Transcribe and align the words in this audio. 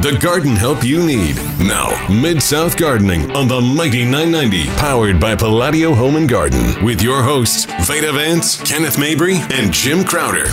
The 0.00 0.16
garden 0.22 0.54
help 0.54 0.84
you 0.84 1.04
need. 1.04 1.36
Now, 1.58 1.90
Mid 2.08 2.40
South 2.42 2.76
Gardening 2.76 3.30
on 3.36 3.48
the 3.48 3.60
Mighty 3.60 4.04
990, 4.04 4.66
powered 4.76 5.18
by 5.20 5.34
Palladio 5.34 5.92
Home 5.94 6.16
and 6.16 6.28
Garden, 6.28 6.84
with 6.84 7.02
your 7.02 7.22
hosts, 7.22 7.64
Veda 7.86 8.12
Vance, 8.12 8.60
Kenneth 8.62 8.98
Mabry, 8.98 9.36
and 9.52 9.72
Jim 9.72 10.04
Crowder. 10.04 10.44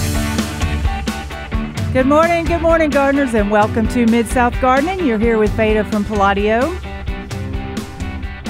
Good 1.93 2.07
morning, 2.07 2.45
good 2.45 2.61
morning, 2.61 2.89
gardeners, 2.89 3.33
and 3.35 3.51
welcome 3.51 3.87
to 3.89 4.05
Mid 4.07 4.27
South 4.27 4.59
Gardening. 4.59 5.05
You're 5.05 5.19
here 5.19 5.37
with 5.37 5.51
Veda 5.51 5.83
from 5.85 6.03
Palladio 6.05 6.71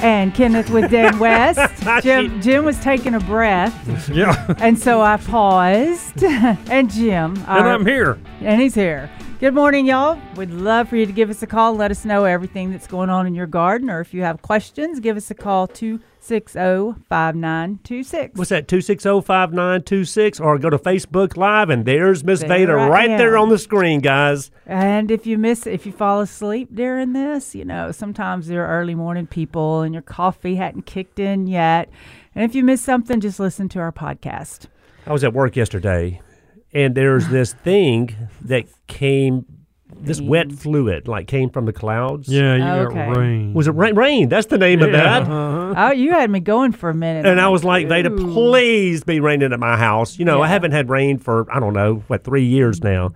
and 0.02 0.34
Kenneth 0.34 0.70
with 0.70 0.90
Dan 0.90 1.18
West. 1.20 1.82
Jim, 2.02 2.40
Jim 2.40 2.64
was 2.64 2.78
taking 2.80 3.14
a 3.14 3.20
breath, 3.20 4.08
Yeah, 4.08 4.54
and 4.58 4.78
so 4.78 5.02
I 5.02 5.18
paused. 5.18 6.22
and 6.24 6.90
Jim, 6.90 7.36
and 7.36 7.46
our- 7.46 7.72
I'm 7.74 7.84
here. 7.86 8.18
and 8.40 8.60
he's 8.60 8.74
here. 8.74 9.10
Good 9.38 9.52
morning, 9.52 9.84
y'all. 9.84 10.18
We'd 10.36 10.50
love 10.50 10.88
for 10.88 10.96
you 10.96 11.04
to 11.04 11.12
give 11.12 11.28
us 11.28 11.42
a 11.42 11.46
call. 11.46 11.74
Let 11.74 11.90
us 11.90 12.06
know 12.06 12.24
everything 12.24 12.70
that's 12.70 12.86
going 12.86 13.10
on 13.10 13.26
in 13.26 13.34
your 13.34 13.46
garden, 13.46 13.90
or 13.90 14.00
if 14.00 14.14
you 14.14 14.22
have 14.22 14.40
questions, 14.40 14.98
give 14.98 15.14
us 15.18 15.30
a 15.30 15.34
call 15.34 15.64
oh, 15.64 15.66
260 15.66 17.02
5926. 17.06 18.38
What's 18.38 18.48
that? 18.48 18.66
260-5926 18.66 20.40
or 20.40 20.58
go 20.58 20.70
to 20.70 20.78
Facebook 20.78 21.36
Live 21.36 21.68
and 21.68 21.84
there's 21.84 22.24
Miss 22.24 22.40
There 22.40 22.48
Veda 22.48 22.72
I 22.72 22.88
right 22.88 23.18
there 23.18 23.36
on 23.36 23.50
the 23.50 23.58
screen, 23.58 24.00
guys. 24.00 24.50
And 24.64 25.10
if 25.10 25.26
you 25.26 25.36
miss, 25.36 25.66
if 25.66 25.84
you 25.84 25.92
fall 25.92 26.22
asleep 26.22 26.70
during 26.74 27.12
this, 27.12 27.54
you 27.54 27.66
know, 27.66 27.92
sometimes 27.92 28.46
they're 28.46 28.66
early 28.66 28.94
morning 28.94 29.26
people 29.26 29.82
and 29.82 29.92
your 29.92 30.02
coffee 30.02 30.54
hadn't 30.54 30.86
kicked 30.86 31.18
in 31.18 31.46
yet. 31.46 31.90
And 32.34 32.42
if 32.42 32.54
you 32.54 32.64
miss 32.64 32.80
something, 32.80 33.20
just 33.20 33.38
listen 33.38 33.68
to 33.68 33.80
our 33.80 33.92
podcast. 33.92 34.68
I 35.06 35.12
was 35.12 35.22
at 35.24 35.34
work 35.34 35.56
yesterday 35.56 36.22
and 36.76 36.94
there's 36.94 37.26
this 37.36 37.52
thing 37.54 38.14
that 38.42 38.64
came 38.86 39.46
this 39.98 40.20
wet 40.20 40.52
fluid 40.52 41.08
like 41.08 41.26
came 41.26 41.48
from 41.48 41.64
the 41.64 41.72
clouds. 41.72 42.28
Yeah, 42.28 42.54
you 42.56 42.86
Okay. 42.88 42.94
got 42.94 43.16
rain. 43.16 43.54
Was 43.54 43.66
it 43.66 43.70
rain? 43.74 43.94
Rain. 43.94 44.28
That's 44.28 44.46
the 44.46 44.58
name 44.58 44.82
of 44.82 44.92
that. 44.92 45.22
uh-huh. 45.22 45.74
Oh, 45.76 45.92
you 45.92 46.10
had 46.12 46.30
me 46.30 46.38
going 46.40 46.72
for 46.72 46.90
a 46.90 46.94
minute. 46.94 47.24
And 47.24 47.40
I'm 47.40 47.50
was 47.50 47.64
like, 47.64 47.88
Veda, 47.88 48.12
ooh. 48.12 48.32
please 48.34 49.04
be 49.04 49.20
raining 49.20 49.52
at 49.54 49.58
my 49.58 49.76
house. 49.76 50.18
You 50.18 50.24
know, 50.26 50.42
I 50.42 50.48
haven't 50.48 50.72
had 50.72 50.90
rain 50.90 51.18
for, 51.18 51.46
I 51.50 51.60
don't 51.60 51.72
know, 51.72 52.02
what, 52.08 52.24
three 52.24 52.44
years 52.44 52.82
now. 52.82 53.12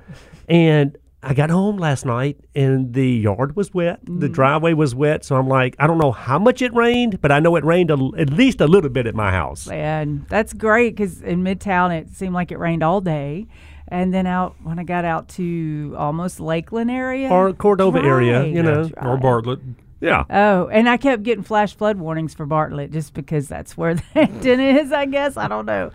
And 0.49 0.97
I 1.23 1.35
got 1.35 1.51
home 1.51 1.77
last 1.77 2.07
night 2.07 2.39
and 2.55 2.95
the 2.95 3.07
yard 3.07 3.55
was 3.55 3.75
wet. 3.75 4.01
The 4.05 4.29
Mm. 4.29 4.33
driveway 4.33 4.73
was 4.73 4.95
wet. 4.95 5.23
So 5.25 5.37
I'm 5.37 5.49
like, 5.49 5.77
I 5.79 5.87
don't 5.87 5.99
know 5.99 6.13
how 6.13 6.39
much 6.39 6.63
it 6.63 6.73
rained, 6.75 7.21
but 7.21 7.31
I 7.31 7.41
know 7.41 7.57
it 7.57 7.65
rained 7.65 7.91
a, 7.91 8.11
at 8.17 8.31
least 8.31 8.61
a 8.63 8.67
little 8.67 8.89
bit 8.89 9.07
at 9.07 9.15
my 9.15 9.31
house. 9.31 9.69
And 9.69 10.27
that's 10.29 10.55
great 10.55 10.97
because 10.97 11.21
in 11.21 11.45
Midtown 11.45 11.91
it 11.99 12.09
seemed 12.15 12.33
like 12.35 12.51
it 12.53 12.59
rained 12.59 12.83
all 12.83 13.03
day, 13.03 13.47
and 13.89 14.15
then 14.15 14.27
out 14.27 14.55
when 14.63 14.79
I 14.79 14.85
got 14.85 15.05
out 15.05 15.29
to 15.31 15.95
almost 15.99 16.41
Lakeland 16.41 16.91
area 16.91 17.29
Or 17.29 17.53
Cordova 17.53 17.99
area, 18.03 18.45
you 18.47 18.63
know. 18.63 18.85
dry. 18.89 19.07
or 19.07 19.19
Bartlett. 19.19 19.59
Yeah. 20.01 20.25
Oh, 20.31 20.69
and 20.69 20.89
I 20.89 20.97
kept 20.97 21.23
getting 21.25 21.45
flash 21.45 21.75
flood 21.77 21.99
warnings 21.99 22.33
for 22.33 22.47
Bartlett 22.47 22.93
just 22.93 23.13
because 23.13 23.47
that's 23.47 23.77
where 23.77 23.93
the 23.97 24.03
Hampton 24.15 24.59
is. 24.59 24.91
I 24.91 25.05
guess 25.05 25.37
I 25.37 25.49
don't 25.49 25.67
know. 25.67 25.91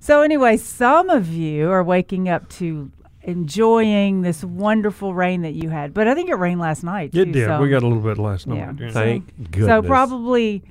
So 0.00 0.22
anyway, 0.22 0.56
some 0.56 1.08
of 1.10 1.28
you 1.28 1.70
are 1.70 1.84
waking 1.84 2.28
up 2.28 2.48
to 2.58 2.90
enjoying 3.24 4.22
this 4.22 4.44
wonderful 4.44 5.14
rain 5.14 5.42
that 5.42 5.54
you 5.54 5.70
had, 5.70 5.92
but 5.94 6.06
I 6.06 6.14
think 6.14 6.28
it 6.30 6.34
rained 6.36 6.60
last 6.60 6.84
night. 6.84 7.10
It 7.14 7.24
too, 7.26 7.32
did. 7.32 7.46
so- 7.46 7.60
we 7.60 7.68
got 7.70 7.82
a 7.82 7.86
little 7.86 8.02
bit 8.02 8.18
last 8.18 8.46
night. 8.46 8.58
Yeah. 8.78 8.90
Thank 8.90 9.50
goodness. 9.50 9.66
so 9.68 9.82
probably 9.82 10.62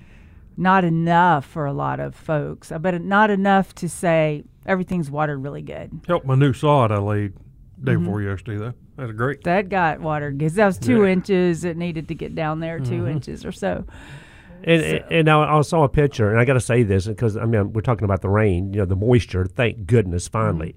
not 0.55 0.83
enough 0.83 1.45
for 1.45 1.65
a 1.65 1.73
lot 1.73 1.99
of 1.99 2.15
folks, 2.15 2.71
uh, 2.71 2.77
but 2.79 3.01
not 3.01 3.29
enough 3.29 3.73
to 3.75 3.89
say 3.89 4.43
everything's 4.65 5.09
watered 5.09 5.41
really 5.43 5.61
good. 5.63 5.91
Helped 6.07 6.25
my 6.25 6.35
new 6.35 6.53
sod 6.53 6.91
I 6.91 6.97
laid 6.99 7.33
day 7.83 7.93
Mm-hmm. 7.93 8.03
before 8.05 8.21
yesterday, 8.21 8.57
though. 8.59 8.73
That's 8.95 9.11
great. 9.13 9.43
That 9.43 9.69
got 9.69 9.99
watered 9.99 10.37
because 10.37 10.53
that 10.53 10.67
was 10.67 10.77
two 10.77 11.03
Yeah. 11.03 11.11
inches. 11.13 11.65
It 11.65 11.75
needed 11.75 12.07
to 12.09 12.15
get 12.15 12.35
down 12.35 12.59
there 12.59 12.77
2 12.79 12.83
Mm-hmm. 13.01 13.07
inches 13.07 13.43
or 13.45 13.51
so. 13.51 13.83
And, 14.63 14.81
So- 14.81 15.05
and 15.09 15.27
I, 15.29 15.57
I 15.57 15.61
saw 15.61 15.83
a 15.83 15.89
picture, 15.89 16.29
and 16.29 16.39
I 16.39 16.45
got 16.45 16.53
to 16.53 16.61
say 16.61 16.83
this 16.83 17.07
because 17.07 17.35
I 17.35 17.45
mean 17.45 17.73
we're 17.73 17.81
talking 17.81 18.05
about 18.05 18.21
the 18.21 18.29
rain, 18.29 18.71
you 18.71 18.79
know, 18.79 18.85
the 18.85 18.95
moisture. 18.95 19.45
Thank 19.45 19.87
goodness, 19.87 20.27
finally. 20.27 20.75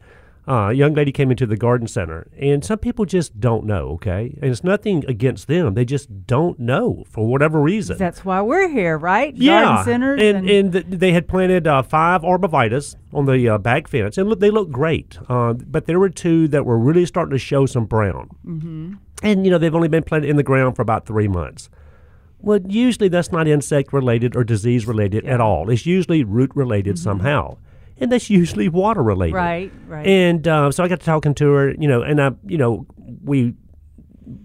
Uh, 0.49 0.69
a 0.69 0.73
young 0.73 0.95
lady 0.95 1.11
came 1.11 1.33
into 1.33 1.45
the 1.45 1.57
garden 1.57 1.89
center, 1.89 2.29
and 2.39 2.65
some 2.65 2.79
people 2.79 3.05
just 3.05 3.41
don't 3.41 3.65
know. 3.65 3.89
Okay, 3.91 4.39
and 4.41 4.51
it's 4.51 4.63
nothing 4.63 5.05
against 5.09 5.49
them; 5.49 5.75
they 5.75 5.85
just 5.85 6.27
don't 6.27 6.61
know 6.61 7.03
for 7.09 7.27
whatever 7.27 7.61
reason. 7.61 7.99
That's 7.99 8.25
why 8.25 8.41
we're 8.43 8.69
here, 8.69 8.97
right? 8.97 9.35
yeah, 9.37 9.63
Garden 9.63 9.85
centers 9.85 10.23
and 10.23 10.49
and 10.49 10.73
th- 10.73 10.85
they 10.89 11.13
had 11.13 11.27
planted 11.27 11.67
uh, 11.67 11.83
five 11.83 12.23
arborvitaes 12.23 12.95
on 13.13 13.27
the 13.27 13.49
uh, 13.49 13.59
back 13.59 13.89
fence, 13.89 14.19
and 14.19 14.29
look, 14.29 14.39
they 14.39 14.51
look 14.51 14.71
great. 14.71 15.19
Uh, 15.29 15.55
but 15.55 15.87
there 15.87 15.99
were 15.99 16.11
two 16.11 16.47
that 16.49 16.65
were 16.65 16.79
really 16.79 17.07
starting 17.07 17.33
to 17.33 17.39
show 17.39 17.67
some 17.67 17.85
brown, 17.85 18.31
mm-hmm. 18.47 18.95
and 19.25 19.45
you 19.45 19.51
know 19.51 19.59
they've 19.59 19.75
only 19.75 19.89
been 19.89 20.05
planted 20.05 20.31
in 20.31 20.37
the 20.37 20.45
ground 20.45 20.77
for 20.77 20.83
about 20.83 21.07
three 21.07 21.29
months. 21.29 21.69
Well, 22.39 22.61
usually 22.69 23.09
that's 23.09 23.33
not 23.33 23.49
insect 23.49 23.93
related 23.93 24.37
or 24.37 24.45
disease 24.45 24.87
related 24.87 25.25
at 25.25 25.41
all. 25.41 25.71
It's 25.71 25.87
usually 25.87 26.23
root 26.23 26.53
related 26.55 26.99
somehow, 26.99 27.57
and 28.01 28.13
that's 28.13 28.29
usually 28.31 28.69
water 28.69 29.03
related. 29.03 29.35
Right, 29.35 29.73
right. 29.87 30.07
And 30.07 30.47
uh, 30.47 30.71
so 30.71 30.85
I 30.85 30.89
got 30.89 31.01
to 31.01 31.07
talking 31.07 31.35
to 31.35 31.53
her, 31.53 31.71
you 31.73 31.89
know, 31.89 32.03
and 32.03 32.21
I, 32.21 32.33
you 32.47 32.59
know, 32.59 32.87
we 33.25 33.55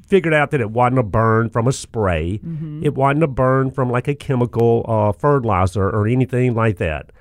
figured 0.07 0.34
out 0.34 0.51
that 0.51 0.62
it 0.62 0.72
wasn't 0.72 1.00
a 1.00 1.03
burn 1.03 1.50
from 1.50 1.67
a 1.67 1.72
spray. 1.72 2.39
It 2.84 2.94
wasn't 2.95 3.23
a 3.23 3.28
burn 3.28 3.72
from 3.72 3.89
like 3.89 4.07
a 4.07 4.16
chemical 4.16 4.85
uh, 4.88 5.12
fertilizer 5.12 5.89
or 5.89 6.07
anything 6.07 6.53
like 6.53 6.78
that. 6.78 7.12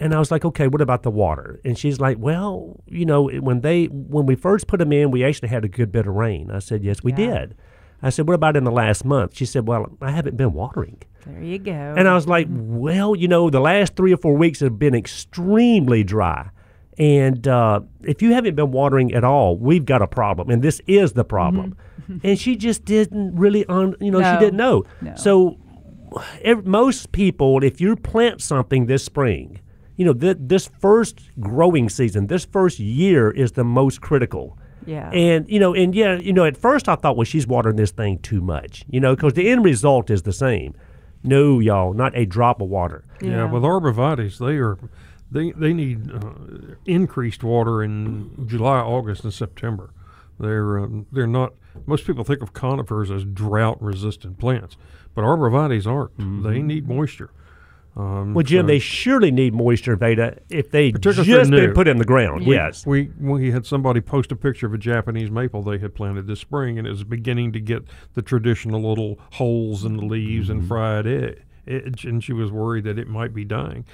And 0.00 0.12
I 0.14 0.18
was 0.18 0.30
like, 0.32 0.44
okay, 0.44 0.66
what 0.66 0.80
about 0.80 1.04
the 1.04 1.10
water? 1.12 1.60
And 1.64 1.78
she's 1.78 2.00
like, 2.00 2.18
well, 2.18 2.80
you 2.86 3.06
know, 3.06 3.28
when 3.28 3.60
they 3.60 3.84
when 3.86 4.26
we 4.26 4.34
first 4.34 4.66
put 4.66 4.78
them 4.78 4.92
in, 4.92 5.10
we 5.12 5.24
actually 5.24 5.48
had 5.48 5.64
a 5.64 5.68
good 5.68 5.92
bit 5.92 6.06
of 6.08 6.14
rain. 6.14 6.50
I 6.50 6.58
said, 6.58 6.82
yes, 6.82 7.02
we 7.04 7.12
Yeah. 7.12 7.16
did. 7.16 7.54
I 8.02 8.10
said, 8.10 8.26
what 8.26 8.34
about 8.34 8.56
in 8.56 8.64
the 8.64 8.70
last 8.72 9.04
month? 9.04 9.36
She 9.36 9.44
said, 9.46 9.66
well, 9.68 9.86
I 10.00 10.10
haven't 10.10 10.36
been 10.36 10.52
watering. 10.52 11.00
there 11.26 11.42
you 11.42 11.58
go. 11.58 11.72
And 11.72 12.08
I 12.08 12.14
was 12.14 12.26
like, 12.26 12.48
well, 12.50 13.14
you 13.14 13.28
know, 13.28 13.48
the 13.50 13.60
last 13.60 13.94
three 13.94 14.12
or 14.12 14.16
four 14.16 14.34
weeks 14.36 14.60
have 14.60 14.78
been 14.78 14.94
extremely 14.94 16.02
dry. 16.04 16.50
And 16.98 17.46
uh, 17.48 17.80
if 18.02 18.20
you 18.20 18.32
haven't 18.34 18.54
been 18.54 18.70
watering 18.72 19.14
at 19.14 19.24
all, 19.24 19.56
we've 19.56 19.84
got 19.84 20.02
a 20.02 20.06
problem. 20.06 20.50
And 20.50 20.62
this 20.62 20.80
is 20.86 21.12
the 21.12 21.24
problem. 21.24 21.76
and 22.22 22.38
she 22.38 22.56
just 22.56 22.84
didn't 22.84 23.34
really, 23.36 23.64
un- 23.66 23.96
you 24.00 24.10
know, 24.10 24.18
No. 24.20 24.32
she 24.32 24.38
didn't 24.38 24.56
know. 24.58 24.84
No. 25.00 25.14
So 25.16 25.58
ev- 26.42 26.66
most 26.66 27.12
people, 27.12 27.62
if 27.64 27.80
you 27.80 27.96
plant 27.96 28.42
something 28.42 28.86
this 28.86 29.04
spring, 29.04 29.60
you 29.96 30.04
know, 30.04 30.12
th- 30.12 30.36
this 30.40 30.68
first 30.80 31.20
growing 31.40 31.88
season, 31.88 32.26
this 32.26 32.44
first 32.44 32.78
year 32.78 33.30
is 33.30 33.52
the 33.52 33.64
most 33.64 34.00
critical. 34.00 34.58
Yeah. 34.86 35.10
And, 35.10 35.48
you 35.48 35.58
know, 35.58 35.74
and 35.74 35.94
yeah, 35.94 36.18
you 36.18 36.32
know, 36.32 36.44
at 36.44 36.56
first 36.56 36.88
I 36.88 36.96
thought, 36.96 37.16
well, 37.16 37.24
she's 37.24 37.46
watering 37.46 37.76
this 37.76 37.90
thing 37.90 38.18
too 38.18 38.40
much, 38.40 38.84
you 38.88 39.00
know, 39.00 39.14
because 39.14 39.34
the 39.34 39.48
end 39.48 39.64
result 39.64 40.10
is 40.10 40.22
the 40.22 40.32
same. 40.32 40.74
No, 41.24 41.60
y'all, 41.60 41.92
not 41.92 42.16
a 42.16 42.26
drop 42.26 42.60
of 42.60 42.68
water. 42.68 43.04
Yeah, 43.20 43.44
with 43.44 43.62
arborvitaes, 43.62 44.38
they 44.38 44.56
are 44.56 44.76
they 45.30 45.52
they 45.52 45.72
need 45.72 46.10
uh, 46.12 46.74
increased 46.84 47.44
water 47.44 47.82
in 47.82 48.46
July, 48.46 48.80
August, 48.80 49.22
and 49.24 49.32
September. 49.32 49.92
They're 50.40 50.80
um, 50.80 51.06
they're 51.12 51.28
not. 51.28 51.54
Most 51.86 52.06
people 52.06 52.24
think 52.24 52.42
of 52.42 52.52
conifers 52.52 53.10
as 53.10 53.24
drought 53.24 53.80
resistant 53.80 54.38
plants, 54.38 54.76
but 55.14 55.22
arborvitaes 55.22 55.86
aren't. 55.86 56.42
They 56.42 56.60
need 56.60 56.88
moisture. 56.88 57.30
Um, 57.94 58.32
Well, 58.34 58.42
Jim, 58.42 58.64
so 58.64 58.68
they 58.68 58.78
surely 58.78 59.30
need 59.30 59.52
moisture, 59.52 59.96
Veda, 59.96 60.38
if 60.48 60.70
they 60.70 60.92
just 60.92 61.18
been 61.26 61.74
put 61.74 61.88
in 61.88 61.98
the 61.98 62.04
ground. 62.04 62.46
we, 62.46 62.54
yes. 62.54 62.86
we 62.86 63.10
we 63.20 63.50
had 63.50 63.66
somebody 63.66 64.00
post 64.00 64.32
a 64.32 64.36
picture 64.36 64.66
of 64.66 64.72
a 64.74 64.78
Japanese 64.78 65.30
maple 65.30 65.62
they 65.62 65.78
had 65.78 65.94
planted 65.94 66.26
this 66.26 66.40
spring, 66.40 66.78
and 66.78 66.86
it 66.86 66.90
was 66.90 67.04
beginning 67.04 67.52
to 67.52 67.60
get 67.60 67.82
the 68.14 68.22
traditional 68.22 68.88
little 68.88 69.18
holes 69.32 69.84
in 69.84 69.96
the 69.96 70.04
leaves 70.04 70.48
Mm-hmm. 70.48 70.58
and 70.60 70.68
fried 70.68 71.06
edge, 71.66 72.04
and 72.04 72.24
she 72.24 72.32
was 72.32 72.50
worried 72.50 72.84
that 72.84 72.98
it 72.98 73.08
might 73.08 73.34
be 73.34 73.44
dying. 73.44 73.84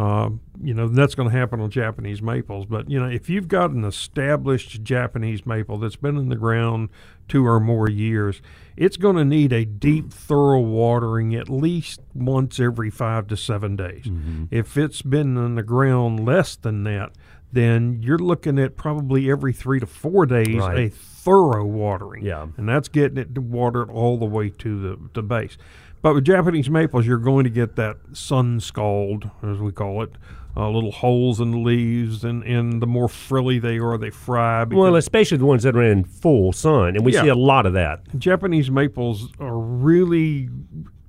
Um, 0.00 0.40
you 0.62 0.72
know 0.72 0.88
that's 0.88 1.14
going 1.14 1.28
to 1.30 1.36
happen 1.36 1.60
on 1.60 1.70
Japanese 1.70 2.22
maples, 2.22 2.64
but 2.64 2.88
you 2.88 2.98
know 2.98 3.06
if 3.08 3.28
you've 3.28 3.48
got 3.48 3.70
an 3.70 3.84
established 3.84 4.82
Japanese 4.82 5.44
maple 5.44 5.76
that's 5.78 5.96
been 5.96 6.16
in 6.16 6.30
the 6.30 6.36
ground 6.36 6.88
two 7.28 7.46
or 7.46 7.60
more 7.60 7.88
years, 7.88 8.40
it's 8.78 8.96
going 8.96 9.16
to 9.16 9.24
need 9.24 9.52
a 9.52 9.64
deep, 9.66 10.10
thorough 10.10 10.60
watering 10.60 11.34
at 11.34 11.50
least 11.50 12.00
once 12.14 12.58
every 12.58 12.88
five 12.90 13.26
to 13.28 13.36
seven 13.36 13.76
days. 13.76 14.04
Mm-hmm. 14.04 14.44
If 14.50 14.78
it's 14.78 15.02
been 15.02 15.36
in 15.36 15.54
the 15.56 15.62
ground 15.62 16.24
less 16.24 16.56
than 16.56 16.84
that, 16.84 17.12
then 17.52 18.00
you're 18.02 18.18
looking 18.18 18.58
at 18.58 18.76
probably 18.76 19.30
every 19.30 19.52
three 19.52 19.80
to 19.80 19.86
four 19.86 20.24
days 20.24 20.56
Right. 20.56 20.78
a 20.78 20.88
thorough 20.88 21.66
watering. 21.66 22.24
Yeah. 22.24 22.46
and 22.56 22.66
that's 22.66 22.88
getting 22.88 23.18
it 23.18 23.36
watered 23.36 23.90
all 23.90 24.16
the 24.16 24.24
way 24.24 24.48
to 24.48 24.80
the 24.80 24.98
the 25.12 25.22
base. 25.22 25.58
But 26.02 26.14
with 26.14 26.24
Japanese 26.24 26.70
maples, 26.70 27.06
you're 27.06 27.18
going 27.18 27.44
to 27.44 27.50
get 27.50 27.76
that 27.76 27.96
sun 28.12 28.60
scald, 28.60 29.30
as 29.42 29.58
we 29.58 29.70
call 29.72 30.02
it, 30.02 30.12
uh, 30.56 30.68
little 30.70 30.90
holes 30.92 31.40
in 31.40 31.50
the 31.50 31.58
leaves, 31.58 32.24
and, 32.24 32.42
and 32.42 32.80
the 32.82 32.86
more 32.86 33.08
frilly 33.08 33.58
they 33.58 33.78
are, 33.78 33.96
they 33.98 34.10
fry. 34.10 34.64
Well, 34.64 34.96
especially 34.96 35.36
the 35.38 35.44
ones 35.44 35.62
that 35.62 35.76
are 35.76 35.82
in 35.82 36.04
full 36.04 36.52
sun, 36.52 36.96
and 36.96 37.04
we 37.04 37.12
Yeah. 37.12 37.22
see 37.22 37.28
a 37.28 37.34
lot 37.34 37.66
of 37.66 37.74
that. 37.74 38.18
Japanese 38.18 38.70
maples 38.70 39.30
are 39.38 39.58
really 39.58 40.48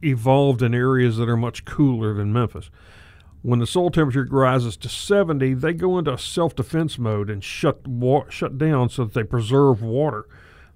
evolved 0.03 0.61
in 0.61 0.73
areas 0.75 1.17
that 1.17 1.29
are 1.29 1.37
much 1.37 1.63
cooler 1.65 2.13
than 2.13 2.33
Memphis. 2.33 2.69
When 3.43 3.59
the 3.59 3.65
soil 3.65 3.89
temperature 3.89 4.27
rises 4.29 4.77
to 4.77 4.89
70, 4.89 5.55
they 5.55 5.73
go 5.73 5.97
into 5.97 6.13
a 6.13 6.17
self-defense 6.17 6.99
mode 6.99 7.29
and 7.29 7.43
shut 7.43 7.87
wa- 7.87 8.25
shut 8.29 8.57
down 8.59 8.89
so 8.89 9.05
that 9.05 9.13
they 9.13 9.23
preserve 9.23 9.81
water. 9.81 10.25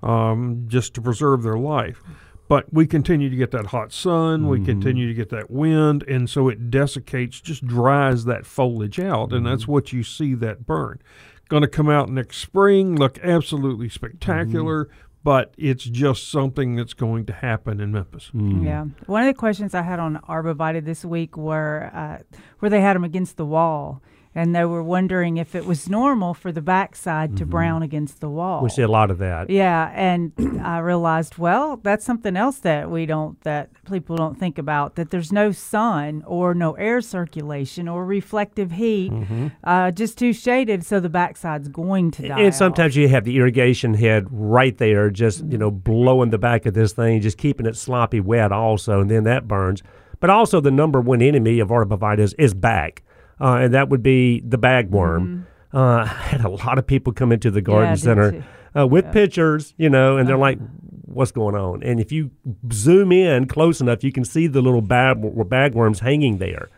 um, 0.03 0.65
just 0.67 0.93
to 0.93 1.01
preserve 1.01 1.41
their 1.41 1.57
life. 1.57 2.03
But 2.47 2.71
we 2.71 2.85
continue 2.85 3.29
to 3.29 3.35
get 3.35 3.51
that 3.51 3.67
hot 3.67 3.91
sun, 3.91 4.47
we 4.47 4.57
mm-hmm. 4.57 4.67
continue 4.67 5.07
to 5.07 5.13
get 5.13 5.29
that 5.29 5.49
wind, 5.49 6.03
and 6.03 6.29
so 6.29 6.47
it 6.47 6.69
desiccates, 6.69 7.41
just 7.41 7.65
dries 7.65 8.25
that 8.25 8.45
foliage 8.45 8.99
out, 8.99 9.33
and 9.33 9.45
that's 9.45 9.63
mm-hmm. 9.63 9.71
what 9.71 9.93
you 9.93 10.03
see 10.03 10.35
that 10.35 10.65
burn. 10.65 11.01
Going 11.49 11.63
to 11.63 11.67
come 11.67 11.89
out 11.89 12.09
next 12.09 12.37
spring, 12.37 12.95
look 12.95 13.17
absolutely 13.23 13.89
spectacular, 13.89 14.85
mm-hmm. 14.85 14.95
but 15.23 15.55
it's 15.57 15.85
just 15.85 16.29
something 16.29 16.75
that's 16.75 16.93
going 16.93 17.25
to 17.25 17.33
happen 17.33 17.79
in 17.79 17.91
Memphis. 17.91 18.29
Mm. 18.33 18.63
Yeah. 18.63 18.85
One 19.07 19.23
of 19.23 19.27
the 19.27 19.39
questions 19.39 19.73
I 19.73 19.81
had 19.81 19.99
on 19.99 20.19
arborvitae 20.29 20.85
this 20.85 21.03
week 21.03 21.37
were 21.37 21.89
uh, 21.93 22.19
where 22.59 22.69
they 22.69 22.81
had 22.81 22.95
them 22.95 23.03
against 23.03 23.37
the 23.37 23.45
wall, 23.45 24.03
and 24.35 24.53
they 24.53 24.65
were 24.65 24.83
wondering 24.83 25.37
if 25.37 25.55
it 25.55 25.65
was 25.65 25.89
normal 25.89 26.33
for 26.33 26.51
the 26.51 26.61
backside 26.61 27.37
to 27.37 27.43
mm-hmm. 27.43 27.51
brown 27.51 27.81
against 27.81 28.19
the 28.19 28.29
wall. 28.29 28.61
We 28.61 28.69
see 28.69 28.81
a 28.81 28.87
lot 28.87 29.09
of 29.09 29.17
that. 29.19 29.49
Yeah, 29.49 29.91
and 29.95 30.33
I 30.63 30.79
realized, 30.79 31.37
well, 31.37 31.77
that's 31.77 32.03
something 32.03 32.35
else 32.35 32.57
that 32.59 32.91
we 32.91 33.05
don't 33.05 33.41
that 33.43 33.69
people 33.85 34.17
don't 34.17 34.37
think 34.37 34.57
about 34.57 34.95
that 34.95 35.09
there's 35.09 35.31
no 35.31 35.53
sun 35.53 36.21
or 36.27 36.53
no 36.53 36.73
air 36.73 36.99
circulation 36.99 37.87
or 37.87 38.05
reflective 38.05 38.71
heat, 38.71 39.11
mm-hmm. 39.11 39.47
uh, 39.63 39.91
just 39.91 40.17
too 40.17 40.33
shaded, 40.33 40.85
so 40.85 40.99
the 40.99 41.09
backside's 41.09 41.69
going 41.69 42.11
to 42.11 42.27
die. 42.27 42.41
And 42.41 42.53
sometimes 42.53 42.97
you 42.97 43.07
have 43.07 43.23
the 43.23 43.37
irrigation 43.37 43.93
head 43.93 44.27
right 44.29 44.77
there, 44.77 45.09
just 45.09 45.45
you 45.45 45.57
know, 45.57 45.71
mm-hmm. 45.71 45.79
blowing 45.79 46.29
the 46.29 46.37
back 46.37 46.65
of 46.65 46.73
this 46.73 46.91
thing, 46.91 47.21
just 47.21 47.37
keeping 47.37 47.65
it 47.65 47.77
sloppy 47.77 48.19
wet, 48.19 48.51
also, 48.51 48.99
and 48.99 49.09
then 49.09 49.23
that 49.23 49.47
burns. 49.47 49.81
But 50.19 50.29
also, 50.29 50.59
the 50.59 50.71
number 50.71 50.99
one 50.99 51.21
enemy 51.21 51.59
of 51.59 51.69
arborvitae 51.69 52.33
is 52.37 52.53
back, 52.53 53.03
uh, 53.39 53.55
and 53.61 53.73
that 53.73 53.89
would 53.89 54.03
be 54.03 54.41
the 54.41 54.57
bagworm. 54.57 55.45
Uh, 55.73 55.77
I 56.03 56.05
had 56.05 56.43
a 56.45 56.49
lot 56.49 56.77
of 56.77 56.87
people 56.87 57.13
come 57.13 57.31
into 57.31 57.51
the 57.51 57.61
garden 57.61 57.93
did 57.95 57.99
center 58.01 58.45
uh, 58.77 58.85
with 58.87 59.11
pictures, 59.11 59.73
you 59.77 59.89
know, 59.89 60.17
and 60.17 60.27
they're 60.27 60.37
like, 60.37 60.59
"What's 61.05 61.31
going 61.31 61.55
on?" 61.55 61.83
And 61.83 61.99
if 61.99 62.11
you 62.11 62.31
zoom 62.71 63.11
in 63.11 63.47
close 63.47 63.81
enough, 63.81 64.03
you 64.03 64.11
can 64.11 64.25
see 64.25 64.47
the 64.47 64.61
little 64.61 64.81
bag 64.81 65.21
bagworms 65.21 65.99
hanging 65.99 66.37
there. 66.37 66.69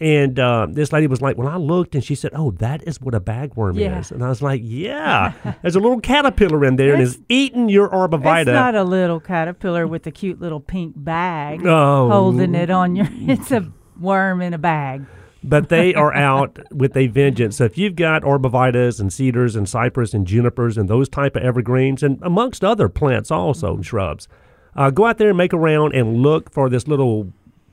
And 0.00 0.36
uh, 0.40 0.66
this 0.68 0.92
lady 0.92 1.06
was 1.06 1.22
like, 1.22 1.36
"When 1.38 1.46
I 1.46 1.56
looked, 1.56 1.94
and 1.94 2.02
she 2.02 2.16
said, 2.16 2.32
"Oh, 2.34 2.50
that 2.52 2.82
is 2.88 3.00
what 3.00 3.14
a 3.14 3.20
bagworm 3.20 3.78
Yeah. 3.78 4.00
is," 4.00 4.10
and 4.10 4.24
I 4.24 4.28
was 4.28 4.42
like, 4.42 4.60
"Yeah, 4.64 5.32
there's 5.62 5.76
a 5.76 5.80
little 5.80 6.00
caterpillar 6.00 6.64
in 6.64 6.74
there, 6.74 6.94
and 6.94 7.02
It's- 7.02 7.16
is 7.16 7.22
eating 7.28 7.68
your 7.68 7.88
arborvitae." 7.88 8.40
It's 8.40 8.46
not 8.48 8.74
a 8.74 8.82
little 8.82 9.20
caterpillar 9.20 9.86
with 9.86 10.04
a 10.08 10.10
cute 10.10 10.40
little 10.40 10.58
pink 10.58 10.94
bag 10.96 11.64
Oh. 11.64 12.08
holding 12.08 12.56
it 12.56 12.70
on 12.70 12.96
your. 12.96 13.06
It's 13.12 13.52
a 13.52 13.70
worm 14.00 14.42
in 14.42 14.54
a 14.54 14.58
bag. 14.58 15.04
But 15.44 15.68
they 15.68 15.94
are 15.94 16.14
out 16.14 16.58
with 16.72 16.96
a 16.96 17.08
vengeance. 17.08 17.56
So 17.56 17.64
if 17.64 17.76
you've 17.76 17.96
got 17.96 18.22
arborvitaes 18.22 19.00
and 19.00 19.12
cedars 19.12 19.56
and 19.56 19.68
cypress 19.68 20.14
and 20.14 20.26
junipers 20.26 20.78
and 20.78 20.88
those 20.88 21.08
type 21.08 21.34
of 21.34 21.42
evergreens 21.42 22.02
and 22.02 22.18
amongst 22.22 22.64
other 22.64 22.88
plants 22.88 23.30
also 23.30 23.74
and 23.74 23.84
shrubs, 23.84 24.28
uh, 24.76 24.90
go 24.90 25.06
out 25.06 25.18
there 25.18 25.30
and 25.30 25.38
make 25.38 25.52
a 25.52 25.58
round 25.58 25.94
and 25.94 26.18
look 26.18 26.52
for 26.52 26.68
this 26.68 26.86
little 26.86 27.32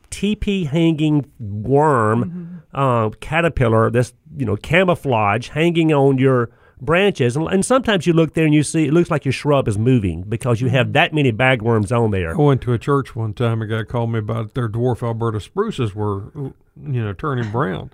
teepee 0.10 0.66
hanging 0.66 1.31
worm 1.39 2.63
uh, 2.74 3.10
caterpillar. 3.19 3.89
This 3.89 4.13
you 4.36 4.45
know 4.45 4.56
camouflage 4.56 5.50
hanging 5.50 5.94
on 5.94 6.18
your 6.18 6.50
branches 6.81 7.36
and, 7.36 7.48
and 7.48 7.66
sometimes 7.66 8.08
you 8.08 8.14
look 8.14 8.34
there 8.34 8.46
and 8.46 8.54
you 8.54 8.64
see 8.64 8.86
it 8.86 8.94
looks 8.94 9.12
like 9.12 9.26
your 9.26 9.34
shrub 9.34 9.68
is 9.68 9.78
moving 9.78 10.22
because 10.22 10.62
you 10.62 10.70
have 10.70 10.88
mm-hmm. 10.88 10.94
that 10.94 11.14
many 11.14 11.31
bagworms 11.31 11.92
on 11.92 12.12
there 12.12 12.34
I 12.34 12.42
went 12.42 12.62
to 12.62 12.74
a 12.74 12.80
church 12.80 13.16
one 13.16 13.34
time. 13.34 13.62
A 13.62 13.68
guy 13.68 13.84
called 13.84 14.12
me 14.12 14.20
about 14.20 14.54
their 14.54 14.70
dwarf 14.70 15.04
Alberta 15.04 15.40
spruces 15.40 15.94
were, 15.94 16.31
you 16.36 16.54
know, 16.76 17.14
turning 17.14 17.52
brown. 17.52 17.92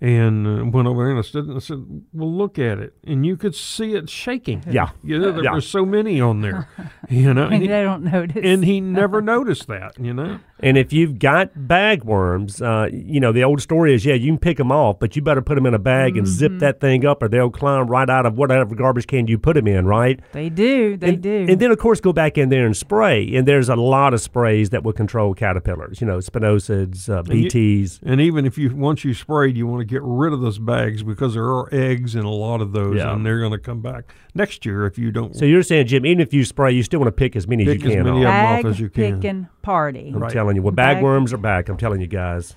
And 0.00 0.46
uh, 0.46 0.64
went 0.66 0.86
over 0.86 1.02
there 1.02 1.10
and 1.10 1.18
I 1.18 1.22
stood 1.22 1.46
and 1.46 1.56
I 1.56 1.58
said, 1.58 1.84
"Well, 2.12 2.32
look 2.32 2.56
at 2.56 2.78
it, 2.78 2.94
and 3.04 3.26
you 3.26 3.36
could 3.36 3.54
see 3.56 3.94
it 3.94 4.08
shaking. 4.08 4.62
Yeah. 4.70 4.90
you 5.02 5.18
know, 5.18 5.32
there 5.32 5.42
Yeah. 5.42 5.54
were 5.54 5.60
so 5.60 5.84
many 5.84 6.20
on 6.20 6.40
there, 6.40 6.68
you 7.08 7.34
know, 7.34 7.46
and 7.46 7.54
And 7.54 7.62
he, 7.62 7.68
they 7.68 7.82
don't 7.82 8.04
notice. 8.04 8.40
and 8.44 8.64
he 8.64 8.80
never 8.80 9.20
noticed 9.20 9.66
that, 9.66 9.98
you 9.98 10.14
know. 10.14 10.38
And 10.60 10.76
if 10.78 10.92
you've 10.92 11.18
got 11.18 11.54
bagworms, 11.54 12.60
uh, 12.62 12.88
you 12.92 13.20
know, 13.20 13.32
the 13.32 13.42
old 13.44 13.60
story 13.60 13.94
is, 13.94 14.04
yeah, 14.04 14.14
you 14.14 14.28
can 14.32 14.38
pick 14.38 14.56
them 14.56 14.70
off, 14.72 14.98
but 14.98 15.16
you 15.16 15.22
better 15.22 15.42
put 15.42 15.54
them 15.54 15.66
in 15.66 15.74
a 15.74 15.78
bag 15.78 16.16
and 16.16 16.26
zip 16.26 16.58
that 16.58 16.80
thing 16.80 17.04
up 17.06 17.22
or 17.22 17.28
they'll 17.28 17.50
climb 17.50 17.86
right 17.86 18.08
out 18.10 18.26
of 18.26 18.36
whatever 18.36 18.74
garbage 18.74 19.06
can 19.06 19.26
you 19.26 19.38
put 19.38 19.54
them 19.54 19.66
in, 19.68 19.86
right? 19.86 20.20
they 20.32 20.48
do. 20.48 20.96
They 20.96 21.10
and, 21.10 21.22
do. 21.22 21.46
And 21.48 21.60
then, 21.60 21.70
of 21.70 21.78
course, 21.78 22.00
go 22.00 22.12
back 22.12 22.36
in 22.38 22.48
there 22.48 22.66
and 22.66 22.76
spray. 22.76 23.34
And 23.36 23.46
there's 23.46 23.68
a 23.68 23.76
lot 23.76 24.14
of 24.14 24.20
sprays 24.20 24.70
that 24.70 24.82
will 24.82 24.92
control 24.92 25.34
caterpillars, 25.34 26.00
you 26.00 26.06
know, 26.06 26.18
spinosad, 26.18 27.08
uh, 27.08 27.22
you- 27.32 27.48
BTs. 27.48 28.00
And 28.04 28.20
even 28.20 28.44
if 28.44 28.58
you 28.58 28.74
once 28.74 29.04
you 29.04 29.14
sprayed, 29.14 29.56
you 29.56 29.66
want 29.66 29.80
to 29.80 29.84
get 29.88 30.00
rid 30.02 30.32
of 30.32 30.40
those 30.40 30.58
bags 30.58 31.02
because 31.02 31.34
there 31.34 31.44
are 31.46 31.68
eggs 31.72 32.14
in 32.14 32.24
a 32.24 32.30
lot 32.30 32.60
of 32.60 32.72
those, 32.72 32.96
Yeah. 32.96 33.12
and 33.12 33.24
they're 33.26 33.40
going 33.40 33.52
to 33.52 33.58
come 33.58 33.80
back 33.80 34.12
next 34.34 34.64
year 34.64 34.86
if 34.86 34.98
you 34.98 35.10
don't 35.10 35.34
So 35.34 35.44
you're 35.44 35.62
saying, 35.62 35.86
Jim, 35.88 36.06
even 36.06 36.20
if 36.20 36.32
you 36.32 36.44
spray, 36.44 36.70
you 36.72 36.82
still 36.82 37.00
want 37.00 37.08
to 37.08 37.12
pick 37.12 37.34
as 37.34 37.48
many 37.48 37.64
Pick 37.64 37.78
as 37.78 37.82
you 37.84 37.88
as 37.90 37.94
can 37.96 38.04
many 38.04 38.24
off. 38.24 38.28
of 38.30 38.34
'em 38.34 38.44
off 38.46 38.62
bag 38.62 38.66
as 38.70 38.80
you 38.80 38.88
can. 38.88 39.14
picking 39.16 39.48
party. 39.62 40.12
I'm 40.14 40.20
Right. 40.22 40.30
telling 40.32 40.54
you, 40.56 40.62
well, 40.62 40.72
Bag- 40.72 40.98
bagworms 40.98 41.32
are 41.32 41.38
back. 41.38 41.68
I'm 41.68 41.76
telling 41.76 42.00
you 42.00 42.06
guys. 42.06 42.54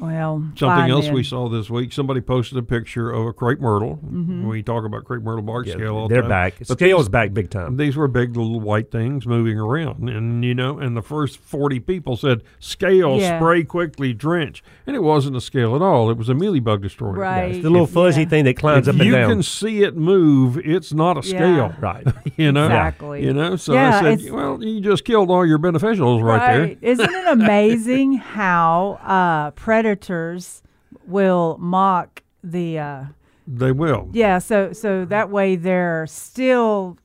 Well, 0.00 0.38
Something 0.56 0.66
fine 0.68 0.90
else 0.90 1.04
then. 1.06 1.14
we 1.14 1.22
saw 1.22 1.48
this 1.48 1.68
week. 1.68 1.92
Somebody 1.92 2.20
posted 2.20 2.56
a 2.58 2.62
picture 2.62 3.10
of 3.10 3.26
a 3.26 3.32
crepe 3.32 3.60
myrtle. 3.60 3.96
We 4.02 4.62
talk 4.62 4.84
about 4.84 5.04
crepe 5.04 5.22
myrtle 5.22 5.42
bark 5.42 5.66
Yeah, 5.66 5.74
scale 5.74 5.96
all 5.96 6.08
the 6.08 6.14
they're 6.14 6.22
time. 6.22 6.30
back. 6.30 6.54
But 6.58 6.68
Scale's 6.78 7.02
these, 7.04 7.08
back 7.10 7.34
big 7.34 7.50
time. 7.50 7.76
these 7.76 7.96
were 7.96 8.08
big 8.08 8.36
little 8.36 8.60
white 8.60 8.90
things 8.90 9.26
moving 9.26 9.58
around, 9.58 10.08
and 10.08 10.44
you 10.44 10.54
know, 10.54 10.78
and 10.78 10.96
the 10.96 11.02
first 11.02 11.38
forty 11.38 11.80
people 11.80 12.16
said 12.16 12.42
scale, 12.58 13.18
Yeah. 13.18 13.38
spray 13.38 13.62
quickly, 13.64 14.12
drench, 14.14 14.62
and 14.86 14.96
it 14.96 15.02
wasn't 15.02 15.36
a 15.36 15.40
scale 15.40 15.76
at 15.76 15.82
all. 15.82 16.10
It 16.10 16.16
was 16.16 16.28
a 16.28 16.34
mealybug 16.34 16.80
destroyer. 16.82 17.12
Right. 17.12 17.50
It's 17.56 17.62
the 17.62 17.70
little 17.70 17.86
fuzzy 17.86 18.22
Yeah. 18.22 18.28
thing 18.28 18.44
that 18.46 18.56
climbs 18.56 18.88
If 18.88 18.94
up 18.96 19.00
and 19.02 19.10
down. 19.12 19.20
you 19.28 19.34
can 19.34 19.42
see 19.42 19.82
it 19.82 19.96
move, 19.96 20.58
it's 20.64 20.92
not 20.94 21.16
a 21.22 21.28
Yeah. 21.28 21.36
scale. 21.38 21.74
right. 21.80 22.06
You 22.36 22.52
know, 22.52 22.64
Exactly. 22.66 23.22
You 23.24 23.34
know, 23.34 23.56
so 23.56 23.74
Yeah, 23.74 23.98
I 24.02 24.16
said, 24.16 24.32
well, 24.32 24.64
you 24.64 24.80
just 24.80 25.04
killed 25.04 25.30
all 25.30 25.44
your 25.44 25.58
beneficials 25.58 26.22
right, 26.22 26.56
there. 26.56 26.76
Isn't 26.80 27.10
it 27.12 27.26
amazing 27.28 28.14
how 28.34 28.98
uh, 29.04 29.50
predators 29.50 29.89
will 31.06 31.56
mock 31.60 32.22
the? 32.42 32.78
Uh, 32.78 33.04
They 33.46 33.72
will. 33.72 34.08
yeah, 34.12 34.38
so 34.38 34.72
so 34.72 35.04
that 35.06 35.30
way 35.30 35.56
they're 35.56 36.06
still. 36.06 36.96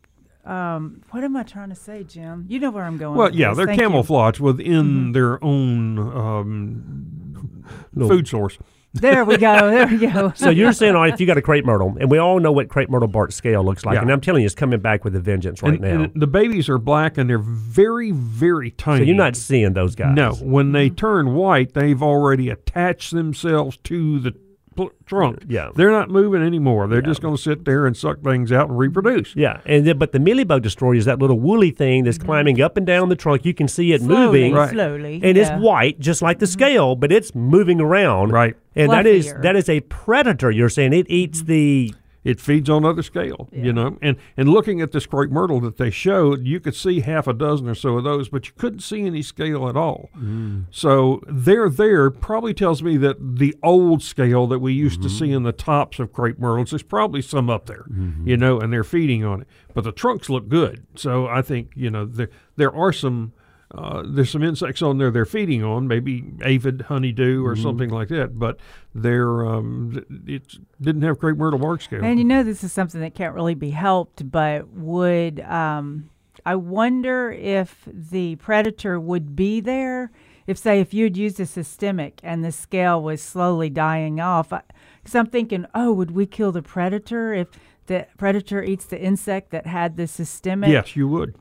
Um, 0.46 1.02
what 1.10 1.24
am 1.24 1.36
I 1.36 1.42
trying 1.42 1.70
to 1.70 1.76
say, 1.76 2.04
Jim? 2.04 2.46
You 2.48 2.60
know 2.60 2.70
where 2.70 2.84
I'm 2.84 2.98
going. 3.00 3.18
Well, 3.18 3.34
yeah, 3.34 3.50
this. 3.50 3.58
they're 3.58 3.66
Thank 3.66 3.80
you. 3.82 3.88
Mm-hmm. 3.88 3.94
camouflaged 3.96 4.40
within 4.40 5.12
their 5.14 5.44
own 5.44 5.98
um, 5.98 7.64
Little- 7.96 8.10
food 8.10 8.28
source. 8.28 8.60
There 8.96 9.26
we 9.26 9.38
go. 9.38 9.70
There 9.70 9.88
we 9.88 9.98
go. 9.98 10.32
So 10.36 10.50
you're 10.50 10.74
saying, 10.74 10.96
all 10.96 11.02
right, 11.02 11.14
if 11.14 11.20
you 11.20 11.28
got 11.28 11.38
a 11.38 11.42
crepe 11.42 11.66
myrtle, 11.66 11.96
and 12.00 12.10
we 12.10 12.18
all 12.18 12.40
know 12.40 12.52
what 12.52 12.70
crepe 12.70 12.90
myrtle 12.90 13.08
bark 13.08 13.32
scale 13.32 13.64
looks 13.64 13.84
like, 13.86 13.96
Yeah. 13.96 14.02
and 14.02 14.12
I'm 14.12 14.22
telling 14.22 14.42
you, 14.42 14.46
it's 14.46 14.56
coming 14.56 14.80
back 14.80 15.04
with 15.04 15.16
a 15.16 15.20
vengeance 15.20 15.62
right 15.62 15.74
and, 15.74 15.82
now. 15.82 16.04
and 16.04 16.12
the 16.16 16.28
babies 16.28 16.70
are 16.70 16.78
black 16.78 17.18
and 17.18 17.30
they're 17.30 17.38
very, 17.38 18.12
very 18.12 18.72
tiny. 18.72 19.00
so 19.02 19.04
you're 19.06 19.16
not 19.16 19.36
seeing 19.36 19.74
those 19.74 19.96
guys. 19.96 20.16
No, 20.16 20.34
when 20.36 20.72
they 20.72 20.90
turn 20.90 21.34
white, 21.36 21.74
they've 21.74 22.02
already 22.02 22.50
attached 22.50 23.12
themselves 23.14 23.78
to 23.84 24.20
the 24.20 24.34
pl- 24.76 24.92
trunk. 25.06 25.44
Yeah. 25.48 25.70
they're 25.76 25.92
not 25.92 26.10
moving 26.10 26.42
anymore. 26.44 26.88
They're 26.88 27.02
just 27.02 27.22
going 27.22 27.36
to 27.36 27.42
sit 27.42 27.66
there 27.66 27.86
and 27.88 27.96
suck 27.96 28.22
things 28.22 28.52
out 28.52 28.70
and 28.70 28.78
reproduce. 28.78 29.36
Yeah, 29.36 29.62
and 29.66 29.86
then, 29.88 29.98
but 29.98 30.12
the 30.12 30.20
mealybug 30.20 30.62
destroyer 30.62 30.96
is 30.96 31.06
that 31.06 31.20
little 31.20 31.40
woolly 31.40 31.72
thing 31.72 32.04
that's 32.04 32.18
climbing 32.18 32.62
up 32.62 32.78
and 32.78 32.86
down 32.86 33.10
the 33.10 33.16
trunk. 33.16 33.46
You 33.46 33.54
can 33.54 33.68
see 33.68 33.94
it 33.94 34.02
Mm-hmm. 34.02 34.08
slowly, 34.12 34.26
moving, 34.40 34.54
Right. 34.54 34.70
slowly, 34.72 35.14
and 35.24 35.38
yeah. 35.38 35.44
Mm-hmm. 35.44 35.56
it's 35.56 35.64
white, 35.64 36.00
just 36.00 36.22
like 36.22 36.40
the 36.40 36.48
scale, 36.48 36.96
but 36.96 37.12
it's 37.12 37.34
moving 37.36 37.80
around. 37.82 38.32
Right. 38.32 38.56
and 38.76 38.92
that 38.92 39.06
is 39.08 39.28
Fluffier. 39.28 39.42
that 39.44 39.56
is 39.56 39.70
a 39.70 39.80
predator. 39.82 40.52
You're 40.52 40.70
saying 40.70 40.94
it 40.94 41.08
eats 41.10 41.40
Mm-hmm. 41.40 41.48
the 41.52 41.94
It 42.26 42.42
feeds 42.42 42.72
on 42.72 42.84
other 42.84 43.04
scale, 43.04 43.48
you 43.52 43.72
know. 43.72 44.00
And 44.02 44.18
and 44.36 44.50
looking 44.50 44.82
at 44.82 44.92
this 44.92 45.06
crepe 45.06 45.30
myrtle 45.30 45.62
that 45.62 45.78
they 45.78 45.92
showed, 45.92 46.44
you 46.44 46.60
could 46.60 46.76
see 46.76 47.02
half 47.02 47.28
a 47.28 47.34
dozen 47.34 47.70
or 47.70 47.76
so 47.76 48.00
of 48.00 48.04
those, 48.04 48.30
but 48.30 48.48
you 48.48 48.54
couldn't 48.58 48.80
see 48.80 49.06
any 49.06 49.22
scale 49.22 49.70
at 49.70 49.78
all. 49.78 50.10
Mm. 50.18 50.66
So 50.72 51.22
they're 51.28 51.70
there. 51.70 52.10
Probably 52.10 52.56
tells 52.56 52.82
me 52.82 52.98
that 52.98 53.38
the 53.38 53.56
old 53.62 54.02
scale 54.02 54.48
that 54.48 54.58
we 54.58 54.74
used 54.74 55.04
to 55.04 55.10
see 55.10 55.26
mm-hmm. 55.28 55.36
in 55.36 55.44
the 55.44 55.52
tops 55.52 56.00
of 56.00 56.12
crepe 56.12 56.40
myrtles, 56.40 56.72
there's 56.72 56.82
probably 56.82 57.22
some 57.22 57.48
up 57.48 57.68
there, 57.68 57.84
mm-hmm. 57.84 58.28
you 58.28 58.38
know, 58.38 58.60
and 58.60 58.74
they're 58.74 58.84
feeding 58.84 59.24
on 59.24 59.42
it. 59.42 59.48
But 59.76 59.84
the 59.84 59.92
trunks 59.92 60.28
look 60.28 60.50
good, 60.50 60.88
so 60.96 61.28
I 61.28 61.44
think 61.44 61.74
you 61.76 61.92
know 61.92 62.06
there 62.06 62.30
there 62.56 62.76
are 62.76 62.92
some. 62.92 63.34
Uh, 63.78 64.04
there's 64.06 64.30
some 64.30 64.44
insects 64.44 64.82
on 64.82 64.98
there 64.98 65.12
they're 65.12 65.26
feeding 65.26 65.64
on, 65.64 65.88
maybe 65.88 66.24
aphid, 66.44 66.84
honeydew, 66.84 67.46
or 67.46 67.56
something 67.56 67.90
like 67.90 68.08
that. 68.08 68.40
But 68.40 68.58
they're 68.94 69.46
um, 69.46 70.06
it 70.26 70.56
didn't 70.80 71.02
have 71.02 71.20
crepe 71.20 71.38
myrtle 71.38 71.60
bark 71.60 71.82
scale. 71.82 72.04
And 72.04 72.18
you 72.18 72.26
know, 72.26 72.44
this 72.44 72.64
is 72.64 72.72
something 72.72 73.02
that 73.02 73.16
can't 73.16 73.36
really 73.36 73.56
be 73.56 73.72
helped, 73.72 74.32
but 74.32 74.70
would 74.70 75.42
um, 75.42 76.10
I 76.46 76.56
wonder 76.56 77.32
if 77.32 77.88
the 77.92 78.36
predator 78.38 79.00
would 79.00 79.36
be 79.36 79.60
there 79.60 80.12
if, 80.48 80.60
say, 80.60 80.80
if 80.80 80.94
you'd 80.94 81.18
used 81.18 81.40
a 81.40 81.46
systemic 81.46 82.20
and 82.24 82.44
the 82.44 82.52
scale 82.52 83.02
was 83.02 83.22
slowly 83.22 83.70
dying 83.70 84.20
off? 84.20 84.50
Because 84.50 85.16
I'm 85.16 85.26
thinking, 85.26 85.66
oh, 85.74 85.92
would 85.94 86.12
we 86.12 86.28
kill 86.28 86.52
the 86.52 86.62
predator 86.62 87.34
if 87.34 87.48
the 87.88 88.08
predator 88.18 88.64
eats 88.64 88.86
the 88.86 89.00
insect 89.00 89.50
that 89.52 89.66
had 89.66 89.98
the 89.98 90.08
systemic? 90.08 90.70
yes, 90.70 90.96
you 90.96 91.08
would. 91.08 91.36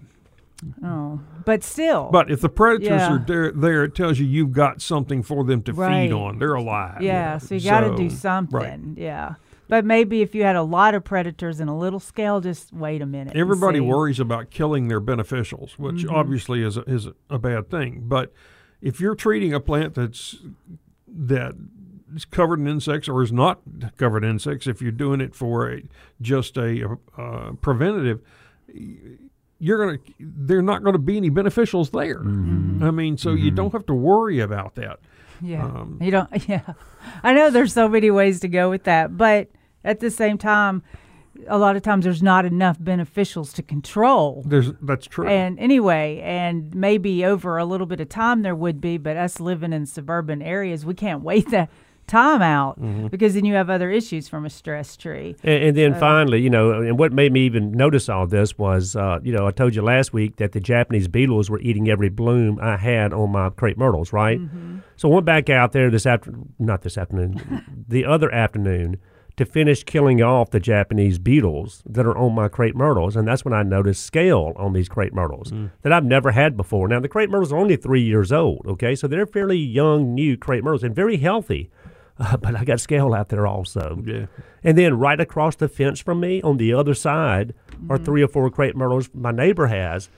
Oh, 0.84 1.20
but 1.44 1.62
still. 1.62 2.08
But 2.12 2.30
if 2.30 2.40
the 2.40 2.48
predators 2.48 2.88
Yeah. 3.00 3.14
are 3.14 3.18
there, 3.18 3.52
there, 3.52 3.84
it 3.84 3.94
tells 3.94 4.18
you 4.18 4.26
you've 4.26 4.52
got 4.52 4.80
something 4.80 5.22
for 5.22 5.44
them 5.44 5.62
to 5.62 5.72
Right. 5.72 6.08
feed 6.08 6.12
on. 6.12 6.38
They're 6.38 6.54
alive. 6.54 7.02
yeah, 7.02 7.38
so 7.38 7.54
you 7.54 7.60
got 7.62 7.80
to 7.80 7.96
do 7.96 8.08
something. 8.10 8.58
right. 8.58 8.80
Yeah. 8.96 9.34
But 9.68 9.84
maybe 9.86 10.20
if 10.20 10.34
you 10.34 10.42
had 10.42 10.56
a 10.56 10.62
lot 10.62 10.94
of 10.94 11.04
predators 11.04 11.58
in 11.58 11.68
a 11.68 11.76
little 11.76 11.98
scale, 11.98 12.40
just 12.42 12.72
wait 12.72 13.00
a 13.00 13.06
minute. 13.06 13.34
Everybody 13.34 13.80
worries 13.80 14.20
about 14.20 14.50
killing 14.50 14.88
their 14.88 15.00
beneficials, 15.00 15.78
which 15.78 16.04
Mm-hmm. 16.04 16.14
obviously 16.14 16.62
is 16.62 16.76
a, 16.76 16.82
is 16.82 17.08
a 17.30 17.38
bad 17.38 17.70
thing. 17.70 18.04
But 18.06 18.32
if 18.82 19.00
you're 19.00 19.14
treating 19.14 19.54
a 19.54 19.60
plant 19.60 19.94
that's 19.94 20.36
that 21.08 21.54
is 22.14 22.24
covered 22.26 22.60
in 22.60 22.66
insects 22.68 23.08
or 23.08 23.22
is 23.22 23.32
not 23.32 23.60
covered 23.96 24.22
in 24.22 24.30
insects, 24.30 24.66
if 24.66 24.82
you're 24.82 24.92
doing 24.92 25.20
it 25.22 25.34
for 25.34 25.70
a 25.72 25.82
just 26.20 26.58
a 26.58 26.96
uh, 27.16 27.52
preventative, 27.62 28.20
you're 29.58 29.78
gonna 29.78 29.98
they're 30.18 30.62
not 30.62 30.82
going 30.82 30.94
to 30.94 30.98
be 30.98 31.16
any 31.16 31.30
beneficials 31.30 31.90
there. 31.90 32.20
I 32.86 32.90
mean, 32.90 33.16
so 33.16 33.32
you 33.32 33.50
don't 33.50 33.72
have 33.72 33.86
to 33.86 33.94
worry 33.94 34.40
about 34.40 34.74
that. 34.74 35.00
Yeah. 35.40 35.64
Um, 35.64 35.98
you 36.00 36.10
don't, 36.10 36.28
yeah. 36.48 36.74
I 37.22 37.32
know 37.32 37.50
there's 37.50 37.72
so 37.72 37.88
many 37.88 38.10
ways 38.10 38.40
to 38.40 38.48
go 38.48 38.70
with 38.70 38.84
that, 38.84 39.16
but 39.16 39.48
at 39.84 40.00
the 40.00 40.10
same 40.10 40.38
time, 40.38 40.82
a 41.48 41.58
lot 41.58 41.76
of 41.76 41.82
times 41.82 42.04
there's 42.04 42.22
not 42.22 42.44
enough 42.44 42.78
beneficials 42.78 43.52
to 43.54 43.62
control. 43.62 44.44
There's 44.46 44.70
that's 44.80 45.06
true. 45.06 45.26
And 45.26 45.58
anyway, 45.58 46.20
and 46.22 46.74
maybe 46.74 47.24
over 47.24 47.58
a 47.58 47.64
little 47.64 47.86
bit 47.86 48.00
of 48.00 48.08
time 48.08 48.42
there 48.42 48.54
would 48.54 48.80
be, 48.80 48.98
but 48.98 49.16
us 49.16 49.40
living 49.40 49.72
in 49.72 49.86
suburban 49.86 50.42
areas, 50.42 50.86
we 50.86 50.94
can't 50.94 51.22
wait 51.24 51.50
that 51.50 51.70
time 52.06 52.42
out 52.42 52.80
Mm-hmm. 52.80 53.08
because 53.08 53.34
then 53.34 53.44
you 53.44 53.54
have 53.54 53.70
other 53.70 53.90
issues 53.90 54.28
from 54.28 54.44
a 54.44 54.50
stress 54.50 54.96
tree. 54.96 55.36
And, 55.42 55.62
and 55.64 55.76
then 55.76 55.94
finally, 55.94 56.40
you 56.40 56.50
know, 56.50 56.72
and 56.72 56.98
what 56.98 57.12
made 57.12 57.32
me 57.32 57.44
even 57.46 57.72
notice 57.72 58.08
all 58.08 58.26
this 58.26 58.58
was, 58.58 58.96
uh, 58.96 59.20
you 59.22 59.32
know, 59.32 59.46
I 59.46 59.50
told 59.50 59.74
you 59.74 59.82
last 59.82 60.12
week 60.12 60.36
that 60.36 60.52
the 60.52 60.60
Japanese 60.60 61.08
beetles 61.08 61.48
were 61.50 61.60
eating 61.60 61.88
every 61.88 62.08
bloom 62.08 62.58
I 62.60 62.76
had 62.76 63.12
on 63.12 63.30
my 63.30 63.50
crepe 63.50 63.78
myrtles, 63.78 64.12
right? 64.12 64.40
So 64.96 65.10
I 65.10 65.14
went 65.14 65.26
back 65.26 65.48
out 65.50 65.72
there 65.72 65.90
this 65.90 66.06
after, 66.06 66.32
not 66.58 66.82
this 66.82 66.96
afternoon, 66.98 67.64
the 67.88 68.04
other 68.04 68.30
afternoon 68.32 68.98
to 69.36 69.44
finish 69.44 69.82
killing 69.82 70.22
off 70.22 70.50
the 70.50 70.60
Japanese 70.60 71.18
beetles 71.18 71.82
that 71.86 72.06
are 72.06 72.16
on 72.16 72.32
my 72.36 72.46
crepe 72.46 72.76
myrtles, 72.76 73.16
and 73.16 73.26
that's 73.26 73.44
when 73.44 73.52
I 73.52 73.64
noticed 73.64 74.04
scale 74.04 74.52
on 74.54 74.72
these 74.74 74.88
crepe 74.88 75.12
myrtles 75.12 75.52
that 75.82 75.92
I've 75.92 76.04
never 76.04 76.30
had 76.30 76.56
before. 76.56 76.86
Now 76.86 77.00
the 77.00 77.08
crepe 77.08 77.30
myrtles 77.30 77.52
are 77.52 77.56
only 77.58 77.74
three 77.74 78.02
years 78.02 78.30
old, 78.30 78.64
okay, 78.66 78.94
so 78.94 79.08
they're 79.08 79.26
fairly 79.26 79.58
young, 79.58 80.14
new 80.14 80.36
crepe 80.36 80.62
myrtles 80.62 80.84
and 80.84 80.94
very 80.94 81.16
healthy. 81.16 81.68
Uh, 82.18 82.36
but 82.42 82.54
I 82.56 82.64
got 82.64 82.80
scale 82.80 83.12
out 83.14 83.28
there 83.28 83.46
also. 83.46 84.00
yeah. 84.04 84.26
And 84.62 84.78
then 84.78 84.98
right 84.98 85.18
across 85.20 85.56
the 85.56 85.68
fence 85.68 86.00
from 86.00 86.20
me 86.20 86.40
on 86.42 86.56
the 86.58 86.72
other 86.74 86.94
side 86.94 87.54
are 87.90 87.96
Mm-hmm. 87.96 88.04
three 88.04 88.22
or 88.22 88.28
four 88.28 88.48
crepe 88.50 88.76
myrtles 88.76 89.10
my 89.14 89.30
neighbor 89.32 89.66
has. 89.66 90.08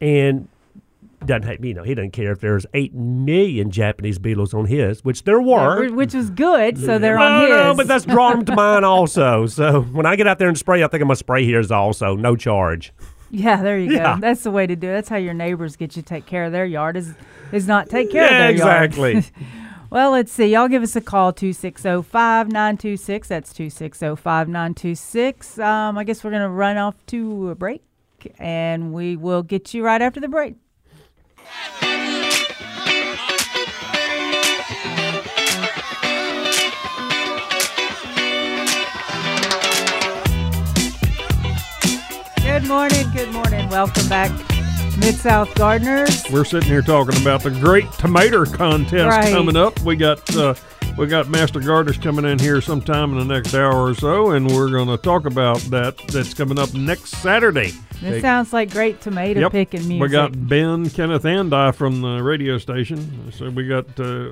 And 0.00 0.48
doesn't 1.24 1.44
have, 1.44 1.64
you 1.64 1.72
know, 1.72 1.82
he 1.84 1.94
doesn't 1.94 2.10
care 2.10 2.32
if 2.32 2.40
there's 2.40 2.66
eight 2.74 2.92
million 2.92 3.70
Japanese 3.70 4.18
beetles 4.18 4.52
on 4.52 4.66
his, 4.66 5.02
which 5.04 5.24
there 5.24 5.40
were. 5.40 5.88
Which 5.90 6.14
is 6.14 6.28
good, 6.28 6.76
so 6.76 6.98
they're 6.98 7.16
Well, 7.16 7.32
on 7.36 7.40
his. 7.42 7.50
no, 7.50 7.74
but 7.74 7.88
that's 7.88 8.04
drawing 8.04 8.38
them 8.38 8.44
to 8.46 8.54
mine 8.54 8.84
also. 8.84 9.46
So 9.46 9.80
when 9.82 10.04
I 10.04 10.16
get 10.16 10.26
out 10.26 10.38
there 10.38 10.48
and 10.48 10.58
spray, 10.58 10.82
I 10.84 10.88
think 10.88 11.00
I'm 11.00 11.08
gonna 11.08 11.16
spray 11.16 11.46
his 11.50 11.70
also, 11.72 12.14
no 12.14 12.36
charge. 12.36 12.92
yeah, 13.30 13.62
there 13.62 13.78
you 13.78 13.92
Yeah. 13.92 14.16
go. 14.16 14.20
That's 14.20 14.42
the 14.42 14.50
way 14.50 14.66
to 14.66 14.76
do 14.76 14.88
it. 14.90 14.92
That's 14.92 15.08
how 15.08 15.16
your 15.16 15.32
neighbors 15.34 15.76
get 15.76 15.96
you 15.96 16.02
to 16.02 16.06
take 16.06 16.26
care 16.26 16.44
of 16.44 16.52
their 16.52 16.66
yard 16.66 16.96
is 16.98 17.14
is 17.52 17.66
not 17.66 17.88
take 17.88 18.10
care 18.10 18.24
Yeah, 18.24 18.48
of 18.48 18.56
their 18.58 18.66
yard. 18.66 18.84
exactly. 18.84 19.24
Well, 19.94 20.10
let's 20.10 20.32
see. 20.32 20.46
Y'all 20.46 20.66
give 20.66 20.82
us 20.82 20.96
a 20.96 21.00
call, 21.00 21.32
260 21.32 22.02
5926. 22.02 23.28
That's 23.28 23.52
260 23.52 24.16
5926. 24.16 25.60
Um, 25.60 25.96
I 25.96 26.02
guess 26.02 26.24
we're 26.24 26.32
going 26.32 26.42
to 26.42 26.48
run 26.48 26.76
off 26.78 26.96
to 27.06 27.50
a 27.50 27.54
break, 27.54 27.80
and 28.40 28.92
we 28.92 29.14
will 29.14 29.44
get 29.44 29.72
you 29.72 29.84
right 29.84 30.02
after 30.02 30.18
the 30.18 30.26
break. 30.26 30.56
Good 42.42 42.66
morning. 42.66 43.06
Good 43.12 43.32
morning. 43.32 43.68
Welcome 43.68 44.08
back, 44.08 44.32
Mid 44.98 45.16
South 45.16 45.52
Gardeners. 45.54 46.24
We're 46.30 46.44
sitting 46.44 46.68
here 46.68 46.80
talking 46.80 47.20
about 47.20 47.42
the 47.42 47.50
great 47.50 47.90
tomato 47.92 48.44
contest 48.44 49.04
Right. 49.08 49.32
coming 49.32 49.56
up. 49.56 49.78
We 49.80 49.96
got 49.96 50.34
uh, 50.36 50.54
we 50.96 51.06
got 51.08 51.28
Master 51.28 51.58
Gardeners 51.60 51.98
coming 51.98 52.24
in 52.24 52.38
here 52.38 52.60
sometime 52.60 53.12
in 53.12 53.18
the 53.26 53.34
next 53.34 53.54
hour 53.54 53.74
or 53.88 53.94
so, 53.94 54.30
and 54.30 54.46
we're 54.50 54.70
going 54.70 54.86
to 54.88 54.96
talk 54.96 55.26
about 55.26 55.58
that. 55.70 55.98
That's 56.08 56.32
coming 56.32 56.58
up 56.58 56.72
next 56.74 57.10
Saturday. 57.16 57.72
This 58.00 58.22
sounds 58.22 58.52
like 58.52 58.70
great 58.70 59.00
tomato 59.00 59.40
Yep. 59.40 59.52
picking 59.52 59.80
music. 59.88 60.02
We 60.02 60.08
got 60.08 60.48
Ben 60.48 60.88
Kenneth 60.88 61.24
and 61.24 61.52
I 61.52 61.72
from 61.72 62.00
the 62.00 62.22
radio 62.22 62.56
station. 62.58 63.32
So 63.32 63.50
we 63.50 63.66
got 63.66 63.98
uh, 63.98 64.28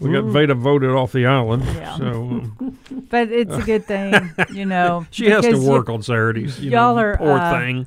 we 0.00 0.12
got 0.12 0.24
Veda 0.24 0.54
voted 0.54 0.90
off 0.90 1.12
the 1.12 1.26
island. 1.26 1.62
Yeah. 1.66 1.96
So 1.98 2.04
um, 2.06 2.78
but 3.10 3.30
it's 3.30 3.54
a 3.54 3.62
good 3.62 3.84
thing, 3.84 4.32
you 4.52 4.64
know. 4.64 5.06
she 5.10 5.28
has 5.28 5.44
to 5.44 5.50
because 5.50 5.64
you- 5.64 5.70
work 5.70 5.88
on 5.90 6.02
Saturdays. 6.02 6.58
You 6.58 6.70
y'all 6.70 6.94
know, 6.96 7.02
are, 7.02 7.16
poor 7.18 7.38
uh, 7.38 7.58
thing. 7.60 7.86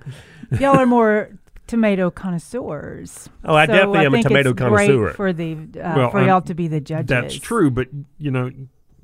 y'all 0.60 0.78
are 0.78 0.86
more 0.86 1.30
tomato 1.68 2.10
connoisseurs. 2.10 3.30
Oh, 3.46 3.56
I 3.56 3.66
So 3.66 3.74
definitely 3.74 4.06
am 4.06 4.14
a 4.16 4.24
tomato 4.24 4.54
connoisseur. 4.54 5.14
for 5.14 5.34
the 5.34 5.54
uh, 5.54 5.94
Well, 5.96 6.12
for 6.12 6.26
y'all 6.26 6.42
to 6.42 6.54
be 6.54 6.68
the 6.68 6.80
judges. 6.82 7.08
That's 7.08 7.36
true, 7.36 7.70
but 7.72 7.88
you 8.18 8.32
know. 8.32 8.52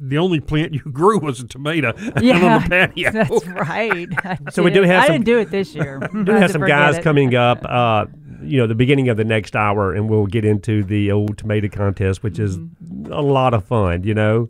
The 0.05 0.17
only 0.17 0.41
plant 0.41 0.73
you 0.73 0.81
grew 0.81 1.17
was 1.19 1.39
a 1.39 1.47
tomato 1.47 1.93
Yeah, 2.21 2.55
on 2.57 2.63
the 2.63 2.69
patio. 2.69 3.11
That's 3.11 3.45
right. 3.47 4.09
So 4.51 4.61
we 4.63 4.71
do 4.71 4.81
have 4.81 5.03
I 5.03 5.07
some- 5.07 5.13
didn't 5.13 5.25
do 5.27 5.37
it 5.37 5.49
this 5.51 5.73
year. 5.75 6.01
We 6.11 6.23
do 6.25 6.31
have 6.33 6.51
some 6.51 6.65
guys 6.65 7.01
coming 7.01 7.35
up. 7.35 7.63
Uh, 7.63 8.07
you 8.41 8.57
know, 8.57 8.67
the 8.67 8.75
beginning 8.75 9.07
of 9.07 9.15
the 9.15 9.23
next 9.23 9.55
hour, 9.55 9.93
and 9.93 10.09
we'll 10.09 10.25
get 10.25 10.43
into 10.43 10.83
the 10.83 11.11
old 11.11 11.37
tomato 11.37 11.69
contest, 11.69 12.21
which 12.23 12.37
is 12.39 12.57
Mm-hmm. 12.57 13.13
a 13.13 13.21
lot 13.21 13.53
of 13.53 13.63
fun. 13.65 14.03
You 14.03 14.13
know, 14.15 14.49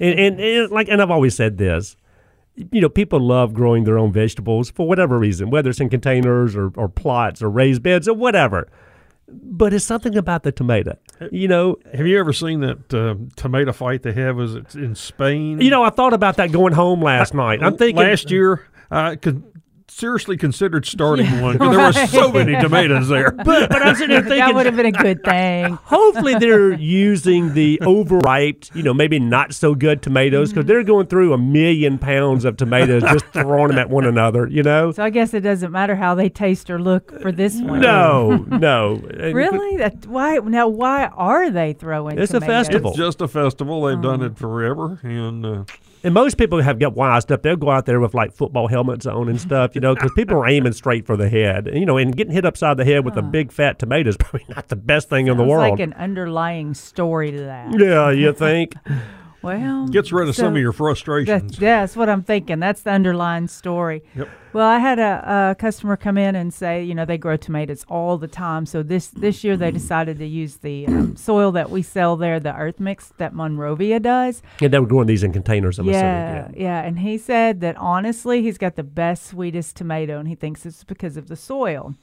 and, 0.00 0.18
and, 0.18 0.40
and 0.40 0.70
like, 0.70 0.88
and 0.88 1.02
I've 1.02 1.10
always 1.10 1.34
said 1.34 1.58
this. 1.58 1.96
You 2.56 2.80
know, 2.80 2.88
people 2.88 3.20
love 3.20 3.52
growing 3.52 3.84
their 3.84 3.98
own 3.98 4.12
vegetables 4.12 4.70
for 4.70 4.88
whatever 4.88 5.18
reason, 5.18 5.50
whether 5.50 5.68
it's 5.70 5.80
in 5.80 5.90
containers 5.90 6.56
or, 6.56 6.72
or 6.76 6.88
plots 6.88 7.42
or 7.42 7.50
raised 7.50 7.82
beds 7.82 8.08
or 8.08 8.14
whatever. 8.14 8.68
But 9.28 9.74
it's 9.74 9.84
something 9.84 10.16
about 10.16 10.42
the 10.44 10.52
tomato. 10.52 10.96
You 11.32 11.48
know, 11.48 11.76
Have 11.92 12.06
you 12.06 12.18
ever 12.18 12.32
seen 12.32 12.60
that 12.60 12.94
uh, 12.94 13.16
tomato 13.34 13.72
fight 13.72 14.02
they 14.02 14.12
have? 14.12 14.40
Is 14.40 14.54
it 14.54 14.74
in 14.74 14.94
Spain? 14.94 15.60
you 15.60 15.70
know, 15.70 15.82
I 15.82 15.90
thought 15.90 16.12
about 16.12 16.36
that 16.36 16.52
going 16.52 16.72
home 16.72 17.02
last 17.02 17.34
night. 17.34 17.62
I'm 17.62 17.76
thinking 17.76 17.96
last 17.96 18.30
year 18.30 18.66
I 18.90 19.16
could 19.16 19.42
seriously 19.88 20.36
considered 20.36 20.84
starting 20.86 21.40
one 21.40 21.54
because 21.54 21.94
there 21.94 22.04
were 22.04 22.06
so 22.08 22.32
many 22.32 22.60
tomatoes 22.60 23.08
there. 23.08 23.30
but, 23.44 23.70
but 23.70 23.82
I'm 23.82 23.94
sitting 23.94 24.10
there 24.10 24.22
thinking 24.22 24.38
that 24.38 24.54
would 24.54 24.66
have 24.66 24.76
been 24.76 24.86
a 24.86 24.92
good 24.92 25.22
thing. 25.24 25.74
Hopefully, 25.84 26.34
they're 26.34 26.72
using 26.74 27.54
the 27.54 27.80
overripe, 27.82 28.64
you 28.74 28.82
know, 28.82 28.92
maybe 28.92 29.18
not 29.18 29.54
so 29.54 29.74
good 29.74 30.02
tomatoes 30.02 30.52
because 30.52 30.66
they're 30.66 30.82
going 30.82 31.06
through 31.06 31.32
a 31.32 31.38
million 31.38 31.98
pounds 31.98 32.44
of 32.44 32.56
tomatoes 32.56 33.02
just 33.02 33.26
throwing 33.26 33.68
them 33.68 33.78
at 33.78 33.88
one 33.90 34.04
another, 34.04 34.46
you 34.48 34.62
know? 34.62 34.92
So 34.92 35.02
I 35.02 35.10
guess 35.10 35.34
it 35.34 35.40
doesn't 35.40 35.70
matter 35.72 35.94
how 35.96 36.14
they 36.14 36.28
taste 36.28 36.68
or 36.70 36.80
look 36.80 37.20
for 37.20 37.32
this 37.32 37.60
one. 37.60 37.80
No, 37.80 38.36
no. 38.36 38.96
Really? 38.96 39.76
That 39.76 40.06
why 40.06 40.36
now? 40.38 40.68
Why 40.68 41.04
are 41.06 41.50
they 41.50 41.72
throwing? 41.72 42.18
It's 42.18 42.34
a 42.34 42.40
festival. 42.40 42.90
It's 42.90 42.98
just 42.98 43.20
a 43.20 43.28
festival. 43.28 43.82
They've 43.82 44.00
done 44.00 44.22
Oh. 44.22 44.26
it 44.26 44.38
forever, 44.38 44.98
and 45.02 45.44
uh, 45.44 45.64
And 46.04 46.14
most 46.14 46.38
people 46.38 46.60
have 46.60 46.78
got 46.78 46.94
wised 46.94 47.32
up. 47.32 47.42
They'll 47.42 47.56
go 47.56 47.70
out 47.70 47.86
there 47.86 47.98
with 48.00 48.14
like 48.14 48.32
football 48.32 48.68
helmets 48.68 49.06
on 49.06 49.28
and 49.28 49.40
stuff, 49.40 49.74
you 49.74 49.80
know, 49.80 49.94
because 49.94 50.12
people 50.14 50.36
are 50.36 50.48
aiming 50.48 50.72
straight 50.72 51.06
for 51.06 51.16
the 51.16 51.28
head. 51.28 51.68
You 51.72 51.84
know, 51.86 51.96
and 51.96 52.16
getting 52.16 52.32
hit 52.32 52.44
upside 52.44 52.76
the 52.76 52.84
head 52.84 53.04
with 53.04 53.16
a 53.16 53.22
big 53.22 53.50
fat 53.50 53.78
tomato 53.78 54.08
is 54.08 54.16
probably 54.18 54.46
not 54.48 54.68
the 54.68 54.76
best 54.76 55.08
thing 55.08 55.26
in 55.26 55.36
the 55.36 55.44
world. 55.44 55.70
like 55.72 55.80
an 55.80 55.92
underlying 55.94 56.74
story 56.74 57.32
to 57.32 57.38
that. 57.38 57.78
yeah, 57.78 58.10
you 58.10 58.32
think? 58.32 58.74
Well, 59.42 59.86
gets 59.88 60.12
rid 60.12 60.28
of 60.28 60.34
some 60.34 60.54
of 60.54 60.60
your 60.60 60.72
That's, 60.72 60.78
frustrations. 60.78 61.58
yeah, 61.60 61.80
that's 61.80 61.96
what 61.96 62.08
I'm 62.08 62.22
thinking. 62.22 62.58
That's 62.58 62.82
the 62.82 62.90
underlying 62.90 63.48
story. 63.48 64.02
Yep. 64.16 64.28
Well, 64.52 64.66
I 64.66 64.78
had 64.78 64.98
a, 64.98 65.50
a 65.50 65.54
customer 65.54 65.96
come 65.96 66.16
in 66.16 66.34
and 66.34 66.52
say, 66.52 66.82
you 66.82 66.94
know, 66.94 67.04
they 67.04 67.18
grow 67.18 67.36
tomatoes 67.36 67.84
all 67.88 68.16
the 68.16 68.26
time. 68.28 68.64
So 68.64 68.82
this 68.82 69.08
this 69.08 69.44
year 69.44 69.56
they 69.56 69.70
decided 69.70 70.18
to 70.18 70.26
use 70.26 70.56
the 70.56 70.86
um, 70.86 71.16
soil 71.16 71.52
that 71.52 71.70
we 71.70 71.82
sell 71.82 72.16
there, 72.16 72.40
the 72.40 72.54
earth 72.56 72.80
mix 72.80 73.12
that 73.18 73.34
Monrovia 73.34 74.00
does. 74.00 74.42
And 74.60 74.72
they 74.72 74.78
were 74.78 74.86
growing 74.86 75.06
these 75.06 75.22
in 75.22 75.32
containers, 75.32 75.78
I'm 75.78 75.86
yeah, 75.86 76.44
assuming. 76.46 76.60
yeah. 76.60 76.82
And 76.82 76.98
he 77.00 77.18
said 77.18 77.60
that 77.60 77.76
honestly, 77.76 78.42
he's 78.42 78.58
got 78.58 78.76
the 78.76 78.82
best, 78.82 79.26
sweetest 79.26 79.76
tomato, 79.76 80.18
and 80.18 80.26
he 80.26 80.34
thinks 80.34 80.64
it's 80.64 80.84
because 80.84 81.16
of 81.16 81.28
the 81.28 81.36
soil. 81.36 81.94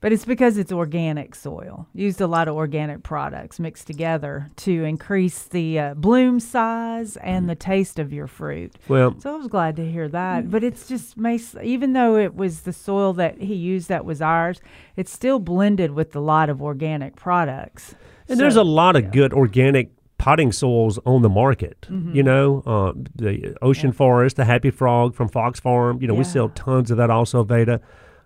But 0.00 0.12
it's 0.12 0.24
because 0.24 0.56
it's 0.56 0.72
organic 0.72 1.34
soil. 1.34 1.86
Used 1.94 2.20
a 2.22 2.26
lot 2.26 2.48
of 2.48 2.56
organic 2.56 3.02
products 3.02 3.60
mixed 3.60 3.86
together 3.86 4.48
to 4.56 4.84
increase 4.84 5.42
the 5.42 5.78
uh, 5.78 5.94
bloom 5.94 6.40
size 6.40 7.16
and 7.18 7.50
the 7.50 7.54
taste 7.54 7.98
of 7.98 8.10
your 8.12 8.26
fruit. 8.26 8.76
Well, 8.88 9.14
So 9.20 9.34
I 9.34 9.36
was 9.36 9.48
glad 9.48 9.76
to 9.76 9.90
hear 9.90 10.08
that. 10.08 10.50
But 10.50 10.64
it's 10.64 10.88
just 10.88 11.18
makes 11.18 11.54
even 11.62 11.92
though 11.92 12.16
it 12.16 12.34
was 12.34 12.62
the 12.62 12.72
soil 12.72 13.12
that 13.14 13.38
he 13.42 13.54
used 13.54 13.88
that 13.88 14.06
was 14.06 14.22
ours, 14.22 14.60
it's 14.96 15.12
still 15.12 15.38
blended 15.38 15.90
with 15.90 16.16
a 16.16 16.20
lot 16.20 16.48
of 16.48 16.62
organic 16.62 17.16
products. 17.16 17.94
And 18.28 18.40
there's 18.40 18.56
a 18.56 18.64
lot 18.64 18.96
of 18.96 19.10
good 19.10 19.34
organic 19.34 19.90
potting 20.16 20.52
soils 20.52 20.98
on 21.04 21.22
the 21.22 21.28
market. 21.28 21.86
Mm-hmm. 21.90 22.14
You 22.14 22.22
know, 22.22 22.62
uh, 22.64 22.92
the 23.14 23.56
Ocean 23.60 23.92
Forest, 23.92 24.36
the 24.36 24.44
Happy 24.44 24.70
Frog 24.70 25.14
from 25.14 25.28
Fox 25.28 25.60
Farm. 25.60 26.00
You 26.00 26.08
know, 26.08 26.14
we 26.14 26.24
sell 26.24 26.48
tons 26.50 26.90
of 26.90 26.96
that 26.98 27.10
also, 27.10 27.42
Veda. 27.42 27.80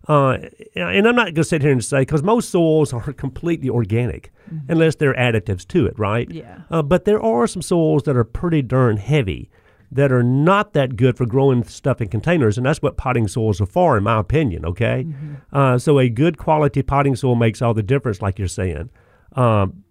Uh, 0.07 0.39
and 0.77 1.09
I'm 1.09 1.17
not 1.17 1.27
going 1.27 1.35
to 1.37 1.45
sit 1.45 1.63
here 1.63 1.73
and 1.73 1.85
say 1.85 2.01
because 2.01 2.23
most 2.23 2.51
soils 2.51 2.93
are 2.93 3.13
completely 3.15 3.69
organic 3.69 4.33
unless 4.69 4.97
there 4.97 5.11
are 5.11 5.33
additives 5.33 5.67
to 5.69 5.87
it, 5.87 5.99
right? 5.99 6.29
Mm-hmm. 6.29 6.39
Yeah. 6.39 6.59
Uh, 6.71 6.83
but 6.83 7.05
there 7.05 7.23
are 7.23 7.47
some 7.47 7.63
soils 7.63 8.03
that 8.05 8.17
are 8.17 8.25
pretty 8.25 8.63
darn 8.63 8.99
heavy 8.99 9.51
that 9.91 10.11
are 10.11 10.23
not 10.25 10.73
that 10.73 10.97
good 10.97 11.17
for 11.17 11.25
growing 11.25 11.63
stuff 11.65 12.01
in 12.01 12.09
containers, 12.09 12.57
and 12.59 12.67
that's 12.67 12.83
what 12.83 12.97
potting 12.97 13.29
soils 13.29 13.61
are 13.61 13.67
for, 13.67 13.97
in 13.97 14.03
my 14.03 14.19
opinion. 14.19 14.67
Okay, 14.67 15.07
uh, 15.53 15.79
so 15.79 15.99
a 16.01 16.09
good 16.09 16.37
quality 16.37 16.83
potting 16.83 17.15
soil 17.15 17.37
makes 17.37 17.63
all 17.63 17.75
the 17.75 17.83
difference, 17.83 18.21
like 18.21 18.39
you're 18.39 18.49
saying. 18.49 18.91
Um, 19.33 19.84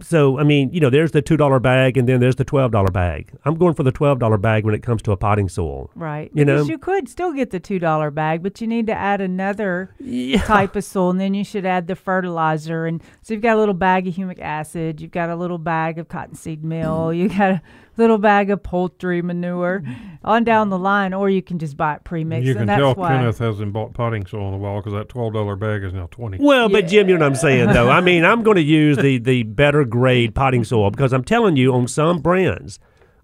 so 0.00 0.38
I 0.38 0.44
mean, 0.44 0.70
you 0.72 0.80
know, 0.80 0.90
there's 0.90 1.12
the 1.12 1.22
two 1.22 1.36
dollar 1.36 1.60
bag, 1.60 1.96
and 1.96 2.08
then 2.08 2.20
there's 2.20 2.36
the 2.36 2.44
twelve 2.44 2.72
dollar 2.72 2.90
bag. 2.90 3.30
I'm 3.44 3.54
going 3.56 3.74
for 3.74 3.82
the 3.82 3.92
twelve 3.92 4.18
dollar 4.18 4.38
bag 4.38 4.64
when 4.64 4.74
it 4.74 4.82
comes 4.82 5.02
to 5.02 5.12
a 5.12 5.16
potting 5.16 5.48
soil. 5.48 5.90
Right. 5.94 6.30
You 6.34 6.44
because 6.44 6.66
know? 6.66 6.70
you 6.72 6.78
could 6.78 7.08
still 7.08 7.32
get 7.32 7.50
the 7.50 7.60
two 7.60 7.78
dollar 7.78 8.10
bag, 8.10 8.42
but 8.42 8.60
you 8.60 8.66
need 8.66 8.86
to 8.86 8.94
add 8.94 9.20
another 9.20 9.94
Yeah. 10.00 10.42
type 10.42 10.76
of 10.76 10.84
soil, 10.84 11.10
and 11.10 11.20
then 11.20 11.34
you 11.34 11.44
should 11.44 11.66
add 11.66 11.86
the 11.86 11.96
fertilizer. 11.96 12.86
And 12.86 13.02
so 13.22 13.34
you've 13.34 13.42
got 13.42 13.56
a 13.56 13.58
little 13.60 13.74
bag 13.74 14.06
of 14.08 14.14
humic 14.14 14.40
acid, 14.40 15.00
you've 15.00 15.10
got 15.10 15.30
a 15.30 15.36
little 15.36 15.58
bag 15.58 15.98
of 15.98 16.08
cottonseed 16.08 16.64
meal, 16.64 17.12
you 17.12 17.28
got 17.28 17.50
a 17.50 17.62
little 17.96 18.18
bag 18.18 18.50
of 18.50 18.62
poultry 18.62 19.22
manure, 19.22 19.82
on 20.22 20.44
down 20.44 20.70
the 20.70 20.78
line, 20.78 21.12
or 21.12 21.30
you 21.30 21.42
can 21.42 21.58
just 21.58 21.76
buy 21.76 21.94
it 21.94 22.04
premixed. 22.04 22.44
You 22.44 22.50
and 22.50 22.58
can 22.60 22.66
that's 22.66 22.80
tell 22.80 22.94
why. 22.94 23.08
Kenneth 23.08 23.38
hasn't 23.38 23.72
bought 23.72 23.94
potting 23.94 24.26
soil 24.26 24.48
in 24.48 24.54
a 24.54 24.58
while 24.58 24.76
because 24.80 24.92
that 24.92 25.08
twelve 25.08 25.32
dollar 25.32 25.56
bag 25.56 25.84
is 25.84 25.92
now 25.92 26.08
twenty. 26.10 26.38
Well, 26.40 26.68
but 26.68 26.86
Jim, 26.86 27.08
you 27.08 27.16
know 27.16 27.24
what 27.24 27.32
I'm 27.32 27.34
saying, 27.36 27.72
though. 27.72 27.90
I 27.90 28.00
mean, 28.00 28.24
I'm 28.24 28.42
going 28.42 28.56
to 28.56 28.62
use 28.62 28.96
the 28.96 29.18
the 29.18 29.42
better 29.44 29.84
grade 29.84 30.34
potting 30.34 30.64
soil 30.64 30.90
because 30.90 31.12
I'm 31.12 31.24
telling 31.24 31.56
you, 31.56 31.72
on 31.74 31.88
some 31.88 32.20
brands, 32.20 32.78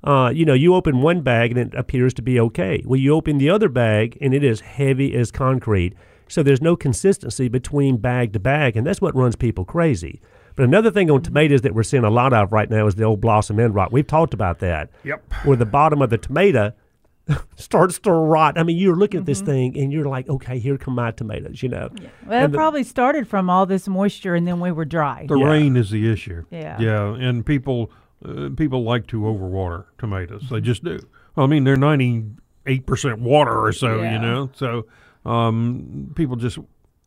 uh, 0.04 0.30
you 0.34 0.44
know, 0.44 0.54
you 0.54 0.74
open 0.74 1.02
one 1.02 1.22
bag 1.22 1.50
and 1.50 1.58
it 1.58 1.74
appears 1.74 2.14
to 2.14 2.22
be 2.22 2.40
okay. 2.40 2.82
Well, 2.86 3.00
you 3.00 3.14
open 3.14 3.38
the 3.38 3.50
other 3.50 3.68
bag 3.68 4.16
and 4.20 4.32
it 4.32 4.44
is 4.44 4.60
heavy 4.60 5.14
as 5.14 5.30
concrete. 5.30 5.94
So 6.28 6.44
there's 6.44 6.62
no 6.62 6.76
consistency 6.76 7.48
between 7.48 7.96
bag 7.96 8.32
to 8.34 8.38
bag, 8.38 8.76
and 8.76 8.86
that's 8.86 9.00
what 9.00 9.16
runs 9.16 9.34
people 9.34 9.64
crazy. 9.64 10.20
But 10.60 10.64
another 10.68 10.90
thing 10.90 11.10
on 11.10 11.22
tomatoes 11.22 11.62
that 11.62 11.74
we're 11.74 11.82
seeing 11.82 12.04
a 12.04 12.10
lot 12.10 12.34
of 12.34 12.52
right 12.52 12.68
now 12.68 12.86
is 12.86 12.94
the 12.94 13.04
old 13.04 13.22
blossom 13.22 13.58
end 13.58 13.74
rot. 13.74 13.92
We've 13.92 14.06
talked 14.06 14.34
about 14.34 14.58
that. 14.58 14.90
Yep. 15.04 15.32
Where 15.44 15.56
the 15.56 15.64
bottom 15.64 16.02
of 16.02 16.10
the 16.10 16.18
tomato 16.18 16.74
starts 17.56 17.98
to 18.00 18.12
rot. 18.12 18.58
I 18.58 18.62
mean, 18.64 18.76
you're 18.76 18.94
looking 18.94 19.20
at 19.20 19.24
this 19.24 19.40
thing 19.40 19.74
and 19.78 19.90
you're 19.90 20.04
like, 20.04 20.28
okay, 20.28 20.58
here 20.58 20.76
come 20.76 20.96
my 20.96 21.12
tomatoes, 21.12 21.62
you 21.62 21.70
know. 21.70 21.88
Well, 22.26 22.44
it 22.44 22.48
the- 22.52 22.58
probably 22.58 22.82
started 22.84 23.26
from 23.26 23.48
all 23.48 23.64
this 23.64 23.88
moisture, 23.88 24.34
and 24.34 24.46
then 24.46 24.60
we 24.60 24.70
were 24.70 24.84
dry. 24.84 25.24
The 25.26 25.38
Yeah. 25.38 25.46
rain 25.46 25.78
is 25.78 25.88
the 25.88 26.12
issue. 26.12 26.44
Yeah. 26.50 26.78
Yeah, 26.78 27.14
and 27.14 27.46
people 27.46 27.90
uh, 28.22 28.50
people 28.54 28.82
like 28.84 29.06
to 29.06 29.20
overwater 29.22 29.86
tomatoes. 29.96 30.42
Mm-hmm. 30.42 30.54
They 30.56 30.60
just 30.60 30.84
do. 30.84 30.98
Well, 31.36 31.46
I 31.46 31.48
mean, 31.48 31.64
they're 31.64 31.76
ninety 31.76 32.22
eight 32.66 32.84
percent 32.84 33.20
water 33.20 33.58
or 33.64 33.72
so. 33.72 34.02
Yeah. 34.02 34.12
You 34.12 34.18
know, 34.18 34.50
so 34.52 34.86
um, 35.24 36.12
people 36.16 36.36
just 36.36 36.58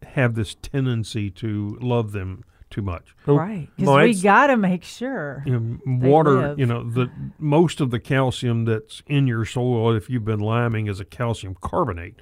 have 0.02 0.34
this 0.34 0.56
tendency 0.56 1.30
to 1.30 1.78
love 1.82 2.14
them 2.14 2.44
too 2.74 2.82
much. 2.82 3.16
Right. 3.28 3.70
Because 3.76 3.88
well, 3.88 4.04
we 4.04 4.20
got 4.20 4.48
to 4.48 4.58
make 4.58 4.84
sure. 4.84 5.44
You 5.46 5.60
know, 5.60 6.00
They 6.00 6.10
water, 6.10 6.32
live. 6.32 6.60
you 6.60 6.66
know, 6.66 6.84
the 6.90 7.10
most 7.38 7.80
of 7.80 7.92
the 7.92 8.00
calcium 8.00 8.66
that's 8.66 9.04
in 9.08 9.28
your 9.28 9.46
soil, 9.46 9.96
if 9.96 10.10
you've 10.10 10.26
been 10.26 10.40
liming, 10.40 10.88
is 10.88 11.00
a 11.00 11.06
calcium 11.06 11.56
carbonate, 11.62 12.16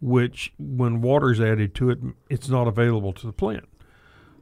which 0.00 0.52
when 0.58 1.00
water's 1.00 1.40
added 1.40 1.74
to 1.74 1.90
it, 1.90 1.98
it's 2.30 2.48
not 2.48 2.68
available 2.68 3.12
to 3.12 3.26
the 3.26 3.32
plant. 3.32 3.68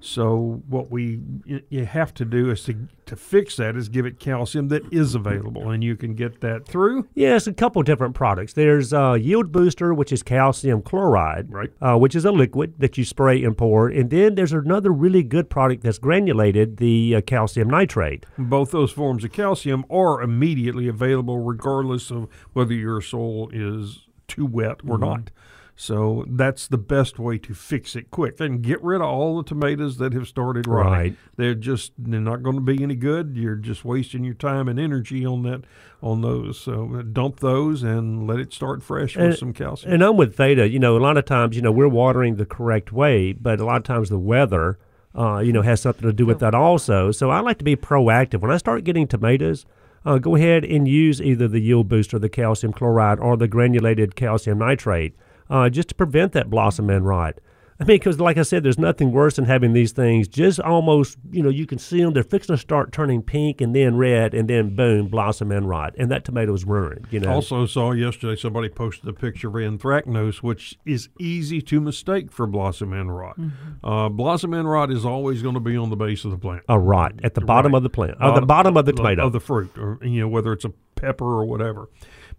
So 0.00 0.62
what 0.68 0.90
we 0.90 1.20
you 1.68 1.84
have 1.86 2.12
to 2.14 2.24
do 2.24 2.50
is 2.50 2.62
to 2.64 2.88
to 3.06 3.16
fix 3.16 3.56
that 3.56 3.76
is 3.76 3.88
give 3.88 4.04
it 4.04 4.18
calcium 4.20 4.68
that 4.68 4.82
is 4.92 5.14
available, 5.14 5.70
and 5.70 5.82
you 5.82 5.96
can 5.96 6.14
get 6.14 6.40
that 6.40 6.66
through. 6.66 7.08
Yes, 7.14 7.46
a 7.46 7.52
couple 7.52 7.82
different 7.82 8.14
products. 8.14 8.52
There's 8.52 8.92
uh, 8.92 9.14
Yield 9.14 9.52
Booster, 9.52 9.94
which 9.94 10.12
is 10.12 10.22
calcium 10.22 10.82
chloride, 10.82 11.52
Right. 11.52 11.72
uh, 11.80 11.96
which 11.96 12.14
is 12.14 12.24
a 12.24 12.32
liquid 12.32 12.74
that 12.78 12.98
you 12.98 13.04
spray 13.04 13.42
and 13.42 13.56
pour. 13.56 13.88
And 13.88 14.10
then 14.10 14.34
there's 14.34 14.52
another 14.52 14.92
really 14.92 15.22
good 15.22 15.48
product 15.48 15.82
that's 15.82 15.98
granulated, 15.98 16.76
the 16.78 17.16
uh, 17.16 17.20
calcium 17.22 17.68
nitrate. 17.70 18.26
Both 18.36 18.72
those 18.72 18.92
forms 18.92 19.24
of 19.24 19.32
calcium 19.32 19.84
are 19.90 20.20
immediately 20.20 20.88
available, 20.88 21.38
regardless 21.38 22.10
of 22.10 22.28
whether 22.52 22.74
your 22.74 23.00
soil 23.00 23.48
is 23.52 24.00
too 24.28 24.46
wet 24.46 24.80
or 24.86 24.98
not. 24.98 25.30
So 25.78 26.24
that's 26.26 26.68
the 26.68 26.78
best 26.78 27.18
way 27.18 27.36
to 27.36 27.54
fix 27.54 27.94
it 27.96 28.10
quick 28.10 28.40
and 28.40 28.62
get 28.62 28.82
rid 28.82 29.02
of 29.02 29.08
all 29.08 29.36
the 29.36 29.42
tomatoes 29.42 29.98
that 29.98 30.14
have 30.14 30.26
started 30.26 30.66
rotting. 30.66 30.90
Right. 30.90 31.16
They're 31.36 31.54
just 31.54 31.92
they're 31.98 32.18
not 32.18 32.42
going 32.42 32.56
to 32.56 32.62
be 32.62 32.82
any 32.82 32.94
good. 32.94 33.36
You're 33.36 33.56
just 33.56 33.84
wasting 33.84 34.24
your 34.24 34.34
time 34.34 34.68
and 34.68 34.80
energy 34.80 35.26
on 35.26 35.42
that 35.42 35.64
on 36.02 36.22
those. 36.22 36.58
So 36.58 36.94
uh, 36.94 37.02
dump 37.02 37.40
those 37.40 37.82
and 37.82 38.26
let 38.26 38.40
it 38.40 38.54
start 38.54 38.82
fresh 38.82 39.16
with 39.16 39.36
some 39.36 39.52
calcium. 39.52 39.92
And 39.92 40.02
I'm 40.02 40.16
with 40.16 40.34
Veda. 40.34 40.66
You 40.66 40.78
know, 40.78 40.96
a 40.96 40.98
lot 40.98 41.18
of 41.18 41.26
times, 41.26 41.56
you 41.56 41.62
know, 41.62 41.72
we're 41.72 41.88
watering 41.88 42.36
the 42.36 42.46
correct 42.46 42.90
way, 42.90 43.34
but 43.34 43.60
a 43.60 43.64
lot 43.66 43.76
of 43.76 43.84
times 43.84 44.08
the 44.08 44.18
weather, 44.18 44.78
uh, 45.14 45.40
you 45.40 45.52
know, 45.52 45.62
has 45.62 45.82
something 45.82 46.08
to 46.08 46.12
do 46.12 46.24
with 46.24 46.38
that 46.38 46.54
also. 46.54 47.12
So 47.12 47.28
I 47.30 47.40
like 47.40 47.58
to 47.58 47.64
be 47.64 47.76
proactive. 47.76 48.40
When 48.40 48.50
I 48.50 48.56
start 48.56 48.84
getting 48.84 49.06
tomatoes, 49.06 49.66
uh, 50.06 50.16
go 50.16 50.36
ahead 50.36 50.64
and 50.64 50.88
use 50.88 51.20
either 51.20 51.48
the 51.48 51.60
yield 51.60 51.88
booster, 51.88 52.18
the 52.18 52.30
calcium 52.30 52.72
chloride, 52.72 53.18
or 53.18 53.36
the 53.36 53.48
granulated 53.48 54.16
calcium 54.16 54.58
nitrate, 54.58 55.14
uh, 55.50 55.68
just 55.68 55.88
to 55.88 55.94
prevent 55.94 56.32
that 56.32 56.50
blossom 56.50 56.90
end 56.90 57.06
rot. 57.06 57.38
I 57.78 57.84
mean, 57.84 57.96
because 57.98 58.18
like 58.18 58.38
I 58.38 58.42
said, 58.42 58.62
there's 58.62 58.78
nothing 58.78 59.12
worse 59.12 59.36
than 59.36 59.44
having 59.44 59.74
these 59.74 59.92
things 59.92 60.28
just 60.28 60.58
almost, 60.60 61.18
you 61.30 61.42
know, 61.42 61.50
you 61.50 61.66
can 61.66 61.76
see 61.78 62.02
them. 62.02 62.14
They're 62.14 62.22
fixing 62.22 62.54
to 62.54 62.58
start 62.58 62.90
turning 62.90 63.20
pink 63.20 63.60
and 63.60 63.76
then 63.76 63.98
red, 63.98 64.32
and 64.32 64.48
then 64.48 64.74
boom, 64.74 65.08
blossom 65.08 65.52
end 65.52 65.68
rot, 65.68 65.94
and 65.98 66.10
that 66.10 66.24
tomato 66.24 66.54
is 66.54 66.64
ruined. 66.64 67.06
You 67.10 67.20
know. 67.20 67.30
Also 67.30 67.66
saw 67.66 67.92
yesterday 67.92 68.34
somebody 68.40 68.70
posted 68.70 69.06
a 69.10 69.12
picture 69.12 69.48
of 69.48 69.54
anthracnose, 69.56 70.38
which 70.38 70.78
is 70.86 71.10
easy 71.20 71.60
to 71.60 71.78
mistake 71.78 72.32
for 72.32 72.46
blossom 72.46 72.94
end 72.94 73.14
rot. 73.14 73.38
Uh, 73.84 74.08
blossom 74.08 74.54
end 74.54 74.70
rot 74.70 74.90
is 74.90 75.04
always 75.04 75.42
going 75.42 75.52
to 75.52 75.60
be 75.60 75.76
on 75.76 75.90
the 75.90 75.96
base 75.96 76.24
of 76.24 76.30
the 76.30 76.38
plant. 76.38 76.62
a 76.70 76.78
rot 76.78 77.12
at 77.22 77.34
the 77.34 77.42
bottom 77.42 77.72
Right. 77.72 77.76
of 77.76 77.82
the 77.82 77.90
plant, 77.90 78.16
or 78.22 78.40
the 78.40 78.46
bottom 78.46 78.78
of 78.78 78.86
the 78.86 78.94
tomato. 78.94 79.26
of 79.26 79.34
the 79.34 79.40
fruit, 79.40 79.76
or 79.76 79.98
you 80.00 80.20
know 80.20 80.28
whether 80.28 80.54
it's 80.54 80.64
a 80.64 80.72
pepper 80.94 81.26
or 81.26 81.44
whatever. 81.44 81.90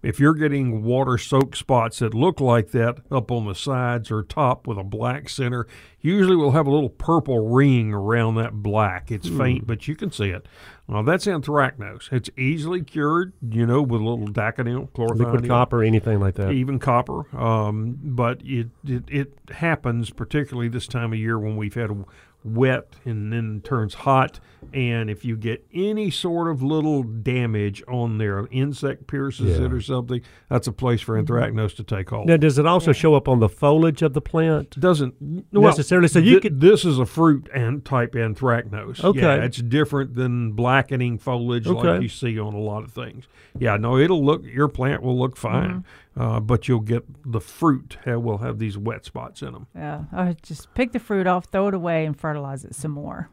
If 0.03 0.19
you're 0.19 0.35
getting 0.35 0.83
water 0.83 1.17
soaked 1.17 1.57
spots 1.57 1.99
that 1.99 2.13
look 2.13 2.39
like 2.39 2.69
that 2.71 2.99
up 3.11 3.31
on 3.31 3.45
the 3.47 3.55
sides 3.55 4.11
or 4.11 4.21
top 4.23 4.67
with 4.67 4.77
a 4.77 4.83
black 4.83 5.27
center, 5.27 5.65
usually 5.99 6.35
we'll 6.35 6.51
have 6.51 6.67
a 6.67 6.71
little 6.71 6.89
purple 6.89 7.49
ring 7.49 7.93
around 7.93 8.35
that 8.35 8.53
black. 8.61 9.11
It's 9.11 9.27
Hmm. 9.27 9.37
faint, 9.37 9.67
but 9.67 9.87
you 9.87 9.95
can 9.95 10.11
see 10.11 10.29
it. 10.29 10.47
Now 10.87 11.01
that's 11.01 11.25
anthracnose. 11.25 12.11
It's 12.13 12.29
easily 12.37 12.83
cured, 12.83 13.33
you 13.41 13.65
know, 13.65 13.81
with 13.81 13.99
a 13.99 14.03
little 14.05 14.27
daconil, 14.27 14.87
Liquid 14.97 15.47
copper, 15.47 15.83
anything 15.83 16.19
like 16.19 16.35
that. 16.35 16.51
even 16.51 16.77
copper. 16.79 17.25
Um, 17.35 17.97
but 18.01 18.41
it, 18.45 18.69
it 18.85 19.03
it 19.09 19.33
happens 19.49 20.11
particularly 20.11 20.69
this 20.69 20.87
time 20.87 21.11
of 21.11 21.19
year 21.19 21.39
when 21.39 21.57
we've 21.57 21.73
had 21.73 22.05
wet 22.43 22.93
and 23.05 23.31
then 23.33 23.61
turns 23.63 23.93
hot. 23.93 24.39
And 24.73 25.09
if 25.09 25.23
you 25.23 25.37
get 25.37 25.65
any 25.73 26.09
sort 26.11 26.49
of 26.49 26.61
little 26.63 27.03
damage 27.03 27.83
on 27.87 28.17
there, 28.17 28.47
insect 28.51 29.07
pierces 29.07 29.59
Yeah. 29.59 29.65
it 29.65 29.73
or 29.73 29.79
something, 29.81 30.21
that's 30.49 30.67
a 30.67 30.71
place 30.71 30.99
for 30.99 31.21
anthracnose 31.21 31.75
to 31.77 31.83
take 31.83 32.09
hold. 32.09 32.27
Now, 32.27 32.37
does 32.37 32.57
it 32.57 32.65
also 32.65 32.91
show 32.91 33.13
up 33.15 33.27
on 33.27 33.39
the 33.39 33.47
foliage 33.49 34.01
of 34.01 34.13
the 34.13 34.21
plant? 34.21 34.71
doesn't 34.79 35.13
well, 35.51 35.63
Necessarily, 35.63 36.07
so 36.07 36.19
you 36.19 36.35
thi- 36.35 36.41
could- 36.41 36.59
This 36.61 36.83
is 36.85 36.99
a 36.99 37.05
fruit 37.05 37.47
and 37.53 37.85
type 37.85 38.13
anthracnose. 38.13 39.03
Okay. 39.03 39.19
yeah, 39.21 39.35
it's 39.35 39.61
different 39.61 40.15
than 40.15 40.51
blackening 40.53 41.17
foliage 41.17 41.67
like 41.67 42.01
you 42.01 42.09
see 42.09 42.39
on 42.39 42.53
a 42.53 42.59
lot 42.59 42.83
of 42.83 42.91
things. 42.91 43.27
Yeah, 43.59 43.77
no, 43.77 43.97
it'll 43.97 44.23
look. 44.23 44.43
Your 44.45 44.67
plant 44.67 45.01
will 45.01 45.17
look 45.17 45.37
fine, 45.37 45.69
Mm-hmm. 45.69 45.79
Uh, 46.17 46.39
but 46.39 46.67
you'll 46.67 46.79
get 46.79 47.03
the 47.25 47.41
fruit 47.41 47.97
ha- 48.05 48.17
will 48.17 48.39
have 48.39 48.59
these 48.59 48.77
wet 48.77 49.05
spots 49.05 49.41
in 49.41 49.53
them. 49.53 49.67
Yeah. 49.75 50.03
I 50.11 50.35
just 50.41 50.73
pick 50.73 50.91
the 50.91 50.99
fruit 50.99 51.27
off, 51.27 51.45
throw 51.51 51.67
it 51.67 51.73
away, 51.73 52.05
and 52.05 52.17
fertilize 52.19 52.65
it 52.65 52.75
some 52.75 52.91
more. 52.91 53.29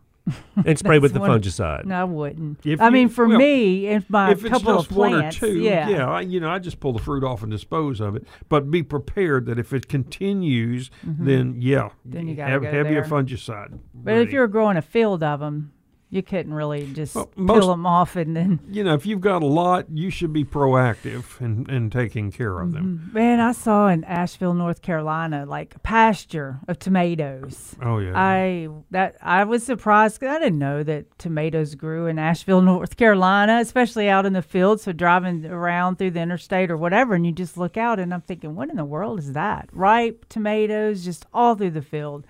And 0.64 0.79
spray 0.79 0.99
with 0.99 1.12
the 1.12 1.20
fungicide. 1.20 1.85
No, 1.85 2.01
I 2.01 2.05
wouldn't. 2.05 2.64
If 2.64 2.81
I 2.81 2.87
you- 2.87 2.90
mean, 2.92 3.09
for 3.11 3.29
well, 3.29 3.37
me, 3.38 3.88
if 3.88 4.09
my 4.09 4.31
if 4.31 4.40
it's 4.42 4.49
couple 4.49 4.75
just 4.77 4.90
of 4.90 4.97
one 4.97 5.11
plants, 5.11 5.37
or 5.37 5.40
two, 5.40 5.59
yeah, 5.61 6.09
I, 6.09 6.23
you 6.23 6.40
know, 6.40 6.49
I 6.49 6.59
just 6.59 6.81
pull 6.81 6.94
the 6.94 6.99
fruit 6.99 7.23
off 7.23 7.42
and 7.42 7.51
dispose 7.51 8.01
of 8.01 8.16
it. 8.16 8.27
But 8.49 8.70
be 8.70 8.83
prepared 8.83 9.44
that 9.47 9.59
if 9.59 9.73
it 9.75 9.87
continues, 9.88 10.90
then 11.03 11.57
yeah, 11.59 11.90
Mm-hmm. 11.90 12.11
Then 12.11 12.29
you 12.29 12.37
gotta 12.37 12.53
have 12.53 12.62
go 12.62 12.70
have 12.70 12.90
your 12.90 13.05
fungicide. 13.05 13.79
But 13.92 14.14
if 14.18 14.31
you're 14.33 14.49
growing 14.49 14.79
a 14.79 14.83
field 14.83 15.23
of 15.23 15.40
them, 15.40 15.73
you 16.14 16.22
couldn't 16.22 16.55
really 16.55 16.87
just 16.92 17.14
Well, 17.14 17.31
most- 17.37 17.61
peel 17.61 17.68
them 17.70 17.87
off 17.87 18.16
and 18.16 18.37
then. 18.37 18.61
you 18.70 18.85
know, 18.85 18.94
if 18.94 19.05
you've 19.05 19.20
got 19.20 19.42
a 19.42 19.46
lot, 19.46 19.87
you 19.90 20.11
should 20.11 20.33
be 20.33 20.44
proactive 20.44 21.40
in, 21.40 21.68
in 21.68 21.90
taking 21.90 22.31
care 22.31 22.61
of 22.61 22.72
them. 22.72 23.00
Mm-hmm. 23.07 23.14
Man, 23.18 23.40
I 23.40 23.53
saw 23.53 23.88
in 23.88 24.05
Asheville, 24.05 24.55
North 24.55 24.81
Carolina, 24.83 25.44
like 25.46 25.74
a 25.74 25.79
pasture 25.81 26.61
of 26.68 26.79
tomatoes. 26.79 27.74
Oh 27.83 27.98
yeah. 27.98 28.12
I 28.14 28.68
that 28.90 29.16
I 29.22 29.44
was 29.44 29.64
surprised 29.64 30.20
'cause 30.20 30.29
I 30.29 30.38
didn't 30.38 30.59
know 30.59 30.83
that 30.83 31.18
tomatoes 31.18 31.74
grew 31.74 32.07
in 32.07 32.18
Asheville, 32.18 32.62
North 32.74 32.96
Carolina, 32.96 33.59
especially 33.61 34.09
out 34.09 34.27
in 34.27 34.33
the 34.33 34.42
field. 34.42 34.81
So 34.81 34.92
driving 34.92 35.44
around 35.46 35.96
through 35.98 36.12
the 36.12 36.20
interstate 36.20 36.70
or 36.70 36.77
whatever, 36.77 37.14
and 37.14 37.27
you 37.27 37.33
just 37.33 37.57
look 37.57 37.77
out, 37.77 37.98
and 37.98 38.14
I'm 38.14 38.20
thinking, 38.22 38.55
what 38.55 38.70
in 38.70 38.77
the 38.77 38.85
world 38.85 39.18
is 39.18 39.33
that? 39.33 39.68
Ripe 39.72 40.27
tomatoes, 40.29 41.05
just 41.05 41.27
all 41.35 41.55
through 41.55 41.70
the 41.70 41.83
field. 41.83 42.24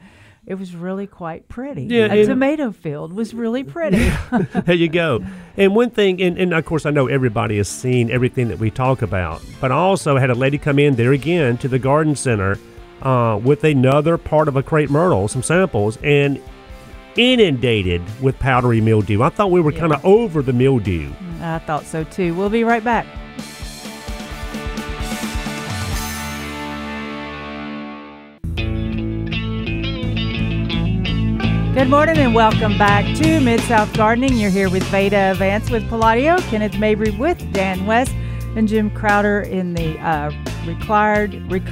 It 0.46 0.57
was 0.57 0.76
really 0.76 1.07
quite 1.07 1.48
pretty. 1.48 1.85
Yeah, 1.85 2.12
a 2.12 2.26
tomato 2.26 2.70
field 2.70 3.12
was 3.14 3.33
really 3.33 3.64
pretty. 3.64 4.11
there 4.66 4.74
you 4.74 4.88
go. 4.88 5.24
And 5.57 5.74
one 5.74 5.88
thing, 5.90 6.20
and, 6.20 6.37
and 6.37 6.52
of 6.52 6.64
course, 6.66 6.85
I 6.85 6.90
know 6.90 7.07
everybody 7.07 7.57
has 7.57 7.68
seen 7.68 8.11
everything 8.11 8.48
that 8.48 8.59
we 8.59 8.70
talk 8.70 9.00
about, 9.00 9.40
but 9.61 9.72
I 9.72 9.76
also 9.76 10.18
had 10.18 10.28
a 10.28 10.35
lady 10.35 10.59
come 10.59 10.78
in 10.78 10.96
there 10.96 11.12
again 11.12 11.57
to 11.59 11.68
the 11.68 11.78
garden 11.78 12.14
center 12.14 12.59
uh, 13.00 13.40
with 13.42 13.64
another 13.64 14.18
part 14.18 14.48
of 14.48 14.57
a 14.57 14.62
crepe 14.62 14.90
myrtle, 14.90 15.28
some 15.28 15.42
samples, 15.42 15.96
and 16.02 16.38
inundated 17.16 18.02
with 18.20 18.38
powdery 18.38 18.80
mildew. 18.80 19.22
I 19.22 19.30
thought 19.30 19.50
we 19.50 19.61
were 19.61 19.72
Yeah. 19.72 19.80
kind 19.80 19.92
of 19.94 20.04
over 20.04 20.42
the 20.42 20.52
mildew. 20.52 21.11
I 21.40 21.59
thought 21.61 21.85
so 21.87 22.04
too. 22.04 22.35
We'll 22.35 22.50
be 22.50 22.64
right 22.64 22.83
back. 22.85 23.07
Good 31.75 31.89
morning 31.91 32.19
and 32.19 32.35
welcome 32.37 32.79
back 32.79 33.05
to 33.17 33.41
Mid 33.41 33.59
South 33.63 33.93
Gardening. 33.95 34.37
You're 34.37 34.51
here 34.51 34.71
with 34.71 34.85
Veda 34.85 35.35
Vance 35.37 35.71
with 35.71 35.87
Palladio, 35.89 36.39
Kenneth 36.43 36.79
Mabry 36.79 37.11
with 37.11 37.53
Dan 37.53 37.85
West, 37.85 38.13
and 38.55 38.69
Jim 38.69 38.91
Crowder 38.91 39.41
in 39.41 39.75
the 39.75 39.99
uh, 39.99 40.31
reclined, 40.67 41.51
rec- 41.51 41.63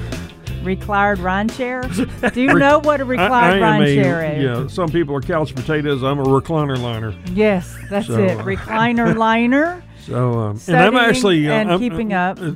reclined 0.64 1.20
rhine 1.20 1.48
chair. 1.48 1.82
Do 1.82 2.40
you 2.42 2.52
know 2.58 2.80
what 2.80 3.00
a 3.00 3.04
reclined 3.04 3.64
I 3.64 3.84
a, 3.86 3.94
chair 3.94 4.24
is? 4.34 4.42
yeah. 4.42 4.66
Some 4.66 4.88
people 4.90 5.14
are 5.14 5.20
couch 5.20 5.54
potatoes. 5.54 6.02
I'm 6.02 6.18
a 6.18 6.24
recliner 6.24 6.76
liner. 6.80 7.14
Yes, 7.32 7.72
that's 7.88 8.08
So, 8.08 8.18
it. 8.18 8.38
uh, 8.38 8.42
Recliner 8.42 9.16
liner. 9.16 9.84
So, 10.04 10.32
um, 10.40 10.60
and 10.66 10.76
I'm 10.76 10.96
actually 10.96 11.48
uh, 11.48 11.52
and 11.52 11.70
I'm- 11.70 11.78
keeping 11.78 12.12
uh, 12.12 12.34
up. 12.36 12.40
uh, 12.40 12.52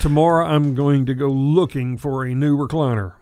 tomorrow, 0.00 0.46
I'm 0.46 0.76
going 0.76 1.06
to 1.06 1.14
go 1.14 1.26
looking 1.28 1.98
for 1.98 2.24
a 2.24 2.34
new 2.34 2.56
recliner. 2.56 3.14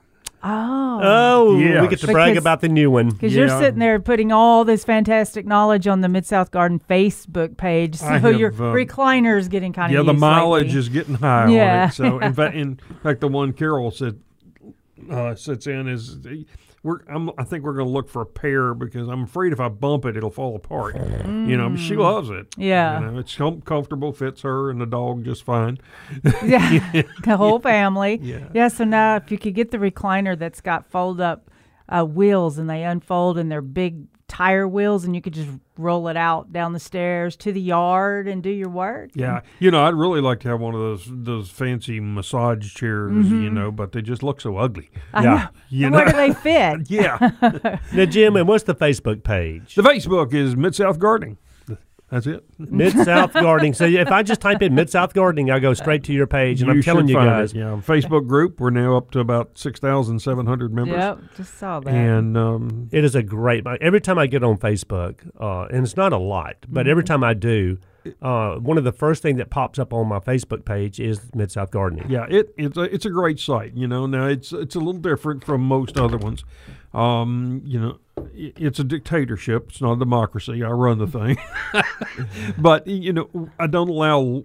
Oh. 0.44 1.00
Oh, 1.02 1.56
we 1.56 1.88
get 1.88 2.00
to 2.00 2.06
brag 2.08 2.32
Because- 2.32 2.42
about 2.42 2.60
the 2.60 2.68
new 2.68 2.90
one. 2.90 3.10
Because 3.10 3.34
you're 3.34 3.46
Yeah. 3.46 3.60
sitting 3.60 3.78
there 3.78 4.00
putting 4.00 4.32
all 4.32 4.64
this 4.64 4.84
fantastic 4.84 5.46
knowledge 5.46 5.86
on 5.86 6.00
the 6.00 6.08
Mid 6.08 6.26
South 6.26 6.50
Garden 6.50 6.80
Facebook 6.90 7.56
page, 7.56 7.94
so 7.96 8.06
I 8.06 8.18
have, 8.18 8.38
your 8.38 8.50
um, 8.50 8.58
recliner 8.74 9.38
is 9.38 9.48
getting 9.48 9.72
kind 9.72 9.92
of 9.94 9.96
Yeah, 10.06 10.12
the 10.12 10.18
mileage 10.18 10.74
is 10.74 10.88
getting 10.88 11.14
high 11.14 11.48
Yeah. 11.48 11.82
on 11.84 11.88
it. 11.88 11.92
So, 11.92 12.18
in 12.18 12.32
fact, 12.34 12.56
in 12.56 12.78
fact, 13.02 13.20
the 13.20 13.28
one 13.28 13.52
Carol 13.52 13.90
said 13.92 14.18
uh, 15.10 15.34
sits 15.34 15.66
in 15.66 15.86
is 15.88 16.18
we're. 16.82 17.00
I'm, 17.08 17.30
I 17.38 17.44
think 17.44 17.64
we're 17.64 17.74
going 17.74 17.86
to 17.86 17.92
look 17.92 18.08
for 18.08 18.22
a 18.22 18.26
pair 18.26 18.74
because 18.74 19.08
I'm 19.08 19.24
afraid 19.24 19.52
if 19.52 19.60
I 19.60 19.68
bump 19.68 20.04
it, 20.04 20.16
it'll 20.16 20.30
fall 20.30 20.56
apart. 20.56 20.96
You 20.96 21.56
know, 21.56 21.76
she 21.76 21.96
loves 21.96 22.30
it. 22.30 22.50
Mm. 22.50 22.64
Yeah. 22.64 23.00
you 23.00 23.06
know, 23.06 23.18
it's 23.18 23.36
comfortable, 23.64 24.12
fits 24.12 24.42
her 24.42 24.70
and 24.70 24.80
the 24.80 24.86
dog 24.86 25.24
just 25.24 25.44
fine. 25.44 25.78
yeah, 26.44 27.02
the 27.24 27.36
whole 27.36 27.60
family. 27.60 28.18
Yeah. 28.22 28.48
Yeah. 28.52 28.68
So 28.68 28.84
now, 28.84 29.16
if 29.16 29.30
you 29.30 29.38
could 29.38 29.54
get 29.54 29.70
the 29.70 29.78
recliner 29.78 30.38
that's 30.38 30.60
got 30.60 30.90
fold 30.90 31.20
up 31.20 31.50
uh, 31.88 32.04
wheels 32.04 32.58
and 32.58 32.68
they 32.68 32.84
unfold 32.84 33.38
and 33.38 33.50
they're 33.50 33.62
big 33.62 34.06
tire 34.32 34.66
wheels, 34.66 35.04
and 35.04 35.14
you 35.14 35.20
could 35.20 35.34
just 35.34 35.50
roll 35.76 36.08
it 36.08 36.16
out 36.16 36.50
down 36.52 36.72
the 36.72 36.80
stairs 36.80 37.36
to 37.36 37.52
the 37.52 37.60
yard 37.60 38.26
and 38.26 38.42
do 38.42 38.48
your 38.48 38.70
work. 38.70 39.10
Yeah, 39.14 39.42
you 39.58 39.70
know, 39.70 39.84
I'd 39.84 39.94
really 39.94 40.22
like 40.22 40.40
to 40.40 40.48
have 40.48 40.58
one 40.58 40.74
of 40.74 40.80
those 40.80 41.04
those 41.06 41.50
fancy 41.50 42.00
massage 42.00 42.72
chairs, 42.74 43.12
you 43.28 43.36
mm-hmm. 43.36 43.54
know, 43.54 43.70
but 43.70 43.92
they 43.92 44.00
just 44.00 44.22
look 44.22 44.40
so 44.40 44.56
ugly. 44.56 44.90
I 45.12 45.22
Yeah. 45.22 45.34
know. 45.34 45.48
You 45.68 45.86
And 45.86 45.94
Where 45.94 46.04
know? 46.06 46.10
do 46.12 46.16
they 46.16 46.32
fit? 46.32 46.80
Yeah, 46.90 47.78
Now, 47.92 48.04
Jim, 48.06 48.36
and 48.36 48.48
what's 48.48 48.64
the 48.64 48.74
Facebook 48.74 49.22
page? 49.22 49.74
the 49.74 49.82
Facebook 49.82 50.32
is 50.32 50.56
Mid 50.56 50.74
South 50.74 50.98
Gardening. 50.98 51.36
That's 52.12 52.26
it. 52.26 52.44
Mid 52.58 52.92
South 52.92 53.32
Gardening. 53.32 53.72
So 53.72 53.86
if 53.86 54.08
I 54.08 54.22
just 54.22 54.42
type 54.42 54.60
in 54.60 54.74
Mid 54.74 54.90
South 54.90 55.14
Gardening, 55.14 55.50
I 55.50 55.58
go 55.60 55.72
straight 55.72 56.04
to 56.04 56.12
your 56.12 56.26
page, 56.26 56.60
and 56.60 56.70
I'm 56.70 56.82
telling 56.82 57.08
you 57.08 57.14
find 57.14 57.30
guys, 57.30 57.52
it, 57.54 57.56
yeah, 57.60 57.80
Facebook 57.82 58.28
group. 58.28 58.60
We're 58.60 58.68
now 58.68 58.98
up 58.98 59.10
to 59.12 59.20
about 59.20 59.56
six 59.56 59.80
thousand 59.80 60.18
seven 60.20 60.44
hundred 60.44 60.74
members, 60.74 60.98
Yep, 60.98 61.18
just 61.38 61.54
saw 61.58 61.80
that. 61.80 61.90
and 61.90 62.36
um, 62.36 62.90
it 62.92 63.02
is 63.02 63.14
a 63.14 63.22
great. 63.22 63.66
Every 63.80 64.00
time 64.02 64.18
I 64.18 64.26
get 64.26 64.44
on 64.44 64.58
Facebook, 64.58 65.20
uh, 65.40 65.68
and 65.74 65.84
it's 65.86 65.96
not 65.96 66.12
a 66.12 66.18
lot, 66.18 66.56
but 66.68 66.86
every 66.86 67.02
time 67.02 67.24
I 67.24 67.32
do, 67.32 67.78
uh, 68.20 68.56
one 68.56 68.76
of 68.76 68.84
the 68.84 68.92
first 68.92 69.22
thing 69.22 69.36
that 69.36 69.48
pops 69.48 69.78
up 69.78 69.94
on 69.94 70.06
my 70.06 70.18
Facebook 70.18 70.66
page 70.66 71.00
is 71.00 71.30
Mid 71.34 71.50
South 71.50 71.70
Gardening. 71.70 72.10
yeah, 72.10 72.26
it 72.28 72.52
it's 72.58 72.76
a 72.76 72.82
it's 72.94 73.06
a 73.06 73.10
great 73.10 73.40
site. 73.40 73.72
You 73.74 73.88
know, 73.88 74.04
now 74.04 74.26
it's 74.26 74.52
it's 74.52 74.74
a 74.74 74.80
little 74.80 75.00
different 75.00 75.44
from 75.44 75.62
most 75.62 75.96
other 75.96 76.18
ones. 76.18 76.44
Um, 76.92 77.62
you 77.64 77.80
know, 77.80 77.90
i- 77.92 78.01
it's 78.34 78.78
a 78.78 78.84
dictatorship. 78.84 79.68
It's 79.70 79.80
not 79.80 79.94
a 79.94 79.98
democracy. 79.98 80.62
I 80.62 80.70
run 80.70 80.98
the 80.98 81.06
thing, 81.06 81.38
but 82.58 82.86
you 82.86 83.12
know, 83.12 83.50
I 83.58 83.66
don't 83.66 83.88
allow. 83.88 84.44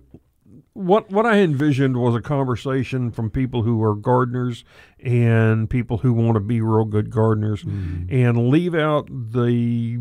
What 0.73 1.09
what 1.09 1.25
I 1.25 1.37
envisioned 1.39 1.97
was 1.97 2.15
a 2.15 2.21
conversation 2.21 3.11
from 3.11 3.31
people 3.31 3.63
who 3.63 3.81
are 3.83 3.95
gardeners 3.95 4.63
and 5.03 5.67
people 5.67 5.97
who 5.97 6.13
want 6.13 6.35
to 6.35 6.39
be 6.39 6.61
real 6.61 6.85
good 6.85 7.09
gardeners, 7.09 7.63
mm. 7.63 8.11
and 8.11 8.49
leave 8.49 8.75
out 8.75 9.07
the 9.09 9.99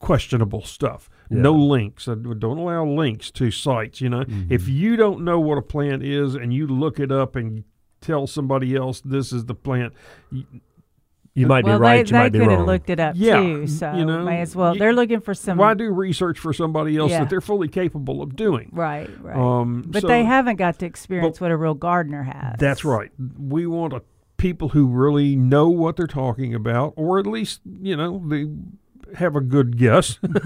questionable 0.00 0.62
stuff. 0.62 1.08
No 1.30 1.52
links. 1.52 2.08
I 2.08 2.14
don't 2.14 2.58
allow 2.58 2.86
links 2.86 3.30
to 3.32 3.50
sites. 3.50 4.00
You 4.00 4.08
know, 4.08 4.24
mm-hmm. 4.24 4.52
if 4.52 4.66
you 4.66 4.96
don't 4.96 5.24
know 5.24 5.38
what 5.38 5.58
a 5.58 5.62
plant 5.62 6.02
is 6.02 6.34
and 6.34 6.52
you 6.52 6.66
look 6.66 6.98
it 6.98 7.12
up 7.12 7.36
and 7.36 7.64
tell 8.00 8.26
somebody 8.26 8.74
else 8.74 9.00
this 9.00 9.32
is 9.32 9.44
the 9.44 9.54
plant, 9.54 9.92
You 11.38 11.46
might 11.46 11.64
well, 11.64 11.78
be 11.78 11.82
right. 11.82 12.06
they, 12.06 12.10
you 12.10 12.16
might 12.16 12.32
they 12.32 12.38
be 12.38 12.44
could 12.44 12.50
have 12.50 12.58
wrong. 12.60 12.66
looked 12.66 12.90
it 12.90 13.00
up 13.00 13.14
Yeah, 13.16 13.36
too. 13.40 13.66
So 13.66 13.92
you 13.94 14.04
know, 14.04 14.24
may 14.24 14.40
as 14.40 14.54
well. 14.56 14.72
you- 14.74 14.78
They're 14.78 14.92
looking 14.92 15.20
for 15.20 15.34
some. 15.34 15.56
why 15.58 15.74
do 15.74 15.90
research 15.90 16.38
for 16.38 16.52
somebody 16.52 16.96
else 16.96 17.10
Yeah. 17.12 17.20
that 17.20 17.30
they're 17.30 17.40
fully 17.40 17.68
capable 17.68 18.22
of 18.22 18.36
doing? 18.36 18.70
Right, 18.72 19.08
right. 19.22 19.36
Um, 19.36 19.84
but 19.86 20.02
so- 20.02 20.08
they 20.08 20.24
haven't 20.24 20.56
got 20.56 20.78
to 20.80 20.86
experience 20.86 21.40
what 21.40 21.50
a 21.50 21.56
real 21.56 21.74
gardener 21.74 22.22
has. 22.24 22.56
That's 22.58 22.84
right. 22.84 23.10
We 23.38 23.66
want 23.66 23.92
a, 23.92 24.02
people 24.36 24.68
who 24.70 24.86
really 24.86 25.36
know 25.36 25.68
what 25.68 25.96
they're 25.96 26.06
talking 26.06 26.54
about, 26.54 26.94
or 26.96 27.18
at 27.18 27.26
least 27.26 27.60
you 27.80 27.96
know 27.96 28.22
they 28.26 28.46
have 29.16 29.34
a 29.36 29.40
good 29.40 29.76
guess. 29.78 30.18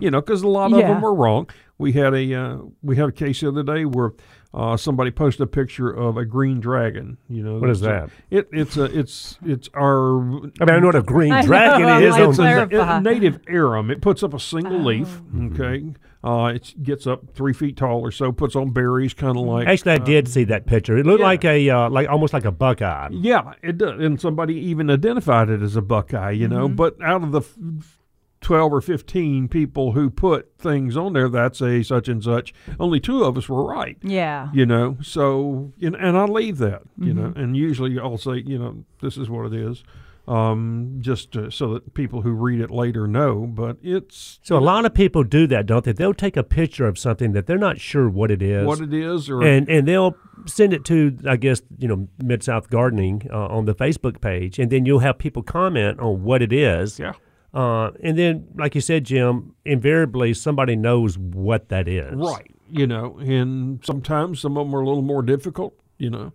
you 0.00 0.10
know, 0.10 0.20
because 0.20 0.42
a 0.42 0.48
lot 0.48 0.72
of 0.72 0.78
Yeah. 0.78 0.88
them 0.94 1.04
are 1.04 1.14
wrong. 1.14 1.48
We 1.78 1.92
had 1.92 2.14
a 2.14 2.34
uh, 2.34 2.58
we 2.82 2.96
had 2.96 3.08
a 3.08 3.12
case 3.12 3.40
the 3.40 3.48
other 3.48 3.62
day 3.62 3.84
where 3.84 4.12
uh, 4.54 4.76
somebody 4.76 5.10
posted 5.10 5.42
a 5.42 5.46
picture 5.46 5.90
of 5.90 6.16
a 6.16 6.24
green 6.24 6.60
dragon. 6.60 7.16
You 7.28 7.42
know, 7.42 7.58
What 7.58 7.70
is 7.70 7.80
it's 7.80 7.86
a- 7.86 7.90
that? 7.90 8.10
It 8.30 8.48
it's 8.52 8.76
a 8.76 8.84
it's 8.84 9.38
it's 9.44 9.68
our 9.74 10.18
I 10.20 10.22
mean, 10.22 10.52
I 10.60 10.78
know 10.78 10.86
what 10.86 10.94
a 10.96 11.02
green 11.02 11.32
I 11.32 11.40
know, 11.40 11.46
dragon 11.46 11.86
I'm 11.88 12.02
is. 12.02 12.16
it's 12.16 12.38
a, 12.38 12.68
a 12.70 13.00
native 13.00 13.40
arum. 13.48 13.90
It 13.90 14.00
puts 14.02 14.22
up 14.22 14.34
a 14.34 14.40
single 14.40 14.74
Oh. 14.76 14.84
leaf. 14.84 15.20
Okay, 15.54 15.94
uh, 16.22 16.52
it 16.54 16.74
gets 16.82 17.06
up 17.06 17.34
three 17.34 17.52
feet 17.52 17.76
tall 17.76 18.00
or 18.00 18.10
so. 18.10 18.30
Puts 18.30 18.54
on 18.54 18.70
berries, 18.70 19.14
kind 19.14 19.36
of 19.38 19.44
like 19.44 19.66
Actually, 19.66 19.92
I 19.92 19.98
did 19.98 20.28
see 20.28 20.44
that 20.44 20.66
picture. 20.66 20.96
It 20.98 21.06
looked 21.06 21.20
yeah. 21.20 21.26
like 21.26 21.44
a 21.44 21.70
uh, 21.70 21.90
like 21.90 22.08
almost 22.08 22.32
like 22.34 22.44
a 22.44 22.52
buckeye. 22.52 23.08
Yeah, 23.12 23.54
it 23.62 23.78
does. 23.78 24.00
And 24.00 24.20
somebody 24.20 24.54
even 24.54 24.90
identified 24.90 25.48
it 25.48 25.62
as 25.62 25.76
a 25.76 25.82
Buckeye, 25.82 26.32
you 26.32 26.46
know. 26.48 26.66
Mm-hmm. 26.66 26.76
But 26.76 27.02
out 27.02 27.22
of 27.24 27.32
the 27.32 27.40
f- 27.40 27.98
12 28.42 28.72
or 28.72 28.80
15 28.80 29.48
people 29.48 29.92
who 29.92 30.10
put 30.10 30.52
things 30.58 30.96
on 30.96 31.12
there, 31.14 31.28
that's 31.28 31.60
a 31.62 31.82
such 31.82 32.08
and 32.08 32.22
such, 32.22 32.52
only 32.78 33.00
two 33.00 33.24
of 33.24 33.38
us 33.38 33.48
were 33.48 33.64
right, 33.64 33.96
Yeah. 34.02 34.48
you 34.52 34.66
know. 34.66 34.98
So, 35.02 35.72
and, 35.80 35.94
and 35.96 36.16
I 36.18 36.24
leave 36.24 36.58
that, 36.58 36.82
you 36.98 37.14
know. 37.14 37.28
Mm-hmm. 37.30 37.40
And 37.40 37.56
usually 37.56 37.98
I'll 37.98 38.18
say, 38.18 38.42
you 38.44 38.58
know, 38.58 38.84
this 39.00 39.16
is 39.16 39.30
what 39.30 39.46
it 39.46 39.54
is, 39.54 39.82
um, 40.28 40.98
just 41.00 41.32
to, 41.32 41.50
so 41.50 41.74
that 41.74 41.94
people 41.94 42.22
who 42.22 42.32
read 42.32 42.60
it 42.60 42.70
later 42.70 43.06
know. 43.06 43.46
But 43.46 43.78
it's 43.82 44.38
So 44.42 44.56
a 44.56 44.60
lot 44.60 44.84
of 44.84 44.94
people 44.94 45.24
do 45.24 45.46
that, 45.48 45.66
don't 45.66 45.84
they? 45.84 45.92
They'll 45.92 46.14
take 46.14 46.36
a 46.36 46.42
picture 46.44 46.86
of 46.86 46.98
something 46.98 47.32
that 47.32 47.46
they're 47.46 47.58
not 47.58 47.80
sure 47.80 48.08
what 48.08 48.30
it 48.30 48.42
is, 48.42 48.66
what 48.66 48.80
it 48.80 48.92
is, 48.92 49.28
or 49.30 49.42
and 49.42 49.68
and 49.68 49.86
they'll 49.88 50.16
send 50.46 50.72
it 50.72 50.84
to, 50.86 51.16
I 51.26 51.36
guess, 51.36 51.62
you 51.78 51.86
know, 51.88 52.08
Mid 52.22 52.42
South 52.42 52.68
Gardening 52.70 53.28
uh, 53.32 53.46
on 53.46 53.64
the 53.66 53.74
Facebook 53.74 54.20
page, 54.20 54.58
and 54.58 54.70
then 54.70 54.84
you'll 54.86 54.98
have 55.00 55.18
people 55.18 55.42
comment 55.42 56.00
on 56.00 56.22
what 56.24 56.42
it 56.42 56.52
is. 56.52 56.98
yeah. 56.98 57.12
Uh, 57.54 57.90
and 58.02 58.18
then, 58.18 58.46
like 58.56 58.74
you 58.74 58.80
said, 58.80 59.04
Jim, 59.04 59.54
invariably 59.64 60.32
somebody 60.34 60.74
knows 60.76 61.18
what 61.18 61.68
that 61.68 61.86
is. 61.88 62.14
Right. 62.14 62.50
You 62.70 62.86
know, 62.86 63.18
and 63.18 63.84
sometimes 63.84 64.40
some 64.40 64.56
of 64.56 64.66
them 64.66 64.74
are 64.74 64.80
a 64.80 64.86
little 64.86 65.02
more 65.02 65.22
difficult, 65.22 65.74
you 65.98 66.08
know. 66.10 66.32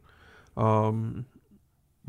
Um, 0.55 1.25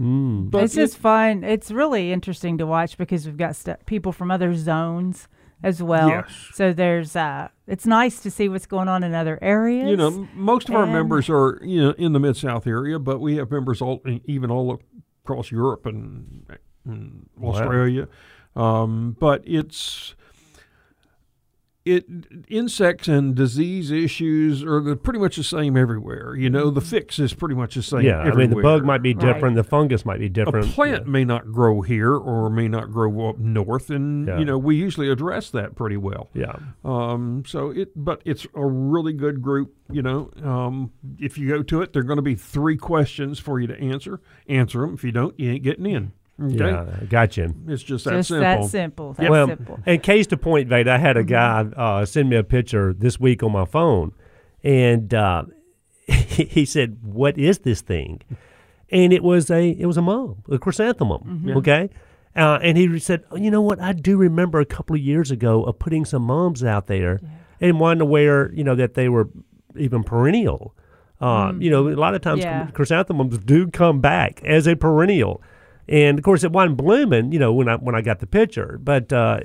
Mm. 0.00 0.50
but 0.50 0.62
it's 0.62 0.74
it- 0.74 0.80
just 0.80 0.98
fun. 0.98 1.42
It's 1.42 1.70
really 1.72 2.12
interesting 2.12 2.56
to 2.58 2.66
watch 2.66 2.96
because 2.96 3.26
we've 3.26 3.36
got 3.36 3.56
st- 3.56 3.84
people 3.84 4.12
from 4.12 4.30
other 4.30 4.54
zones 4.54 5.26
as 5.60 5.82
well. 5.82 6.08
Yes. 6.08 6.50
So 6.54 6.72
there's 6.72 7.16
uh 7.16 7.48
it's 7.66 7.84
nice 7.84 8.20
to 8.20 8.30
see 8.30 8.48
what's 8.48 8.66
going 8.66 8.86
on 8.86 9.02
in 9.02 9.12
other 9.12 9.40
areas. 9.42 9.88
You 9.90 9.96
know, 9.96 10.28
most 10.34 10.68
of 10.68 10.76
our 10.76 10.86
members 10.86 11.28
are 11.28 11.58
you 11.64 11.82
know 11.82 11.90
in 11.98 12.12
the 12.12 12.20
mid 12.20 12.36
South 12.36 12.64
area, 12.68 13.00
but 13.00 13.18
we 13.20 13.38
have 13.38 13.50
members 13.50 13.82
all 13.82 14.00
even 14.26 14.52
all 14.52 14.78
across 15.24 15.50
Europe 15.50 15.84
and, 15.84 16.46
and 16.84 17.28
Wow. 17.36 18.06
Australia. 18.58 18.82
Um, 18.82 19.16
but 19.18 19.42
it's 19.46 20.14
it 21.84 22.04
insects 22.48 23.08
and 23.08 23.34
disease 23.34 23.90
issues 23.90 24.62
are 24.62 24.78
the, 24.82 24.94
pretty 24.94 25.18
much 25.18 25.36
the 25.36 25.42
same 25.42 25.74
everywhere. 25.74 26.36
You 26.36 26.50
know, 26.50 26.68
the 26.68 26.82
fix 26.82 27.18
is 27.18 27.32
pretty 27.32 27.54
much 27.54 27.76
the 27.76 27.82
same. 27.82 28.02
Yeah, 28.02 28.18
I 28.18 28.34
mean, 28.34 28.50
the 28.50 28.56
bug 28.60 28.84
might 28.84 29.00
be 29.00 29.14
Right. 29.14 29.32
different, 29.32 29.56
the 29.56 29.64
fungus 29.64 30.04
might 30.04 30.18
be 30.20 30.28
different. 30.28 30.66
a 30.66 30.68
different. 30.68 30.74
plant 30.74 31.08
may 31.08 31.24
not 31.24 31.50
grow 31.50 31.80
here 31.80 32.12
or 32.14 32.50
may 32.50 32.68
not 32.68 32.90
grow 32.92 33.30
up 33.30 33.38
north, 33.38 33.88
and 33.88 34.28
Yeah. 34.28 34.38
you 34.38 34.44
know 34.44 34.58
we 34.58 34.76
usually 34.76 35.08
address 35.08 35.48
that 35.52 35.76
pretty 35.76 35.96
well. 35.96 36.28
Yeah. 36.34 36.56
Um, 36.84 37.44
so 37.46 37.70
it, 37.70 37.92
but 37.96 38.20
it's 38.26 38.46
a 38.54 38.66
really 38.66 39.14
good 39.14 39.40
group. 39.40 39.72
You 39.90 40.02
know, 40.02 40.30
um, 40.44 40.90
if 41.18 41.38
you 41.38 41.48
go 41.48 41.62
to 41.62 41.80
it, 41.80 41.94
there 41.94 42.00
are 42.00 42.04
going 42.04 42.16
to 42.16 42.22
be 42.22 42.34
three 42.34 42.76
questions 42.76 43.38
for 43.38 43.58
you 43.58 43.66
to 43.66 43.80
answer. 43.80 44.20
Answer 44.46 44.80
them. 44.82 44.92
If 44.92 45.04
you 45.04 45.12
don't, 45.12 45.38
you 45.40 45.50
ain't 45.52 45.62
getting 45.62 45.86
in. 45.86 46.12
Okay, 46.40 46.56
Yeah, 46.56 46.86
I 47.00 47.04
got 47.06 47.36
you. 47.36 47.52
it's 47.66 47.82
just 47.82 48.04
that 48.04 48.12
just 48.12 48.28
simple. 48.28 48.42
that 48.62 48.64
simple. 48.70 49.12
That 49.14 49.30
well, 49.30 49.48
simple. 49.48 49.80
and 49.84 50.02
case 50.02 50.26
to 50.28 50.36
point, 50.36 50.68
Vade, 50.68 50.86
I 50.88 50.98
had 50.98 51.16
Mm-hmm. 51.16 51.20
a 51.20 51.24
guy 51.24 51.60
uh, 51.76 52.04
send 52.06 52.30
me 52.30 52.36
a 52.36 52.44
picture 52.44 52.92
this 52.92 53.18
week 53.18 53.42
on 53.42 53.50
my 53.52 53.64
phone, 53.64 54.12
and 54.62 55.12
uh, 55.12 55.44
he 56.06 56.64
said, 56.64 56.98
"What 57.02 57.36
is 57.38 57.58
this 57.60 57.80
thing?" 57.80 58.20
And 58.90 59.12
it 59.12 59.22
was 59.22 59.50
a 59.50 59.70
it 59.70 59.86
was 59.86 59.96
a 59.96 60.02
mom, 60.02 60.42
a 60.50 60.58
chrysanthemum. 60.58 61.22
Mm-hmm. 61.24 61.56
Okay, 61.58 61.90
uh, 62.36 62.58
and 62.62 62.78
he 62.78 62.98
said, 63.00 63.24
oh, 63.30 63.36
"You 63.36 63.50
know 63.50 63.60
what? 63.62 63.80
I 63.80 63.92
do 63.92 64.16
remember 64.16 64.60
a 64.60 64.64
couple 64.64 64.94
of 64.96 65.02
years 65.02 65.30
ago 65.30 65.64
of 65.64 65.78
putting 65.78 66.04
some 66.04 66.22
mums 66.22 66.62
out 66.64 66.86
there, 66.86 67.20
and 67.60 67.80
wanting 67.80 67.98
to 67.98 68.04
wear, 68.04 68.52
you 68.52 68.62
know, 68.64 68.74
that 68.76 68.94
they 68.94 69.08
were 69.08 69.28
even 69.76 70.04
perennial." 70.04 70.74
Uh, 71.20 71.52
You 71.58 71.68
know, 71.68 71.88
a 71.88 71.98
lot 71.98 72.14
of 72.14 72.20
times 72.20 72.40
Mm. 72.42 72.44
Yeah. 72.44 72.66
chrysanthemums 72.72 73.38
do 73.38 73.66
come 73.66 74.00
back 74.00 74.40
as 74.44 74.68
a 74.68 74.76
perennial. 74.76 75.42
And 75.88 76.18
of 76.18 76.24
course, 76.24 76.44
it 76.44 76.52
wasn't 76.52 76.76
blooming, 76.76 77.32
you 77.32 77.38
know, 77.38 77.52
when 77.52 77.68
I 77.68 77.76
when 77.76 77.94
I 77.94 78.02
got 78.02 78.20
the 78.20 78.26
picture. 78.26 78.78
But 78.82 79.12
uh, 79.12 79.40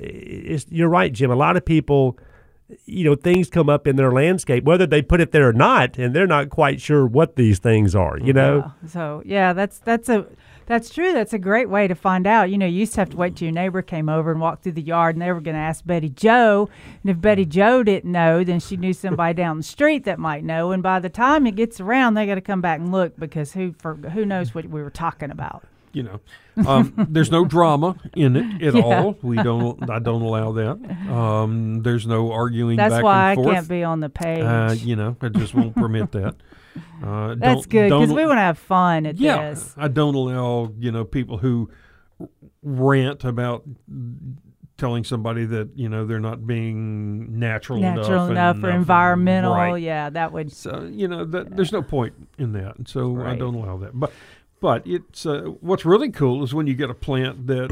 you're 0.68 0.88
right, 0.88 1.12
Jim. 1.12 1.30
A 1.30 1.36
lot 1.36 1.56
of 1.56 1.64
people, 1.64 2.18
you 2.84 3.04
know, 3.04 3.14
things 3.14 3.48
come 3.48 3.70
up 3.70 3.86
in 3.86 3.96
their 3.96 4.12
landscape, 4.12 4.64
whether 4.64 4.86
they 4.86 5.00
put 5.00 5.20
it 5.20 5.32
there 5.32 5.48
or 5.48 5.52
not, 5.52 5.98
and 5.98 6.14
they're 6.14 6.26
not 6.26 6.50
quite 6.50 6.80
sure 6.80 7.06
what 7.06 7.36
these 7.36 7.58
things 7.58 7.94
are. 7.94 8.18
You 8.18 8.34
know, 8.34 8.72
Yeah. 8.82 8.88
So 8.88 9.22
yeah, 9.24 9.52
that's 9.54 9.78
that's 9.78 10.08
a 10.08 10.26
that's 10.66 10.90
true. 10.90 11.12
That's 11.12 11.32
a 11.32 11.38
great 11.38 11.68
way 11.68 11.88
to 11.88 11.94
find 11.94 12.26
out. 12.26 12.50
You 12.50 12.58
know, 12.58 12.66
you 12.66 12.80
used 12.80 12.94
to 12.94 13.00
have 13.00 13.10
to 13.10 13.16
wait 13.16 13.36
till 13.36 13.46
your 13.46 13.52
neighbor 13.52 13.82
came 13.82 14.08
over 14.08 14.30
and 14.30 14.40
walked 14.40 14.62
through 14.62 14.72
the 14.72 14.82
yard, 14.82 15.14
and 15.14 15.22
they 15.22 15.30
were 15.32 15.40
going 15.40 15.56
to 15.56 15.60
ask 15.60 15.84
Betty 15.86 16.08
Joe. 16.08 16.68
And 17.02 17.10
if 17.10 17.20
Betty 17.20 17.44
Joe 17.44 17.82
didn't 17.82 18.10
know, 18.10 18.44
then 18.44 18.60
she 18.60 18.76
knew 18.76 18.92
somebody 18.92 19.34
down 19.34 19.58
the 19.58 19.62
street 19.62 20.04
that 20.04 20.18
might 20.18 20.44
know. 20.44 20.72
And 20.72 20.82
by 20.82 21.00
the 21.00 21.10
time 21.10 21.46
it 21.46 21.56
gets 21.56 21.80
around, 21.80 22.14
they 22.14 22.26
got 22.26 22.36
to 22.36 22.40
come 22.40 22.60
back 22.60 22.80
and 22.80 22.92
look 22.92 23.18
because 23.18 23.52
who 23.52 23.74
for 23.78 23.94
who 23.94 24.24
knows 24.24 24.54
what 24.54 24.66
we 24.66 24.82
were 24.82 24.90
talking 24.90 25.30
about. 25.30 25.64
You 25.94 26.02
know, 26.02 26.20
um, 26.66 26.92
there's 27.10 27.30
no 27.30 27.44
drama 27.44 27.96
in 28.14 28.36
it 28.36 28.62
at 28.68 28.74
Yeah. 28.74 28.82
all. 28.82 29.16
We 29.22 29.36
don't. 29.36 29.88
I 29.88 29.98
don't 29.98 30.22
allow 30.22 30.52
that. 30.52 31.10
Um, 31.10 31.82
there's 31.82 32.06
no 32.06 32.32
arguing 32.32 32.76
That's 32.76 33.02
why 33.02 33.32
I 33.32 33.36
can't 33.36 33.68
be 33.68 33.82
on 33.84 34.00
the 34.00 34.10
page. 34.10 34.40
Uh, 34.40 34.74
you 34.78 34.96
know, 34.96 35.16
I 35.20 35.28
just 35.28 35.54
won't 35.54 35.74
permit 35.74 36.12
that. 36.12 36.36
Uh, 37.02 37.36
that's 37.38 37.66
good 37.66 37.90
because 37.90 38.12
we 38.12 38.26
want 38.26 38.38
to 38.38 38.42
have 38.42 38.58
fun 38.58 39.06
at 39.06 39.16
yeah, 39.16 39.50
this. 39.50 39.74
I 39.76 39.88
don't 39.88 40.14
allow 40.14 40.72
you 40.78 40.90
know 40.90 41.04
people 41.04 41.38
who 41.38 41.70
rant 42.62 43.24
about 43.24 43.64
telling 44.76 45.04
somebody 45.04 45.44
that 45.44 45.70
you 45.76 45.88
know 45.88 46.04
they're 46.04 46.20
not 46.20 46.46
being 46.46 47.38
natural, 47.38 47.78
Natural 47.78 48.26
enough, 48.26 48.56
enough 48.56 48.64
or 48.64 48.70
environmental. 48.74 49.54
Right. 49.54 49.82
Yeah, 49.82 50.10
that 50.10 50.32
would. 50.32 50.52
So 50.52 50.88
you 50.90 51.08
know 51.08 51.24
that 51.24 51.54
there's 51.56 51.72
no 51.72 51.82
point 51.82 52.14
in 52.38 52.52
that, 52.52 52.74
so 52.86 53.22
I 53.22 53.36
don't 53.36 53.54
allow 53.54 53.76
that. 53.78 53.98
But 53.98 54.12
but 54.64 54.86
it's 54.86 55.26
uh, 55.26 55.42
what's 55.60 55.84
really 55.84 56.10
cool 56.10 56.42
is 56.42 56.54
when 56.54 56.66
you 56.66 56.72
get 56.72 56.88
a 56.88 56.94
plant 56.94 57.46
that 57.48 57.68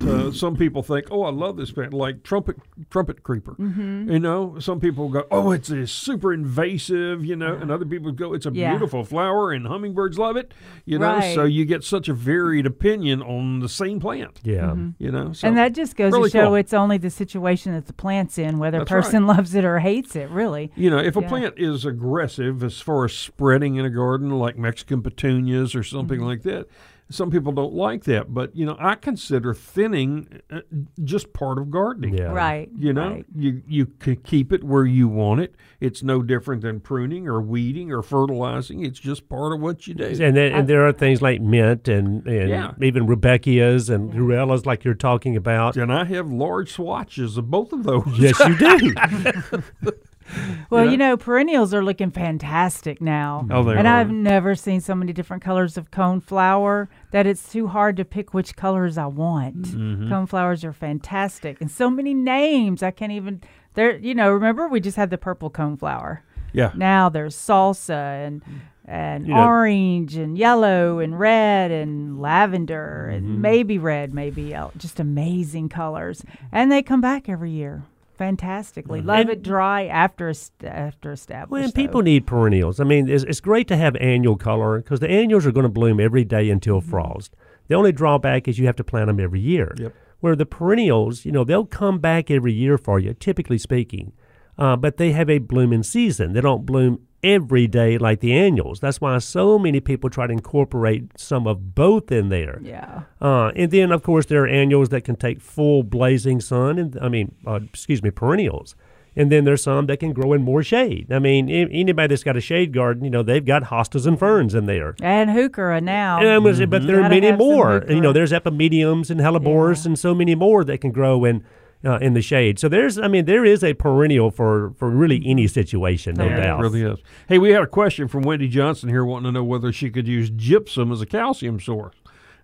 uh, 0.00 0.32
some 0.32 0.56
people 0.56 0.82
think, 0.82 1.06
oh, 1.12 1.22
I 1.22 1.30
love 1.30 1.56
this 1.56 1.70
plant, 1.70 1.94
like 1.94 2.24
trumpet 2.24 2.56
trumpet 2.90 3.22
creeper. 3.22 3.52
Mm-hmm. 3.52 4.10
You 4.10 4.18
know, 4.18 4.58
some 4.58 4.80
people 4.80 5.08
go, 5.08 5.24
oh, 5.30 5.52
it's 5.52 5.70
a 5.70 5.86
super 5.86 6.32
invasive, 6.32 7.24
you 7.24 7.36
know, 7.36 7.54
and 7.54 7.70
other 7.70 7.84
people 7.84 8.10
go, 8.10 8.34
it's 8.34 8.44
a 8.44 8.50
Yeah. 8.52 8.70
beautiful 8.72 9.04
flower, 9.04 9.52
and 9.52 9.68
hummingbirds 9.68 10.18
love 10.18 10.36
it. 10.36 10.52
You 10.84 10.98
know, 10.98 11.20
so 11.32 11.44
you 11.44 11.64
get 11.64 11.84
such 11.84 12.08
a 12.08 12.12
varied 12.12 12.66
opinion 12.66 13.22
on 13.22 13.60
the 13.60 13.68
same 13.68 14.00
plant. 14.00 14.40
yeah. 14.42 14.74
You 14.98 15.12
know, 15.12 15.32
so 15.32 15.46
and 15.46 15.56
that 15.58 15.74
just 15.74 15.94
goes 15.94 16.12
really 16.12 16.28
to 16.30 16.38
show 16.38 16.46
cool. 16.46 16.54
it's 16.56 16.72
only 16.74 16.98
the 16.98 17.08
situation 17.10 17.72
that 17.74 17.86
the 17.86 17.92
plant's 17.92 18.36
in, 18.36 18.58
whether 18.58 18.78
a 18.78 18.80
That's 18.80 18.90
right. 18.90 19.02
person 19.04 19.26
loves 19.34 19.54
it 19.54 19.64
or 19.64 19.78
hates 19.78 20.16
it, 20.16 20.28
really. 20.30 20.72
You 20.74 20.90
know, 20.90 20.98
if 20.98 21.14
a 21.14 21.22
plant 21.22 21.54
is 21.56 21.84
aggressive 21.84 22.64
as 22.64 22.80
far 22.80 23.04
as 23.04 23.12
spreading 23.12 23.76
in 23.76 23.84
a 23.84 23.90
garden, 23.90 24.30
like 24.30 24.58
Mexican 24.58 25.02
petunias 25.02 25.76
or 25.76 25.84
something 25.84 26.18
Mm-hmm. 26.18 26.26
like 26.26 26.31
that, 26.42 26.66
some 27.12 27.30
people 27.30 27.52
don't 27.52 27.74
like 27.74 28.04
that. 28.04 28.32
But 28.32 28.56
you 28.56 28.64
know, 28.64 28.76
I 28.80 28.94
consider 28.94 29.54
thinning 29.54 30.40
uh, 30.50 30.60
just 31.04 31.32
part 31.32 31.58
of 31.58 31.70
gardening. 31.70 32.16
Yeah. 32.16 32.32
Right. 32.32 32.70
You 32.76 32.92
know, 32.92 33.10
right. 33.10 33.26
you 33.34 33.62
you 33.68 33.86
can 33.86 34.16
keep 34.16 34.52
it 34.52 34.64
where 34.64 34.86
you 34.86 35.08
want 35.08 35.40
it. 35.40 35.54
It's 35.80 36.02
no 36.02 36.22
different 36.22 36.62
than 36.62 36.80
pruning 36.80 37.28
or 37.28 37.40
weeding 37.40 37.92
or 37.92 38.02
fertilizing. 38.02 38.84
It's 38.84 38.98
just 38.98 39.28
part 39.28 39.52
of 39.52 39.60
what 39.60 39.86
you 39.86 39.94
do. 39.94 40.04
And, 40.04 40.36
then, 40.36 40.52
and 40.52 40.68
there 40.68 40.86
are 40.86 40.92
things 40.92 41.20
like 41.20 41.40
mint 41.40 41.88
and, 41.88 42.26
and 42.26 42.48
Yeah. 42.48 42.72
even 42.80 43.06
Rudbeckias 43.06 43.90
and 43.90 44.12
Ruellias, 44.14 44.64
like 44.64 44.84
you're 44.84 44.94
talking 44.94 45.36
about. 45.36 45.76
And 45.76 45.92
I 45.92 46.04
have 46.04 46.30
large 46.32 46.72
swatches 46.72 47.36
of 47.36 47.50
both 47.50 47.72
of 47.72 47.82
those. 47.84 48.06
Yes, 48.16 48.38
you 48.40 48.56
do. 48.56 49.92
Well, 50.70 50.90
you 50.90 50.96
know, 50.96 51.16
perennials 51.18 51.74
are 51.74 51.84
looking 51.84 52.10
fantastic 52.10 53.00
now. 53.02 53.46
Oh, 53.50 53.62
they 53.62 53.76
and 53.76 53.86
are. 53.86 53.96
I've 54.00 54.10
never 54.10 54.54
seen 54.54 54.80
so 54.80 54.94
many 54.94 55.12
different 55.12 55.42
colors 55.42 55.76
of 55.76 55.90
cone 55.90 56.20
flower 56.22 56.88
that 57.10 57.26
it's 57.26 57.52
too 57.52 57.68
hard 57.68 57.96
to 57.98 58.04
pick 58.06 58.32
which 58.32 58.56
colors 58.56 58.96
I 58.96 59.06
want. 59.06 59.62
Mm-hmm. 59.62 60.08
Cone 60.08 60.26
flowers 60.26 60.64
are 60.64 60.72
fantastic. 60.72 61.60
And 61.60 61.70
so 61.70 61.90
many 61.90 62.14
names. 62.14 62.82
I 62.82 62.90
can't 62.90 63.12
even 63.12 63.42
there 63.74 63.96
you 63.98 64.14
know, 64.14 64.30
remember 64.32 64.66
we 64.68 64.80
just 64.80 64.96
had 64.96 65.10
the 65.10 65.18
purple 65.18 65.50
cone 65.50 65.76
flower. 65.76 66.22
yeah. 66.54 66.72
Now 66.74 67.08
there's 67.10 67.36
salsa 67.36 68.26
and 68.26 68.42
and 68.86 69.26
You 69.26 69.34
know- 69.34 69.44
orange 69.44 70.16
and 70.16 70.36
yellow 70.38 70.98
and 70.98 71.18
red 71.18 71.70
and 71.70 72.20
lavender 72.20 73.08
Mm-hmm. 73.12 73.16
and 73.26 73.42
maybe 73.42 73.78
red, 73.78 74.12
maybe 74.14 74.42
yellow. 74.42 74.72
Just 74.76 74.98
amazing 75.00 75.68
colors. 75.68 76.24
And 76.50 76.72
they 76.72 76.82
come 76.82 77.00
back 77.00 77.28
every 77.28 77.50
year. 77.50 77.84
Fantastically. 78.22 79.00
Love 79.00 79.12
Mm-hmm. 79.22 79.30
And- 79.30 79.30
it 79.30 79.42
dry 79.42 79.86
after 79.86 80.28
est- 80.28 80.64
after 80.64 81.12
established. 81.12 81.50
Well, 81.50 81.62
and 81.64 81.72
though. 81.72 81.76
people 81.82 82.02
need 82.02 82.26
perennials. 82.26 82.78
I 82.80 82.84
mean, 82.84 83.08
it's, 83.08 83.24
it's 83.24 83.40
great 83.40 83.66
to 83.68 83.76
have 83.76 83.96
annual 83.96 84.36
color 84.36 84.78
because 84.80 85.00
the 85.00 85.10
annuals 85.10 85.44
are 85.46 85.52
going 85.52 85.64
to 85.64 85.68
bloom 85.70 85.98
every 86.00 86.24
day 86.24 86.48
until 86.50 86.80
frost. 86.80 87.34
The 87.68 87.74
only 87.74 87.92
drawback 87.92 88.46
is 88.48 88.58
you 88.58 88.66
have 88.66 88.76
to 88.76 88.84
plant 88.84 89.08
them 89.08 89.18
every 89.20 89.40
year. 89.40 89.74
Yep. 89.76 89.94
Where 90.20 90.36
the 90.36 90.46
perennials, 90.46 91.24
you 91.24 91.32
know, 91.32 91.42
they'll 91.42 91.66
come 91.66 91.98
back 91.98 92.30
every 92.30 92.52
year 92.52 92.78
for 92.78 93.00
you, 93.00 93.12
typically 93.14 93.58
speaking, 93.58 94.12
uh, 94.56 94.76
but 94.76 94.96
they 94.96 95.10
have 95.12 95.28
a 95.28 95.38
blooming 95.38 95.82
season. 95.82 96.32
They 96.32 96.40
don't 96.40 96.64
bloom 96.64 97.00
every 97.22 97.66
day 97.66 97.98
like 97.98 98.20
the 98.20 98.32
annuals. 98.32 98.80
That's 98.80 99.00
why 99.00 99.16
so 99.18 99.58
many 99.58 99.80
people 99.80 100.10
try 100.10 100.26
to 100.26 100.32
incorporate 100.32 101.18
some 101.18 101.46
of 101.46 101.74
both 101.74 102.10
in 102.10 102.28
there. 102.28 102.60
Yeah. 102.62 103.02
Uh, 103.20 103.52
and 103.54 103.70
then, 103.70 103.92
of 103.92 104.02
course, 104.02 104.26
there 104.26 104.42
are 104.44 104.48
annuals 104.48 104.88
that 104.90 105.02
can 105.02 105.16
take 105.16 105.40
full 105.40 105.82
blazing 105.82 106.40
sun, 106.40 106.78
and 106.78 106.98
I 107.00 107.08
mean, 107.08 107.34
uh, 107.46 107.60
excuse 107.72 108.02
me, 108.02 108.10
perennials. 108.10 108.74
And 109.14 109.30
then 109.30 109.44
there's 109.44 109.62
some 109.62 109.86
that 109.86 109.98
can 110.00 110.14
grow 110.14 110.32
in 110.32 110.42
more 110.42 110.62
shade. 110.62 111.12
I 111.12 111.18
mean, 111.18 111.50
anybody 111.50 112.08
that's 112.08 112.24
got 112.24 112.34
a 112.34 112.40
shade 112.40 112.72
garden, 112.72 113.04
you 113.04 113.10
know, 113.10 113.22
they've 113.22 113.44
got 113.44 113.64
hostas 113.64 114.06
and 114.06 114.18
ferns 114.18 114.54
in 114.54 114.64
there. 114.64 114.94
And 115.02 115.28
heuchera 115.28 115.82
now. 115.82 116.18
And 116.18 116.42
was- 116.42 116.64
But 116.64 116.86
there 116.86 117.02
are 117.02 117.10
many 117.10 117.30
more. 117.30 117.84
You 117.90 118.00
know, 118.00 118.14
there's 118.14 118.32
epimediums 118.32 119.10
and 119.10 119.20
hellebores 119.20 119.84
Yeah. 119.84 119.90
and 119.90 119.98
so 119.98 120.14
many 120.14 120.34
more 120.34 120.64
that 120.64 120.80
can 120.80 120.92
grow 120.92 121.26
in 121.26 121.44
uh, 121.84 121.98
in 121.98 122.14
the 122.14 122.22
shade. 122.22 122.58
So 122.58 122.68
there's, 122.68 122.98
I 122.98 123.08
mean, 123.08 123.24
there 123.24 123.44
is 123.44 123.62
a 123.64 123.74
perennial 123.74 124.30
for 124.30 124.72
for 124.78 124.88
really 124.90 125.22
any 125.26 125.46
situation, 125.48 126.14
no 126.16 126.26
Yeah, 126.26 126.36
doubt. 126.40 126.60
it 126.60 126.62
really 126.62 126.82
is. 126.82 126.98
Hey, 127.28 127.38
we 127.38 127.50
had 127.50 127.62
a 127.62 127.66
question 127.66 128.08
from 128.08 128.22
Wendy 128.22 128.48
Johnson 128.48 128.88
here 128.88 129.04
wanting 129.04 129.24
to 129.28 129.32
know 129.32 129.44
whether 129.44 129.72
she 129.72 129.90
could 129.90 130.06
use 130.08 130.30
gypsum 130.30 130.92
as 130.92 131.00
a 131.00 131.06
calcium 131.06 131.58
source. 131.60 131.94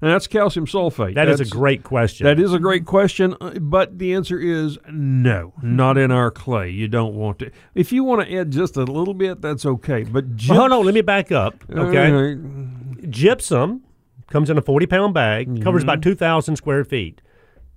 And 0.01 0.13
that's 0.13 0.29
calcium 0.29 0.65
sulfate. 0.67 1.15
That 1.17 1.27
is 1.29 1.39
That's- 1.39 1.49
a 1.49 1.51
great 1.51 1.83
question. 1.83 2.25
That 2.25 2.39
is 2.39 2.53
a 2.53 2.61
great 2.61 2.85
question, 2.85 3.35
uh, 3.41 3.59
but 3.61 3.99
the 3.99 4.15
answer 4.15 4.39
is 4.39 4.79
no, 4.89 5.53
not 5.61 5.99
in 5.99 6.13
our 6.13 6.31
clay. 6.31 6.71
You 6.71 6.87
don't 6.87 7.15
want 7.17 7.41
to. 7.41 7.51
If 7.75 7.91
you 7.91 8.05
want 8.05 8.25
to 8.29 8.33
add 8.33 8.53
just 8.53 8.77
a 8.77 8.85
little 8.85 9.13
bit, 9.15 9.41
that's 9.43 9.67
okay. 9.67 10.05
But 10.05 10.37
gyps- 10.37 10.51
Well, 10.51 10.61
hold 10.61 10.73
on, 10.73 10.85
let 10.85 10.95
me 10.95 11.01
back 11.01 11.33
up. 11.33 11.57
Okay. 11.69 12.37
Gypsum 13.09 13.83
comes 14.31 14.51
in 14.51 14.59
a 14.59 14.63
40 14.63 14.87
pound 14.87 15.15
bag, 15.15 15.63
covers 15.63 15.83
Mm-hmm. 15.83 15.91
about 15.91 16.03
2,000 16.03 16.57
square 16.57 16.85
feet. 16.85 17.21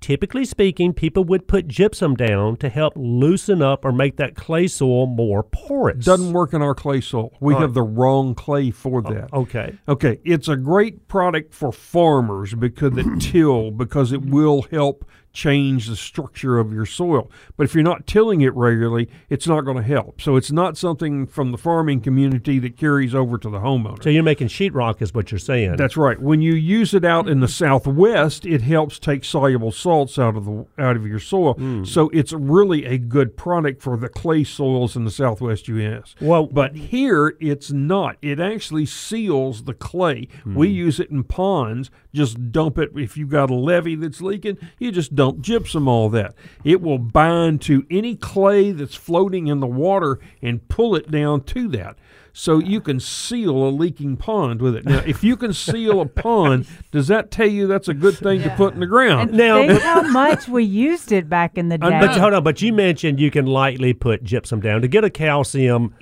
Typically 0.01 0.43
speaking, 0.45 0.93
people 0.93 1.23
would 1.23 1.47
put 1.47 1.67
gypsum 1.67 2.15
down 2.15 2.57
to 2.57 2.69
help 2.69 2.91
loosen 2.95 3.61
up 3.61 3.85
or 3.85 3.91
make 3.91 4.17
that 4.17 4.35
clay 4.35 4.65
soil 4.65 5.05
more 5.05 5.43
porous. 5.43 6.03
doesn't 6.03 6.33
work 6.33 6.53
in 6.53 6.61
our 6.63 6.73
clay 6.73 6.99
soil. 6.99 7.31
We 7.39 7.53
have 7.53 7.75
the 7.75 7.83
wrong 7.83 8.33
clay 8.33 8.71
for 8.71 9.03
oh, 9.05 9.13
that. 9.13 9.31
Okay. 9.31 9.77
Okay, 9.87 10.19
it's 10.25 10.47
a 10.47 10.55
great 10.55 11.07
product 11.07 11.53
for 11.53 11.71
farmers 11.71 12.55
because 12.55 12.97
it 12.97 13.05
till 13.21 13.69
because 13.69 14.11
it 14.11 14.25
will 14.25 14.63
help 14.63 15.05
change 15.33 15.87
the 15.87 15.95
structure 15.95 16.59
of 16.59 16.73
your 16.73 16.85
soil. 16.85 17.31
But 17.57 17.63
if 17.63 17.73
you're 17.73 17.83
not 17.83 18.07
tilling 18.07 18.41
it 18.41 18.53
regularly, 18.55 19.09
it's 19.29 19.47
not 19.47 19.61
going 19.61 19.77
to 19.77 19.83
help. 19.83 20.21
So 20.21 20.35
it's 20.35 20.51
not 20.51 20.77
something 20.77 21.25
from 21.27 21.51
the 21.51 21.57
farming 21.57 22.01
community 22.01 22.59
that 22.59 22.77
carries 22.77 23.15
over 23.15 23.37
to 23.37 23.49
the 23.49 23.59
homeowner. 23.59 24.03
So 24.03 24.09
you're 24.09 24.23
making 24.23 24.49
sheetrock, 24.49 25.01
is 25.01 25.13
what 25.13 25.31
you're 25.31 25.39
saying. 25.39 25.77
That's 25.77 25.97
right. 25.97 26.19
When 26.19 26.41
you 26.41 26.53
use 26.53 26.93
it 26.93 27.05
out 27.05 27.29
in 27.29 27.39
the 27.39 27.47
southwest, 27.47 28.45
it 28.45 28.61
helps 28.61 28.99
take 28.99 29.23
soluble 29.23 29.71
salts 29.71 30.19
out 30.19 30.35
of 30.35 30.45
the 30.45 30.65
out 30.77 30.95
of 30.95 31.07
your 31.07 31.19
soil. 31.19 31.53
Hmm. 31.53 31.83
So 31.85 32.09
it's 32.09 32.33
really 32.33 32.85
a 32.85 32.97
good 32.97 33.37
product 33.37 33.81
for 33.81 33.97
the 33.97 34.09
clay 34.09 34.43
soils 34.43 34.95
in 34.95 35.05
the 35.05 35.11
southwest 35.11 35.67
U.S. 35.67 36.15
Well, 36.19 36.47
But 36.47 36.75
here 36.75 37.35
it's 37.39 37.71
not. 37.71 38.17
It 38.21 38.39
actually 38.39 38.85
seals 38.85 39.63
the 39.63 39.73
clay. 39.73 40.27
We 40.45 40.69
use 40.69 40.99
it 40.99 41.09
in 41.09 41.23
ponds. 41.23 41.89
Just 42.13 42.51
dump 42.51 42.77
it 42.77 42.91
if 42.95 43.15
you've 43.15 43.29
got 43.29 43.49
a 43.49 43.55
levee 43.55 43.95
that's 43.95 44.21
leaking. 44.21 44.57
You 44.79 44.91
just 44.91 45.15
dump 45.21 45.39
gypsum 45.41 45.87
all 45.87 46.09
that. 46.09 46.33
It 46.63 46.81
will 46.81 46.97
bind 46.97 47.61
to 47.63 47.85
any 47.91 48.15
clay 48.15 48.71
that's 48.71 48.95
floating 48.95 49.47
in 49.47 49.59
the 49.59 49.67
water 49.67 50.19
and 50.41 50.67
pull 50.67 50.95
it 50.95 51.11
down 51.11 51.41
to 51.43 51.67
that. 51.69 51.95
So 52.33 52.59
you 52.59 52.79
can 52.81 52.99
seal 53.01 53.55
a 53.67 53.69
leaking 53.69 54.15
pond 54.17 54.61
with 54.61 54.75
it. 54.75 54.85
Now, 54.85 55.03
if 55.05 55.21
you 55.23 55.35
can 55.35 55.51
seal 55.53 55.99
a 55.99 56.05
pond, 56.05 56.65
does 56.91 57.07
that 57.07 57.29
tell 57.29 57.45
you 57.47 57.67
that's 57.67 57.89
a 57.89 57.93
good 57.93 58.17
thing 58.17 58.41
to 58.43 58.49
put 58.51 58.73
in 58.73 58.79
the 58.79 58.87
ground? 58.87 59.29
And 59.31 59.37
Now- 59.37 59.57
think 59.67 59.81
how 59.81 60.01
much 60.03 60.47
we 60.47 60.63
used 60.63 61.11
it 61.11 61.27
back 61.29 61.57
in 61.57 61.67
the 61.69 61.77
day. 61.77 61.89
but 61.99 62.17
hold 62.17 62.33
on, 62.33 62.43
but 62.43 62.61
you 62.61 62.71
mentioned 62.73 63.19
you 63.19 63.29
can 63.31 63.45
lightly 63.45 63.93
put 63.93 64.23
gypsum 64.23 64.61
down 64.61 64.81
to 64.81 64.87
get 64.87 65.03
a 65.03 65.09
calcium, 65.09 65.93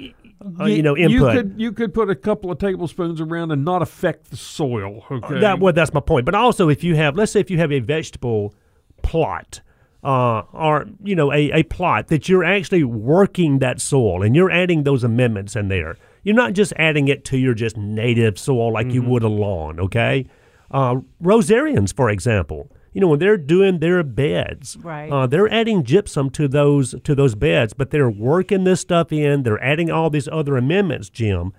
uh, 0.61 0.65
you 0.65 0.83
know, 0.83 0.95
You 0.95 1.09
input. 1.09 1.35
could 1.35 1.53
you 1.57 1.71
could 1.71 1.93
put 1.95 2.09
a 2.11 2.15
couple 2.15 2.51
of 2.51 2.59
tablespoons 2.59 3.19
around 3.19 3.51
and 3.51 3.65
not 3.65 3.81
affect 3.81 4.29
the 4.29 4.37
soil. 4.37 5.03
Okay. 5.11 5.39
That 5.39 5.59
well, 5.59 5.73
that's 5.73 5.93
my 5.93 5.99
point. 5.99 6.25
But 6.25 6.35
also, 6.35 6.69
if 6.69 6.83
you 6.83 6.95
have, 6.95 7.15
let's 7.17 7.31
say, 7.31 7.39
if 7.39 7.49
you 7.49 7.57
have 7.57 7.71
a 7.71 7.79
vegetable 7.79 8.53
plot, 9.01 9.61
uh, 10.03 10.43
or 10.53 10.85
you 11.03 11.15
know, 11.15 11.31
a, 11.33 11.51
a 11.51 11.63
plot 11.63 12.07
that 12.07 12.29
you're 12.29 12.43
actually 12.43 12.83
working 12.83 13.59
that 13.59 13.81
soil 13.81 14.23
and 14.23 14.35
you're 14.35 14.51
adding 14.51 14.83
those 14.83 15.03
amendments 15.03 15.55
in 15.55 15.67
there. 15.67 15.97
You're 16.23 16.35
not 16.35 16.53
just 16.53 16.73
adding 16.77 17.07
it 17.07 17.23
to 17.25 17.37
your 17.37 17.53
just 17.53 17.77
native 17.77 18.37
soil 18.37 18.71
like 18.73 18.91
you 18.91 19.01
would 19.01 19.23
a 19.23 19.27
lawn. 19.29 19.79
Okay. 19.79 20.27
Uh, 20.69 20.97
rosarians, 21.23 21.93
for 21.95 22.09
example, 22.09 22.69
you 22.93 23.01
know, 23.01 23.07
when 23.07 23.19
they're 23.19 23.37
doing 23.37 23.79
their 23.79 24.03
beds, 24.03 24.77
Right. 24.81 25.09
uh, 25.11 25.27
they're 25.27 25.51
adding 25.51 25.83
gypsum 25.83 26.29
to 26.31 26.47
those 26.47 26.93
to 27.03 27.15
those 27.15 27.35
beds, 27.35 27.73
but 27.73 27.91
they're 27.91 28.09
working 28.09 28.63
this 28.65 28.81
stuff 28.81 29.11
in. 29.11 29.43
They're 29.43 29.63
adding 29.63 29.89
all 29.89 30.09
these 30.09 30.27
other 30.27 30.57
amendments, 30.57 31.09
Jim. 31.09 31.53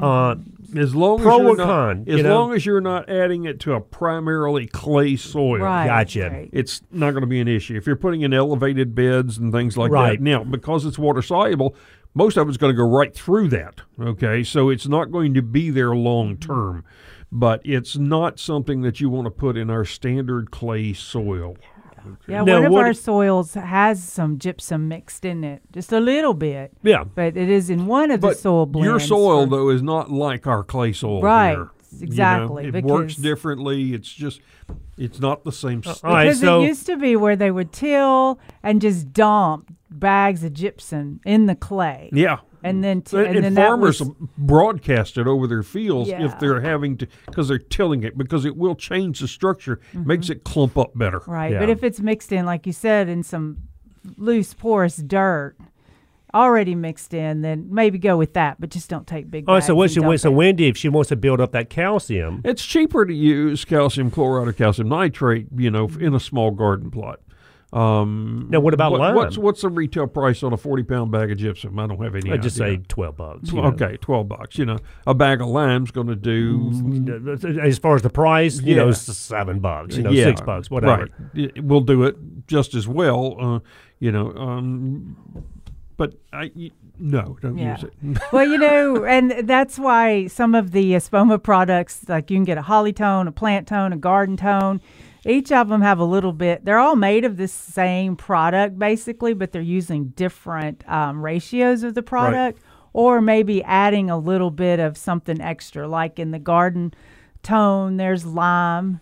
Uh, 0.00 0.36
As 0.76 0.94
long 0.94 1.18
Pro 1.20 1.34
as 1.36 1.40
you're 1.42 1.50
or 1.52 1.56
not, 1.56 1.64
con, 1.66 2.04
as 2.08 2.16
you 2.16 2.22
know? 2.22 2.34
long 2.38 2.52
as 2.52 2.66
you're 2.66 2.80
not 2.80 3.08
adding 3.08 3.44
it 3.44 3.60
to 3.60 3.74
a 3.74 3.80
primarily 3.80 4.66
clay 4.66 5.16
soil, 5.16 5.58
Right. 5.60 5.86
Gotcha. 5.86 6.28
right. 6.30 6.50
it's 6.52 6.82
not 6.90 7.12
going 7.12 7.20
to 7.22 7.26
be 7.28 7.40
an 7.40 7.48
issue. 7.48 7.76
If 7.76 7.86
you're 7.86 7.96
putting 7.96 8.22
in 8.22 8.32
elevated 8.34 8.94
beds 8.94 9.38
and 9.38 9.52
things 9.52 9.76
like 9.76 9.90
Right. 9.92 10.18
that, 10.18 10.22
now 10.24 10.44
because 10.44 10.84
it's 10.84 10.98
water 10.98 11.22
soluble, 11.22 11.74
most 12.14 12.36
of 12.36 12.48
it's 12.48 12.56
going 12.58 12.72
to 12.72 12.76
go 12.76 12.88
right 12.88 13.14
through 13.14 13.48
that. 13.48 13.82
Okay, 14.00 14.42
so 14.42 14.68
it's 14.70 14.88
not 14.88 15.10
going 15.12 15.34
to 15.34 15.42
be 15.42 15.70
there 15.70 15.94
long 15.94 16.36
term, 16.36 16.84
but 17.30 17.60
it's 17.64 17.96
not 17.96 18.38
something 18.40 18.80
that 18.82 19.00
you 19.00 19.08
want 19.10 19.26
to 19.26 19.30
put 19.30 19.56
in 19.56 19.70
our 19.70 19.84
standard 19.84 20.50
clay 20.50 20.92
soil. 20.92 21.56
Yeah, 22.28 22.42
Now, 22.42 22.56
one 22.56 22.64
of 22.66 22.72
what- 22.72 22.84
our 22.86 22.92
soils 22.94 23.54
has 23.54 24.02
some 24.02 24.38
gypsum 24.38 24.88
mixed 24.88 25.24
in 25.24 25.44
it, 25.44 25.62
just 25.72 25.92
a 25.92 26.00
little 26.00 26.34
bit. 26.34 26.72
yeah, 26.82 27.04
But 27.04 27.36
it 27.36 27.48
is 27.48 27.70
in 27.70 27.86
one 27.86 28.10
of 28.10 28.20
the 28.20 28.34
soil 28.34 28.66
blends. 28.66 28.86
your 28.86 29.00
soil 29.00 29.44
for- 29.44 29.50
though 29.50 29.68
is 29.70 29.82
not 29.82 30.10
like 30.10 30.46
our 30.46 30.62
clay 30.64 30.92
soil. 30.92 31.22
Right, 31.22 31.50
here. 31.50 31.70
You 31.92 31.98
know, 31.98 32.02
exactly, 32.04 32.64
it 32.66 32.84
works 32.84 33.16
differently. 33.16 33.94
It's 33.94 34.12
just, 34.12 34.40
it's 34.98 35.20
not 35.20 35.44
the 35.44 35.52
same. 35.52 35.82
Uh, 35.86 35.90
s- 35.90 36.04
all 36.04 36.12
right, 36.12 36.24
Because 36.24 36.40
so 36.40 36.60
it 36.62 36.66
used 36.66 36.86
to 36.86 36.96
be 36.96 37.16
where 37.16 37.36
they 37.36 37.50
would 37.50 37.72
till 37.72 38.38
and 38.62 38.80
just 38.80 39.12
dump 39.12 39.72
bags 39.90 40.44
of 40.44 40.52
gypsum 40.52 41.20
in 41.24 41.46
the 41.46 41.54
clay, 41.54 42.10
yeah. 42.12 42.38
And 42.68 42.84
then 42.84 43.02
t- 43.02 43.16
And, 43.16 43.26
and, 43.26 43.36
and 43.36 43.44
then 43.44 43.54
that 43.54 43.66
farmers 43.68 44.00
was, 44.00 44.10
broadcast 44.36 45.18
it 45.18 45.26
over 45.26 45.46
their 45.46 45.62
fields 45.62 46.08
Yeah. 46.08 46.24
if 46.24 46.38
they're 46.38 46.60
having 46.60 46.96
to 46.98 47.06
because 47.26 47.48
they're 47.48 47.58
tilling 47.58 48.02
it 48.02 48.16
because 48.18 48.44
it 48.44 48.56
will 48.56 48.74
change 48.74 49.20
the 49.20 49.28
structure, 49.28 49.80
makes 49.94 50.30
it 50.30 50.44
clump 50.44 50.76
up 50.76 50.96
better. 50.96 51.20
Mm-hmm. 51.20 51.30
right. 51.30 51.52
Yeah. 51.52 51.58
But 51.60 51.70
if 51.70 51.82
it's 51.82 52.00
mixed 52.00 52.32
in, 52.32 52.44
like 52.46 52.66
you 52.66 52.72
said, 52.72 53.08
in 53.08 53.22
some 53.22 53.58
loose 54.16 54.54
porous 54.54 54.96
dirt 54.96 55.56
already 56.34 56.74
mixed 56.74 57.14
in, 57.14 57.40
then 57.40 57.66
maybe 57.70 57.98
go 57.98 58.16
with 58.16 58.34
that. 58.34 58.60
But 58.60 58.70
just 58.70 58.90
don't 58.90 59.06
take 59.06 59.30
big. 59.30 59.48
all 59.48 59.54
right, 59.54 59.58
bags 59.60 59.66
so 59.68 59.74
what 59.74 59.90
she 59.90 59.96
dump 59.96 60.08
wants, 60.08 60.22
so. 60.22 60.30
Wendy, 60.30 60.66
if 60.68 60.76
she 60.76 60.88
wants 60.88 61.08
to 61.08 61.16
build 61.16 61.40
up 61.40 61.52
that 61.52 61.70
calcium, 61.70 62.42
It's 62.44 62.64
cheaper 62.64 63.06
to 63.06 63.14
use 63.14 63.64
calcium 63.64 64.10
chloride 64.10 64.48
or 64.48 64.52
calcium 64.52 64.88
nitrate, 64.88 65.46
you 65.56 65.70
know, 65.70 65.88
in 65.98 66.14
a 66.14 66.20
small 66.20 66.50
garden 66.50 66.90
plot. 66.90 67.20
Um, 67.76 68.46
Now, 68.48 68.60
what 68.60 68.72
about 68.74 68.92
what- 68.92 69.00
lime? 69.00 69.14
What's 69.14 69.36
what's 69.36 69.60
the 69.60 69.68
retail 69.68 70.06
price 70.06 70.42
on 70.42 70.52
a 70.52 70.56
forty 70.56 70.82
pound 70.82 71.10
bag 71.10 71.30
of 71.30 71.36
gypsum? 71.38 71.78
I 71.78 71.86
don't 71.86 72.02
have 72.02 72.14
any. 72.14 72.32
I'd 72.32 72.42
just 72.42 72.58
idea. 72.60 72.76
say 72.78 72.82
twelve 72.88 73.16
bucks. 73.18 73.52
you 73.52 73.60
know. 73.60 73.68
Okay, 73.68 73.98
twelve 74.00 74.28
bucks. 74.28 74.56
You 74.56 74.64
know, 74.64 74.78
a 75.06 75.12
bag 75.14 75.40
of 75.42 75.48
lime's 75.48 75.90
going 75.90 76.06
to 76.06 76.16
do 76.16 77.58
As 77.60 77.78
far 77.78 77.94
as 77.96 78.02
the 78.02 78.08
price, 78.10 78.60
you 78.62 78.76
know, 78.76 78.84
Yeah. 78.86 78.90
s- 78.90 79.16
seven 79.16 79.58
bucks, 79.60 79.96
you 79.96 80.02
know, 80.04 80.10
yeah, 80.10 80.24
six 80.24 80.40
bucks, 80.40 80.70
whatever. 80.70 81.08
Right, 81.34 81.62
we'll 81.62 81.80
do 81.82 82.04
it 82.04 82.16
just 82.46 82.74
as 82.74 82.88
well. 82.88 83.36
Uh, 83.38 83.58
you 83.98 84.10
know, 84.10 84.32
um, 84.36 85.16
but 85.96 86.14
I. 86.32 86.50
no, 86.98 87.36
don't 87.42 87.58
Yeah. 87.58 87.72
use 87.78 87.84
it. 87.84 87.92
well, 88.32 88.46
you 88.46 88.56
know, 88.58 89.04
and 89.04 89.32
that's 89.46 89.78
why 89.78 90.28
some 90.28 90.54
of 90.54 90.70
the 90.72 90.92
Espoma 90.92 91.42
products, 91.42 92.08
like 92.08 92.30
you 92.30 92.38
can 92.38 92.44
get 92.44 92.56
a 92.56 92.62
holly 92.62 92.92
tone, 92.94 93.28
a 93.28 93.32
plant 93.32 93.66
tone, 93.66 93.92
a 93.92 93.96
garden 93.98 94.36
tone. 94.38 94.80
Each 95.26 95.50
of 95.50 95.68
them 95.68 95.82
have 95.82 95.98
a 95.98 96.04
little 96.04 96.32
bit. 96.32 96.64
They're 96.64 96.78
all 96.78 96.96
made 96.96 97.24
of 97.24 97.36
the 97.36 97.48
same 97.48 98.16
product, 98.16 98.78
basically, 98.78 99.34
but 99.34 99.52
they're 99.52 99.60
using 99.60 100.08
different 100.10 100.88
um, 100.88 101.20
ratios 101.24 101.82
of 101.82 101.94
the 101.94 102.02
product, 102.02 102.62
or 102.92 103.20
maybe 103.20 103.62
adding 103.64 104.08
a 104.08 104.18
little 104.18 104.50
bit 104.50 104.78
of 104.78 104.96
something 104.96 105.40
extra. 105.40 105.88
Like 105.88 106.18
in 106.18 106.30
the 106.30 106.38
garden 106.38 106.94
tone, 107.42 107.96
there's 107.96 108.24
lime, 108.24 109.00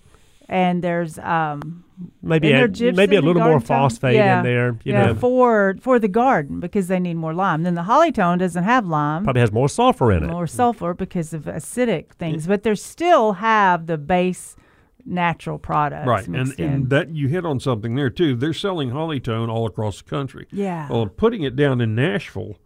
and 0.49 0.83
there's 0.83 1.19
um, 1.19 1.85
Maybe 2.23 2.49
and 2.49 2.57
their 2.59 2.65
add, 2.65 2.75
gypsum 2.75 2.97
maybe 2.97 3.17
a 3.17 3.23
little 3.23 3.43
more 3.43 3.61
phosphate 3.61 4.17
Yeah. 4.17 4.39
in 4.39 4.45
there. 4.45 4.69
You 4.85 4.93
yeah, 4.93 5.07
know, 5.07 5.15
for 5.15 5.77
for 5.81 5.99
the 5.99 6.09
garden 6.09 6.59
because 6.59 6.89
they 6.89 6.99
need 6.99 7.15
more 7.15 7.35
lime. 7.35 7.63
Then 7.63 7.75
the 7.75 7.85
holly 7.85 8.11
tone 8.13 8.39
doesn't 8.39 8.65
have 8.65 8.87
lime 8.87 9.25
probably 9.25 9.41
has 9.41 9.53
more 9.53 9.69
sulfur 9.69 10.11
in 10.11 10.25
it. 10.25 10.27
more 10.31 10.47
sulfur 10.47 10.95
because 10.95 11.33
of 11.33 11.43
acidic 11.45 12.13
things, 12.15 12.47
but 12.47 12.63
they 12.63 12.75
still 12.75 13.35
have 13.35 13.87
the 13.87 13.97
base 13.99 14.57
natural 15.07 15.59
products 15.59 16.07
Right, 16.07 16.27
and, 16.27 16.59
and 16.59 16.91
that 16.91 17.11
you 17.11 17.29
hit 17.29 17.45
on 17.45 17.61
something 17.61 17.95
there 17.95 18.11
too. 18.11 18.37
They're 18.37 18.55
selling 18.55 18.91
hollytone 18.91 19.49
all 19.49 19.67
across 19.67 20.03
the 20.03 20.09
country. 20.09 20.47
Yeah. 20.51 20.89
Well, 20.89 21.07
putting 21.07 21.43
it 21.43 21.57
down 21.57 21.81
in 21.81 21.95
Nashville 21.95 22.57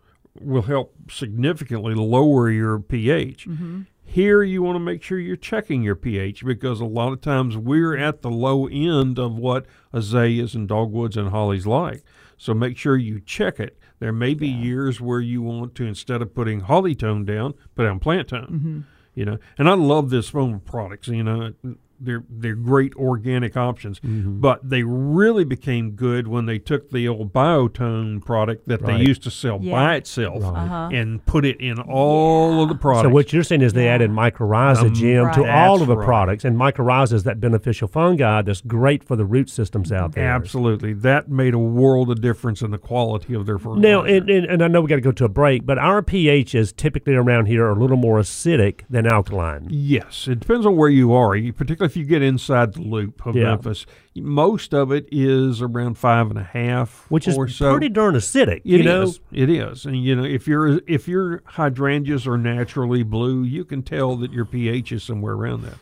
will 0.41 0.63
help 0.63 0.95
significantly 1.11 1.95
lower 1.95 2.51
your 2.51 2.79
pH. 2.79 3.49
Mm-hmm. 3.49 3.83
Here, 4.05 4.43
you 4.43 4.63
want 4.63 4.77
to 4.77 4.81
make 4.81 5.03
sure 5.03 5.19
you're 5.19 5.37
checking 5.37 5.83
your 5.83 5.95
pH 5.95 6.45
because 6.45 6.81
a 6.81 6.87
lot 6.87 7.13
of 7.13 7.21
times 7.21 7.57
we're 7.57 7.97
at 7.97 8.23
the 8.23 8.31
low 8.31 8.67
end 8.67 9.19
of 9.19 9.37
what 9.37 9.67
azaleas 9.93 10.55
and 10.55 10.67
dogwoods 10.67 11.17
and 11.17 11.29
hollies 11.29 11.67
like. 11.67 12.03
So 12.39 12.55
make 12.55 12.79
sure 12.79 12.97
you 12.97 13.21
check 13.21 13.61
it. 13.61 13.79
There 13.99 14.13
may 14.13 14.33
be 14.33 14.49
years 14.49 15.01
where 15.01 15.21
you 15.21 15.43
want 15.43 15.75
to 15.75 15.85
instead 15.85 16.23
of 16.23 16.35
putting 16.35 16.61
holly 16.61 16.95
tone 16.95 17.25
down, 17.25 17.55
put 17.75 17.85
down 17.85 17.99
plant 17.99 18.29
tone. 18.29 18.47
Mm-hmm. 18.47 18.81
You 19.15 19.25
know, 19.25 19.39
and 19.59 19.69
I 19.69 19.75
love 19.75 20.07
Espoma 20.07 20.65
products. 20.65 21.09
You 21.09 21.25
know, 21.25 21.53
they're 22.01 22.25
they're 22.31 22.55
great 22.55 22.95
organic 22.97 23.57
options, 23.57 24.01
Mm-hmm. 24.01 24.41
but 24.41 24.69
they 24.69 24.83
really 24.83 25.45
became 25.45 25.93
good 25.93 26.29
when 26.29 26.47
they 26.47 26.59
took 26.59 26.91
the 26.91 27.09
old 27.09 27.33
biotone 27.33 28.25
product 28.25 28.69
that 28.69 28.81
Right. 28.83 28.99
they 28.99 29.05
used 29.05 29.23
to 29.25 29.31
sell 29.31 29.59
Yeah. 29.63 29.73
by 29.73 29.95
itself 29.97 30.43
Right. 30.43 30.51
Uh-huh. 30.65 30.89
and 30.93 31.25
put 31.27 31.45
it 31.45 31.61
in 31.61 31.79
all 31.79 32.63
of 32.63 32.69
the 32.69 32.75
products. 32.75 33.05
So 33.05 33.09
what 33.11 33.33
you're 33.33 33.43
saying 33.43 33.63
is 33.63 33.73
they 33.73 33.85
Yeah. 33.85 33.95
added 33.95 34.11
mycorrhiza, 34.11 34.83
Um, 34.89 34.95
Jim, 34.95 35.31
to 35.33 35.41
Right. 35.43 35.51
all 35.51 35.81
of 35.83 35.89
the 35.89 35.97
right. 35.97 36.05
products, 36.05 36.45
and 36.45 36.57
mycorrhiza 36.57 37.13
is 37.15 37.25
that 37.25 37.41
beneficial 37.41 37.89
fungi 37.89 38.43
that's 38.43 38.61
great 38.61 39.03
for 39.05 39.17
the 39.17 39.25
root 39.25 39.51
systems 39.51 39.91
out 39.93 40.13
there. 40.13 40.25
Absolutely, 40.25 40.93
that 40.93 41.29
made 41.31 41.55
a 41.55 41.59
world 41.59 42.11
of 42.11 42.21
difference 42.21 42.63
in 42.63 42.71
the 42.71 42.79
quality 42.79 43.35
of 43.35 43.47
their 43.47 43.59
fertilizer. 43.59 43.81
Now, 43.81 44.03
and, 44.03 44.29
and, 44.31 44.47
and 44.47 44.63
I 44.63 44.69
know 44.69 44.81
we 44.81 44.89
got 44.89 44.97
to 44.97 45.01
go 45.01 45.13
to 45.13 45.25
a 45.25 45.29
break, 45.29 45.67
but 45.67 45.79
our 45.79 46.03
pH 46.03 46.55
is 46.55 46.73
typically 46.73 47.15
around 47.15 47.47
here 47.47 47.69
a 47.69 47.75
little 47.75 47.97
more 47.97 48.19
acidic 48.19 48.81
than 48.89 49.07
alkaline. 49.07 49.67
Yes, 49.71 50.29
it 50.29 50.41
depends 50.41 50.67
on 50.67 50.77
where 50.77 50.89
you 50.89 51.13
are. 51.13 51.35
You, 51.37 51.53
particularly 51.53 51.88
if 51.89 51.97
you 51.97 52.05
get 52.05 52.23
inside 52.23 52.75
the 52.75 52.83
loop 52.83 53.25
of 53.27 53.35
Yeah. 53.35 53.45
Memphis, 53.45 53.87
most 54.17 54.75
of 54.75 54.93
it 54.93 55.07
is 55.11 55.61
around 55.63 55.97
five 55.99 56.29
and 56.31 56.39
a 56.39 56.43
half, 56.45 57.07
Which 57.09 57.27
is 57.27 57.37
so. 57.57 57.71
pretty 57.73 57.89
darn 57.89 58.15
acidic, 58.15 58.59
It 58.59 58.67
you 58.67 58.83
know. 58.85 59.03
is. 59.03 59.21
It 59.33 59.51
is. 59.51 59.85
And 59.87 60.03
you 60.03 60.15
know, 60.15 60.25
if 60.25 60.47
your 60.47 60.81
if 60.87 61.09
your 61.09 61.43
hydrangeas 61.47 62.27
are 62.27 62.39
naturally 62.39 63.03
blue, 63.03 63.43
you 63.43 63.65
can 63.65 63.83
tell 63.83 64.17
that 64.17 64.33
your 64.33 64.45
pH 64.45 64.93
is 64.93 65.03
somewhere 65.03 65.35
around 65.35 65.63
that. 65.63 65.79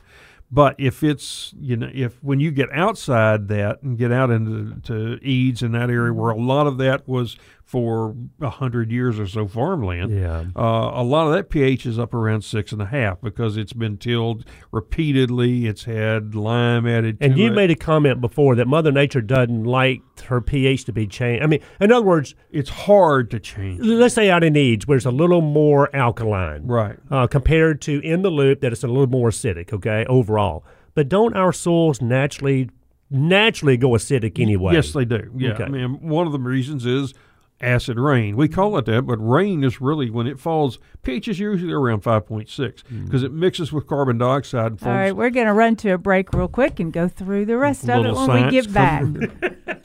But 0.50 0.76
if 0.78 1.02
it's 1.02 1.52
you 1.60 1.76
know 1.76 1.90
if 1.92 2.22
when 2.22 2.38
you 2.38 2.52
get 2.52 2.70
outside 2.72 3.48
that 3.48 3.82
and 3.82 3.98
get 3.98 4.12
out 4.12 4.30
into 4.30 4.76
to 4.84 5.18
Eads 5.20 5.60
in 5.62 5.72
that 5.72 5.90
area 5.90 6.12
where 6.12 6.30
a 6.30 6.38
lot 6.40 6.68
of 6.68 6.78
that 6.78 7.08
was 7.08 7.36
for 7.66 8.14
a 8.40 8.48
hundred 8.48 8.92
years 8.92 9.18
or 9.18 9.26
so 9.26 9.44
farmland, 9.48 10.16
Yeah. 10.16 10.44
uh, 10.54 10.92
a 10.94 11.02
lot 11.02 11.26
of 11.26 11.32
that 11.32 11.50
pH 11.50 11.84
is 11.84 11.98
up 11.98 12.14
around 12.14 12.42
six 12.42 12.70
and 12.70 12.80
a 12.80 12.86
half 12.86 13.20
because 13.20 13.56
it's 13.56 13.72
been 13.72 13.96
tilled 13.98 14.44
repeatedly. 14.70 15.66
It's 15.66 15.82
had 15.84 16.36
lime 16.36 16.86
added 16.86 17.18
And 17.20 17.36
you 17.36 17.48
it. 17.48 17.54
made 17.54 17.72
a 17.72 17.74
comment 17.74 18.20
before 18.20 18.54
that 18.54 18.68
Mother 18.68 18.92
Nature 18.92 19.20
doesn't 19.20 19.64
like 19.64 20.00
her 20.28 20.40
pH 20.40 20.84
to 20.84 20.92
be 20.92 21.08
changed. 21.08 21.42
I 21.42 21.48
mean, 21.48 21.58
in 21.80 21.90
other 21.90 22.06
words, 22.06 22.36
it's 22.52 22.70
hard 22.70 23.32
to 23.32 23.40
change. 23.40 23.80
let's 23.80 24.14
say 24.14 24.30
out 24.30 24.44
in 24.44 24.56
Eads 24.56 24.86
where 24.86 24.96
it's 24.96 25.04
a 25.06 25.10
little 25.10 25.40
more 25.40 25.94
alkaline, 25.94 26.66
Right. 26.68 26.96
uh, 27.10 27.26
compared 27.26 27.80
to 27.82 28.00
in 28.00 28.22
the 28.22 28.30
loop 28.30 28.60
that 28.60 28.70
it's 28.72 28.84
a 28.84 28.88
little 28.88 29.08
more 29.08 29.30
acidic. 29.30 29.72
Okay, 29.72 30.06
overall. 30.08 30.64
But 30.94 31.08
don't 31.08 31.34
our 31.34 31.52
soils 31.52 32.00
naturally 32.00 32.70
naturally 33.10 33.76
go 33.76 33.90
acidic 33.90 34.38
anyway? 34.40 34.74
Yes, 34.74 34.92
they 34.92 35.04
do. 35.04 35.30
Yeah. 35.36 35.50
Okay. 35.54 35.64
I 35.64 35.68
mean, 35.68 36.00
one 36.08 36.26
of 36.26 36.32
the 36.32 36.38
reasons 36.38 36.86
is 36.86 37.12
acid 37.60 37.98
rain. 37.98 38.36
We 38.36 38.48
call 38.48 38.76
it 38.78 38.84
that, 38.86 39.02
but 39.02 39.16
rain 39.16 39.64
is 39.64 39.80
really 39.80 40.10
when 40.10 40.26
it 40.26 40.38
falls. 40.38 40.78
pH 41.02 41.28
is 41.28 41.38
usually 41.38 41.72
around 41.72 42.00
five 42.00 42.26
point 42.26 42.48
six 42.48 42.82
hmm. 42.82 43.04
because 43.04 43.22
it 43.22 43.32
mixes 43.32 43.72
with 43.72 43.86
carbon 43.86 44.18
dioxide 44.18 44.72
and 44.72 44.82
All 44.82 44.92
right, 44.92 45.16
we're 45.16 45.30
going 45.30 45.46
to 45.46 45.54
run 45.54 45.76
to 45.76 45.90
a 45.90 45.98
break 45.98 46.32
real 46.32 46.48
quick 46.48 46.80
and 46.80 46.92
go 46.92 47.08
through 47.08 47.46
the 47.46 47.56
rest 47.56 47.88
of 47.88 48.04
it 48.04 48.14
when 48.14 48.44
we 48.44 48.50
get 48.50 48.72
back. 48.72 49.04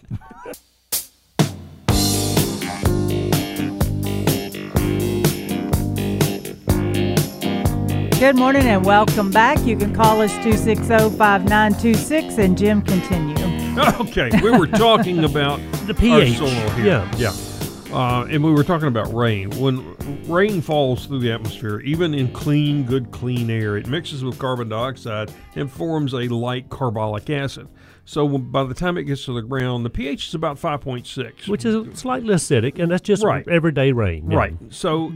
Good 8.22 8.36
morning 8.36 8.68
and 8.68 8.86
welcome 8.86 9.32
back. 9.32 9.66
You 9.66 9.76
can 9.76 9.96
call 9.96 10.22
us 10.22 10.32
260 10.44 11.18
5926 11.18 12.38
and 12.38 12.56
Jim 12.56 12.84
continue. 12.84 13.36
okay, 14.00 14.30
we 14.44 14.52
were 14.52 14.68
talking 14.68 15.24
about 15.24 15.60
The 15.88 15.94
our 15.94 16.22
pH. 16.22 16.38
soil 16.38 16.50
here. 16.50 16.86
Yeah. 16.86 17.16
yeah. 17.18 17.51
Uh, 17.92 18.26
and 18.30 18.42
we 18.42 18.52
were 18.54 18.64
talking 18.64 18.88
about 18.88 19.14
rain. 19.14 19.50
When 19.60 19.96
rain 20.26 20.62
falls 20.62 21.06
through 21.06 21.20
the 21.20 21.32
atmosphere, 21.32 21.82
even 21.82 22.14
in 22.14 22.32
clean, 22.32 22.84
good, 22.86 23.12
clean 23.12 23.50
air, 23.50 23.76
it 23.76 23.88
mixes 23.88 24.24
with 24.24 24.40
carbon 24.40 24.70
dioxide 24.70 25.32
and 25.56 25.70
forms 25.70 26.14
a 26.14 26.30
light 26.30 26.70
carbonic 26.70 27.30
acid. 27.30 27.68
So 28.06 28.38
by 28.38 28.64
the 28.64 28.74
time 28.74 28.98
it 28.98 29.04
gets 29.04 29.26
to 29.26 29.34
the 29.34 29.42
ground, 29.42 29.84
the 29.86 29.90
pH 29.90 30.30
is 30.30 30.36
about 30.36 30.58
5.6. 30.58 31.50
Which 31.50 31.66
is 31.66 32.00
slightly 32.00 32.34
acidic, 32.34 32.80
and 32.80 32.90
that's 32.92 33.02
just 33.02 33.24
Right. 33.24 33.46
everyday 33.48 33.92
rain. 33.92 34.32
yeah. 34.32 34.38
Right. 34.38 34.54
So 34.70 35.12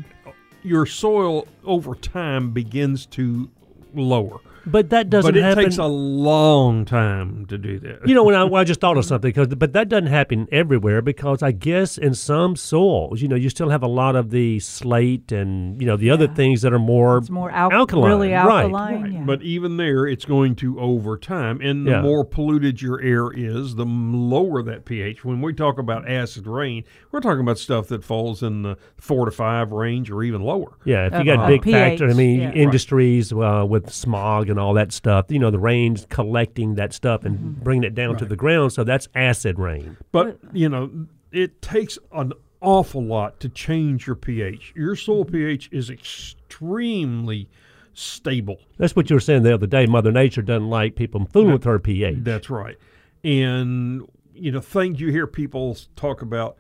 your 0.62 0.86
soil 0.86 1.48
over 1.64 1.96
time 1.96 2.52
begins 2.52 3.06
to 3.08 3.50
lower. 3.94 4.40
But 4.68 4.90
that 4.90 5.10
doesn't 5.10 5.32
but 5.34 5.38
it 5.38 5.44
happen. 5.44 5.64
takes 5.66 5.78
a 5.78 5.86
long 5.86 6.86
time 6.86 7.46
to 7.48 7.58
do 7.58 7.80
that. 7.80 8.08
you 8.08 8.16
know, 8.16 8.24
when 8.24 8.36
I, 8.36 8.44
when 8.44 8.60
I 8.60 8.64
just 8.64 8.80
thought 8.82 8.98
of 8.98 9.06
something, 9.06 9.32
cause, 9.32 9.48
but 9.50 9.74
that 9.74 9.90
doesn't 9.90 10.08
happen 10.08 10.48
everywhere 10.52 11.02
because 11.02 11.44
I 11.44 11.52
guess 11.52 11.98
in 11.98 12.14
some 12.16 12.56
soils, 12.56 13.22
you 13.22 13.28
know, 13.28 13.36
you 13.36 13.50
still 13.50 13.70
have 13.70 13.84
a 13.84 13.88
lot 13.88 14.16
of 14.16 14.32
the 14.32 14.60
slate 14.60 15.32
and 15.32 15.80
you 15.80 15.88
know 15.88 15.98
the 15.98 16.10
other 16.10 16.28
things 16.28 16.62
that 16.64 16.74
are 16.74 16.80
more 16.80 17.18
It's 17.20 17.30
more 17.30 17.52
al- 17.52 17.72
alkaline, 17.72 18.10
really 18.10 18.34
alkaline. 18.34 19.02
Right. 19.04 19.12
Yeah. 19.12 19.24
But 19.26 19.42
even 19.44 19.78
there, 19.78 20.08
it's 20.08 20.26
going 20.26 20.56
to 20.58 20.80
over 20.80 21.18
time, 21.18 21.62
and 21.62 21.86
the 21.86 21.92
Yeah. 21.92 22.02
more 22.02 22.26
polluted 22.26 22.82
your 22.82 23.00
air 23.02 23.32
is, 23.32 23.76
the 23.76 23.86
lower 23.86 24.62
that 24.64 24.86
pH. 24.86 25.24
When 25.24 25.42
we 25.42 25.54
talk 25.54 25.78
about 25.78 26.10
acid 26.10 26.48
rain, 26.48 26.84
we're 27.12 27.20
talking 27.22 27.42
about 27.42 27.58
stuff 27.60 27.88
that 27.90 28.04
falls 28.04 28.42
in 28.42 28.64
the 28.64 28.78
four 28.98 29.26
to 29.26 29.32
five 29.32 29.72
range 29.72 30.10
or 30.10 30.24
even 30.24 30.42
lower. 30.42 30.78
Yeah, 30.86 31.06
if 31.08 31.14
you 31.14 31.20
Uh, 31.32 31.36
got 31.36 31.46
uh, 31.46 31.48
big 31.48 31.62
pH, 31.62 32.00
factor, 32.00 32.10
I 32.10 32.14
mean, 32.14 32.42
yeah. 32.42 32.52
Industries 32.52 33.32
uh, 33.32 33.66
with 33.68 33.92
smog 33.94 34.50
and 34.56 34.60
all 34.60 34.74
that 34.74 34.92
stuff, 34.92 35.26
you 35.30 35.38
know, 35.40 35.52
the 35.52 35.60
rain's 35.60 36.06
collecting 36.10 36.76
that 36.76 36.94
stuff 36.94 37.26
and 37.26 37.38
Mm-hmm. 37.38 37.64
bringing 37.64 37.84
it 37.84 37.94
down 37.96 38.18
to 38.18 38.26
the 38.26 38.36
ground, 38.36 38.72
so 38.74 38.84
that's 38.84 39.08
acid 39.14 39.60
rain. 39.60 39.98
But 40.12 40.40
you 40.54 40.70
know, 40.70 41.08
it 41.32 41.62
takes 41.62 41.98
an 42.14 42.34
awful 42.62 43.04
lot 43.04 43.40
to 43.42 43.50
change 43.50 44.08
your 44.08 44.16
pH. 44.16 44.74
Your 44.76 44.96
soil 44.96 45.26
pH 45.26 45.70
is 45.72 45.90
extremely 45.90 47.50
stable. 47.94 48.58
That's 48.78 48.96
what 48.96 49.10
you 49.10 49.16
were 49.16 49.20
saying 49.22 49.44
the 49.44 49.54
other 49.54 49.68
day. 49.68 49.86
Mother 49.86 50.12
Nature 50.12 50.42
doesn't 50.42 50.70
like 50.70 50.96
people 50.96 51.26
fooling 51.32 51.54
with 51.54 51.64
her 51.66 51.80
pH. 51.80 52.18
That's 52.20 52.50
right. 52.50 52.78
And 53.24 54.08
you 54.34 54.52
know, 54.52 54.60
things 54.62 55.00
you 55.00 55.12
hear 55.12 55.28
people 55.28 55.78
talk 55.96 56.22
about 56.22 56.58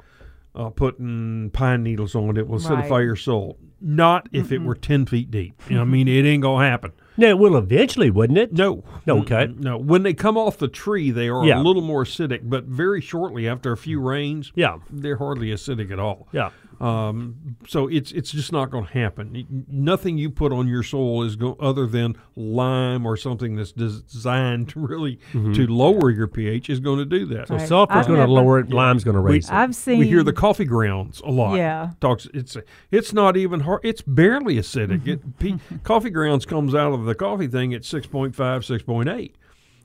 uh, 0.56 0.70
putting 0.70 1.50
pine 1.52 1.84
needles 1.84 2.16
on 2.16 2.38
it 2.38 2.48
will 2.48 2.60
Right. 2.60 2.86
acidify 2.86 3.04
your 3.04 3.16
soil. 3.16 3.58
Not 3.82 4.30
if 4.32 4.52
it 4.52 4.62
were 4.62 4.74
ten 4.76 5.06
feet 5.06 5.30
deep. 5.30 5.62
I 5.70 5.84
mean, 5.84 6.08
it 6.08 6.26
ain't 6.26 6.42
gonna 6.42 6.66
happen. 6.66 6.92
Now, 7.18 7.28
it 7.28 7.38
will 7.40 7.56
eventually, 7.56 8.10
wouldn't 8.10 8.38
it? 8.40 8.52
No. 8.54 8.84
Okay. 9.08 9.54
No. 9.58 9.78
When 9.78 10.04
they 10.04 10.14
come 10.14 10.38
off 10.38 10.58
the 10.58 10.68
tree, 10.68 11.12
they 11.12 11.30
are 11.30 11.46
Yeah. 11.46 11.62
a 11.62 11.64
little 11.64 11.82
more 11.82 12.04
acidic, 12.04 12.42
but 12.44 12.66
very 12.66 13.00
shortly 13.00 13.48
after 13.48 13.72
a 13.72 13.78
few 13.78 14.02
rains, 14.02 14.52
Yeah. 14.56 14.78
they're 14.92 15.16
hardly 15.18 15.48
acidic 15.50 15.92
at 15.92 16.00
all. 16.00 16.28
Yeah. 16.34 16.50
Um, 16.82 17.56
so 17.68 17.88
it's 17.88 18.12
it's 18.12 18.32
just 18.32 18.52
not 18.52 18.70
going 18.70 18.86
to 18.86 18.92
happen. 18.94 19.66
Nothing 19.70 20.18
you 20.18 20.30
put 20.30 20.52
on 20.52 20.68
your 20.68 20.84
soil 20.84 21.24
is 21.24 21.36
go 21.36 21.56
other 21.60 21.86
than 21.88 22.16
lime 22.36 23.06
or 23.06 23.16
something 23.18 23.56
that's 23.56 23.72
designed 23.72 24.70
to 24.70 24.80
really 24.80 25.20
to 25.34 25.68
lower 25.68 26.10
your 26.12 26.28
pH 26.28 26.70
is 26.70 26.80
going 26.80 27.00
to 27.00 27.06
do 27.06 27.26
that. 27.28 27.48
So 27.48 27.56
Right. 27.56 27.70
sulfur's 27.70 27.96
I've 27.98 28.08
going 28.08 28.26
to 28.26 28.32
lower 28.32 28.60
it, 28.60 28.72
lime's 28.72 29.04
going 29.04 29.16
to 29.16 29.22
raise 29.22 29.48
it. 29.50 29.54
I've 29.54 29.76
seen. 29.76 30.00
we 30.00 30.08
hear 30.08 30.24
the 30.24 30.34
coffee 30.34 30.66
grounds 30.66 31.22
a 31.26 31.30
lot. 31.32 31.56
Yeah. 31.56 31.92
talks. 32.02 32.28
It's 32.34 32.58
it's 32.92 33.14
not 33.14 33.38
even 33.38 33.62
hard. 33.62 33.82
It's 33.84 34.02
barely 34.02 34.56
acidic. 34.56 35.08
It, 35.08 35.40
P, 35.40 35.58
coffee 35.84 36.10
grounds 36.10 36.46
comes 36.46 36.76
out 36.76 36.94
of 36.94 37.06
the 37.06 37.16
coffee 37.16 37.48
thing 37.48 37.74
at 37.74 37.82
6.5, 37.84 38.34
6.8. 38.36 39.32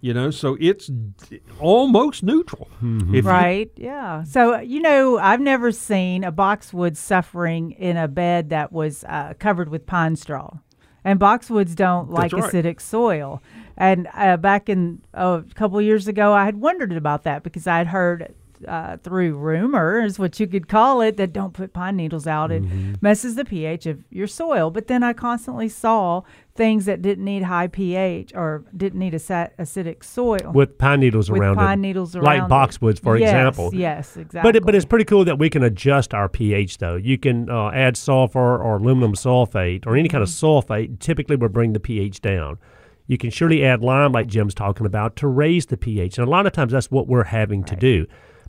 You 0.03 0.15
know, 0.15 0.31
so 0.31 0.57
it's 0.61 0.87
d- 0.87 1.41
almost 1.59 2.23
neutral. 2.23 2.69
If 2.83 3.15
you- 3.15 3.21
Right. 3.23 3.71
Yeah. 3.77 4.23
So 4.25 4.59
you 4.59 4.81
know, 4.81 5.19
I've 5.19 5.41
never 5.41 5.73
seen 5.73 6.25
a 6.25 6.33
boxwood 6.33 6.97
suffering 6.97 7.73
in 7.73 7.97
a 7.97 8.09
bed 8.09 8.49
that 8.51 8.73
was 8.73 9.05
uh, 9.05 9.35
covered 9.39 9.69
with 9.69 9.87
pine 9.87 10.17
straw, 10.17 10.59
and 11.05 11.21
boxwoods 11.21 11.75
don't 11.75 12.11
like 12.11 12.33
right. 12.33 12.43
acidic 12.45 12.81
soil. 12.81 13.43
And 13.77 14.09
uh, 14.15 14.37
back 14.37 14.69
in 14.69 15.03
oh, 15.15 15.35
a 15.35 15.43
couple 15.55 15.81
years 15.81 16.09
ago, 16.09 16.33
I 16.33 16.45
had 16.45 16.57
wondered 16.57 16.93
about 16.93 17.25
that 17.25 17.43
because 17.43 17.67
I 17.67 17.79
had 17.79 17.89
heard. 17.89 18.35
Uh, 18.69 18.99
through 18.99 19.35
rumors, 19.37 20.19
what 20.19 20.39
you 20.39 20.47
could 20.47 20.69
call 20.69 21.01
it, 21.01 21.17
that 21.17 21.33
don't 21.33 21.55
put 21.55 21.73
pine 21.73 21.97
needles 21.97 22.27
out. 22.27 22.53
It 22.53 22.63
Mm-hmm. 22.63 22.95
messes 23.01 23.35
the 23.35 23.45
pH 23.45 23.87
of 23.87 24.05
your 24.11 24.27
soil. 24.27 24.71
But 24.71 24.87
then 24.87 25.03
I 25.03 25.15
constantly 25.15 25.69
saw 25.71 26.23
things 26.55 26.85
that 26.85 27.01
didn't 27.01 27.25
need 27.25 27.43
high 27.45 27.69
pH 27.69 28.35
or 28.35 28.65
didn't 28.77 28.99
need 28.99 29.15
aci- 29.15 29.51
acidic 29.59 30.05
soil 30.05 30.53
with 30.53 30.77
pine 30.77 31.01
needles 31.01 31.31
with 31.31 31.41
around 31.41 31.57
pine 31.57 31.79
it. 31.79 31.83
needles 31.83 32.15
around 32.15 32.25
like 32.25 32.43
it. 32.43 32.49
boxwoods, 32.51 33.01
for 33.01 33.17
Yes, 33.17 33.29
example. 33.31 33.71
Yes, 33.73 34.17
exactly. 34.19 34.47
But 34.47 34.57
it, 34.57 34.67
but 34.67 34.75
it's 34.75 34.85
pretty 34.85 35.07
cool 35.07 35.25
that 35.25 35.39
we 35.39 35.49
can 35.49 35.63
adjust 35.63 36.13
our 36.13 36.29
pH 36.29 36.79
though. 36.79 36.97
You 36.97 37.17
can 37.17 37.49
uh, 37.49 37.71
add 37.71 37.97
sulfur 37.97 38.59
or 38.63 38.77
aluminum 38.77 39.15
sulfate 39.15 39.87
or 39.87 39.97
any 39.97 40.09
kind 40.11 40.23
of 40.23 40.29
Mm-hmm. 40.29 40.47
sulfate. 40.73 40.99
Typically, 40.99 41.37
will 41.37 41.49
bring 41.49 41.73
the 41.73 41.81
pH 41.81 42.21
down. 42.21 42.59
You 43.07 43.17
can 43.17 43.31
surely 43.31 43.65
add 43.65 43.83
lime, 43.83 44.13
like 44.13 44.27
Jim's 44.29 44.55
talking 44.55 44.85
about, 44.87 45.17
to 45.17 45.27
raise 45.27 45.67
the 45.67 45.77
pH. 45.79 46.19
And 46.19 46.29
a 46.29 46.31
lot 46.31 46.45
of 46.47 46.53
times, 46.53 46.73
that's 46.73 46.91
what 46.91 47.09
we're 47.09 47.25
having 47.25 47.65
to 47.65 47.75
do. 47.75 48.07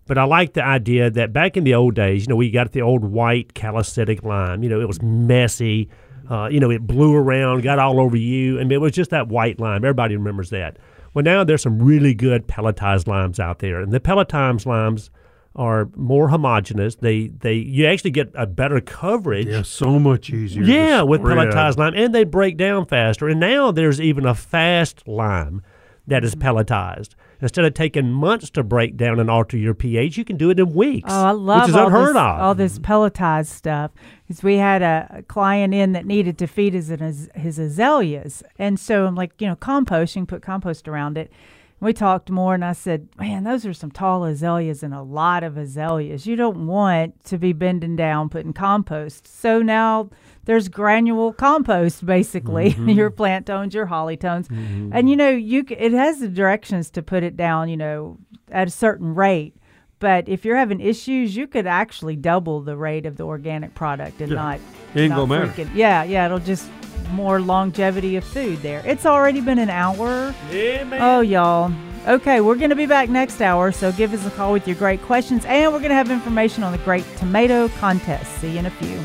But 0.08 0.18
I 0.18 0.24
like 0.24 0.54
the 0.54 0.64
idea 0.64 1.10
that 1.10 1.32
back 1.32 1.56
in 1.56 1.64
the 1.64 1.76
old 1.76 1.96
days, 1.96 2.24
you 2.24 2.28
know, 2.28 2.36
we 2.36 2.50
got 2.52 2.72
the 2.72 2.82
old 2.82 3.04
white 3.04 3.54
calcitic 3.54 4.24
lime. 4.24 4.64
You 4.64 4.70
know, 4.70 4.82
it 4.82 4.88
was 4.88 5.02
messy. 5.02 5.90
Uh, 6.30 6.48
you 6.50 6.60
know, 6.60 6.72
it 6.72 6.86
blew 6.88 7.16
around, 7.16 7.62
got 7.62 7.80
all 7.80 8.00
over 8.00 8.16
you, 8.16 8.58
and 8.58 8.72
it 8.72 8.78
was 8.78 8.94
just 8.94 9.10
that 9.12 9.28
white 9.28 9.60
lime. 9.60 9.84
Everybody 9.84 10.16
remembers 10.16 10.50
that. 10.52 10.78
Well, 11.14 11.24
now 11.24 11.44
there's 11.44 11.62
some 11.62 11.80
really 11.82 12.14
good 12.14 12.48
pelletized 12.48 13.08
limes 13.08 13.40
out 13.40 13.60
there, 13.60 13.82
and 13.82 13.92
the 13.92 14.00
pelletized 14.00 14.66
limes 14.66 15.10
are 15.56 15.90
more 15.96 16.30
homogeneous. 16.30 16.96
They 16.96 17.28
they 17.28 17.56
you 17.56 17.86
actually 17.86 18.12
get 18.12 18.32
a 18.36 18.46
better 18.46 18.80
coverage. 18.80 19.48
yeah, 19.48 19.64
so 19.64 20.00
much 20.00 20.30
easier. 20.30 20.64
Yeah, 20.64 21.02
with 21.02 21.22
pelletized 21.22 21.78
lime, 21.78 21.94
and 21.96 22.16
they 22.16 22.24
break 22.24 22.56
down 22.56 22.86
faster. 22.86 23.28
And 23.28 23.40
now 23.40 23.72
there's 23.72 24.00
even 24.00 24.26
a 24.26 24.34
fast 24.36 25.06
lime 25.08 25.62
that 26.08 26.24
is 26.24 26.36
pelletized. 26.36 27.10
Instead 27.42 27.66
of 27.66 27.74
taking 27.74 28.12
months 28.12 28.52
to 28.52 28.64
break 28.64 28.96
down 28.96 29.20
and 29.20 29.30
alter 29.30 29.58
your 29.58 29.74
pH, 29.74 30.16
you 30.16 30.24
can 30.24 30.38
do 30.38 30.52
it 30.52 30.60
in 30.60 30.74
weeks. 30.74 31.10
Oh, 31.12 31.26
I 31.26 31.32
love 31.32 31.62
which 31.62 31.70
is 31.70 31.76
all 31.76 31.88
unheard 31.88 32.10
this, 32.10 32.22
of. 32.22 32.40
all 32.40 32.56
this 32.56 32.78
mm-hmm. 32.78 32.92
pelletized 32.92 33.48
stuff. 33.48 33.92
Because 34.28 34.44
we 34.44 34.58
had 34.58 34.82
a, 34.82 35.08
a 35.18 35.24
client 35.24 35.74
in 35.74 35.94
that 35.94 36.06
needed 36.06 36.38
to 36.38 36.48
feed 36.48 36.74
his 36.74 36.90
his 37.36 37.60
azaleas, 37.60 38.44
and 38.60 38.80
so 38.80 39.06
I'm 39.06 39.16
like, 39.16 39.34
you 39.40 39.48
know, 39.48 39.56
composting, 39.56 40.28
put 40.28 40.42
compost 40.42 40.88
around 40.88 41.18
it. 41.18 41.32
We 41.80 41.94
talked 41.94 42.30
more, 42.30 42.54
and 42.54 42.64
I 42.64 42.74
said, 42.74 43.10
"Man, 43.18 43.44
those 43.44 43.66
are 43.66 43.74
some 43.74 43.90
tall 43.90 44.24
azaleas 44.24 44.84
and 44.84 44.94
a 44.94 45.02
lot 45.02 45.44
of 45.44 45.58
azaleas. 45.58 46.28
You 46.28 46.36
don't 46.36 46.68
want 46.68 47.24
to 47.26 47.40
be 47.40 47.54
bending 47.54 47.96
down 47.96 48.30
putting 48.30 48.54
compost." 48.54 49.28
So 49.28 49.64
now 49.64 50.12
there's 50.46 50.68
granule 50.70 51.34
compost, 51.34 52.06
basically. 52.06 52.72
Mm-hmm. 52.82 52.90
your 52.90 53.10
plant 53.10 53.46
tones, 53.46 53.74
your 53.74 53.86
holly 53.86 54.18
tones, 54.18 54.48
mm-hmm. 54.48 54.90
and 54.94 55.10
you 55.10 55.16
know, 55.16 55.30
you 55.30 55.66
c- 55.68 55.76
it 55.76 55.92
has 55.94 56.20
the 56.20 56.28
directions 56.28 56.90
to 56.92 57.02
put 57.02 57.24
it 57.24 57.36
down. 57.38 57.70
You 57.70 57.78
know, 57.78 58.18
at 58.52 58.68
a 58.68 58.72
certain 58.72 59.14
rate. 59.16 59.56
But 60.00 60.28
if 60.28 60.44
you're 60.46 60.56
having 60.58 60.80
issues, 60.82 61.36
you 61.36 61.46
could 61.46 61.68
actually 61.68 62.16
double 62.16 62.62
the 62.62 62.76
rate 62.76 63.06
of 63.06 63.18
the 63.18 63.24
organic 63.24 63.76
product 63.76 64.20
and 64.20 64.30
Yeah. 64.32 64.36
not. 64.36 64.60
It 64.96 65.02
ain't 65.02 65.10
not 65.12 65.16
gonna 65.28 65.40
matter. 65.46 65.52
freaking- 65.64 65.76
Yeah, 65.76 66.04
yeah, 66.04 66.26
it'll 66.26 66.40
just 66.40 66.68
more 67.14 67.40
longevity 67.40 68.16
of 68.16 68.24
food 68.24 68.58
there. 68.64 68.82
It's 68.86 69.06
already 69.06 69.42
been 69.42 69.60
an 69.60 69.70
hour. 69.70 70.34
yeah, 70.52 70.84
man. 70.86 71.02
Oh, 71.02 71.22
y'all. 71.22 71.72
Okay, 72.08 72.42
we're 72.42 72.56
going 72.56 72.72
to 72.72 72.76
be 72.76 72.88
back 72.88 73.10
next 73.10 73.42
hour, 73.42 73.72
so 73.72 73.92
give 73.92 74.12
us 74.12 74.26
a 74.26 74.32
call 74.32 74.54
with 74.54 74.68
your 74.68 74.78
great 74.78 75.04
questions, 75.04 75.46
and 75.46 75.72
we're 75.72 75.78
going 75.80 75.90
to 75.90 75.96
have 75.96 76.10
information 76.10 76.64
on 76.64 76.72
the 76.72 76.80
Great 76.80 77.06
Tomato 77.18 77.68
Contest. 77.80 78.40
See 78.40 78.54
you 78.54 78.58
in 78.60 78.66
a 78.66 78.72
few. 78.72 78.98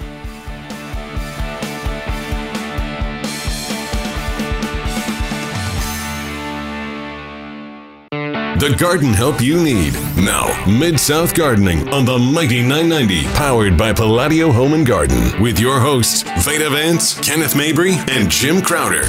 The 8.59 8.75
garden 8.79 9.13
help 9.13 9.43
you 9.43 9.63
need. 9.63 9.93
Now, 10.17 10.65
Mid 10.67 10.99
South 10.99 11.35
Gardening 11.35 11.93
on 11.93 12.07
the 12.07 12.19
Mighty 12.19 12.63
990, 12.63 13.25
powered 13.35 13.77
by 13.77 13.93
Palladio 13.93 14.51
Home 14.51 14.73
and 14.73 14.87
Garden, 14.87 15.43
with 15.43 15.61
your 15.61 15.79
hosts, 15.79 16.23
Veda 16.43 16.71
Vance, 16.71 17.21
Kenneth 17.21 17.55
Mabry, 17.55 17.97
and 18.09 18.31
Jim 18.31 18.63
Crowder. 18.63 19.03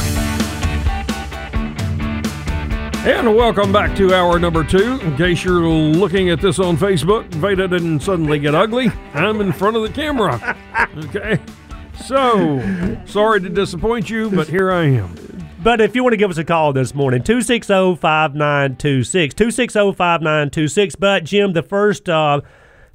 And 3.07 3.33
welcome 3.37 3.71
back 3.71 3.95
to 3.95 4.13
hour 4.13 4.37
number 4.37 4.65
two. 4.65 4.99
In 4.99 5.15
case 5.15 5.45
you're 5.45 5.61
looking 5.65 6.29
at 6.29 6.41
this 6.41 6.59
on 6.59 6.75
Facebook, 6.75 7.23
Veda 7.35 7.69
didn't 7.69 8.01
suddenly 8.01 8.39
get 8.39 8.53
ugly. 8.53 8.91
I'm 9.13 9.39
in 9.39 9.53
front 9.53 9.77
of 9.77 9.81
the 9.83 9.89
camera. 9.89 10.57
Okay. 10.97 11.39
So, 12.05 12.59
sorry 13.05 13.39
to 13.41 13.49
disappoint 13.49 14.09
you, 14.09 14.31
but 14.31 14.47
here 14.47 14.71
I 14.71 14.85
am. 14.85 15.36
But 15.67 15.81
if 15.81 15.97
you 15.97 16.01
want 16.01 16.13
to 16.13 16.17
give 16.17 16.31
us 16.31 16.37
a 16.37 16.45
call 16.45 16.71
this 16.71 16.95
morning, 16.95 17.21
260 17.23 17.97
5926. 17.97 19.33
260 19.33 19.91
5926. 19.91 20.95
But, 20.95 21.25
Jim, 21.25 21.51
the 21.51 21.61
first 21.61 22.07
uh, 22.07 22.39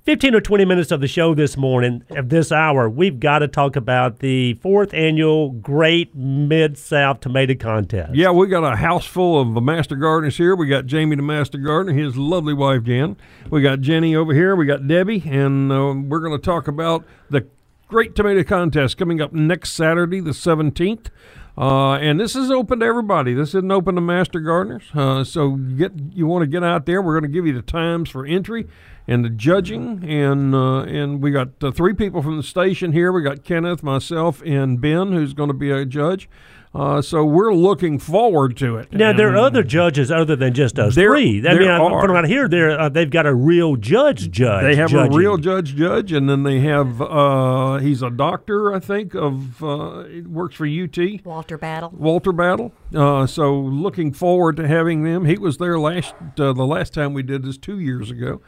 15 0.04 0.36
or 0.36 0.40
20 0.40 0.64
minutes 0.64 0.90
of 0.90 1.02
the 1.02 1.06
show 1.06 1.34
this 1.34 1.58
morning, 1.58 2.02
of 2.08 2.30
this 2.30 2.50
hour, 2.50 2.88
we've 2.88 3.20
got 3.20 3.40
to 3.40 3.48
talk 3.48 3.76
about 3.76 4.20
the 4.20 4.54
fourth 4.54 4.94
annual 4.94 5.50
Great 5.50 6.14
Mid 6.14 6.78
South 6.78 7.20
Tomato 7.20 7.54
Contest. 7.54 8.14
Yeah, 8.14 8.30
we 8.30 8.46
got 8.46 8.64
a 8.64 8.74
house 8.74 9.04
full 9.04 9.38
of 9.38 9.62
master 9.62 9.94
gardeners 9.94 10.38
here. 10.38 10.56
We 10.56 10.66
got 10.66 10.86
Jamie, 10.86 11.16
the 11.16 11.22
master 11.22 11.58
gardener, 11.58 11.92
his 11.92 12.16
lovely 12.16 12.54
wife 12.54 12.84
Jan. 12.84 13.18
We 13.50 13.60
got 13.60 13.82
Jenny 13.82 14.16
over 14.16 14.32
here. 14.32 14.56
We 14.56 14.64
got 14.64 14.88
Debbie, 14.88 15.22
and 15.26 15.70
uh, 15.70 15.92
we're 16.08 16.20
going 16.20 16.40
to 16.40 16.42
talk 16.42 16.68
about 16.68 17.04
the 17.28 17.46
Great 17.88 18.16
Tomato 18.16 18.42
Contest 18.42 18.96
coming 18.96 19.20
up 19.20 19.34
next 19.34 19.72
Saturday, 19.74 20.20
the 20.20 20.32
seventeenth. 20.32 21.10
Uh, 21.56 21.94
and 21.94 22.18
this 22.18 22.34
is 22.34 22.50
open 22.50 22.80
to 22.80 22.86
everybody. 22.86 23.34
This 23.34 23.50
isn't 23.50 23.70
open 23.70 23.94
to 23.96 24.00
master 24.00 24.40
gardeners. 24.40 24.84
Uh, 24.94 25.22
so 25.22 25.56
you 25.56 25.76
get 25.76 25.92
you 26.12 26.26
want 26.26 26.42
to 26.42 26.46
get 26.46 26.64
out 26.64 26.86
there. 26.86 27.02
We're 27.02 27.18
going 27.18 27.30
to 27.30 27.34
give 27.34 27.46
you 27.46 27.52
the 27.52 27.62
times 27.62 28.08
for 28.08 28.24
entry 28.24 28.66
and 29.06 29.24
the 29.24 29.28
judging. 29.28 30.02
And 30.08 30.54
uh, 30.54 30.82
and 30.82 31.20
we 31.20 31.30
got 31.30 31.48
uh, 31.62 31.70
three 31.70 31.92
people 31.92 32.22
from 32.22 32.38
the 32.38 32.42
station 32.42 32.92
here. 32.92 33.12
We 33.12 33.22
got 33.22 33.44
Kenneth, 33.44 33.82
myself, 33.82 34.42
and 34.46 34.80
Ben, 34.80 35.12
who's 35.12 35.34
going 35.34 35.48
to 35.48 35.54
be 35.54 35.70
a 35.70 35.84
judge. 35.84 36.28
Uh, 36.74 37.02
so 37.02 37.22
we're 37.22 37.52
looking 37.52 37.98
forward 37.98 38.56
to 38.56 38.76
it. 38.76 38.90
Now 38.94 39.12
there 39.12 39.28
are 39.34 39.36
other 39.36 39.62
judges 39.62 40.10
other 40.10 40.34
than 40.36 40.54
just 40.54 40.78
us 40.78 40.94
There- 40.94 41.10
three. 41.10 41.38
I 41.40 41.42
there 41.52 41.58
mean, 41.60 41.68
I- 41.68 41.78
are. 41.78 42.00
from 42.06 42.14
what 42.14 42.24
I 42.24 42.28
hear, 42.28 42.48
there 42.48 42.80
uh, 42.80 42.88
they've 42.88 43.10
got 43.10 43.26
a 43.26 43.34
real 43.34 43.76
judge. 43.76 44.30
Judge. 44.30 44.62
They 44.62 44.76
have 44.76 44.88
judging. 44.88 45.12
a 45.12 45.16
real 45.16 45.36
judge, 45.36 45.76
judge, 45.76 46.12
and 46.12 46.30
then 46.30 46.44
they 46.44 46.60
have 46.60 47.02
uh, 47.02 47.76
he's 47.76 48.00
a 48.00 48.08
doctor, 48.08 48.72
I 48.74 48.78
think, 48.80 49.14
of 49.14 49.62
uh, 49.62 50.04
works 50.26 50.54
for 50.54 50.66
UT. 50.66 50.96
Walter 51.26 51.58
Battle. 51.58 51.90
Walter 51.94 52.32
Battle. 52.32 52.72
Uh, 52.94 53.26
so 53.26 53.54
looking 53.54 54.10
forward 54.12 54.56
to 54.56 54.66
having 54.66 55.02
them. 55.04 55.26
He 55.26 55.36
was 55.36 55.58
there 55.58 55.78
last 55.78 56.14
uh, 56.38 56.54
the 56.54 56.64
last 56.66 56.94
time 56.94 57.12
we 57.12 57.22
did 57.22 57.42
this 57.42 57.58
two 57.58 57.78
years 57.80 58.10
ago. 58.10 58.40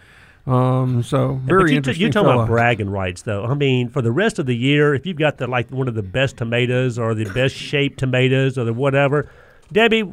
Um, 0.47 1.03
so 1.03 1.41
very 1.45 1.63
but 1.63 1.73
you, 1.73 1.81
t- 1.81 2.01
you 2.01 2.11
talking 2.11 2.31
about 2.31 2.47
bragging 2.47 2.91
rights, 2.91 3.23
though. 3.23 3.45
I 3.45 3.55
mean, 3.55 3.89
for 3.89 4.03
the 4.03 4.13
rest 4.13 4.39
of 4.39 4.47
the 4.47 4.57
year, 4.57 4.95
if 4.95 5.07
you've 5.07 5.17
got 5.17 5.39
the 5.39 5.47
like 5.47 5.71
one 5.71 5.89
of 5.89 5.95
the 5.95 6.03
best 6.03 6.37
tomatoes 6.37 6.99
or 6.99 7.15
the 7.15 7.25
best 7.25 7.55
shaped 7.55 7.99
tomatoes 7.99 8.59
or 8.59 8.65
the 8.65 8.75
whatever, 8.75 9.31
Debbie, 9.73 10.05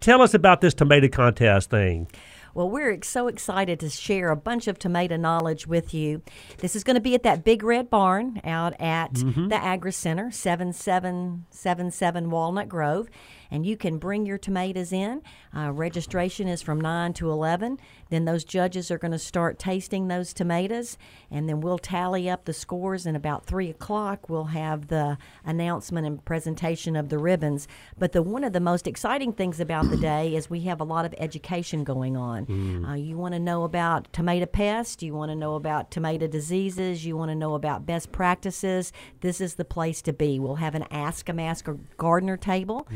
tell 0.00 0.22
us 0.22 0.32
about 0.32 0.62
this 0.62 0.72
tomato 0.72 1.08
contest 1.08 1.70
thing. 1.70 2.08
Well, 2.54 2.70
we're 2.70 3.02
so 3.02 3.26
excited 3.26 3.80
to 3.80 3.90
share 3.90 4.30
a 4.30 4.36
bunch 4.36 4.68
of 4.68 4.78
tomato 4.78 5.16
knowledge 5.16 5.66
with 5.66 5.92
you. 5.92 6.22
This 6.58 6.76
is 6.76 6.84
going 6.84 6.94
to 6.94 7.00
be 7.00 7.16
at 7.16 7.24
that 7.24 7.42
big 7.42 7.64
red 7.64 7.90
barn 7.90 8.40
out 8.44 8.80
at 8.80 9.14
the 9.14 9.58
Agri 9.60 9.90
Center, 9.90 10.30
7777 10.30 12.30
Walnut 12.30 12.68
Grove. 12.68 13.08
And 13.50 13.66
you 13.66 13.76
can 13.76 13.98
bring 13.98 14.24
your 14.24 14.38
tomatoes 14.38 14.92
in. 14.92 15.22
Uh, 15.54 15.72
registration 15.72 16.46
is 16.46 16.62
from 16.62 16.80
9 16.80 17.12
to 17.14 17.28
11. 17.28 17.78
Then 18.14 18.26
those 18.26 18.44
judges 18.44 18.92
are 18.92 18.98
going 18.98 19.10
to 19.10 19.18
start 19.18 19.58
tasting 19.58 20.06
those 20.06 20.32
tomatoes. 20.32 20.96
And 21.32 21.48
then 21.48 21.60
we'll 21.60 21.78
tally 21.78 22.30
up 22.30 22.44
the 22.44 22.52
scores. 22.52 23.06
And 23.06 23.16
about 23.16 23.44
3 23.44 23.68
o'clock, 23.70 24.28
we'll 24.28 24.44
have 24.44 24.86
the 24.86 25.18
announcement 25.44 26.06
and 26.06 26.24
presentation 26.24 26.94
of 26.94 27.08
the 27.08 27.18
ribbons. 27.18 27.66
But 27.98 28.12
the 28.12 28.22
one 28.22 28.44
of 28.44 28.52
the 28.52 28.60
most 28.60 28.86
exciting 28.86 29.32
things 29.32 29.58
about 29.58 29.90
the 29.90 29.96
day 29.96 30.36
is 30.36 30.48
we 30.48 30.60
have 30.60 30.80
a 30.80 30.84
lot 30.84 31.04
of 31.04 31.14
education 31.18 31.82
going 31.82 32.16
on. 32.16 32.84
Uh, 32.84 32.94
you 32.94 33.16
want 33.16 33.34
to 33.34 33.40
know 33.40 33.64
about 33.64 34.12
tomato 34.12 34.46
pests, 34.46 35.02
you 35.02 35.12
want 35.12 35.30
to 35.30 35.36
know 35.36 35.56
about 35.56 35.90
tomato 35.90 36.28
diseases, 36.28 37.04
you 37.04 37.16
want 37.16 37.30
to 37.30 37.34
know 37.34 37.54
about 37.54 37.84
best 37.84 38.12
practices. 38.12 38.92
This 39.22 39.40
is 39.40 39.56
the 39.56 39.64
place 39.64 40.00
to 40.02 40.12
be. 40.12 40.38
We'll 40.38 40.56
have 40.56 40.74
an 40.76 40.84
Ask 40.92 41.28
a 41.28 41.32
Masker 41.32 41.78
gardener 41.96 42.36
table, 42.36 42.86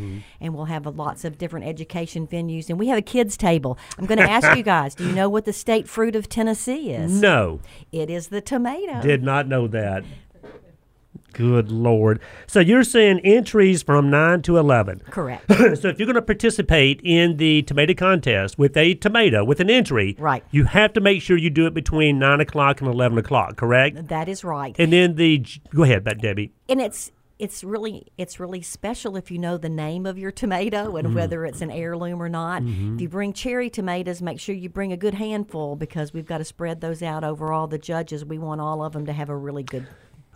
and 0.40 0.54
we'll 0.54 0.66
have 0.66 0.86
a, 0.86 0.90
lots 0.90 1.24
of 1.24 1.38
different 1.38 1.66
education 1.66 2.26
venues. 2.28 2.68
And 2.68 2.78
we 2.78 2.86
have 2.88 2.98
a 2.98 3.02
kids 3.02 3.36
table. 3.36 3.76
I'm 3.98 4.06
going 4.06 4.18
to 4.18 4.30
ask 4.30 4.56
you 4.56 4.62
guys 4.62 4.94
do 4.94 5.07
you 5.07 5.07
know 5.14 5.28
what 5.28 5.44
the 5.44 5.52
state 5.52 5.88
fruit 5.88 6.14
of 6.16 6.28
Tennessee 6.28 6.90
is? 6.90 7.20
No, 7.20 7.60
It 7.92 8.10
is 8.10 8.28
the 8.28 8.40
tomato. 8.40 9.00
did 9.02 9.22
not 9.22 9.46
know 9.48 9.66
that. 9.68 10.04
Good 11.34 11.70
lord! 11.70 12.20
So 12.48 12.58
you're 12.58 12.82
saying 12.82 13.20
entries 13.20 13.82
from 13.82 14.10
nine 14.10 14.42
to 14.42 14.56
eleven. 14.56 15.00
Correct. 15.10 15.44
so 15.52 15.88
if 15.88 15.98
you're 15.98 16.06
going 16.06 16.14
to 16.14 16.22
participate 16.22 17.00
in 17.04 17.36
the 17.36 17.62
tomato 17.62 17.94
contest 17.94 18.58
with 18.58 18.76
a 18.76 18.94
tomato 18.94 19.44
with 19.44 19.60
an 19.60 19.70
entry, 19.70 20.16
Right. 20.18 20.42
you 20.50 20.64
have 20.64 20.94
to 20.94 21.00
make 21.00 21.20
sure 21.22 21.36
you 21.36 21.50
do 21.50 21.66
it 21.66 21.74
between 21.74 22.18
nine 22.18 22.40
o'clock 22.40 22.80
and 22.80 22.90
eleven 22.90 23.18
o'clock. 23.18 23.56
Correct? 23.56 24.08
that 24.08 24.28
is 24.28 24.42
right. 24.42 24.74
And 24.78 24.92
then 24.92 25.14
the 25.14 25.44
go 25.72 25.82
ahead, 25.84 26.02
but 26.02 26.18
Debbie. 26.18 26.50
and 26.68 26.80
it's 26.80 27.12
it's 27.38 27.62
really 27.62 28.06
it's 28.18 28.40
really 28.40 28.62
special 28.62 29.16
if 29.16 29.30
you 29.30 29.38
know 29.38 29.56
the 29.56 29.68
name 29.68 30.06
of 30.06 30.18
your 30.18 30.30
tomato 30.30 30.96
and 30.96 31.08
mm-hmm. 31.08 31.16
whether 31.16 31.44
it's 31.44 31.60
an 31.60 31.70
heirloom 31.70 32.22
or 32.22 32.28
not. 32.28 32.62
Mm-hmm. 32.62 32.96
If 32.96 33.00
you 33.00 33.08
bring 33.08 33.32
cherry 33.32 33.70
tomatoes, 33.70 34.20
make 34.20 34.40
sure 34.40 34.54
you 34.54 34.68
bring 34.68 34.92
a 34.92 34.96
good 34.96 35.14
handful 35.14 35.76
because 35.76 36.12
we've 36.12 36.26
got 36.26 36.38
to 36.38 36.44
spread 36.44 36.80
those 36.80 37.02
out 37.02 37.24
over 37.24 37.52
all 37.52 37.66
the 37.66 37.78
judges. 37.78 38.24
We 38.24 38.38
want 38.38 38.60
all 38.60 38.82
of 38.82 38.92
them 38.92 39.06
to 39.06 39.12
have 39.12 39.28
a 39.28 39.36
really 39.36 39.62
good. 39.62 39.86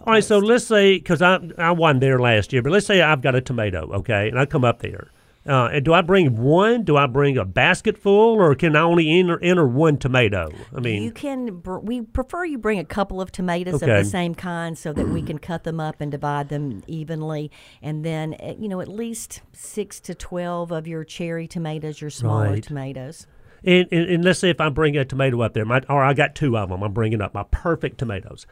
All 0.05 0.13
right, 0.13 0.25
so 0.25 0.39
let's 0.39 0.65
say 0.65 0.99
because 0.99 1.23
I 1.23 1.41
I 1.59 1.73
wasn't 1.73 2.01
there 2.01 2.19
last 2.19 2.53
year, 2.53 2.63
but 2.63 2.73
let's 2.73 2.87
say 2.87 3.03
I've 3.03 3.23
got 3.23 3.35
a 3.35 3.41
tomato, 3.41 3.91
okay, 3.93 4.29
and 4.29 4.39
I 4.39 4.47
come 4.47 4.65
up 4.65 4.81
there. 4.81 5.11
Uh, 5.45 5.71
and 5.73 5.85
do 5.85 5.93
I 5.93 6.03
bring 6.03 6.37
one? 6.41 6.85
Do 6.85 6.97
I 6.97 7.07
bring 7.07 7.37
a 7.37 7.45
basket 7.45 7.99
full, 7.99 8.41
or 8.41 8.55
can 8.55 8.77
I 8.77 8.83
only 8.83 9.19
enter, 9.19 9.43
enter 9.43 9.67
one 9.67 9.97
tomato? 9.99 10.53
I 10.75 10.79
mean, 10.79 11.03
You 11.03 11.11
can 11.11 11.57
br- 11.59 11.79
we 11.79 12.03
prefer 12.03 12.45
you 12.45 12.59
bring 12.59 12.79
a 12.79 12.85
couple 12.85 13.21
of 13.21 13.33
tomatoes 13.33 13.75
of 13.83 13.89
the 13.89 14.05
same 14.05 14.37
kind 14.37 14.79
so 14.79 14.93
that 14.93 15.09
we 15.09 15.21
can 15.21 15.39
cut 15.39 15.65
them 15.65 15.81
up 15.81 16.01
and 16.01 16.13
divide 16.13 16.49
them 16.49 16.85
evenly, 16.87 17.51
and 17.83 18.05
then 18.05 18.35
uh, 18.41 18.55
you 18.57 18.69
know 18.69 18.81
at 18.81 18.87
least 18.89 19.43
six 19.53 19.99
to 20.01 20.15
twelve 20.15 20.71
of 20.71 20.87
your 20.87 21.03
cherry 21.03 21.49
tomatoes, 21.49 22.01
your 22.01 22.11
smaller 22.11 22.51
Right. 22.51 22.63
tomatoes. 22.63 23.27
And, 23.65 23.87
and, 23.93 24.09
and 24.11 24.25
let's 24.25 24.39
say 24.41 24.51
if 24.51 24.61
I 24.61 24.69
bring 24.69 24.97
a 24.97 25.05
tomato 25.05 25.41
up 25.41 25.55
there, 25.55 25.65
my, 25.65 25.83
or 25.89 26.03
I 26.03 26.15
got 26.15 26.35
two 26.35 26.57
of 26.57 26.69
them, 26.69 26.83
I'm 26.83 26.93
bringing 26.93 27.21
up 27.21 27.33
my 27.35 27.45
perfect 27.51 27.99
tomatoes. 27.99 28.47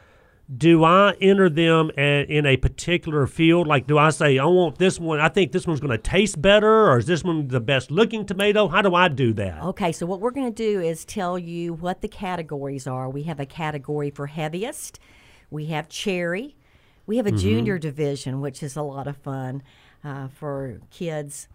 Do 0.55 0.83
I 0.83 1.13
enter 1.21 1.49
them 1.49 1.91
in 1.91 2.45
a 2.45 2.57
particular 2.57 3.25
field? 3.25 3.67
Like, 3.67 3.87
do 3.87 3.97
I 3.97 4.09
say 4.09 4.37
I 4.37 4.43
want 4.45 4.77
this 4.79 4.99
one? 4.99 5.21
I 5.21 5.29
think 5.29 5.53
this 5.53 5.65
one's 5.65 5.79
going 5.79 5.91
to 5.91 5.97
taste 5.97 6.41
better, 6.41 6.89
or 6.89 6.97
is 6.97 7.05
this 7.05 7.23
one 7.23 7.47
the 7.47 7.61
best 7.61 7.89
looking 7.89 8.25
tomato? 8.25 8.67
How 8.67 8.81
do 8.81 8.93
I 8.93 9.07
do 9.07 9.31
that? 9.33 9.63
Okay, 9.63 9.93
so 9.93 10.05
what 10.05 10.19
we're 10.19 10.31
going 10.31 10.53
to 10.53 10.63
do 10.63 10.81
is 10.81 11.05
tell 11.05 11.39
you 11.39 11.73
what 11.73 12.01
the 12.01 12.09
categories 12.09 12.85
are. 12.85 13.09
We 13.09 13.23
have 13.23 13.39
a 13.39 13.45
category 13.45 14.09
for 14.09 14.27
heaviest, 14.27 14.99
we 15.49 15.67
have 15.67 15.87
cherry, 15.87 16.57
we 17.05 17.15
have 17.15 17.27
a 17.27 17.31
junior 17.31 17.77
division, 17.77 18.41
which 18.41 18.61
is 18.61 18.75
a 18.75 18.81
lot 18.81 19.07
of 19.07 19.15
fun 19.15 19.63
uh, 20.03 20.27
for 20.27 20.81
kids. 20.91 21.47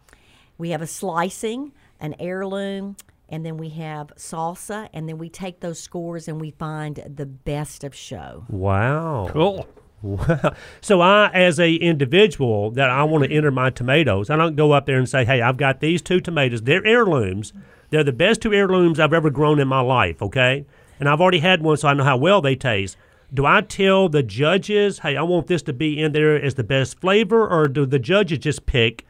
We 0.56 0.70
have 0.70 0.80
a 0.80 0.86
slicing, 0.86 1.72
an 2.00 2.14
heirloom, 2.18 2.96
and 3.28 3.44
then 3.44 3.56
we 3.56 3.70
have 3.70 4.12
salsa, 4.16 4.88
and 4.92 5.08
then 5.08 5.18
we 5.18 5.28
take 5.28 5.60
those 5.60 5.80
scores 5.80 6.28
and 6.28 6.40
we 6.40 6.50
find 6.52 7.02
the 7.06 7.26
best 7.26 7.84
of 7.84 7.94
show. 7.94 8.44
Wow. 8.48 9.28
Cool. 9.30 9.66
Wow. 10.02 10.54
So 10.80 11.00
I, 11.00 11.30
as 11.32 11.58
a 11.58 11.74
individual, 11.74 12.70
that 12.72 12.90
I 12.90 13.02
want 13.04 13.24
to 13.24 13.32
enter 13.32 13.50
my 13.50 13.70
tomatoes, 13.70 14.30
I 14.30 14.36
don't 14.36 14.54
go 14.54 14.72
up 14.72 14.86
there 14.86 14.98
and 14.98 15.08
say, 15.08 15.24
"Hey, 15.24 15.40
I've 15.40 15.56
got 15.56 15.80
these 15.80 16.02
two 16.02 16.20
tomatoes. 16.20 16.62
They're 16.62 16.86
heirlooms. 16.86 17.52
They're 17.90 18.04
the 18.04 18.12
best 18.12 18.42
two 18.42 18.52
heirlooms 18.52 19.00
I've 19.00 19.14
ever 19.14 19.30
grown 19.30 19.58
in 19.58 19.66
my 19.66 19.80
life." 19.80 20.22
Okay, 20.22 20.66
and 21.00 21.08
I've 21.08 21.20
already 21.20 21.40
had 21.40 21.62
one, 21.62 21.78
so 21.78 21.88
I 21.88 21.94
know 21.94 22.04
how 22.04 22.18
well 22.18 22.40
they 22.40 22.54
taste. 22.54 22.96
Do 23.34 23.46
I 23.46 23.62
tell 23.62 24.08
the 24.08 24.22
judges, 24.22 25.00
"Hey, 25.00 25.16
I 25.16 25.22
want 25.22 25.48
this 25.48 25.62
to 25.62 25.72
be 25.72 26.00
in 26.00 26.12
there 26.12 26.40
as 26.40 26.54
the 26.54 26.62
best 26.62 27.00
flavor," 27.00 27.48
or 27.48 27.66
do 27.66 27.86
the 27.86 27.98
judges 27.98 28.38
just 28.38 28.66
pick, 28.66 29.04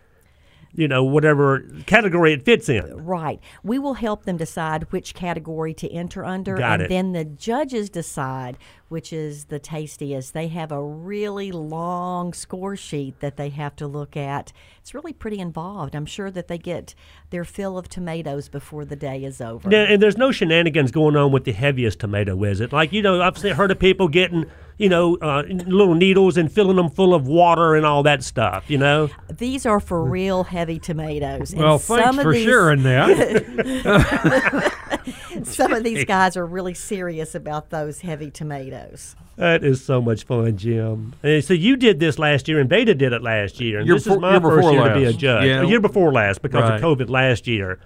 you 0.73 0.89
know, 0.89 1.03
whatever 1.03 1.61
category 1.87 2.33
it 2.33 2.45
fits 2.45 2.69
in? 2.69 3.05
Right. 3.05 3.41
We 3.63 3.79
will 3.79 3.95
help 3.95 4.25
them 4.25 4.37
decide 4.37 4.91
which 4.93 5.15
category 5.15 5.75
to 5.75 5.89
enter 5.91 6.25
under, 6.25 6.57
Got 6.57 6.75
and 6.75 6.83
it. 6.83 6.89
then 6.89 7.13
the 7.13 7.25
judges 7.25 7.89
decide 7.91 8.59
which 8.89 9.13
is 9.13 9.47
the 9.47 9.59
tastiest. 9.59 10.33
They 10.33 10.49
have 10.49 10.71
a 10.71 10.83
really 10.83 11.51
long 11.53 12.33
score 12.33 12.77
sheet 12.77 13.21
that 13.21 13.37
they 13.37 13.49
have 13.51 13.75
to 13.77 13.87
look 13.87 14.17
at. 14.17 14.53
It's 14.79 14.95
really 14.95 15.13
pretty 15.13 15.39
involved. 15.39 15.95
I'm 15.95 16.07
sure 16.07 16.31
that 16.31 16.49
they 16.49 16.59
get 16.59 16.95
their 17.31 17.45
fill 17.45 17.77
of 17.79 17.89
tomatoes 17.89 18.49
before 18.49 18.85
the 18.85 18.97
day 18.97 19.25
is 19.25 19.41
over. 19.41 19.69
Now, 19.69 19.85
and 19.85 20.01
there's 20.01 20.17
no 20.17 20.31
shenanigans 20.31 20.91
going 20.93 21.17
on 21.17 21.33
with 21.33 21.45
the 21.45 21.53
heaviest 21.53 21.99
tomato, 22.01 22.43
is 22.45 22.61
it? 22.61 22.73
Like 22.73 22.93
you 22.93 23.03
know, 23.03 23.21
I've 23.21 23.37
heard 23.37 23.71
of 23.71 23.79
people 23.79 24.09
getting 24.09 24.47
you 24.79 24.89
know 24.89 25.17
uh, 25.17 25.43
little 25.49 25.95
needles 25.95 26.37
and 26.37 26.51
filling 26.53 26.77
them 26.77 26.91
full 26.91 27.15
of 27.15 27.27
water 27.27 27.75
and 27.75 27.85
all 27.85 28.03
that 28.05 28.23
stuff. 28.23 28.71
You 28.71 28.79
know, 28.79 29.11
These 29.37 29.67
are 29.67 29.81
for 29.81 30.05
real 30.05 30.45
heavy 30.45 30.79
tomatoes. 30.79 31.53
and 31.53 31.61
Well, 31.63 31.79
some 31.79 31.99
thanks 31.99 32.19
of 32.19 32.23
for 32.23 32.33
these, 32.33 32.45
sharing 32.45 32.83
that. 32.85 34.73
Some 35.45 35.73
of 35.73 35.85
these 35.85 36.05
guys 36.05 36.37
are 36.37 36.47
really 36.47 36.75
serious 36.75 37.35
about 37.35 37.71
those 37.71 38.01
heavy 38.01 38.31
tomatoes. 38.31 39.15
that 39.37 39.63
is 39.65 39.85
so 39.85 40.01
much 40.01 40.25
fun, 40.25 40.57
Jim. 40.57 41.15
And 41.23 41.45
so 41.45 41.55
you 41.55 41.77
did 41.77 42.01
this 42.01 42.19
last 42.19 42.49
year, 42.49 42.59
and 42.61 42.69
Veda 42.69 42.95
did 42.95 43.13
it 43.13 43.23
last 43.23 43.61
year, 43.61 43.79
and 43.79 43.87
Year 43.87 43.97
this 43.97 44.07
is 44.07 44.19
my 44.19 44.33
year 44.33 44.41
first 44.41 44.57
before 44.57 44.73
year 44.73 44.89
to 44.89 44.95
be 44.95 45.05
a 45.05 45.13
judge. 45.13 45.47
Yeah. 45.47 45.63
A 45.63 45.67
year 45.67 45.81
before 45.81 46.13
last 46.13 46.43
because 46.43 46.63
Right. 46.63 46.75
of 46.77 46.81
COVID 46.81 47.09
last 47.11 47.47
year. 47.47 47.79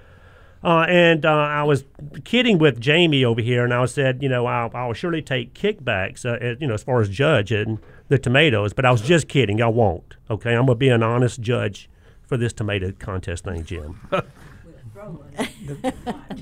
Uh, 0.63 0.85
and 0.89 1.25
uh, 1.25 1.31
I 1.31 1.63
was 1.63 1.85
kidding 2.25 2.59
with 2.59 2.79
Jamie 2.81 3.25
over 3.25 3.41
here, 3.41 3.65
and 3.65 3.73
I 3.73 3.85
said, 3.87 4.23
you 4.23 4.29
know, 4.29 4.45
I'll, 4.47 4.71
I'll 4.75 4.93
surely 4.93 5.23
take 5.23 5.55
kickbacks, 5.55 6.27
uh, 6.27 6.37
as- 6.41 6.59
you 6.61 6.67
know, 6.67 6.75
as 6.75 6.83
far 6.83 7.01
as 7.01 7.09
judging 7.09 7.79
the 8.09 8.19
tomatoes. 8.19 8.75
But 8.75 8.85
I 8.85 8.91
was 8.91 9.01
just 9.01 9.27
kidding. 9.27 9.63
I 9.63 9.69
won't. 9.69 10.17
Okay, 10.29 10.51
I'm 10.55 10.67
gonna 10.67 10.75
be 10.75 10.91
an 10.91 11.03
honest 11.03 11.41
judge 11.41 11.89
for 12.27 12.37
this 12.37 12.53
tomato 12.53 12.93
contest 12.99 13.45
thing, 13.45 13.65
Jim. 13.65 14.01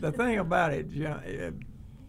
the 0.01 0.12
thing 0.12 0.39
about 0.39 0.72
it, 0.72 0.89
you 0.91 1.05
know, 1.05 1.20
uh, 1.26 1.51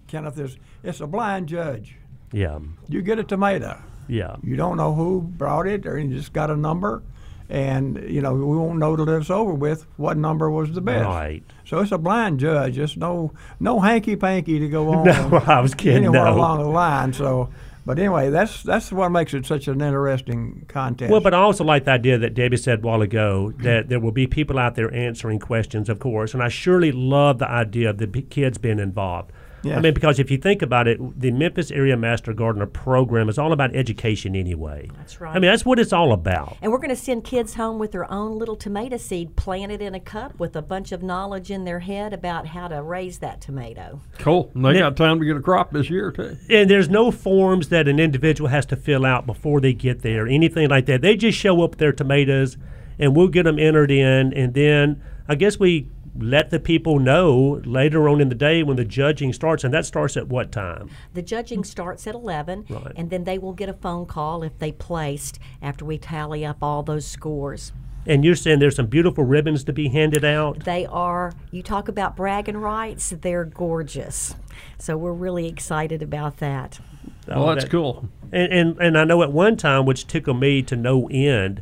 Kenneth, 0.07 0.37
is 0.39 0.57
it's 0.83 1.01
a 1.01 1.07
blind 1.07 1.47
judge. 1.47 1.95
Yeah, 2.31 2.59
You 2.87 3.01
get 3.01 3.17
a 3.19 3.23
tomato. 3.23 3.81
yeah. 4.07 4.35
You 4.43 4.55
don't 4.55 4.77
know 4.77 4.93
who 4.93 5.21
brought 5.21 5.67
it, 5.67 5.85
or 5.87 5.97
you 5.97 6.13
just 6.15 6.31
got 6.33 6.49
a 6.51 6.55
number, 6.55 7.01
and 7.49 7.97
you 8.07 8.21
know 8.21 8.33
we 8.33 8.55
won't 8.57 8.77
know 8.77 8.95
till 8.95 9.09
it's 9.09 9.29
over 9.31 9.53
with 9.53 9.85
what 9.97 10.15
number 10.17 10.49
was 10.51 10.71
the 10.73 10.81
best. 10.81 11.05
Right. 11.07 11.43
So 11.65 11.79
it's 11.79 11.91
a 11.91 11.97
blind 11.97 12.39
judge. 12.39 12.77
It's 12.77 12.95
no 12.97 13.33
no 13.59 13.79
hanky 13.79 14.15
panky 14.15 14.59
to 14.59 14.67
go 14.69 14.89
on. 14.93 15.05
No, 15.05 15.43
I 15.47 15.59
was 15.59 15.73
kidding. 15.73 16.05
Anywhere 16.05 16.25
No. 16.25 16.35
along 16.35 16.59
the 16.59 16.69
line. 16.69 17.13
So, 17.13 17.49
but 17.89 17.97
anyway, 17.97 18.29
that's 18.29 18.61
that's 18.61 18.91
what 18.91 19.09
makes 19.09 19.33
it 19.33 19.47
such 19.47 19.67
an 19.67 19.81
interesting 19.81 20.63
contest. 20.67 21.09
Well, 21.09 21.21
but 21.21 21.33
I 21.33 21.39
also 21.39 21.63
like 21.63 21.85
the 21.85 21.91
idea 21.93 22.19
that 22.19 22.35
Debbie 22.35 22.57
said 22.57 22.77
a 22.77 22.81
while 22.83 23.01
ago 23.01 23.51
that 23.63 23.89
there 23.89 23.99
will 23.99 24.11
be 24.11 24.27
people 24.27 24.59
out 24.59 24.75
there 24.75 24.93
answering 24.93 25.39
questions, 25.39 25.89
of 25.89 25.97
course, 25.97 26.35
and 26.35 26.43
I 26.43 26.49
surely 26.49 26.91
love 26.91 27.39
the 27.39 27.49
idea 27.49 27.89
of 27.89 27.97
the 27.97 28.05
kids 28.05 28.59
being 28.59 28.77
involved. 28.77 29.31
I 29.65 29.79
mean, 29.79 29.93
because 29.93 30.19
if 30.19 30.31
you 30.31 30.37
think 30.37 30.61
about 30.61 30.87
it, 30.87 30.99
the 31.19 31.31
Memphis 31.31 31.71
Area 31.71 31.97
Master 31.97 32.33
Gardener 32.33 32.65
program 32.65 33.29
is 33.29 33.37
all 33.37 33.51
about 33.51 33.75
education 33.75 34.35
anyway. 34.35 34.89
That's 34.97 35.19
right. 35.19 35.35
I 35.35 35.39
mean, 35.39 35.49
that's 35.51 35.65
what 35.65 35.79
it's 35.79 35.93
all 35.93 36.13
about. 36.13 36.57
And 36.61 36.71
we're 36.71 36.77
going 36.77 36.89
to 36.89 36.95
send 36.95 37.23
kids 37.23 37.55
home 37.55 37.79
with 37.79 37.91
their 37.91 38.09
own 38.11 38.37
little 38.39 38.55
tomato 38.55 38.97
seed 38.97 39.35
planted 39.35 39.81
in 39.81 39.95
a 39.95 39.99
cup 39.99 40.39
with 40.39 40.55
a 40.55 40.61
bunch 40.61 40.91
of 40.91 41.03
knowledge 41.03 41.51
in 41.51 41.65
their 41.65 41.79
head 41.79 42.13
about 42.13 42.47
how 42.47 42.67
to 42.67 42.81
raise 42.81 43.19
that 43.19 43.41
tomato. 43.41 44.01
Cool. 44.17 44.51
And 44.53 44.65
they 44.65 44.79
got 44.79 44.95
time 44.95 45.19
to 45.19 45.25
get 45.25 45.37
a 45.37 45.41
crop 45.41 45.71
this 45.71 45.89
year 45.89 46.11
too. 46.11 46.37
And 46.49 46.69
there's 46.69 46.89
no 46.89 47.11
forms 47.11 47.69
that 47.69 47.87
an 47.87 47.99
individual 47.99 48.49
has 48.49 48.65
to 48.67 48.75
fill 48.75 49.05
out 49.05 49.25
before 49.25 49.61
they 49.61 49.73
get 49.73 50.01
there, 50.01 50.27
anything 50.27 50.69
like 50.69 50.85
that. 50.85 51.01
They 51.01 51.15
just 51.15 51.37
show 51.37 51.61
up 51.63 51.71
with 51.71 51.79
their 51.79 51.91
tomatoes, 51.91 52.57
and 52.97 53.15
we'll 53.15 53.27
get 53.27 53.43
them 53.43 53.59
entered 53.59 53.91
in. 53.91 54.33
And 54.33 54.53
then 54.53 55.01
I 55.27 55.35
guess 55.35 55.59
we 55.59 55.89
let 56.17 56.49
the 56.49 56.59
people 56.59 56.99
know 56.99 57.61
later 57.65 58.07
on 58.09 58.21
in 58.21 58.29
the 58.29 58.35
day 58.35 58.63
when 58.63 58.77
the 58.77 58.85
judging 58.85 59.33
starts, 59.33 59.63
and 59.63 59.73
that 59.73 59.85
starts 59.85 60.15
at 60.17 60.27
what 60.27 60.51
time? 60.51 60.89
The 61.13 61.21
judging 61.21 61.63
starts 61.63 62.07
at 62.07 62.15
11, 62.15 62.65
Right. 62.69 62.93
and 62.95 63.09
then 63.09 63.23
they 63.23 63.37
will 63.37 63.53
get 63.53 63.69
a 63.69 63.73
phone 63.73 64.05
call 64.05 64.43
if 64.43 64.57
they 64.59 64.71
placed 64.71 65.39
after 65.61 65.85
we 65.85 65.97
tally 65.97 66.45
up 66.45 66.57
all 66.61 66.83
those 66.83 67.05
scores. 67.05 67.71
And 68.05 68.23
you're 68.23 68.35
saying 68.35 68.59
there's 68.59 68.77
some 68.77 68.87
beautiful 68.87 69.23
ribbons 69.23 69.63
to 69.65 69.73
be 69.73 69.89
handed 69.89 70.23
out. 70.25 70.63
They 70.63 70.85
are, 70.85 71.33
you 71.51 71.61
talk 71.61 71.87
about 71.89 72.15
bragging 72.15 72.57
rights, 72.57 73.13
they're 73.21 73.45
gorgeous. 73.45 74.35
So 74.77 74.97
we're 74.97 75.13
really 75.13 75.47
excited 75.47 76.01
about 76.01 76.37
that. 76.37 76.79
Oh, 77.27 77.41
well, 77.41 77.43
Oh, 77.43 77.53
that's 77.53 77.65
that- 77.65 77.71
cool. 77.71 78.09
And, 78.31 78.53
and 78.53 78.77
and 78.79 78.97
I 78.97 79.03
know 79.05 79.21
at 79.23 79.31
one 79.31 79.57
time, 79.57 79.85
which 79.85 80.05
tickled 80.07 80.39
me 80.39 80.61
to 80.63 80.75
no 80.75 81.07
end, 81.09 81.61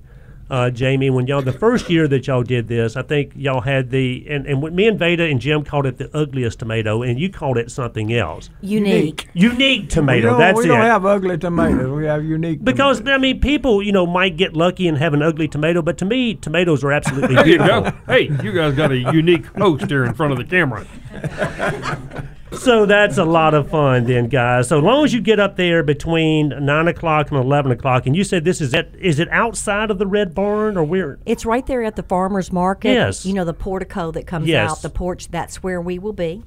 uh, 0.49 0.69
Jamie, 0.69 1.09
when 1.09 1.27
y'all 1.27 1.41
the 1.41 1.51
first 1.51 1.89
year 1.89 2.07
that 2.07 2.27
y'all 2.27 2.43
did 2.43 2.67
this, 2.67 2.95
I 2.95 3.01
think 3.01 3.33
y'all 3.35 3.61
had 3.61 3.89
the 3.89 4.25
and 4.29 4.45
and 4.47 4.61
when 4.61 4.73
me 4.75 4.87
and 4.87 4.97
Veda 4.97 5.23
and 5.25 5.41
Jim 5.41 5.63
called 5.63 5.85
it 5.85 5.97
the 5.97 6.09
ugliest 6.15 6.59
tomato, 6.59 7.01
and 7.03 7.19
you 7.19 7.29
called 7.29 7.57
it 7.57 7.69
something 7.71 8.13
else. 8.13 8.49
Unique. 8.61 9.27
Unique 9.33 9.81
We 9.81 9.87
tomato. 9.87 10.29
don't, 10.29 10.39
that's 10.39 10.57
we 10.57 10.65
it. 10.65 10.67
don't 10.69 10.81
have 10.81 11.05
ugly 11.05 11.37
tomatoes. 11.37 11.89
We 11.89 12.05
have 12.05 12.23
unique. 12.23 12.63
because 12.63 13.05
I 13.07 13.17
mean, 13.17 13.41
people 13.41 13.83
you 13.83 13.91
know 13.91 14.05
might 14.07 14.37
get 14.37 14.53
lucky 14.55 14.87
and 14.87 14.97
have 14.97 15.13
an 15.13 15.21
ugly 15.21 15.47
tomato, 15.47 15.81
but 15.81 15.97
to 15.99 16.05
me, 16.05 16.35
tomatoes 16.35 16.83
are 16.83 16.91
absolutely 16.91 17.35
There 17.35 17.47
you 17.47 17.57
beautiful. 17.57 17.91
go. 17.91 17.97
Hey, 18.07 18.29
you 18.43 18.51
guys 18.53 18.73
got 18.73 18.91
a 18.91 18.97
unique 18.97 19.45
host 19.57 19.89
here 19.89 20.05
in 20.05 20.13
front 20.13 20.31
of 20.31 20.37
the 20.37 20.45
camera. 20.45 20.85
So 22.59 22.85
that's 22.85 23.17
a 23.17 23.23
lot 23.23 23.53
of 23.53 23.69
fun, 23.69 24.05
then, 24.05 24.27
guys. 24.27 24.67
So 24.67 24.77
as 24.79 24.83
long 24.83 25.03
as 25.05 25.13
you 25.13 25.21
get 25.21 25.39
up 25.39 25.55
there 25.55 25.83
between 25.83 26.49
nine 26.65 26.87
o'clock 26.87 27.31
and 27.31 27.39
eleven 27.39 27.71
o'clock, 27.71 28.05
and 28.05 28.15
you 28.15 28.23
said 28.23 28.43
this 28.43 28.59
is 28.61 28.73
at 28.73 28.89
is 28.99 29.19
it 29.19 29.29
outside 29.31 29.89
of 29.91 29.97
the 29.99 30.07
Red 30.07 30.33
Barn 30.35 30.77
or 30.77 30.83
where? 30.83 31.19
It's 31.25 31.45
right 31.45 31.65
there 31.65 31.83
at 31.83 31.95
the 31.95 32.03
farmer's 32.03 32.51
market. 32.51 32.89
Yes. 32.93 33.25
You 33.25 33.33
know, 33.33 33.45
the 33.45 33.53
portico 33.53 34.11
that 34.11 34.27
comes 34.27 34.47
Yes. 34.47 34.71
out, 34.71 34.81
the 34.81 34.89
porch, 34.89 35.29
that's 35.29 35.61
where 35.63 35.79
we 35.81 35.99
will 35.99 36.13
be. 36.13 36.43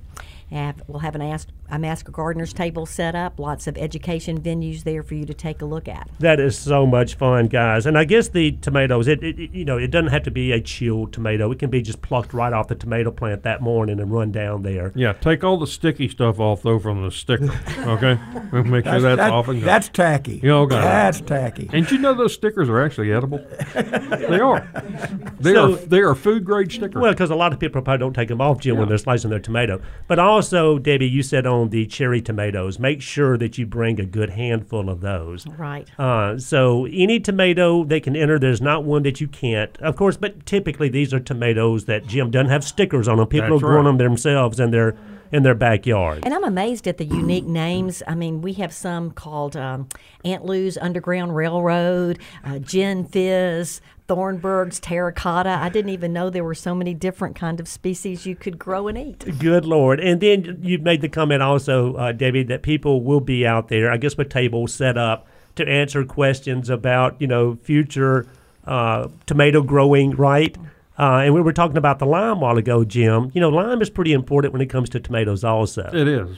Have, 0.50 0.82
we'll 0.88 0.98
have 0.98 1.14
an 1.14 1.22
ask, 1.22 1.46
a 1.70 1.78
Masker 1.78 2.12
Gardener's 2.12 2.52
table 2.52 2.86
set 2.86 3.14
up, 3.14 3.38
lots 3.38 3.66
of 3.66 3.76
education 3.78 4.40
venues 4.40 4.82
there 4.84 5.02
for 5.02 5.14
you 5.14 5.24
to 5.24 5.34
take 5.34 5.62
a 5.62 5.64
look 5.64 5.88
at. 5.88 6.08
That 6.18 6.40
is 6.40 6.58
so 6.58 6.86
much 6.86 7.14
fun, 7.14 7.46
guys. 7.46 7.86
And 7.86 7.96
I 7.98 8.04
guess 8.04 8.28
the 8.28 8.52
tomatoes, 8.52 9.08
it, 9.08 9.22
it 9.22 9.38
it- 9.38 9.50
you 9.52 9.64
know, 9.64 9.78
it 9.78 9.90
doesn't 9.90 10.08
have 10.10 10.22
to 10.24 10.30
be 10.30 10.52
a 10.52 10.60
chilled 10.60 11.12
tomato. 11.12 11.50
It 11.52 11.58
can 11.58 11.70
be 11.70 11.82
just 11.82 12.02
plucked 12.02 12.32
right 12.34 12.52
off 12.52 12.68
the 12.68 12.74
tomato 12.74 13.10
plant 13.10 13.42
that 13.42 13.60
morning 13.60 14.00
and 14.00 14.12
run 14.12 14.30
down 14.32 14.62
there. 14.62 14.92
Yeah, 14.94 15.12
take 15.14 15.42
all 15.44 15.58
the 15.58 15.66
sticky 15.66 16.08
stuff 16.08 16.38
off 16.40 16.62
though 16.62 16.78
from 16.78 17.04
the 17.04 17.10
sticker. 17.10 17.50
Okay, 17.90 18.18
We'll 18.52 18.64
make 18.64 18.84
sure 18.84 19.00
that's, 19.00 19.16
that- 19.16 19.30
off 19.32 19.48
and 19.48 19.60
gone. 19.60 19.66
that's 19.66 19.88
tacky. 19.88 20.40
You 20.42 20.50
Yeah, 20.50 20.54
okay. 20.60 20.76
That's 20.76 21.20
tacky. 21.20 21.68
And 21.72 21.90
you 21.90 21.98
know 21.98 22.14
those 22.14 22.34
stickers 22.34 22.68
are 22.68 22.80
actually 22.82 23.12
edible. 23.12 23.38
they 23.74 24.40
are. 24.40 24.66
They 25.40 25.54
So- 25.54 25.72
are. 25.74 25.76
They 25.76 26.00
are 26.00 26.14
food 26.14 26.44
grade 26.44 26.70
stickers. 26.70 27.00
Well, 27.00 27.12
because 27.12 27.30
a 27.30 27.34
lot 27.34 27.52
of 27.52 27.58
people 27.58 27.80
probably 27.82 27.98
don't 27.98 28.12
take 28.12 28.28
them 28.28 28.40
off, 28.40 28.60
Jim, 28.60 28.76
when 28.76 28.88
they're 28.88 28.98
slicing 28.98 29.30
their 29.30 29.38
tomato. 29.40 29.80
But 30.06 30.18
also, 30.18 30.78
Debbie, 30.78 31.08
you 31.08 31.22
said 31.22 31.46
on 31.46 31.59
the 31.68 31.86
cherry 31.86 32.20
tomatoes, 32.22 32.78
make 32.78 33.02
sure 33.02 33.36
that 33.38 33.58
you 33.58 33.66
bring 33.66 34.00
a 34.00 34.06
good 34.06 34.30
handful 34.30 34.88
of 34.88 35.00
those. 35.00 35.46
Right. 35.46 35.88
Uh, 35.98 36.38
so 36.38 36.86
any 36.86 37.20
tomato 37.20 37.84
they 37.84 38.00
can 38.00 38.16
enter. 38.16 38.38
There's 38.38 38.60
not 38.62 38.84
one 38.84 39.02
that 39.02 39.20
you 39.20 39.28
can't, 39.28 39.76
of 39.80 39.96
course. 39.96 40.16
But 40.16 40.46
typically 40.46 40.88
these 40.88 41.12
are 41.12 41.20
tomatoes 41.20 41.84
that 41.84 42.06
Jim 42.06 42.30
doesn't 42.30 42.50
have 42.50 42.64
stickers 42.64 43.08
on 43.08 43.18
them. 43.18 43.26
People 43.26 43.50
That's 43.50 43.62
are 43.62 43.66
growing 43.66 43.86
right. 43.86 43.98
them 43.98 43.98
themselves 43.98 44.58
in 44.58 44.70
their 44.70 44.96
in 45.32 45.42
their 45.42 45.54
backyard. 45.54 46.24
And 46.24 46.34
I'm 46.34 46.44
amazed 46.44 46.88
at 46.88 46.98
the 46.98 47.04
unique 47.04 47.44
names. 47.44 48.02
I 48.06 48.14
mean, 48.14 48.42
we 48.42 48.54
have 48.54 48.72
some 48.72 49.12
called 49.12 49.56
um, 49.56 49.88
Aunt 50.24 50.44
Lou's 50.44 50.76
Underground 50.76 51.36
Railroad, 51.36 52.18
uh, 52.44 52.58
Gin 52.58 53.04
Fizz, 53.04 53.80
Thorburn's 54.10 54.80
Terracotta. 54.80 55.50
I 55.50 55.68
didn't 55.68 55.90
even 55.90 56.12
know 56.12 56.30
there 56.30 56.42
were 56.42 56.52
so 56.52 56.74
many 56.74 56.94
different 56.94 57.36
kind 57.36 57.60
of 57.60 57.68
species 57.68 58.26
you 58.26 58.34
could 58.34 58.58
grow 58.58 58.88
and 58.88 58.98
eat. 58.98 59.38
Good 59.38 59.64
Lord. 59.64 60.00
And 60.00 60.20
then 60.20 60.58
you 60.62 60.78
made 60.78 61.00
the 61.00 61.08
comment 61.08 61.42
also, 61.42 61.94
uh, 61.94 62.10
Debbie, 62.10 62.42
that 62.44 62.62
people 62.62 63.02
will 63.02 63.20
be 63.20 63.46
out 63.46 63.68
there, 63.68 63.88
I 63.88 63.98
guess, 63.98 64.16
with 64.16 64.28
tables 64.28 64.74
set 64.74 64.98
up 64.98 65.28
to 65.54 65.68
answer 65.68 66.04
questions 66.04 66.68
about, 66.68 67.20
you 67.20 67.28
know, 67.28 67.56
future 67.62 68.26
uh, 68.64 69.06
tomato 69.26 69.62
growing, 69.62 70.10
right? 70.16 70.56
Uh, 70.98 71.22
and 71.24 71.32
we 71.32 71.40
were 71.40 71.52
talking 71.52 71.76
about 71.76 72.00
the 72.00 72.06
lime 72.06 72.38
a 72.38 72.40
while 72.40 72.58
ago, 72.58 72.82
Jim. 72.82 73.30
You 73.32 73.40
know, 73.40 73.48
lime 73.48 73.80
is 73.80 73.90
pretty 73.90 74.12
important 74.12 74.52
when 74.52 74.60
it 74.60 74.66
comes 74.66 74.88
to 74.90 74.98
tomatoes, 74.98 75.44
also. 75.44 75.88
it 75.94 76.08
is. 76.08 76.36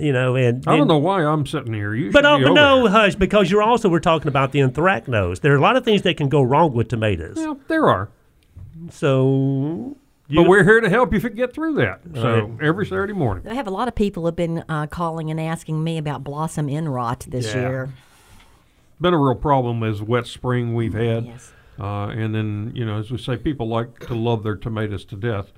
You 0.00 0.12
know, 0.12 0.34
and 0.36 0.64
I 0.66 0.72
don't 0.72 0.80
and- 0.82 0.88
know 0.88 0.98
why 0.98 1.22
I'm 1.24 1.44
sitting 1.46 1.72
here. 1.74 1.94
You 1.94 2.10
But, 2.10 2.20
should 2.20 2.26
uh, 2.26 2.38
be 2.38 2.44
but 2.44 2.50
over 2.50 2.54
no, 2.60 2.82
there. 2.84 2.90
hush, 2.92 3.14
because 3.16 3.50
you're 3.50 3.62
also 3.62 3.88
we're 3.88 4.00
talking 4.00 4.28
about 4.28 4.52
the 4.52 4.60
anthracnose. 4.60 5.40
There 5.40 5.52
are 5.52 5.56
a 5.56 5.60
lot 5.60 5.76
of 5.76 5.84
things 5.84 6.02
that 6.02 6.16
can 6.16 6.28
go 6.28 6.40
wrong 6.42 6.72
with 6.72 6.88
tomatoes. 6.88 7.36
Well, 7.36 7.60
there 7.68 7.88
are. 7.88 8.08
So, 8.90 9.96
you, 10.28 10.40
But 10.40 10.48
we're 10.48 10.64
here 10.64 10.80
to 10.80 10.88
help 10.88 11.12
you 11.12 11.18
if 11.18 11.24
you 11.24 11.30
get 11.30 11.52
through 11.52 11.74
that. 11.74 12.00
So 12.14 12.46
Right. 12.46 12.62
every 12.62 12.86
Saturday 12.86 13.12
morning. 13.12 13.46
I 13.48 13.54
have 13.54 13.66
a 13.66 13.70
lot 13.70 13.88
of 13.88 13.94
people 13.94 14.24
have 14.26 14.36
been 14.36 14.64
uh, 14.68 14.86
calling 14.86 15.30
and 15.30 15.40
asking 15.40 15.82
me 15.84 15.98
about 15.98 16.24
blossom 16.24 16.68
end 16.68 16.92
rot 16.92 17.26
this 17.28 17.54
Yeah. 17.54 17.60
year. 17.60 17.88
Been 19.00 19.14
a 19.14 19.18
real 19.18 19.34
problem 19.34 19.82
as 19.82 20.02
wet 20.02 20.26
spring 20.26 20.74
we've 20.74 20.94
had. 20.94 21.26
Yes. 21.26 21.52
Uh, 21.78 22.08
and 22.08 22.34
then, 22.34 22.72
you 22.74 22.84
know, 22.84 22.98
as 22.98 23.10
we 23.10 23.16
say, 23.18 23.36
people 23.36 23.66
like 23.68 23.98
to 24.00 24.14
love 24.14 24.42
their 24.42 24.56
tomatoes 24.56 25.04
to 25.06 25.16
death. 25.16 25.52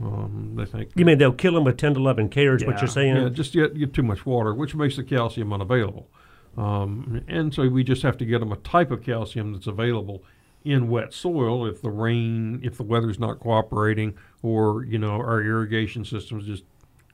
Um, 0.00 0.52
they 0.54 0.64
think. 0.64 0.90
you 0.94 1.04
mean 1.04 1.18
they'll 1.18 1.32
kill 1.32 1.54
them 1.54 1.64
with 1.64 1.76
10 1.76 1.94
to 1.94 2.00
11 2.00 2.28
cares, 2.28 2.64
what 2.64 2.76
Yeah, 2.76 2.80
you're 2.82 2.88
saying? 2.88 3.16
Yeah, 3.16 3.28
just 3.30 3.52
get, 3.52 3.76
get 3.76 3.92
too 3.92 4.02
much 4.04 4.24
water, 4.24 4.54
which 4.54 4.74
makes 4.74 4.94
the 4.96 5.02
calcium 5.02 5.52
unavailable. 5.52 6.08
Um, 6.56 7.22
and 7.28 7.52
so 7.52 7.68
we 7.68 7.82
just 7.84 8.02
have 8.02 8.16
to 8.18 8.24
get 8.24 8.38
them 8.40 8.52
a 8.52 8.56
type 8.58 8.90
of 8.90 9.02
calcium 9.02 9.52
that's 9.52 9.66
available 9.66 10.22
in 10.64 10.88
wet 10.88 11.12
soil 11.12 11.66
if 11.66 11.82
the 11.82 11.90
rain, 11.90 12.60
if 12.62 12.76
the 12.76 12.82
weather's 12.84 13.18
not 13.18 13.40
cooperating, 13.40 14.14
or 14.42 14.84
you 14.84 14.98
know 14.98 15.12
our 15.12 15.40
irrigation 15.42 16.04
system's 16.04 16.46
just 16.46 16.64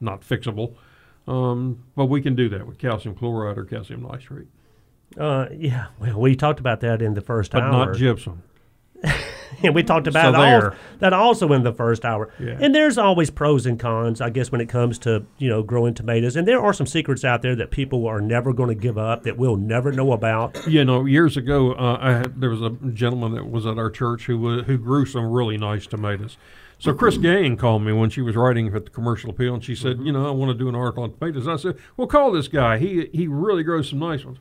not 0.01 0.21
fixable. 0.23 0.75
Um, 1.27 1.85
but 1.97 2.07
we 2.07 2.21
can 2.21 2.35
do 2.35 2.49
that 2.51 2.67
with 2.67 2.79
calcium 2.79 3.15
chloride 3.15 3.57
or 3.57 3.65
calcium 3.65 4.03
nitrate, 4.03 4.49
Uh, 5.19 5.47
yeah, 5.57 5.87
well, 5.99 6.21
we 6.21 6.37
talked 6.37 6.61
about 6.61 6.81
that 6.81 7.01
in 7.01 7.15
the 7.15 7.23
first 7.23 7.53
but 7.53 7.63
hour. 7.63 7.71
not 7.87 7.97
gypsum. 7.97 8.43
and 9.63 9.75
we 9.75 9.83
talked 9.83 10.07
about 10.07 10.35
So 10.35 10.41
that 10.99 11.13
also 11.13 11.53
in 11.53 11.63
the 11.63 11.73
first 11.73 12.05
hour. 12.05 12.33
Yeah. 12.39 12.59
And 12.61 12.75
there's 12.75 12.99
always 12.99 13.31
pros 13.31 13.67
and 13.67 13.79
cons, 13.79 14.21
I 14.21 14.31
guess, 14.31 14.51
when 14.51 14.61
it 14.61 14.69
comes 14.69 14.99
to 15.01 15.25
you 15.39 15.49
know 15.49 15.63
growing 15.63 15.95
tomatoes. 15.95 16.37
And 16.37 16.47
there 16.47 16.61
are 16.61 16.73
some 16.73 16.87
secrets 16.87 17.25
out 17.25 17.43
there 17.43 17.57
that 17.57 17.71
people 17.71 18.07
are 18.07 18.21
never 18.21 18.53
going 18.53 18.69
to 18.69 18.75
give 18.75 18.99
up, 18.99 19.23
that 19.25 19.37
we'll 19.37 19.57
never 19.57 19.93
know 19.93 20.13
about. 20.13 20.57
You 20.75 20.85
know, 20.85 21.05
years 21.05 21.37
ago, 21.37 21.75
uh, 21.75 21.99
I 22.01 22.11
had, 22.13 22.41
there 22.41 22.51
was 22.51 22.61
a 22.61 22.71
gentleman 22.93 23.35
that 23.35 23.49
was 23.49 23.65
at 23.65 23.79
our 23.79 23.91
church 23.91 24.25
who 24.25 24.39
wa 24.39 24.63
who 24.63 24.77
grew 24.77 25.07
some 25.07 25.31
really 25.31 25.57
nice 25.57 25.87
tomatoes. 25.87 26.37
So 26.79 26.93
Chris 26.93 27.17
Gang 27.17 27.57
called 27.57 27.83
me 27.83 27.93
when 27.93 28.11
she 28.11 28.21
was 28.21 28.35
writing 28.35 28.75
at 28.75 28.85
the 28.85 28.91
Commercial 28.91 29.31
Appeal, 29.31 29.55
and 29.55 29.63
she 29.63 29.77
said, 29.77 30.01
"You 30.01 30.11
know, 30.11 30.27
I 30.27 30.31
want 30.31 30.51
to 30.51 30.59
do 30.59 30.69
an 30.69 30.75
article 30.75 31.05
on 31.05 31.13
tomatoes." 31.13 31.47
I 31.47 31.57
said, 31.57 31.77
"Well, 31.97 32.09
call 32.09 32.33
this 32.33 32.49
guy. 32.49 32.79
He 32.79 33.09
he 33.13 33.29
really 33.29 33.63
grows 33.63 33.91
some 33.91 34.01
nice 34.01 34.25
ones." 34.25 34.39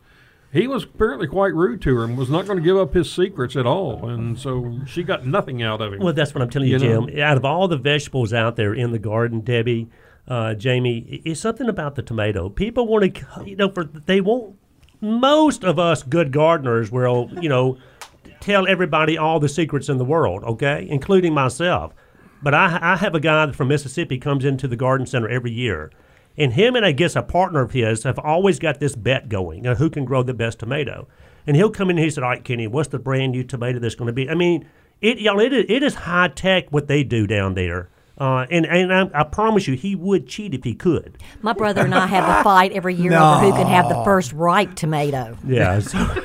He 0.54 0.68
was 0.68 0.84
apparently 0.84 1.26
quite 1.26 1.56
rude 1.56 1.82
to 1.82 1.96
her 1.98 2.04
and 2.04 2.16
was 2.16 2.30
not 2.30 2.46
going 2.46 2.60
to 2.60 2.64
give 2.64 2.78
up 2.78 2.94
his 2.94 3.12
secrets 3.12 3.56
at 3.56 3.66
all, 3.66 4.08
and 4.08 4.38
so 4.38 4.80
she 4.86 5.02
got 5.02 5.26
nothing 5.26 5.64
out 5.64 5.82
of 5.82 5.94
him. 5.94 6.00
Well, 6.00 6.14
that's 6.14 6.36
what 6.36 6.44
I'm 6.44 6.50
telling 6.52 6.70
you, 6.70 6.78
You 6.78 6.90
know? 6.90 7.08
Jim. 7.08 7.20
Out 7.20 7.38
of 7.38 7.44
all 7.44 7.68
the 7.68 7.78
vegetables 7.78 8.34
out 8.34 8.56
there 8.56 8.72
in 8.72 8.92
the 8.92 9.00
garden, 9.00 9.42
Debbie, 9.42 9.90
uh, 10.28 10.54
Jamie, 10.54 11.22
it's 11.26 11.40
something 11.40 11.68
about 11.68 11.96
the 11.96 12.04
tomato. 12.04 12.50
People 12.50 12.86
want 12.86 13.16
to, 13.16 13.26
you 13.46 13.56
know, 13.56 13.70
for 13.70 13.84
they 13.84 14.22
won't. 14.22 14.56
Most 15.02 15.64
of 15.64 15.80
us 15.80 16.04
good 16.04 16.32
gardeners 16.32 16.92
will, 16.92 17.32
you 17.42 17.50
know, 17.50 17.78
tell 18.40 18.68
everybody 18.68 19.18
all 19.18 19.40
the 19.40 19.50
secrets 19.50 19.90
in 19.90 19.98
the 19.98 20.06
world, 20.06 20.44
okay, 20.44 20.86
including 20.88 21.34
myself. 21.34 21.94
But 22.44 22.54
I, 22.54 22.78
I 22.80 22.96
have 22.98 23.16
a 23.16 23.20
guy 23.20 23.52
from 23.54 23.70
Mississippi 23.70 24.20
comes 24.20 24.46
into 24.46 24.68
the 24.68 24.76
garden 24.76 25.08
center 25.08 25.28
every 25.28 25.52
year, 25.52 25.92
and 26.38 26.54
him 26.54 26.76
and 26.76 26.86
I 26.86 26.92
guess 26.92 27.16
a 27.16 27.22
partner 27.22 27.62
of 27.62 27.72
his 27.72 28.04
have 28.04 28.20
always 28.20 28.60
got 28.60 28.80
this 28.80 28.96
bet 28.96 29.30
going: 29.30 29.68
uh, 29.68 29.76
who 29.76 29.90
can 29.90 30.06
grow 30.06 30.24
the 30.24 30.34
best 30.34 30.60
tomato? 30.60 31.08
And 31.46 31.56
he'll 31.58 31.72
come 31.72 31.90
in 31.90 31.98
and 31.98 32.04
he 32.04 32.10
said, 32.10 32.24
"All 32.24 32.30
right, 32.30 32.44
Kenny, 32.44 32.68
what's 32.68 32.90
the 32.90 33.00
brand 33.00 33.34
new 33.34 33.44
tomato 33.44 33.80
that's 33.80 33.96
going 33.96 34.08
to 34.08 34.14
be?" 34.14 34.30
I 34.30 34.34
mean, 34.36 34.68
it 35.02 35.20
y'all, 35.20 35.40
it 35.40 35.54
is, 35.54 35.66
it 35.68 35.84
is 35.84 35.96
high 35.96 36.30
tech 36.30 36.70
what 36.72 36.88
they 36.88 37.04
do 37.04 37.28
down 37.28 37.54
there. 37.56 37.90
Uh, 38.16 38.46
and 38.52 38.66
and 38.68 38.94
I, 38.94 39.10
I 39.22 39.24
promise 39.24 39.68
you, 39.68 39.76
he 39.76 39.96
would 39.96 40.28
cheat 40.28 40.54
if 40.54 40.64
he 40.64 40.76
could. 40.76 41.18
My 41.42 41.54
brother 41.54 41.82
and 41.82 41.96
I 41.96 42.06
have 42.06 42.40
a 42.40 42.44
fight 42.44 42.72
every 42.72 42.94
year 42.94 43.12
over 43.12 43.40
who 43.46 43.52
can 43.54 43.66
have 43.68 43.90
the 43.90 44.04
first 44.04 44.32
ripe 44.34 44.76
tomato. 44.76 45.36
Yeah. 45.46 45.80
So, 45.80 46.24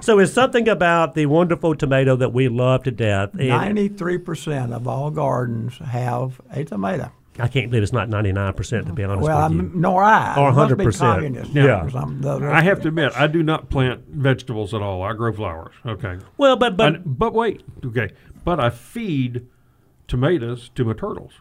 so 0.02 0.18
it's 0.18 0.32
something 0.32 0.68
about 0.68 1.14
the 1.14 1.26
wonderful 1.26 1.74
tomato 1.74 2.14
that 2.16 2.32
we 2.34 2.48
love 2.48 2.82
to 2.84 2.90
death. 2.90 3.32
And- 3.32 3.48
Ninety-three 3.48 4.18
percent 4.18 4.74
of 4.74 4.86
all 4.86 5.10
gardens 5.10 5.78
have 5.78 6.40
a 6.50 6.62
tomato. 6.64 7.10
I 7.38 7.48
can't 7.48 7.70
believe 7.70 7.82
it's 7.82 7.92
not 7.92 8.08
99% 8.08 8.86
to 8.86 8.92
be 8.92 9.04
honest 9.04 9.22
Well, 9.22 9.48
with 9.48 9.52
you. 9.52 9.60
I'm, 9.60 9.80
nor 9.80 10.02
I. 10.02 10.34
Or 10.36 10.50
It 10.50 10.52
must 10.54 10.76
be 10.76 10.84
100%. 10.84 10.98
communist. 10.98 11.50
Yeah. 11.52 11.84
because 11.84 11.94
I'm 12.02 12.20
the- 12.20 12.48
I 12.50 12.62
have 12.62 12.80
to 12.82 12.88
admit, 12.88 13.12
I 13.16 13.26
do 13.26 13.42
not 13.42 13.68
plant 13.70 14.02
vegetables 14.08 14.72
at 14.74 14.80
all. 14.82 15.02
I 15.02 15.12
grow 15.12 15.32
flowers. 15.32 15.74
Okay. 15.84 16.18
well, 16.38 16.56
but 16.56 16.76
but 16.76 16.94
And- 16.96 17.18
but 17.18 17.34
wait, 17.34 17.62
okay. 17.84 18.10
But 18.44 18.60
I 18.60 18.70
feed 18.70 19.46
tomatoes 20.08 20.70
to 20.74 20.84
my 20.84 20.92
turtles. 20.92 21.32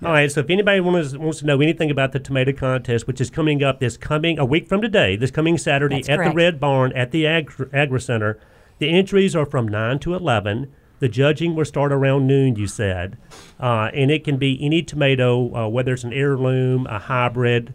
All 0.04 0.12
right, 0.12 0.32
so 0.32 0.41
if 0.41 0.50
anybody 0.52 0.80
wants, 0.80 1.18
wants 1.18 1.39
to 1.39 1.45
know 1.48 1.60
anything 1.60 1.89
about 1.89 2.12
the 2.12 2.20
tomato 2.20 2.54
contest, 2.54 3.08
which 3.08 3.20
is 3.20 3.32
coming 3.32 3.64
up 3.64 3.80
this 3.80 3.98
coming 3.98 4.38
a 4.38 4.45
week 4.45 4.68
from 4.68 4.80
today, 4.80 5.16
this 5.16 5.32
coming 5.32 5.58
Saturday 5.58 5.95
That's 5.95 6.10
at 6.10 6.18
correct. 6.18 6.32
the 6.32 6.36
Red 6.36 6.60
Barn 6.60 6.93
at 6.93 7.10
the 7.10 7.26
Ag- 7.26 7.70
Agri 7.74 8.00
Center, 8.00 8.39
the 8.78 8.89
entries 8.89 9.36
are 9.36 9.45
from 9.45 9.68
9 9.68 9.98
to 10.00 10.14
11. 10.14 10.72
The 11.00 11.10
judging 11.10 11.56
will 11.56 11.66
start 11.66 11.91
around 11.91 12.28
noon, 12.28 12.56
you 12.56 12.68
said. 12.68 13.18
Uh, 13.60 13.89
and 13.91 14.12
it 14.12 14.24
can 14.24 14.38
be 14.38 14.64
any 14.64 14.84
tomato, 14.84 15.56
uh, 15.56 15.68
whether 15.68 15.93
it's 15.93 16.04
an 16.04 16.14
heirloom, 16.14 16.86
a 16.86 17.00
hybrid, 17.00 17.74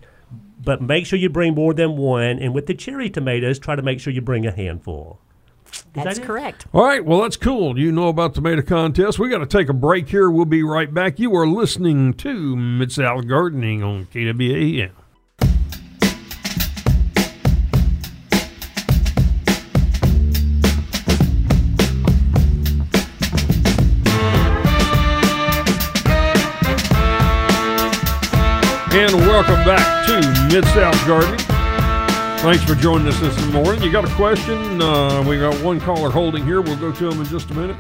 but 0.64 0.80
make 0.80 1.06
sure 1.06 1.18
you 1.18 1.28
bring 1.28 1.54
more 1.54 1.74
than 1.74 1.96
one. 1.96 2.38
And 2.38 2.54
with 2.54 2.66
the 2.66 2.74
cherry 2.74 3.10
tomatoes, 3.10 3.58
try 3.58 3.74
to 3.74 3.82
make 3.82 3.98
sure 3.98 4.12
you 4.12 4.20
bring 4.20 4.46
a 4.46 4.52
handful. 4.52 5.18
That's 5.92 6.18
it? 6.18 6.24
correct. 6.24 6.66
All 6.72 6.84
right, 6.84 7.04
well, 7.04 7.20
that's 7.20 7.36
cool. 7.36 7.78
You 7.78 7.92
know 7.92 8.08
about 8.08 8.34
tomato 8.34 8.62
contest. 8.62 9.18
We 9.18 9.28
got 9.28 9.38
to 9.38 9.46
take 9.46 9.68
a 9.68 9.74
break 9.74 10.08
here. 10.08 10.30
We'll 10.30 10.44
be 10.44 10.62
right 10.62 10.92
back. 10.92 11.18
You 11.18 11.34
are 11.36 11.46
listening 11.46 12.14
to 12.14 12.56
Mid 12.56 12.92
South 12.92 13.26
Gardening 13.26 13.82
on 13.82 14.06
KWAM. 14.06 14.90
And 28.94 29.14
welcome 29.14 29.64
back 29.64 30.06
to 30.06 30.54
Mid 30.54 30.66
South 30.66 31.06
Gardening. 31.06 31.51
Thanks 32.42 32.64
for 32.64 32.74
joining 32.74 33.06
us 33.06 33.20
this 33.20 33.52
morning. 33.52 33.80
You 33.84 33.92
got 33.92 34.04
a 34.04 34.12
question? 34.16 34.82
Uh, 34.82 35.22
we 35.28 35.38
got 35.38 35.54
one 35.62 35.78
caller 35.78 36.10
holding 36.10 36.44
here. 36.44 36.60
We'll 36.60 36.76
go 36.76 36.90
to 36.90 37.08
him 37.08 37.20
in 37.20 37.26
just 37.26 37.48
a 37.50 37.54
minute. 37.54 37.76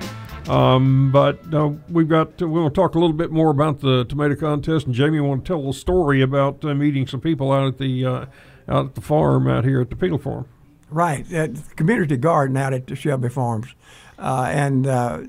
Um, 0.48 1.10
but 1.10 1.52
uh, 1.52 1.72
we've 1.88 2.08
got 2.08 2.40
we 2.40 2.46
want 2.46 2.72
to 2.72 2.80
talk 2.80 2.94
a 2.94 2.98
little 3.00 3.16
bit 3.16 3.32
more 3.32 3.50
about 3.50 3.80
the 3.80 4.04
tomato 4.04 4.36
contest. 4.36 4.86
And 4.86 4.94
Jamie 4.94 5.18
want 5.18 5.44
to 5.44 5.48
tell 5.48 5.68
a 5.68 5.74
story 5.74 6.22
about 6.22 6.64
uh, 6.64 6.74
meeting 6.76 7.08
some 7.08 7.20
people 7.20 7.50
out 7.50 7.66
at 7.66 7.78
the 7.78 8.06
uh, 8.06 8.26
out 8.68 8.86
at 8.86 8.94
the 8.94 9.00
farm 9.00 9.48
out 9.48 9.64
here 9.64 9.80
at 9.80 9.90
the 9.90 9.96
Penal 9.96 10.18
Farm. 10.18 10.46
Right, 10.90 11.30
at 11.32 11.56
the 11.56 11.74
community 11.74 12.16
garden 12.16 12.56
out 12.56 12.72
at 12.72 12.86
the 12.86 12.94
Shelby 12.94 13.30
Farms, 13.30 13.74
uh, 14.22 14.46
and 14.50 14.86
uh, 14.86 15.20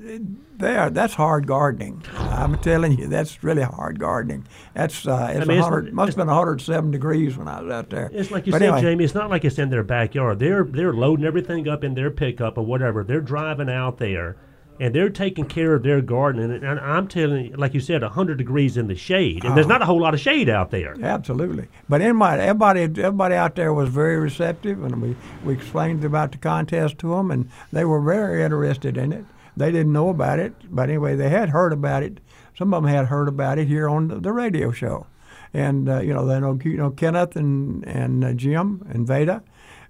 there 0.56 0.88
that's 0.88 1.14
hard 1.14 1.46
gardening. 1.46 2.02
I'm 2.16 2.56
telling 2.58 2.96
you, 2.98 3.08
that's 3.08 3.42
really 3.42 3.62
hard 3.62 3.98
gardening. 3.98 4.46
That's 4.72 5.06
uh, 5.06 5.32
it's, 5.34 5.46
mean, 5.46 5.58
it's- 5.58 5.64
100, 5.64 5.92
must 5.92 6.10
have 6.10 6.16
been 6.16 6.28
107 6.28 6.90
degrees 6.90 7.36
when 7.36 7.48
I 7.48 7.60
was 7.60 7.72
out 7.72 7.90
there. 7.90 8.08
It's 8.12 8.30
like 8.30 8.46
you 8.46 8.52
But 8.52 8.60
said, 8.60 8.68
anyway, 8.68 8.80
Jamie. 8.82 9.04
It's 9.04 9.14
not 9.14 9.30
like 9.30 9.44
it's 9.44 9.58
in 9.58 9.70
their 9.70 9.82
backyard. 9.82 10.38
They're 10.38 10.64
they're 10.64 10.92
loading 10.92 11.26
everything 11.26 11.68
up 11.68 11.82
in 11.84 11.94
their 11.94 12.10
pickup 12.10 12.56
or 12.56 12.62
whatever. 12.64 13.02
They're 13.04 13.20
driving 13.20 13.68
out 13.68 13.98
there, 13.98 14.36
and 14.80 14.94
they're 14.94 15.08
taking 15.10 15.44
care 15.46 15.74
of 15.74 15.82
their 15.82 16.00
garden. 16.00 16.50
And, 16.50 16.64
and 16.64 16.80
I'm 16.80 17.06
telling 17.08 17.46
you, 17.46 17.56
like 17.56 17.74
you 17.74 17.80
said, 17.80 18.02
hundred 18.02 18.38
degrees 18.38 18.76
in 18.76 18.86
the 18.88 18.94
shade, 18.96 19.44
and 19.44 19.52
Ah. 19.52 19.54
there's 19.54 19.66
not 19.66 19.82
a 19.82 19.84
whole 19.86 20.00
lot 20.00 20.14
of 20.14 20.20
shade 20.20 20.48
out 20.48 20.70
there. 20.70 20.96
Absolutely. 21.02 21.68
But 21.88 22.00
anybody, 22.00 22.42
everybody, 22.42 22.82
everybody 22.82 23.34
out 23.34 23.54
there 23.54 23.72
was 23.72 23.88
very 23.88 24.16
receptive, 24.16 24.82
and 24.82 25.00
we, 25.00 25.16
we 25.44 25.54
explained 25.54 26.04
about 26.04 26.32
the 26.32 26.38
contest 26.38 26.98
to 26.98 27.10
them, 27.14 27.30
and 27.30 27.48
they 27.72 27.84
were 27.84 28.00
very 28.00 28.42
interested 28.42 28.96
in 28.96 29.12
it. 29.12 29.24
They 29.56 29.70
didn't 29.70 29.92
know 29.92 30.08
about 30.08 30.40
it, 30.40 30.52
but 30.70 30.88
anyway, 30.88 31.14
they 31.14 31.28
had 31.28 31.50
heard 31.50 31.72
about 31.72 32.02
it. 32.02 32.18
Some 32.58 32.74
of 32.74 32.82
them 32.82 32.90
had 32.92 33.06
heard 33.06 33.28
about 33.28 33.58
it 33.58 33.68
here 33.68 33.88
on 33.88 34.08
the, 34.08 34.16
the 34.20 34.32
radio 34.32 34.72
show, 34.72 35.06
and 35.52 35.88
uh, 35.88 36.00
you 36.00 36.12
know 36.12 36.26
they 36.26 36.40
know 36.40 36.58
you 36.64 36.76
know 36.76 36.90
Kenneth 36.90 37.36
and 37.36 37.86
and 37.86 38.24
uh, 38.24 38.32
Jim 38.32 38.84
and 38.90 39.06
Veda. 39.06 39.42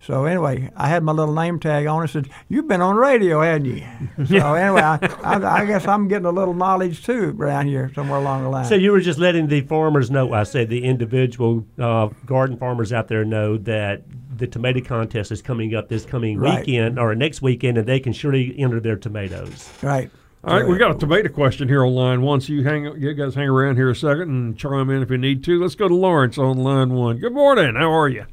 So 0.07 0.27
anyway, 0.27 0.71
I 0.77 0.89
had 0.89 1.03
my 1.03 1.13
little 1.13 1.35
name 1.35 1.59
tag 1.59 1.87
on. 1.87 2.05
It 2.05 2.09
said, 2.09 2.29
"You've 2.49 2.69
been 2.69 2.83
on 2.83 2.97
radio, 2.97 3.41
hadn't 3.41 3.65
you?" 3.67 3.83
So 4.27 4.55
anyway, 4.55 4.83
I, 4.83 4.99
I, 5.23 5.63
I 5.63 5.65
guess 5.67 5.87
I'm 5.89 6.09
getting 6.09 6.27
a 6.27 6.31
little 6.31 6.53
knowledge 6.55 7.05
too 7.05 7.35
around 7.39 7.69
here 7.69 7.91
somewhere 7.95 8.19
along 8.19 8.43
the 8.43 8.51
line. 8.51 8.65
So 8.67 8.75
you 8.75 8.93
were 8.93 9.01
just 9.01 9.19
letting 9.19 9.47
the 9.47 9.63
farmers 9.63 10.11
know. 10.11 10.33
I 10.35 10.43
said 10.43 10.69
the 10.69 10.85
individual 10.85 11.65
uh, 11.79 12.09
garden 12.27 12.57
farmers 12.59 12.93
out 12.93 13.09
there 13.09 13.25
know 13.25 13.57
that 13.59 14.03
the 14.37 14.47
tomato 14.47 14.81
contest 14.81 15.33
is 15.33 15.41
coming 15.41 15.75
up 15.75 15.89
this 15.89 16.05
coming 16.05 16.39
Right. 16.39 16.67
weekend 16.67 16.99
or 16.99 17.15
next 17.15 17.41
weekend, 17.41 17.79
and 17.79 17.87
they 17.87 18.01
can 18.01 18.13
surely 18.13 18.55
enter 18.59 18.81
their 18.81 18.97
tomatoes. 18.97 19.73
right. 19.83 20.11
All 20.47 20.55
right, 20.61 20.69
we 20.69 20.77
got 20.77 20.91
a 20.91 20.99
tomato 20.99 21.31
question 21.31 21.69
here 21.69 21.83
on 21.87 21.95
line 21.95 22.21
one. 22.21 22.43
So 22.43 22.53
you 22.53 22.63
hang, 22.65 22.85
you 23.01 23.15
guys 23.15 23.35
hang 23.35 23.49
around 23.49 23.77
here 23.77 23.89
a 23.89 23.97
second 23.97 24.29
and 24.29 24.59
chime 24.59 24.91
in 24.91 25.01
if 25.03 25.11
you 25.11 25.17
need 25.17 25.43
to. 25.45 25.59
Let's 25.59 25.75
go 25.75 25.89
to 25.89 25.95
Lawrence 25.95 26.37
on 26.37 26.59
line 26.59 26.91
one. 26.93 27.17
Good 27.17 27.33
morning. 27.33 27.77
How 27.77 27.91
are 27.91 28.11
you? 28.11 28.27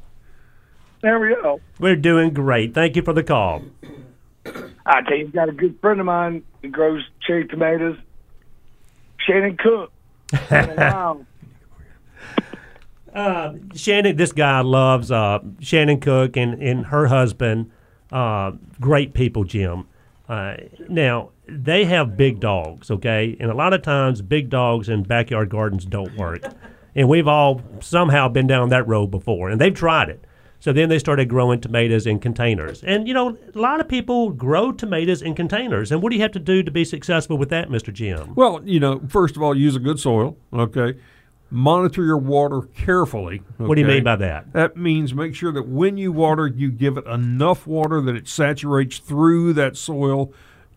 There 1.02 1.18
we 1.18 1.34
go. 1.34 1.60
We're 1.80 1.96
doing 1.96 2.32
great. 2.32 2.74
Thank 2.74 2.94
you 2.96 3.02
for 3.02 3.12
the 3.12 3.24
call. 3.24 3.62
I 4.86 5.02
tell 5.02 5.16
you, 5.16 5.28
got 5.28 5.48
a 5.48 5.52
good 5.52 5.78
friend 5.80 6.00
of 6.00 6.06
mine 6.06 6.44
that 6.62 6.72
grows 6.72 7.02
cherry 7.26 7.46
tomatoes, 7.46 7.98
Shannon 9.18 9.56
Cook. 9.56 9.92
wow. 10.50 11.26
Uh, 13.14 13.52
Shannon, 13.74 14.16
this 14.16 14.32
guy 14.32 14.62
loves 14.62 15.10
uh, 15.10 15.40
Shannon 15.60 16.00
Cook 16.00 16.34
and, 16.38 16.62
and 16.62 16.86
her 16.86 17.08
husband. 17.08 17.70
Uh, 18.10 18.52
great 18.80 19.12
people, 19.12 19.44
Jim. 19.44 19.86
Uh, 20.30 20.54
now 20.88 21.28
they 21.46 21.84
have 21.84 22.16
big 22.16 22.40
dogs, 22.40 22.90
okay, 22.90 23.36
and 23.38 23.50
a 23.50 23.54
lot 23.54 23.74
of 23.74 23.82
times 23.82 24.22
big 24.22 24.48
dogs 24.48 24.88
in 24.88 25.02
backyard 25.02 25.50
gardens 25.50 25.84
don't 25.84 26.16
work, 26.16 26.42
and 26.94 27.06
we've 27.06 27.28
all 27.28 27.60
somehow 27.80 28.28
been 28.30 28.46
down 28.46 28.70
that 28.70 28.88
road 28.88 29.08
before, 29.08 29.50
and 29.50 29.60
they've 29.60 29.74
tried 29.74 30.08
it. 30.08 30.24
So 30.62 30.72
then 30.72 30.88
they 30.88 31.00
started 31.00 31.28
growing 31.28 31.60
tomatoes 31.60 32.06
in 32.06 32.20
containers, 32.20 32.84
and 32.84 33.08
you 33.08 33.14
know 33.14 33.36
a 33.52 33.58
lot 33.58 33.80
of 33.80 33.88
people 33.88 34.30
grow 34.30 34.70
tomatoes 34.70 35.20
in 35.20 35.34
containers. 35.34 35.90
And 35.90 36.00
what 36.00 36.10
do 36.10 36.16
you 36.16 36.22
have 36.22 36.30
to 36.30 36.38
do 36.38 36.62
to 36.62 36.70
be 36.70 36.84
successful 36.84 37.36
with 37.36 37.48
that, 37.48 37.68
Mister 37.68 37.90
Jim? 37.90 38.32
Well, 38.36 38.60
you 38.62 38.78
know, 38.78 39.00
first 39.08 39.34
of 39.34 39.42
all, 39.42 39.56
use 39.56 39.74
a 39.74 39.80
good 39.80 39.98
soil. 39.98 40.36
Okay. 40.52 41.00
Monitor 41.50 42.04
your 42.04 42.16
water 42.16 42.60
carefully. 42.76 43.42
What 43.56 43.74
do 43.74 43.80
you 43.80 43.88
mean 43.88 44.04
by 44.04 44.14
that? 44.14 44.52
That 44.52 44.76
means 44.76 45.12
make 45.12 45.34
sure 45.34 45.50
that 45.50 45.66
when 45.66 45.96
you 45.96 46.12
water, 46.12 46.46
you 46.46 46.70
give 46.70 46.96
it 46.96 47.06
enough 47.06 47.66
water 47.66 48.00
that 48.00 48.14
it 48.14 48.28
saturates 48.28 48.98
through 48.98 49.54
that 49.54 49.76
soil 49.76 50.32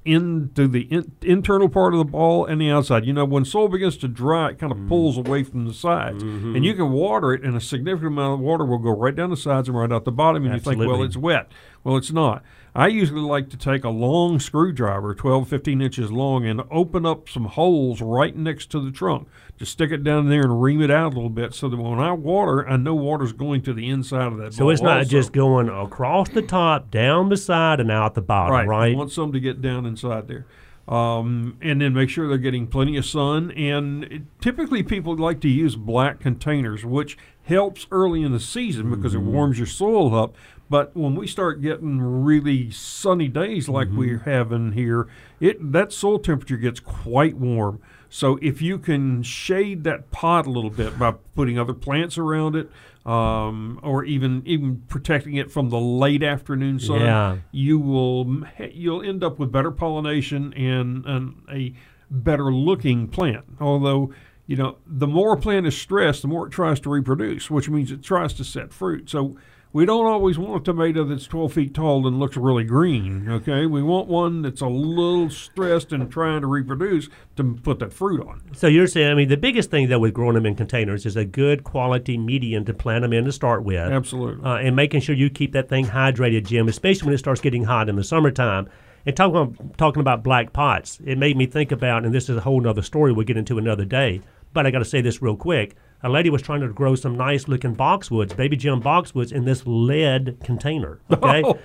into 0.06 0.68
the 0.68 0.82
in, 0.84 1.12
internal 1.22 1.68
part 1.68 1.94
of 1.94 1.98
the 1.98 2.06
ball 2.06 2.46
and 2.46 2.62
the 2.62 2.70
outside. 2.70 3.06
You 3.06 3.14
know, 3.14 3.26
when 3.26 3.44
soil 3.44 3.68
begins 3.68 3.98
to 3.98 4.08
dry, 4.08 4.50
it 4.52 4.60
kind 4.60 4.72
Mm. 4.72 4.84
of 4.84 4.88
pulls 4.88 5.18
away 5.18 5.44
from 5.44 5.66
the 5.66 5.74
sides. 5.74 6.24
Mm-hmm. 6.24 6.56
And 6.56 6.64
you 6.66 6.74
can 6.76 6.92
water 6.92 7.34
it, 7.34 7.44
and 7.44 7.56
a 7.58 7.62
significant 7.62 8.14
amount 8.14 8.36
of 8.36 8.40
water 8.40 8.64
will 8.66 8.78
go 8.78 8.92
right 8.92 9.16
down 9.16 9.30
the 9.32 9.38
sides 9.38 9.68
and 9.68 9.78
right 9.78 9.92
out 9.92 10.06
the 10.06 10.12
bottom. 10.12 10.44
And 10.46 10.54
you 10.54 10.60
think, 10.60 10.80
well, 10.88 11.04
it's 11.04 11.18
wet. 11.18 11.52
Well, 11.84 11.98
it's 11.98 12.12
not. 12.12 12.44
I 12.74 12.88
usually 12.88 13.22
like 13.22 13.50
to 13.52 13.58
take 13.58 13.84
a 13.84 13.90
long 13.90 14.40
screwdriver, 14.40 15.16
12, 15.16 15.48
15 15.48 15.82
inches 15.82 16.12
long, 16.12 16.46
and 16.46 16.62
open 16.70 17.06
up 17.06 17.30
some 17.30 17.46
holes 17.46 18.02
right 18.02 18.36
next 18.36 18.70
to 18.72 18.80
the 18.80 18.92
trunk. 18.92 19.28
Just 19.58 19.72
stick 19.72 19.92
it 19.92 20.04
down 20.04 20.28
there 20.28 20.42
and 20.42 20.62
ream 20.62 20.82
it 20.82 20.92
out 20.92 21.14
a 21.14 21.16
little 21.16 21.30
bit 21.30 21.54
so 21.54 21.70
that 21.70 21.78
when 21.78 21.98
I 22.00 22.12
water, 22.12 22.68
I 22.68 22.76
know 22.76 22.94
water's 22.94 23.32
going 23.32 23.62
to 23.64 23.74
the 23.74 23.90
inside 23.90 24.28
of 24.34 24.38
that 24.40 24.54
So 24.54 24.70
it's 24.70 24.82
not 24.82 24.98
also. 24.98 25.10
just 25.10 25.32
going 25.32 25.70
across 25.70 26.28
the 26.30 26.42
top, 26.42 26.92
down 26.92 27.30
the 27.30 27.38
side, 27.38 27.80
and 27.80 27.90
out 27.90 28.16
the 28.16 28.22
bottom, 28.22 28.54
Right. 28.54 28.68
right? 28.68 28.94
I 28.94 28.98
want 28.98 29.12
some 29.14 29.32
to 29.32 29.40
get 29.40 29.62
down 29.62 29.86
inside 29.86 30.28
there. 30.28 30.46
Um, 30.90 31.58
and 31.62 31.82
then 31.82 31.94
make 31.94 32.10
sure 32.10 32.28
they're 32.28 32.38
getting 32.38 32.68
plenty 32.68 32.96
of 32.98 33.06
sun. 33.06 33.50
And 33.52 34.04
it- 34.04 34.22
typically, 34.42 34.84
people 34.84 35.16
like 35.16 35.40
to 35.42 35.50
use 35.50 35.76
black 35.76 36.20
containers, 36.20 36.86
which 36.86 37.18
helps 37.44 37.88
early 37.92 38.22
in 38.24 38.34
the 38.34 38.40
season 38.40 38.90
because 38.92 39.16
it 39.16 39.20
warms 39.22 39.58
your 39.58 39.68
soil 39.68 40.14
up. 40.14 40.36
But 40.70 40.96
when 40.98 41.16
we 41.16 41.28
start 41.28 41.62
getting 41.62 42.02
really 42.02 42.72
sunny 42.72 43.28
days 43.28 43.70
like 43.70 43.88
we're 43.92 44.20
having 44.26 44.74
here, 44.74 45.08
it 45.40 45.72
that 45.72 45.94
soil 45.94 46.20
temperature 46.20 46.58
gets 46.58 46.80
quite 46.80 47.38
warm. 47.38 47.80
So 48.16 48.40
if 48.42 48.62
you 48.62 48.78
can 48.80 49.24
shade 49.24 49.84
that 49.84 50.10
pot 50.10 50.48
a 50.48 50.50
little 50.50 50.70
bit 50.70 50.98
by 50.98 51.16
putting 51.36 51.60
other 51.60 51.74
plants 51.74 52.18
around 52.18 52.56
it, 52.56 52.70
um, 53.06 53.78
or 53.84 54.06
even 54.06 54.42
even 54.46 54.84
protecting 54.88 55.36
it 55.36 55.52
from 55.52 55.70
the 55.70 55.78
late 55.82 56.24
afternoon 56.24 56.80
sun, 56.80 57.02
Yeah. 57.02 57.38
you 57.52 57.78
will 57.78 58.44
you'll 58.72 59.02
end 59.02 59.22
up 59.22 59.38
with 59.38 59.52
better 59.52 59.70
pollination 59.70 60.54
and, 60.54 61.06
and 61.06 61.42
a 61.52 61.74
better 62.10 62.54
looking 62.54 63.10
plant. 63.10 63.44
Although 63.60 64.14
you 64.48 64.56
know 64.56 64.78
the 64.88 65.08
more 65.08 65.34
a 65.34 65.38
plant 65.38 65.68
is 65.68 65.76
stressed, 65.78 66.22
the 66.22 66.30
more 66.30 66.48
it 66.48 66.52
tries 66.52 66.80
to 66.80 66.90
reproduce, 66.90 67.52
which 67.52 67.68
means 67.68 67.92
it 67.92 68.02
tries 68.02 68.32
to 68.36 68.46
set 68.46 68.72
fruit. 68.72 69.10
So 69.10 69.36
we 69.76 69.86
don't 69.86 70.06
always 70.06 70.38
want 70.40 70.62
a 70.62 70.64
tomato 70.64 71.04
that's 71.04 71.28
12 71.28 71.52
feet 71.52 71.74
tall 71.74 72.08
and 72.08 72.18
looks 72.18 72.38
really 72.38 72.64
green. 72.64 73.30
Okay, 73.30 73.66
we 73.66 73.84
want 73.84 74.08
one 74.08 74.42
that's 74.42 74.62
a 74.62 74.68
little 74.68 75.30
stressed 75.30 75.92
and 75.92 76.10
trying 76.10 76.40
to 76.40 76.48
reproduce 76.48 77.10
to 77.36 77.56
put 77.56 77.80
that 77.80 77.92
fruit 77.92 78.26
on. 78.26 78.42
So 78.54 78.68
you're 78.68 78.88
saying, 78.88 79.12
I 79.12 79.16
mean, 79.16 79.28
the 79.28 79.36
biggest 79.36 79.72
thing 79.72 79.90
though 79.90 80.00
with 80.00 80.14
growing 80.14 80.36
them 80.36 80.46
in 80.46 80.56
containers 80.56 81.06
is 81.06 81.18
a 81.18 81.26
good 81.26 81.66
quality 81.66 82.18
medium 82.18 82.64
to 82.64 82.74
plant 82.74 83.02
them 83.02 83.12
in 83.12 83.26
to 83.26 83.34
start 83.34 83.66
with. 83.66 83.92
Absolutely. 83.92 84.46
uh, 84.46 84.60
and 84.60 84.78
making 84.78 85.02
sure 85.02 85.14
you 85.14 85.30
keep 85.30 85.52
that 85.52 85.68
thing 85.68 85.88
hydrated, 85.88 86.46
Jim, 86.46 86.70
especially 86.70 87.08
when 87.08 87.14
it 87.14 87.18
starts 87.18 87.42
getting 87.42 87.66
hot 87.66 87.90
in 87.90 87.98
the 87.98 88.04
summertime. 88.06 88.70
And 89.06 89.14
talking 89.14 89.36
about, 89.36 89.78
talking 89.78 90.00
about 90.00 90.24
black 90.24 90.54
pots, 90.54 91.02
it 91.04 91.18
made 91.18 91.36
me 91.36 91.48
think 91.48 91.74
about, 91.74 92.06
and 92.06 92.16
this 92.16 92.30
is 92.30 92.38
a 92.38 92.42
whole 92.42 92.66
other 92.66 92.82
story 92.82 93.12
we'll 93.12 93.26
get 93.26 93.36
into 93.36 93.58
another 93.58 93.84
day, 93.84 94.22
but 94.54 94.66
I 94.66 94.72
got 94.72 94.80
to 94.80 94.86
say 94.86 95.02
this 95.02 95.22
real 95.22 95.36
quick. 95.36 95.76
A 96.06 96.10
lady 96.10 96.30
was 96.30 96.42
trying 96.44 96.62
to 96.62 96.68
grow 96.68 96.94
some 96.94 97.18
nice 97.18 97.48
looking 97.48 97.76
boxwoods, 97.76 98.36
baby 98.38 98.56
Gem 98.56 98.80
boxwoods, 98.82 99.32
in 99.32 99.46
this 99.46 99.64
lead 99.66 100.38
container. 100.44 101.00
Okay, 101.12 101.42
Oh. 101.44 101.58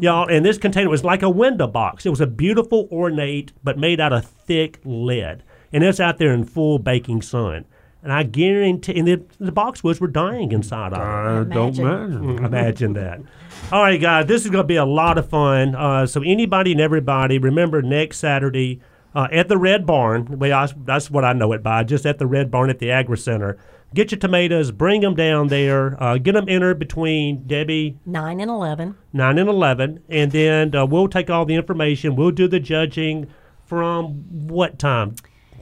y'all, 0.00 0.28
and 0.28 0.44
this 0.44 0.58
container 0.58 0.90
was 0.90 1.02
like 1.02 1.22
a 1.22 1.30
window 1.30 1.66
box. 1.66 2.04
It 2.04 2.10
was 2.10 2.20
a 2.20 2.26
beautiful, 2.26 2.88
ornate, 2.92 3.52
but 3.64 3.78
made 3.78 3.98
out 3.98 4.12
of 4.12 4.24
thick 4.26 4.80
lead, 4.84 5.42
and 5.72 5.82
it's 5.82 5.98
out 5.98 6.18
there 6.18 6.34
in 6.34 6.44
full 6.44 6.78
baking 6.78 7.22
sun. 7.22 7.64
And 8.02 8.12
I 8.12 8.22
guarantee, 8.22 8.98
and 8.98 9.08
the, 9.08 9.22
the 9.40 9.50
boxwoods 9.50 9.98
were 9.98 10.06
dying 10.08 10.52
inside 10.52 10.92
of 10.92 10.98
it. 10.98 11.02
I 11.02 11.54
don't 11.54 11.76
Imagine. 11.78 11.86
imagine. 11.86 12.44
Imagine 12.44 12.92
that. 12.92 13.20
All 13.72 13.82
right, 13.82 14.00
guys, 14.00 14.26
this 14.26 14.44
is 14.44 14.50
going 14.50 14.62
to 14.62 14.66
be 14.68 14.76
a 14.76 14.84
lot 14.84 15.16
of 15.18 15.28
fun. 15.28 15.74
Uh, 15.74 16.06
so, 16.06 16.22
anybody 16.22 16.72
and 16.72 16.80
everybody, 16.80 17.38
remember 17.38 17.80
next 17.82 18.18
Saturday 18.18 18.80
uh, 19.14 19.26
at 19.32 19.48
the 19.48 19.56
Red 19.58 19.86
Barn. 19.86 20.38
Well, 20.38 20.52
I, 20.52 20.68
that's 20.84 21.10
what 21.10 21.24
I 21.24 21.32
know 21.32 21.52
it 21.52 21.62
by, 21.62 21.82
just 21.82 22.04
at 22.06 22.18
the 22.18 22.26
Red 22.26 22.50
Barn 22.50 22.68
at 22.70 22.78
the 22.78 22.90
Agri 22.92 23.16
Center. 23.18 23.56
Get 23.94 24.10
your 24.10 24.18
tomatoes, 24.18 24.72
bring 24.72 25.00
them 25.00 25.14
down 25.14 25.48
there, 25.48 26.02
uh, 26.02 26.18
get 26.18 26.32
them 26.32 26.46
entered 26.48 26.78
between 26.78 27.46
Debbie 27.46 27.98
9 28.04 28.40
and 28.40 28.50
11. 28.50 28.96
9 29.12 29.38
and 29.38 29.48
11, 29.48 30.02
and 30.08 30.32
then 30.32 30.74
uh, 30.74 30.84
we'll 30.84 31.08
take 31.08 31.30
all 31.30 31.46
the 31.46 31.54
information. 31.54 32.16
We'll 32.16 32.32
do 32.32 32.48
the 32.48 32.60
judging 32.60 33.28
from 33.64 34.48
what 34.48 34.78
time? 34.78 35.14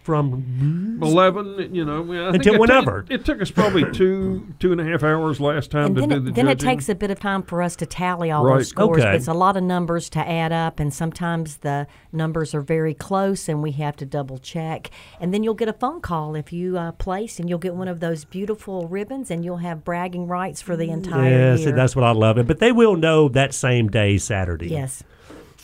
From 0.04 0.98
Eleven, 1.02 1.74
you 1.74 1.82
know, 1.82 2.00
I 2.12 2.28
Until 2.34 2.36
it 2.36 2.42
took- 2.42 2.60
whenever. 2.60 3.06
it, 3.08 3.24
took 3.24 3.40
us 3.40 3.50
probably 3.50 3.90
two 3.92 4.46
two 4.58 4.70
and 4.70 4.78
a 4.78 4.84
half 4.84 5.02
hours 5.02 5.40
last 5.40 5.70
time 5.70 5.86
And 5.86 5.94
to 5.96 6.00
then, 6.02 6.08
do 6.10 6.16
it, 6.16 6.20
the 6.26 6.32
then 6.32 6.48
it 6.48 6.58
takes 6.58 6.90
a 6.90 6.94
bit 6.94 7.10
of 7.10 7.18
time 7.18 7.42
for 7.42 7.62
us 7.62 7.74
to 7.76 7.86
tally 7.86 8.30
all 8.30 8.44
Right. 8.44 8.58
those 8.58 8.68
scores. 8.68 9.02
Okay. 9.02 9.16
It's 9.16 9.28
a 9.28 9.32
lot 9.32 9.56
of 9.56 9.62
numbers 9.62 10.10
to 10.10 10.18
add 10.20 10.52
up, 10.52 10.78
and 10.78 10.92
sometimes 10.92 11.56
the 11.58 11.86
numbers 12.12 12.54
are 12.54 12.60
very 12.60 12.92
close, 12.92 13.48
and 13.48 13.62
we 13.62 13.70
have 13.72 13.96
to 13.96 14.04
double 14.04 14.36
check. 14.36 14.90
And 15.20 15.32
then 15.32 15.42
you'll 15.42 15.54
get 15.54 15.68
a 15.68 15.72
phone 15.72 16.02
call 16.02 16.34
if 16.34 16.52
you 16.52 16.76
uh, 16.76 16.92
place, 16.92 17.40
and 17.40 17.48
you'll 17.48 17.58
get 17.58 17.74
one 17.74 17.88
of 17.88 18.00
those 18.00 18.26
beautiful 18.26 18.86
ribbons, 18.88 19.30
and 19.30 19.42
you'll 19.42 19.56
have 19.56 19.84
bragging 19.84 20.26
rights 20.26 20.60
for 20.60 20.76
the 20.76 20.90
entire 20.90 21.30
yes, 21.30 21.60
year. 21.60 21.72
that's 21.72 21.96
what 21.96 22.04
I 22.04 22.10
love 22.12 22.36
it. 22.36 22.46
But 22.46 22.58
they 22.58 22.72
will 22.72 22.96
know 22.96 23.30
that 23.30 23.54
same 23.54 23.88
day, 23.88 24.18
Saturday. 24.18 24.68
yes. 24.68 25.02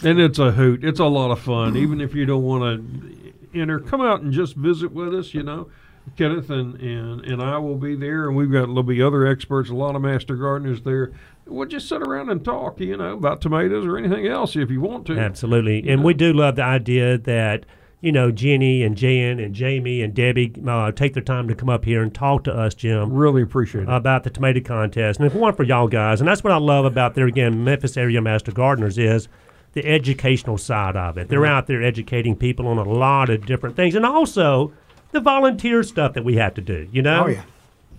And 0.02 0.18
it's 0.18 0.38
a 0.38 0.52
hoot. 0.52 0.82
It's 0.82 0.98
a 0.98 1.04
lot 1.04 1.30
of 1.30 1.40
fun. 1.40 1.76
Even 1.76 2.00
if 2.00 2.14
you 2.14 2.24
don't 2.24 2.42
want 2.42 2.62
to 2.64 3.19
enter, 3.54 3.78
come 3.80 4.00
out 4.00 4.20
and 4.22 4.32
just 4.32 4.54
visit 4.56 4.92
with 4.92 5.14
us. 5.14 5.34
You 5.34 5.42
know, 5.42 5.68
Kenneth 6.16 6.50
and, 6.50 6.80
and, 6.80 7.20
and 7.24 7.42
I 7.42 7.58
will 7.58 7.76
be 7.76 7.94
there, 7.94 8.28
and 8.28 8.36
we've 8.36 8.50
got 8.50 8.66
there'll 8.66 8.82
be 8.82 9.02
other 9.02 9.26
experts, 9.26 9.70
a 9.70 9.74
lot 9.74 9.96
of 9.96 10.02
master 10.02 10.36
gardeners 10.36 10.82
there. 10.82 11.12
We'll 11.46 11.66
just 11.68 11.88
sit 11.88 12.00
around 12.02 12.30
and 12.30 12.44
talk, 12.44 12.78
you 12.80 12.96
know, 12.96 13.14
about 13.14 13.40
tomatoes 13.40 13.84
or 13.84 13.98
anything 13.98 14.26
else 14.26 14.54
if 14.54 14.70
you 14.70 14.80
want 14.80 15.06
to. 15.08 15.18
Absolutely. 15.18 15.88
And 15.88 16.04
we 16.04 16.14
do 16.14 16.32
love 16.32 16.54
the 16.54 16.62
idea 16.62 17.18
that, 17.18 17.66
you 18.00 18.12
know, 18.12 18.30
Jenny 18.30 18.84
and 18.84 18.96
Jan 18.96 19.40
and 19.40 19.52
Jamie 19.52 20.00
and 20.00 20.14
Debbie 20.14 20.52
uh, 20.64 20.92
take 20.92 21.14
their 21.14 21.24
time 21.24 21.48
to 21.48 21.54
come 21.56 21.68
up 21.68 21.84
here 21.84 22.02
and 22.04 22.14
talk 22.14 22.44
to 22.44 22.52
us, 22.56 22.74
Jim, 22.74 23.12
Really 23.12 23.42
appreciate 23.42 23.82
it. 23.82 23.88
about 23.88 24.22
the 24.22 24.30
tomato 24.30 24.60
contest. 24.60 25.18
And 25.18 25.26
if 25.26 25.34
one 25.34 25.52
for 25.54 25.64
y'all 25.64 25.88
guys, 25.88 26.20
and 26.20 26.28
that's 26.28 26.44
what 26.44 26.52
I 26.52 26.56
love 26.58 26.84
about 26.84 27.14
there 27.14 27.26
again, 27.26 27.64
Memphis 27.64 27.96
Area 27.96 28.22
Master 28.22 28.52
Gardeners 28.52 28.96
is 28.96 29.26
the 29.72 29.86
educational 29.86 30.58
side 30.58 30.96
of 30.96 31.16
it. 31.16 31.28
They're 31.28 31.46
out 31.46 31.66
there 31.66 31.82
educating 31.82 32.36
people 32.36 32.66
on 32.66 32.78
a 32.78 32.84
lot 32.84 33.30
of 33.30 33.46
different 33.46 33.76
things. 33.76 33.94
And 33.94 34.04
also 34.04 34.72
the 35.12 35.20
volunteer 35.20 35.82
stuff 35.82 36.14
that 36.14 36.24
we 36.24 36.36
have 36.36 36.54
to 36.54 36.60
do, 36.60 36.88
you 36.92 37.02
know? 37.02 37.24
Oh, 37.24 37.28
yeah. 37.28 37.42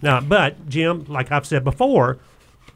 Now, 0.01 0.19
but 0.19 0.67
Jim, 0.67 1.05
like 1.07 1.31
I've 1.31 1.45
said 1.45 1.63
before, 1.63 2.17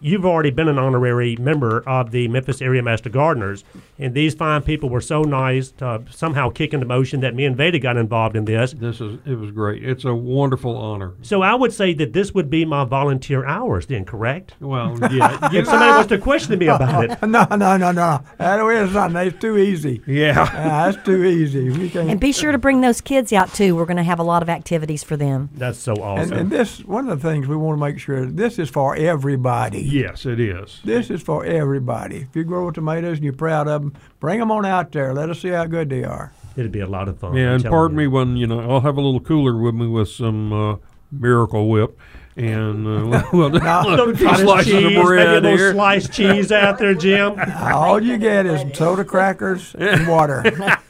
you've 0.05 0.25
already 0.25 0.51
been 0.51 0.67
an 0.67 0.77
honorary 0.77 1.35
member 1.37 1.79
of 1.87 2.11
the 2.11 2.27
Memphis 2.27 2.61
Area 2.61 2.83
Master 2.83 3.09
Gardeners, 3.09 3.63
and 3.97 4.13
these 4.13 4.35
fine 4.35 4.61
people 4.61 4.89
were 4.89 5.01
so 5.01 5.23
nice 5.23 5.71
to 5.71 5.85
uh, 5.87 5.99
somehow 6.11 6.49
kick 6.49 6.73
into 6.73 6.85
motion 6.85 7.21
that 7.21 7.33
me 7.33 7.45
and 7.45 7.57
Veda 7.57 7.79
got 7.79 7.97
involved 7.97 8.35
in 8.35 8.45
this. 8.45 8.73
this 8.73 9.01
is 9.01 9.19
it 9.25 9.35
was 9.35 9.51
great. 9.51 9.83
It's 9.83 10.05
a 10.05 10.13
wonderful 10.13 10.75
honor. 10.77 11.13
So 11.23 11.41
I 11.41 11.55
would 11.55 11.73
say 11.73 11.93
that 11.95 12.13
this 12.13 12.33
would 12.33 12.49
be 12.49 12.65
my 12.65 12.83
volunteer 12.85 13.45
hours, 13.45 13.87
then, 13.87 14.05
correct? 14.05 14.53
Well, 14.59 14.97
yeah, 15.11 15.49
If 15.51 15.65
somebody 15.65 15.91
wants 15.91 16.09
to 16.09 16.17
question 16.19 16.59
me 16.59 16.67
about 16.67 17.05
it, 17.05 17.21
No, 17.27 17.45
no, 17.49 17.77
no, 17.77 17.91
no. 17.91 18.21
That 18.37 18.59
is 18.65 18.93
not. 18.93 19.11
That's 19.13 19.37
too 19.39 19.57
easy. 19.57 20.01
yeah. 20.05 20.35
Yeah, 20.35 20.91
that's 20.91 21.03
too 21.05 21.23
easy. 21.23 21.69
We 21.69 21.89
can't. 21.89 22.09
And 22.09 22.19
be 22.19 22.31
sure 22.31 22.51
to 22.51 22.57
bring 22.57 22.81
those 22.81 23.01
kids 23.01 23.33
out 23.33 23.53
too. 23.53 23.75
We're 23.75 23.85
going 23.85 23.97
to 23.97 24.03
have 24.03 24.19
a 24.19 24.23
lot 24.23 24.43
of 24.43 24.49
activities 24.49 25.03
for 25.03 25.17
them. 25.17 25.49
that's 25.55 25.79
so 25.79 25.93
And, 25.93 26.01
awesome. 26.03 26.37
and 26.37 26.51
this 26.51 26.83
one 26.85 27.09
of 27.09 27.21
the 27.21 27.27
things 27.29 27.47
we 27.47 27.55
want 27.55 27.77
to 27.77 27.81
make 27.81 27.99
sure 27.99 28.25
this 28.25 28.59
is 28.59 28.69
for 28.69 28.95
everybody. 28.95 29.81
Yes, 29.95 30.25
it 30.25 30.41
is. 30.41 30.81
This 30.83 31.09
is 31.09 31.21
for 31.21 31.45
everybody. 31.45 32.27
If 32.29 32.35
you 32.35 32.43
grow 32.43 32.69
tomatoes 32.69 33.15
and 33.15 33.23
you're 33.23 33.31
proud 33.31 33.69
of 33.69 33.81
them, 33.81 33.93
bring 34.19 34.39
them 34.39 34.51
on 34.51 34.65
out 34.65 34.91
there. 34.91 35.13
Let 35.13 35.29
us 35.29 35.39
see 35.39 35.47
how 35.47 35.63
good 35.67 35.89
they 35.89 36.03
are. 36.03 36.33
It'd 36.57 36.73
be 36.73 36.81
a 36.81 36.85
lot 36.85 37.07
of 37.07 37.17
fun. 37.17 37.33
Yeah, 37.33 37.47
I'm 37.47 37.53
and 37.53 37.63
telling 37.63 37.73
pardon 37.73 37.97
you. 37.97 38.03
me 38.03 38.07
when 38.07 38.35
you 38.35 38.45
know 38.45 38.59
I'll 38.59 38.81
have 38.81 38.97
a 38.97 39.01
little 39.01 39.21
cooler 39.21 39.57
with 39.57 39.73
me 39.73 39.87
with 39.87 40.09
some 40.09 40.51
uh, 40.51 40.75
Miracle 41.13 41.69
Whip 41.69 41.97
and 42.37 42.85
uh, 42.85 43.23
well, 43.33 43.49
Little 43.49 44.09
a 44.09 44.15
few 44.15 44.27
cottage 44.27 44.43
slices 44.43 44.65
cheese, 44.65 44.75
of 44.75 44.83
maybe 44.83 44.95
a 44.95 45.03
bread 45.03 45.43
little 45.43 45.57
here. 45.57 45.71
sliced 45.73 46.11
cheese 46.11 46.51
out 46.51 46.77
there, 46.77 46.93
Jim. 46.93 47.39
All 47.63 48.01
you 48.01 48.17
get 48.17 48.45
is 48.45 48.77
soda 48.77 49.05
crackers 49.05 49.73
and 49.75 50.07
water. 50.07 50.43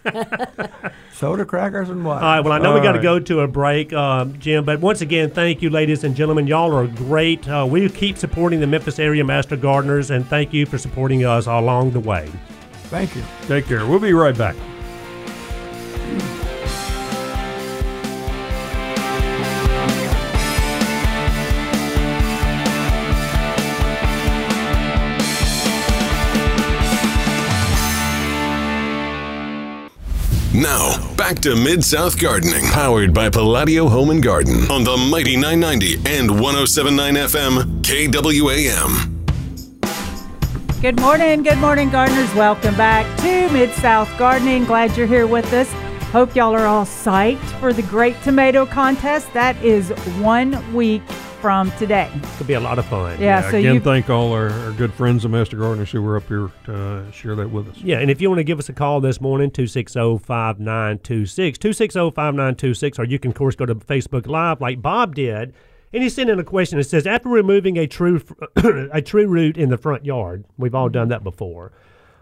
soda 1.14 1.46
crackers 1.46 1.90
and 1.90 2.04
water. 2.04 2.26
All 2.26 2.36
right. 2.36 2.40
Well, 2.40 2.54
I 2.54 2.60
know 2.60 2.74
we 2.74 2.80
got 2.80 2.94
to 2.94 2.98
right. 2.98 3.04
go 3.04 3.20
to 3.20 3.42
a 3.42 3.48
break, 3.48 3.94
um, 3.94 4.40
Jim. 4.40 4.66
But 4.66 4.80
once 4.80 5.02
again, 5.02 5.30
thank 5.30 5.62
you, 5.62 5.70
ladies 5.70 6.04
and 6.04 6.16
gentlemen. 6.16 6.48
Y'all 6.48 6.76
are 6.76 6.88
great. 6.88 7.48
Uh, 7.48 7.68
we 7.70 7.88
keep 7.90 8.18
supporting 8.18 8.60
the 8.60 8.68
Memphis 8.68 8.98
area 8.98 9.24
master 9.24 9.56
gardeners, 9.56 10.10
and 10.10 10.26
thank 10.28 10.52
you 10.52 10.66
for 10.66 10.80
supporting 10.80 11.26
us 11.26 11.46
along 11.46 11.92
the 11.92 12.00
way. 12.00 12.32
Thank 12.86 13.16
you. 13.16 13.24
Take 13.44 13.66
care. 13.66 13.86
We'll 13.86 14.00
be 14.00 14.14
right 14.14 14.38
back. 14.38 14.56
Now, 30.56 31.14
back 31.18 31.40
to 31.40 31.54
Mid 31.54 31.84
South 31.84 32.18
Gardening, 32.18 32.64
powered 32.68 33.14
by 33.14 33.30
Palladio 33.30 33.90
Home 33.90 34.10
and 34.10 34.24
Garden 34.24 34.72
on 34.72 34.86
the 34.86 34.96
Mighty 34.96 35.36
990 35.36 35.96
and 36.10 36.32
1079 36.32 37.16
FM 37.16 37.82
KWAM. 37.82 39.12
Good 40.82 40.98
morning, 41.02 41.44
good 41.44 41.58
morning, 41.58 41.90
gardeners. 41.90 42.34
Welcome 42.36 42.74
back 42.78 43.06
to 43.20 43.50
Mid 43.52 43.74
South 43.74 44.10
Gardening. 44.18 44.64
Glad 44.64 44.96
you're 44.96 45.08
here 45.08 45.28
with 45.28 45.52
us. 45.52 45.70
Hope 46.14 46.34
y'all 46.38 46.56
are 46.56 46.68
all 46.68 46.86
psyched 46.86 47.60
for 47.60 47.74
the 47.74 47.84
Great 47.84 48.16
Tomato 48.24 48.66
Contest. 48.66 49.34
That 49.34 49.62
is 49.62 49.90
one 50.22 50.74
week 50.74 51.02
from 51.46 51.70
today. 51.74 52.10
Could 52.40 52.48
be 52.48 52.54
a 52.54 52.60
lot 52.60 52.80
of 52.80 52.88
fun. 52.88 53.22
Yeah, 53.22 53.52
so 53.52 53.58
Again, 53.58 53.80
thank 53.80 54.10
all 54.10 54.34
our, 54.34 54.50
our 54.50 54.72
good 54.72 54.92
friends, 54.92 55.22
the 55.22 55.30
Master 55.30 55.56
Gardeners, 55.56 55.92
who 55.92 56.02
were 56.02 56.18
up 56.18 56.28
here 56.28 56.50
to 56.64 56.76
uh, 56.76 57.12
share 57.12 57.36
that 57.36 57.52
with 57.52 57.70
us. 57.70 57.78
Yeah, 57.78 58.00
and 58.00 58.10
if 58.10 58.20
you 58.20 58.30
want 58.32 58.40
to 58.40 58.44
give 58.44 58.58
us 58.58 58.68
a 58.68 58.74
call 58.74 59.00
this 59.00 59.22
morning, 59.22 59.52
260-5926, 59.52 61.60
260-5926, 61.60 62.98
or 62.98 63.04
you 63.04 63.20
can, 63.20 63.30
of 63.30 63.38
course, 63.38 63.56
go 63.56 63.68
to 63.68 63.76
Facebook 63.76 64.26
Live 64.26 64.60
like 64.60 64.82
Bob 64.82 65.14
did, 65.14 65.54
and 65.94 66.02
he 66.02 66.10
sent 66.10 66.32
in 66.32 66.40
a 66.40 66.44
question 66.44 66.80
that 66.80 66.86
says, 66.86 67.06
after 67.06 67.30
removing 67.30 67.78
a 67.78 67.86
true 67.86 68.24
a 68.56 69.04
true 69.04 69.28
root 69.28 69.56
in 69.56 69.70
the 69.70 69.78
front 69.78 70.04
yard, 70.04 70.46
we've 70.58 70.74
all 70.74 70.90
done 70.90 71.10
that 71.10 71.24
before, 71.24 71.72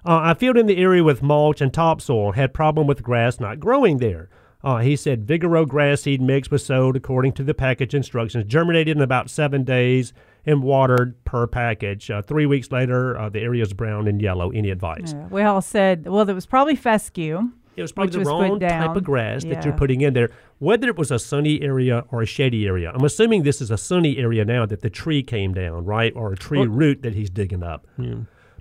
Uh, 0.06 0.20
I 0.22 0.34
filled 0.34 0.58
in 0.58 0.66
the 0.66 0.76
area 0.76 1.02
with 1.02 1.24
mulch 1.24 1.62
and 1.62 1.74
topsoil. 1.74 2.34
Had 2.34 2.54
problem 2.54 2.88
with 2.88 3.02
grass 3.02 3.40
not 3.40 3.62
growing 3.62 4.00
there. 4.00 4.28
Uh, 4.64 4.78
he 4.78 4.96
said 4.96 5.26
Vigoro 5.26 5.68
grass 5.68 6.02
seed 6.02 6.22
mix 6.22 6.50
was 6.50 6.66
sowed 6.66 6.96
according 6.96 7.34
to 7.34 7.44
the 7.44 7.54
package 7.54 7.94
instructions, 7.94 8.46
germinated 8.46 8.96
in 8.96 9.04
about 9.04 9.30
seven 9.30 9.64
days, 9.64 10.14
and 10.46 10.64
watered 10.64 11.22
per 11.26 11.48
package. 11.48 12.10
Uh, 12.10 12.22
three 12.22 12.46
weeks 12.46 12.72
later, 12.72 13.18
uh, 13.20 13.30
the 13.30 13.40
area 13.42 13.62
is 13.62 13.74
brown 13.74 14.08
and 14.08 14.22
yellow. 14.22 14.52
Any 14.52 14.70
advice? 14.70 15.14
Yeah, 15.14 15.28
we 15.28 15.42
all 15.42 15.62
said, 15.62 16.08
well, 16.08 16.28
it 16.30 16.34
was 16.34 16.46
probably 16.46 16.76
fescue. 16.76 17.50
It 17.76 17.82
was 17.82 17.92
probably 17.92 18.12
the 18.12 18.20
was 18.20 18.28
wrong 18.28 18.60
type 18.60 18.96
of 18.96 19.04
grass 19.04 19.44
that 19.46 19.66
you're 19.66 19.74
putting 19.74 20.02
in 20.02 20.14
there. 20.14 20.30
Whether 20.60 20.88
it 20.90 20.96
was 20.96 21.10
a 21.10 21.18
sunny 21.18 21.62
area 21.62 22.06
or 22.12 22.22
a 22.22 22.26
shady 22.26 22.68
area, 22.68 22.92
I'm 22.94 23.04
assuming 23.04 23.44
this 23.44 23.62
is 23.62 23.72
a 23.72 23.78
sunny 23.78 24.18
area 24.18 24.46
now 24.46 24.68
that 24.68 24.82
the 24.82 24.92
tree 24.92 25.24
came 25.24 25.54
down, 25.56 25.84
right, 25.84 26.14
or 26.16 26.32
a 26.34 26.36
tree 26.38 26.68
root 26.68 27.02
that 27.02 27.16
he's 27.16 27.32
digging 27.32 27.64
up. 27.64 27.88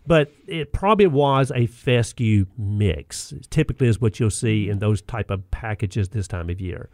But 0.06 0.32
it 0.46 0.72
probably 0.72 1.06
was 1.06 1.52
a 1.54 1.66
fescue 1.66 2.46
mix. 2.58 3.32
Typically, 3.50 3.88
is 3.88 4.00
what 4.00 4.18
you'll 4.18 4.30
see 4.30 4.68
in 4.68 4.78
those 4.78 5.00
type 5.02 5.30
of 5.30 5.48
packages 5.50 6.08
this 6.08 6.26
time 6.26 6.50
of 6.50 6.60
year. 6.60 6.88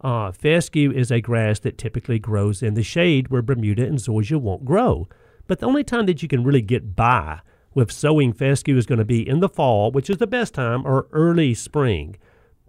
Uh, 0.00 0.30
fescue 0.32 0.90
is 0.92 1.10
a 1.10 1.20
grass 1.20 1.58
that 1.60 1.78
typically 1.78 2.18
grows 2.18 2.62
in 2.62 2.74
the 2.74 2.82
shade 2.82 3.28
where 3.28 3.42
Bermuda 3.42 3.84
and 3.84 3.98
zoysia 3.98 4.40
won't 4.40 4.64
grow. 4.64 5.08
But 5.46 5.60
the 5.60 5.66
only 5.66 5.84
time 5.84 6.06
that 6.06 6.22
you 6.22 6.28
can 6.28 6.44
really 6.44 6.62
get 6.62 6.96
by 6.96 7.40
with 7.74 7.92
sowing 7.92 8.32
fescue 8.32 8.76
is 8.76 8.86
going 8.86 8.98
to 8.98 9.04
be 9.04 9.26
in 9.26 9.40
the 9.40 9.48
fall, 9.48 9.90
which 9.92 10.08
is 10.08 10.16
the 10.16 10.26
best 10.26 10.54
time, 10.54 10.86
or 10.86 11.08
early 11.12 11.54
spring. 11.54 12.16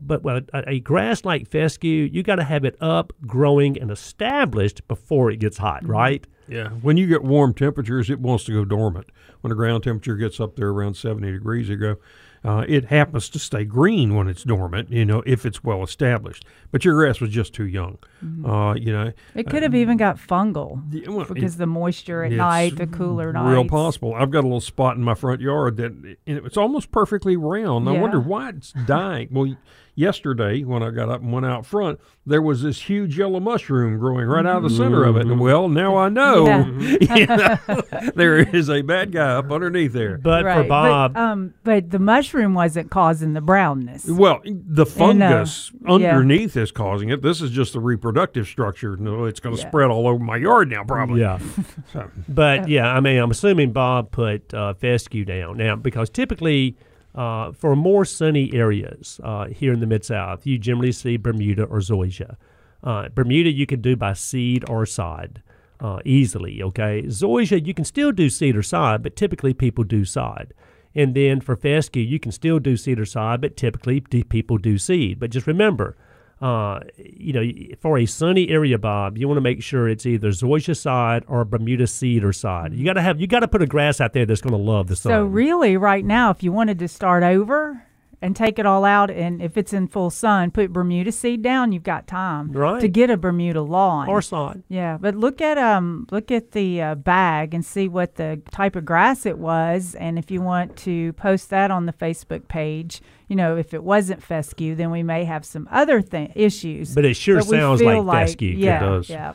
But 0.01 0.21
well, 0.21 0.41
a, 0.53 0.63
a 0.67 0.79
grass 0.79 1.25
like 1.25 1.49
fescue, 1.49 2.03
you 2.11 2.23
got 2.23 2.35
to 2.35 2.43
have 2.43 2.65
it 2.65 2.75
up, 2.81 3.13
growing, 3.25 3.79
and 3.79 3.89
established 3.89 4.87
before 4.87 5.31
it 5.31 5.39
gets 5.39 5.57
hot, 5.57 5.87
right? 5.87 6.25
Yeah, 6.47 6.69
when 6.69 6.97
you 6.97 7.07
get 7.07 7.23
warm 7.23 7.53
temperatures, 7.53 8.09
it 8.09 8.19
wants 8.19 8.43
to 8.45 8.53
go 8.53 8.65
dormant. 8.65 9.07
When 9.41 9.49
the 9.49 9.55
ground 9.55 9.83
temperature 9.83 10.15
gets 10.15 10.39
up 10.39 10.55
there 10.55 10.69
around 10.69 10.95
70 10.95 11.31
degrees, 11.31 11.69
you 11.69 11.77
go. 11.77 11.97
Uh, 12.43 12.63
it 12.67 12.85
happens 12.85 13.29
to 13.29 13.39
stay 13.39 13.63
green 13.65 14.15
when 14.15 14.27
it's 14.27 14.43
dormant, 14.43 14.91
you 14.91 15.05
know, 15.05 15.23
if 15.25 15.45
it's 15.45 15.63
well 15.63 15.83
established. 15.83 16.45
But 16.71 16.85
your 16.85 16.95
grass 16.95 17.19
was 17.19 17.31
just 17.31 17.53
too 17.53 17.65
young, 17.65 17.97
uh, 18.45 18.75
you 18.77 18.91
know. 18.93 19.11
It 19.35 19.49
could 19.49 19.63
have 19.63 19.75
even 19.75 19.97
got 19.97 20.17
fungal 20.17 20.81
Yeah, 20.91 21.09
well, 21.09 21.25
because 21.25 21.55
it- 21.55 21.59
the 21.59 21.67
moisture 21.67 22.23
at 22.23 22.31
night, 22.31 22.75
the 22.75 22.87
cooler 22.87 23.33
nights. 23.33 23.51
Real 23.51 23.65
possible. 23.65 24.13
I've 24.13 24.31
got 24.31 24.41
a 24.41 24.47
little 24.47 24.61
spot 24.61 24.97
in 24.97 25.03
my 25.03 25.15
front 25.15 25.41
yard 25.41 25.77
that 25.77 25.91
and 25.91 26.17
it's 26.45 26.57
almost 26.57 26.91
perfectly 26.91 27.35
round. 27.37 27.87
I 27.89 27.93
wonder 27.93 28.19
why 28.19 28.49
it's 28.49 28.73
dying. 28.85 29.29
well, 29.31 29.55
yesterday 29.97 30.63
when 30.63 30.83
I 30.83 30.91
got 30.91 31.09
up 31.09 31.21
and 31.21 31.33
went 31.33 31.45
out 31.45 31.65
front, 31.65 31.99
there 32.25 32.41
was 32.41 32.61
this 32.61 32.83
huge 32.83 33.17
yellow 33.17 33.39
mushroom 33.39 33.97
growing 33.97 34.27
right 34.27 34.45
out 34.45 34.57
of 34.57 34.63
the 34.63 34.69
center 34.69 35.03
of 35.03 35.17
it. 35.17 35.25
And 35.25 35.39
well, 35.39 35.67
now 35.67 35.97
I 35.97 36.07
know, 36.09 36.45
you 36.79 37.25
know, 37.25 37.57
there 38.15 38.37
is 38.37 38.69
a 38.69 38.83
bad 38.83 39.11
guy 39.11 39.33
up 39.33 39.51
underneath 39.51 39.93
there. 39.93 40.17
But 40.19 40.45
right. 40.45 40.61
for 40.63 40.69
Bob, 40.69 41.13
but, 41.15 41.19
um, 41.19 41.53
but 41.63 41.89
the 41.89 41.99
mushroom 41.99 42.26
wasn't 42.33 42.89
causing 42.91 43.33
the 43.33 43.41
brownness. 43.41 44.05
Well, 44.05 44.41
the 44.45 44.85
fungus 44.85 45.71
yeah. 45.81 45.91
underneath 45.93 46.55
is 46.57 46.71
causing 46.71 47.09
it. 47.09 47.21
This 47.21 47.41
is 47.41 47.51
just 47.51 47.73
the 47.73 47.79
reproductive 47.79 48.47
structure. 48.47 48.95
No, 48.97 49.25
it's 49.25 49.39
going 49.39 49.55
to 49.55 49.61
Yeah. 49.61 49.67
spread 49.67 49.89
all 49.89 50.07
over 50.07 50.23
my 50.23 50.37
yard 50.37 50.69
now, 50.69 50.83
probably. 50.83 51.21
yeah. 51.21 51.39
So, 51.93 52.09
But 52.27 52.67
yeah, 52.67 52.91
I 52.91 52.99
mean, 52.99 53.17
I'm 53.19 53.31
assuming 53.31 53.71
Bob 53.71 54.11
put 54.11 54.53
uh, 54.53 54.73
fescue 54.73 55.25
down 55.25 55.57
now 55.57 55.75
because 55.75 56.09
typically 56.09 56.75
uh, 57.15 57.51
for 57.51 57.75
more 57.75 58.05
sunny 58.05 58.53
areas 58.53 59.19
uh, 59.23 59.45
here 59.47 59.73
in 59.73 59.79
the 59.79 59.87
Mid 59.87 60.03
South, 60.05 60.45
you 60.45 60.57
generally 60.57 60.91
see 60.91 61.17
Bermuda 61.17 61.63
or 61.63 61.79
zoysia. 61.79 62.35
Uh, 62.83 63.09
Bermuda 63.09 63.51
you 63.51 63.65
can 63.65 63.81
do 63.81 63.95
by 63.95 64.13
seed 64.13 64.63
or 64.69 64.85
sod 64.85 65.41
uh, 65.79 65.99
easily. 66.05 66.61
Okay, 66.61 67.03
zoysia 67.03 67.65
you 67.65 67.73
can 67.73 67.85
still 67.85 68.11
do 68.11 68.29
seed 68.29 68.55
or 68.55 68.61
sod, 68.63 69.01
but 69.01 69.15
typically 69.15 69.53
people 69.53 69.83
do 69.83 70.05
sod. 70.05 70.53
And 70.97 71.13
then 71.13 71.41
for 71.41 71.55
fescue, 71.55 72.01
you 72.01 72.19
can 72.19 72.31
still 72.31 72.57
do 72.57 72.75
seed 72.75 72.99
or 72.99 73.05
sod, 73.05 73.39
but 73.39 73.55
typically 73.55 74.01
people 74.01 74.57
do 74.57 74.79
seed. 74.79 75.19
But 75.19 75.29
just 75.29 75.45
remember, 75.45 75.95
uh, 76.41 76.79
you 76.97 77.33
know, 77.33 77.75
for 77.79 77.99
a 77.99 78.07
sunny 78.07 78.49
area, 78.49 78.79
Bob, 78.79 79.15
you 79.15 79.27
want 79.27 79.37
to 79.37 79.41
make 79.41 79.61
sure 79.61 79.87
it's 79.87 80.07
either 80.07 80.29
zoysia 80.29 80.75
sod 80.75 81.23
or 81.27 81.45
Bermuda 81.45 81.85
seed 81.85 82.23
or 82.23 82.33
sod. 82.33 82.73
You 82.73 82.83
got 82.83 82.93
to 82.93 83.03
have, 83.03 83.21
you 83.21 83.27
got 83.27 83.41
to 83.41 83.47
put 83.47 83.61
a 83.61 83.67
grass 83.67 84.01
out 84.01 84.13
there 84.13 84.25
that's 84.25 84.41
going 84.41 84.53
to 84.53 84.57
love 84.57 84.87
the 84.87 84.95
sun. 84.95 85.11
So 85.11 85.23
really, 85.23 85.77
right 85.77 86.03
now, 86.03 86.31
if 86.31 86.41
you 86.41 86.51
wanted 86.51 86.79
to 86.79 86.87
start 86.87 87.21
over 87.21 87.83
and 88.21 88.35
take 88.35 88.57
it 88.57 88.65
all 88.65 88.83
out, 88.83 89.11
and 89.11 89.41
if 89.41 89.57
it's 89.57 89.73
in 89.73 89.87
full 89.87 90.09
sun, 90.09 90.49
put 90.51 90.73
Bermuda 90.73 91.11
seed 91.11 91.41
down, 91.43 91.71
you've 91.71 91.83
got 91.83 92.07
time 92.07 92.51
Right. 92.51 92.81
to 92.81 92.87
get 92.87 93.09
a 93.11 93.17
Bermuda 93.17 93.61
lawn. 93.61 94.09
or 94.09 94.21
sod. 94.21 94.63
yeah, 94.69 94.97
but 94.99 95.15
look 95.15 95.39
at 95.41 95.57
um 95.57 96.07
look 96.11 96.31
at 96.31 96.51
the 96.51 96.81
uh, 96.81 96.95
bag 96.95 97.53
and 97.53 97.63
see 97.63 97.87
what 97.87 98.15
the 98.15 98.41
type 98.51 98.75
of 98.75 98.85
grass 98.85 99.25
it 99.25 99.37
was, 99.37 99.93
and 99.95 100.17
if 100.17 100.31
you 100.31 100.41
want 100.41 100.75
to 100.77 101.13
post 101.13 101.49
that 101.51 101.69
on 101.71 101.85
the 101.85 101.93
Facebook 101.93 102.47
page, 102.47 103.01
you 103.27 103.35
know, 103.35 103.57
if 103.57 103.73
it 103.73 103.83
wasn't 103.83 104.23
fescue, 104.23 104.73
then 104.75 104.89
we 104.91 105.03
may 105.03 105.25
have 105.25 105.43
some 105.45 105.67
other 105.71 106.01
th- 106.01 106.31
issues. 106.35 106.95
But 106.95 107.03
it 107.05 107.15
sure 107.15 107.37
But 107.37 107.45
sounds 107.47 107.81
feel 107.81 108.01
like 108.03 108.27
fescue. 108.27 108.51
It 108.53 108.57
Yeah, 108.59 108.79
does. 108.79 109.09
Yeah. 109.09 109.33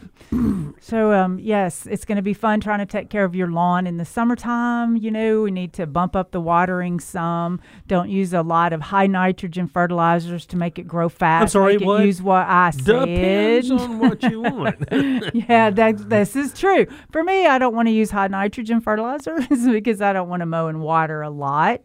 so 0.80 1.12
um, 1.12 1.38
yes, 1.38 1.86
it's 1.86 2.04
going 2.04 2.16
to 2.16 2.22
be 2.22 2.34
fun 2.34 2.60
trying 2.60 2.78
to 2.78 2.86
take 2.86 3.10
care 3.10 3.24
of 3.24 3.34
your 3.34 3.48
lawn 3.48 3.86
in 3.86 3.98
the 3.98 4.04
summertime. 4.04 4.96
You 4.96 5.10
know, 5.10 5.42
we 5.42 5.50
need 5.50 5.72
to 5.74 5.86
bump 5.86 6.16
up 6.16 6.30
the 6.30 6.40
watering 6.40 7.00
some. 7.00 7.60
Don't 7.86 8.08
use 8.08 8.32
a 8.32 8.42
lot 8.42 8.72
of 8.72 8.80
high 8.80 9.06
nitrogen 9.06 9.68
fertilizers 9.68 10.46
to 10.46 10.56
make 10.56 10.78
it 10.78 10.88
grow 10.88 11.08
fast. 11.08 11.52
sorry, 11.52 11.74
Make 11.74 11.82
it 11.82 11.86
what? 11.86 12.04
Use 12.06 12.22
what 12.22 12.46
I 12.48 12.70
said. 12.70 12.84
depends 13.06 13.70
on 13.70 13.98
what 13.98 14.22
you 14.22 14.40
want. 14.42 14.76
yeah, 15.34 15.70
that 15.70 16.08
this 16.08 16.34
is 16.34 16.52
true. 16.54 16.86
For 17.10 17.22
me, 17.22 17.46
I 17.46 17.58
don't 17.58 17.74
want 17.74 17.88
to 17.88 17.92
use 17.92 18.10
high 18.10 18.28
nitrogen 18.28 18.80
fertilizers 18.80 19.46
because 19.66 20.00
I 20.00 20.12
don't 20.12 20.28
want 20.28 20.40
to 20.40 20.46
mow 20.46 20.68
and 20.68 20.80
water 20.80 21.22
a 21.22 21.30
lot. 21.30 21.80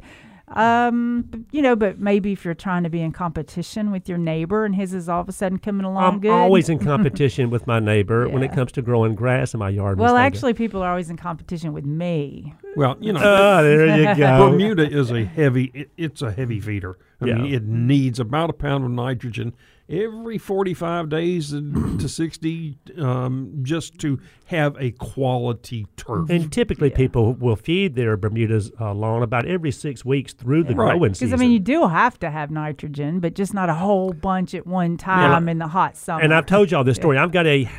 Um, 0.50 1.46
you 1.52 1.62
know, 1.62 1.76
but 1.76 2.00
maybe 2.00 2.32
if 2.32 2.46
you're 2.46 2.54
trying 2.54 2.84
to 2.84 2.90
be 2.90 3.02
in 3.02 3.12
competition 3.12 3.92
with 3.92 4.08
your 4.08 4.18
neighbor 4.18 4.64
and 4.64 4.74
his 4.74 4.94
is 4.94 5.10
all 5.10 5.20
of 5.20 5.28
a 5.28 5.34
sudden 5.34 5.58
coming 5.60 5.86
along 5.86 6.14
I'm 6.16 6.20
good. 6.22 6.32
always 6.32 6.70
in 6.70 6.80
competition 6.86 7.50
with 7.50 7.68
my 7.68 7.80
neighbor 7.80 8.30
when 8.30 8.44
it 8.44 8.54
comes 8.54 8.72
to 8.74 8.82
growing 8.82 9.14
grass 9.14 9.54
in 9.54 9.60
my 9.60 9.70
yard. 9.70 10.00
Well, 10.00 10.14
Veda. 10.14 10.24
actually, 10.26 10.54
people 10.54 10.82
are 10.82 10.90
always 10.92 11.10
in 11.10 11.18
competition 11.18 11.74
with 11.74 11.86
me. 11.86 12.54
well, 12.78 12.96
you 13.02 13.12
know, 13.12 13.20
Ah, 13.22 13.62
there 13.62 13.98
you 13.98 14.16
go. 14.18 14.50
Bermuda 14.50 14.90
is 14.90 15.12
a 15.12 15.26
heavy. 15.26 15.66
It, 15.74 15.90
it's 15.98 16.22
a 16.22 16.32
heavy 16.32 16.62
feeder. 16.62 16.98
I 17.20 17.26
mean, 17.26 17.54
it 17.54 17.64
needs 17.64 18.20
about 18.20 18.50
a 18.50 18.54
pound 18.54 18.86
of 18.86 18.92
nitrogen 18.92 19.54
every 19.90 20.38
45 20.38 21.10
days 21.10 21.52
to 21.52 22.08
60 22.10 22.78
um, 23.00 23.60
just 23.64 23.98
to 24.00 24.20
have 24.46 24.76
a 24.80 24.92
quality 24.92 25.88
turf. 25.96 26.30
And 26.30 26.52
typically, 26.52 26.90
people 26.90 27.34
will 27.34 27.56
feed 27.56 27.96
their 27.96 28.18
Bermuda's 28.18 28.72
uh, 28.80 28.94
lawn 28.94 29.24
about 29.24 29.46
every 29.46 29.72
six 29.72 30.04
weeks 30.04 30.34
through 30.34 30.64
the 30.66 30.76
Right. 30.76 30.94
growing 30.98 31.14
season. 31.14 31.30
Because. 31.30 31.40
I 31.42 31.44
mean, 31.44 31.52
you 31.52 31.60
do 31.60 31.88
have 31.88 32.20
to 32.20 32.30
have 32.30 32.52
nitrogen, 32.52 33.20
but 33.20 33.34
just 33.34 33.54
not 33.54 33.70
a 33.70 33.74
whole 33.76 34.12
bunch 34.14 34.54
at 34.54 34.68
one 34.68 34.98
time 34.98 35.48
in 35.50 35.58
the 35.58 35.68
hot 35.68 35.96
summer. 35.98 36.22
and 36.24 36.34
I've 36.34 36.46
told 36.46 36.72
y'all 36.72 36.84
this 36.84 36.96
story. 37.04 37.18
I've 37.18 37.32
got 37.32 37.48
a 37.48 37.70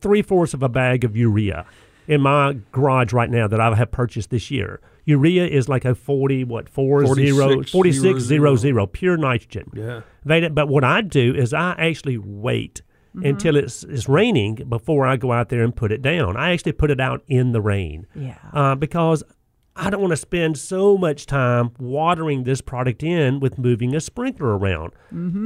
three 0.00 0.22
fourths 0.22 0.54
of 0.54 0.62
a 0.62 0.68
bag 0.68 1.04
of 1.04 1.16
urea 1.16 1.66
in 2.06 2.20
my 2.20 2.56
garage 2.72 3.12
right 3.12 3.30
now 3.30 3.46
that 3.46 3.60
I 3.60 3.74
have 3.74 3.90
purchased 3.90 4.30
this 4.30 4.50
year. 4.50 4.80
Urea 5.04 5.46
is 5.46 5.68
like 5.68 5.84
a 5.84 5.94
40, 5.94 6.44
what, 6.44 6.68
4 6.68 7.06
46 7.06 7.70
46 7.70 8.02
zero, 8.02 8.18
zero, 8.18 8.56
zero, 8.56 8.86
pure 8.86 9.16
nitrogen. 9.16 9.70
yeah. 9.74 10.02
They, 10.24 10.48
but 10.48 10.68
what 10.68 10.84
I 10.84 11.00
do 11.00 11.34
is 11.34 11.52
I 11.52 11.72
actually 11.72 12.18
wait 12.18 12.82
until 13.14 13.56
it's, 13.56 13.84
it's 13.84 14.08
raining 14.08 14.54
before 14.68 15.06
I 15.06 15.16
go 15.16 15.32
out 15.32 15.48
there 15.48 15.62
and 15.62 15.74
put 15.74 15.92
it 15.92 16.02
down. 16.02 16.36
I 16.36 16.52
actually 16.52 16.72
put 16.72 16.90
it 16.90 17.00
out 17.00 17.22
in 17.28 17.52
the 17.52 17.60
rain 17.60 18.06
yeah. 18.14 18.38
uh, 18.52 18.74
because 18.74 19.22
I 19.74 19.88
don't 19.88 20.00
want 20.00 20.10
to 20.12 20.18
spend 20.18 20.58
so 20.58 20.98
much 20.98 21.24
time 21.24 21.70
watering 21.78 22.44
this 22.44 22.60
product 22.60 23.02
in 23.02 23.40
with 23.40 23.58
moving 23.58 23.94
a 23.94 24.00
sprinkler 24.00 24.58
around. 24.58 24.92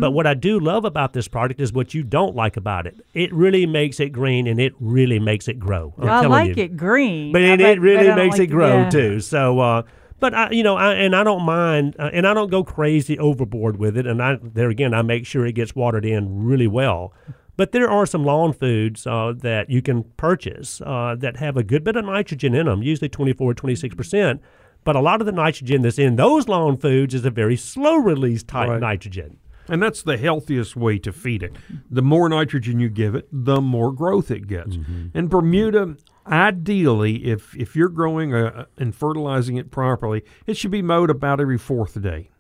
But 0.01 0.11
what 0.11 0.27
I 0.27 0.35
do 0.35 0.59
love 0.59 0.85
about 0.85 1.13
this 1.13 1.29
product 1.29 1.61
is 1.61 1.73
what 1.73 1.95
you 1.95 2.03
don't 2.03 2.35
like 2.35 2.57
about 2.57 2.87
it. 2.87 2.97
It 3.15 3.33
really 3.33 3.67
makes 3.67 4.01
it 4.01 4.11
green 4.11 4.49
and 4.49 4.61
it 4.61 4.73
really 4.81 5.21
makes 5.21 5.47
it 5.47 5.61
grow. 5.61 5.95
I'm 5.99 6.09
I 6.09 6.27
like 6.27 6.57
you. 6.57 6.65
it 6.65 6.77
green, 6.77 7.33
but 7.33 7.43
it, 7.43 7.59
bet- 7.59 7.79
it 7.79 7.81
really 7.81 7.99
but 7.99 8.07
I 8.07 8.09
don't 8.09 8.17
makes 8.17 8.39
like 8.39 8.49
it 8.49 8.51
grow 8.51 8.79
yeah. 8.79 8.91
too. 8.91 9.21
So, 9.21 9.61
uh, 9.61 9.83
but 10.19 10.35
I, 10.35 10.51
you 10.51 10.63
know, 10.63 10.77
I, 10.77 10.95
and 10.95 11.15
I 11.15 11.23
don't 11.23 11.43
mind, 11.43 11.95
uh, 11.99 12.11
and 12.13 12.27
I 12.27 12.35
don't 12.35 12.51
go 12.51 12.65
crazy 12.65 13.19
overboard 13.19 13.77
with 13.79 13.97
it. 13.97 14.07
And 14.07 14.23
I, 14.23 14.39
there 14.43 14.71
again, 14.71 14.95
I 14.95 15.03
make 15.03 15.27
sure 15.27 15.47
it 15.47 15.53
gets 15.53 15.75
watered 15.77 16.05
in 16.05 16.45
really 16.45 16.67
well. 16.67 17.13
But 17.57 17.73
there 17.73 17.89
are 17.91 18.05
some 18.07 18.25
lawn 18.25 18.53
foods 18.53 19.07
uh, 19.07 19.33
that 19.39 19.71
you 19.71 19.81
can 19.83 20.05
purchase 20.17 20.81
uh, 20.83 21.15
that 21.19 21.37
have 21.39 21.57
a 21.57 21.63
good 21.63 21.85
bit 21.85 21.97
of 21.97 22.05
nitrogen 22.05 22.55
in 22.55 22.67
them, 22.67 22.83
usually 22.83 23.09
24, 23.09 23.55
26 23.55 23.95
percent. 23.95 24.41
But 24.85 24.95
a 24.95 25.01
lot 25.01 25.21
of 25.21 25.27
the 25.27 25.33
nitrogen 25.33 25.83
that's 25.83 25.99
in 25.99 26.17
those 26.17 26.49
lawn 26.49 26.77
foods 26.77 27.15
is 27.15 27.25
a 27.25 27.31
very 27.31 27.57
slow 27.57 27.97
release 27.97 28.43
type 28.43 28.69
Right. 28.69 28.81
nitrogen. 28.81 29.39
And 29.69 29.83
that's 29.83 30.03
the 30.03 30.17
healthiest 30.17 30.77
way 30.77 30.99
to 30.99 31.13
feed 31.13 31.43
it. 31.43 31.57
The 31.91 32.03
more 32.03 32.29
nitrogen 32.29 32.79
you 32.79 32.89
give 32.89 33.17
it, 33.17 33.27
the 33.33 33.61
more 33.61 33.91
growth 33.93 34.31
it 34.31 34.47
gets. 34.47 34.77
And 35.13 35.29
Bermuda, 35.29 35.97
ideally, 36.25 37.25
if 37.25 37.57
if 37.57 37.75
you're 37.75 37.89
growing 37.89 38.33
uh 38.35 38.67
and 38.79 38.95
fertilizing 38.95 39.57
it 39.57 39.71
properly, 39.73 40.23
it 40.47 40.57
should 40.57 40.71
be 40.71 40.83
mowed 40.83 41.11
about 41.11 41.41
every 41.41 41.59
fourth 41.59 42.01
day. 42.01 42.31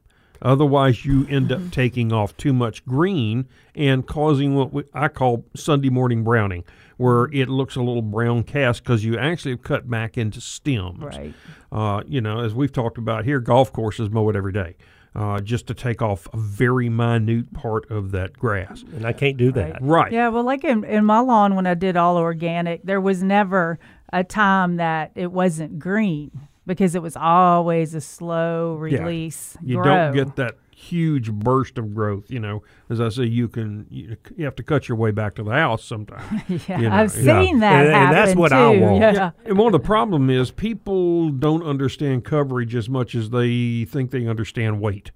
Otherwise, 0.42 1.04
you 1.04 1.26
end 1.28 1.52
up 1.52 1.70
taking 1.70 2.12
off 2.12 2.36
too 2.36 2.52
much 2.52 2.84
green 2.84 3.46
and 3.74 4.06
causing 4.06 4.54
what 4.54 4.72
we, 4.72 4.84
I 4.94 5.08
call 5.08 5.44
Sunday 5.54 5.90
morning 5.90 6.24
browning, 6.24 6.64
where 6.96 7.24
it 7.32 7.48
looks 7.48 7.76
a 7.76 7.82
little 7.82 8.02
brown 8.02 8.42
cast 8.42 8.82
because 8.82 9.04
you 9.04 9.18
actually 9.18 9.52
have 9.52 9.62
cut 9.62 9.88
back 9.88 10.16
into 10.16 10.40
stems. 10.40 11.02
Right. 11.02 11.34
Uh, 11.72 12.02
you 12.06 12.20
know, 12.20 12.40
as 12.40 12.54
we've 12.54 12.72
talked 12.72 12.98
about 12.98 13.24
here, 13.24 13.40
golf 13.40 13.72
courses 13.72 14.10
mow 14.10 14.28
it 14.30 14.36
every 14.36 14.52
day. 14.52 14.76
Uh, 15.14 15.40
just 15.40 15.66
to 15.66 15.72
take 15.72 16.02
off 16.02 16.28
a 16.34 16.36
very 16.36 16.90
minute 16.90 17.50
part 17.54 17.90
of 17.90 18.10
that 18.10 18.38
grass. 18.38 18.84
And 18.94 19.06
I 19.06 19.14
can't 19.14 19.38
do 19.38 19.50
that. 19.52 19.78
Right. 19.80 20.12
Yeah, 20.12 20.28
well, 20.28 20.44
like 20.44 20.62
in, 20.62 20.84
in 20.84 21.06
my 21.06 21.20
lawn 21.20 21.56
when 21.56 21.66
I 21.66 21.72
did 21.72 21.96
all 21.96 22.18
organic, 22.18 22.82
there 22.82 23.00
was 23.00 23.22
never 23.22 23.78
a 24.12 24.22
time 24.22 24.76
that 24.76 25.12
it 25.14 25.32
wasn't 25.32 25.78
green 25.78 26.30
because 26.66 26.94
it 26.94 27.02
was 27.02 27.16
always 27.16 27.94
a 27.94 28.00
slow 28.00 28.74
release. 28.74 29.56
You 29.62 29.76
grow. 29.76 29.84
don't 29.84 30.14
get 30.14 30.36
that 30.36 30.56
huge 30.74 31.32
burst 31.32 31.78
of 31.78 31.94
growth. 31.94 32.30
You 32.30 32.40
know, 32.40 32.62
as 32.90 33.00
I 33.00 33.08
say, 33.08 33.24
you 33.24 33.48
can 33.48 33.86
you, 33.90 34.16
you 34.36 34.44
have 34.44 34.56
to 34.56 34.62
cut 34.62 34.88
your 34.88 34.98
way 34.98 35.10
back 35.10 35.34
to 35.36 35.42
the 35.42 35.52
house 35.52 35.84
sometimes. 35.84 36.42
Yeah, 36.68 36.80
you 36.80 36.88
know, 36.88 36.94
I've 36.94 37.16
yeah. 37.16 37.42
seen 37.42 37.60
that 37.60 37.86
And- 37.86 37.94
and 37.94 38.14
that's 38.14 38.34
what 38.34 38.50
too. 38.50 38.54
I 38.56 38.76
want. 38.78 39.00
Yeah. 39.00 39.30
And 39.44 39.56
one 39.58 39.68
of 39.68 39.72
the 39.80 39.86
problem 39.86 40.28
is 40.30 40.50
people 40.50 41.30
don't 41.30 41.62
understand 41.62 42.24
coverage 42.24 42.74
as 42.74 42.88
much 42.88 43.14
as 43.14 43.30
they 43.30 43.84
think 43.84 44.10
they 44.10 44.26
understand 44.26 44.80
weight. 44.80 45.10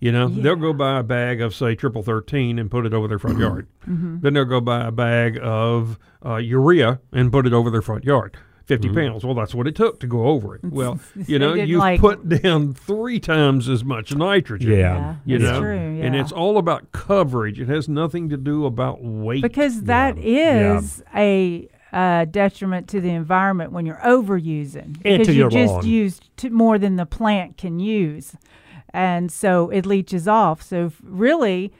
You 0.00 0.12
know, 0.12 0.28
they'll 0.28 0.56
go 0.56 0.72
buy 0.74 0.98
a 0.98 1.02
bag 1.02 1.40
of 1.40 1.54
say 1.54 1.74
triple 1.76 2.02
thirteen 2.02 2.58
and 2.58 2.70
put 2.70 2.84
it 2.84 2.92
over 2.92 3.08
their 3.08 3.18
front 3.18 3.38
yard. 3.38 3.68
Mm-hmm. 3.88 4.18
Then 4.20 4.34
they'll 4.34 4.44
go 4.44 4.60
buy 4.60 4.86
a 4.86 4.90
bag 4.92 5.38
of 5.40 5.98
uh, 6.24 6.36
urea 6.36 7.00
and 7.12 7.30
put 7.32 7.46
it 7.46 7.52
over 7.54 7.70
their 7.70 7.80
front 7.80 8.04
yard. 8.04 8.36
50 8.66 8.88
Mm-hmm. 8.88 8.96
pounds. 8.96 9.24
Well, 9.24 9.34
that's 9.34 9.54
what 9.54 9.66
it 9.66 9.74
took 9.76 10.00
to 10.00 10.06
go 10.06 10.24
over 10.26 10.54
it. 10.54 10.62
Well, 10.70 10.98
you 11.26 11.38
know, 11.38 11.54
you've 11.54 11.78
like- 11.80 12.00
put 12.00 12.28
down 12.28 12.74
three 12.74 13.20
times 13.20 13.68
as 13.68 13.84
much 13.84 14.14
nitrogen. 14.14 14.70
Yeah. 14.70 14.76
Yeah, 14.78 15.16
You 15.24 15.38
that's 15.38 15.52
know, 15.52 15.60
true. 15.60 16.00
and 16.02 16.16
it's 16.16 16.32
all 16.32 16.56
about 16.58 16.90
coverage. 16.92 17.60
It 17.60 17.68
has 17.68 17.88
nothing 17.88 18.28
to 18.30 18.36
do 18.36 18.64
about 18.66 19.02
weight. 19.02 19.42
because 19.42 19.82
that 19.82 20.16
Yeah. 20.18 20.78
is 20.78 21.02
a 21.14 21.68
uh, 21.92 22.24
detriment 22.24 22.88
to 22.88 23.00
the 23.00 23.10
environment 23.10 23.70
when 23.70 23.86
you're 23.86 24.00
overusing 24.04 25.00
because 25.02 25.28
you 25.36 25.48
just 25.48 25.72
lawn. 25.74 25.86
used 25.86 26.28
t- 26.36 26.48
more 26.48 26.76
than 26.76 26.96
the 26.96 27.06
plant 27.06 27.56
can 27.56 27.78
use, 27.78 28.34
and 28.92 29.30
so 29.30 29.70
it 29.70 29.86
leaches 29.86 30.26
off. 30.26 30.60
So 30.62 30.86
f- 30.86 31.00
really. 31.04 31.72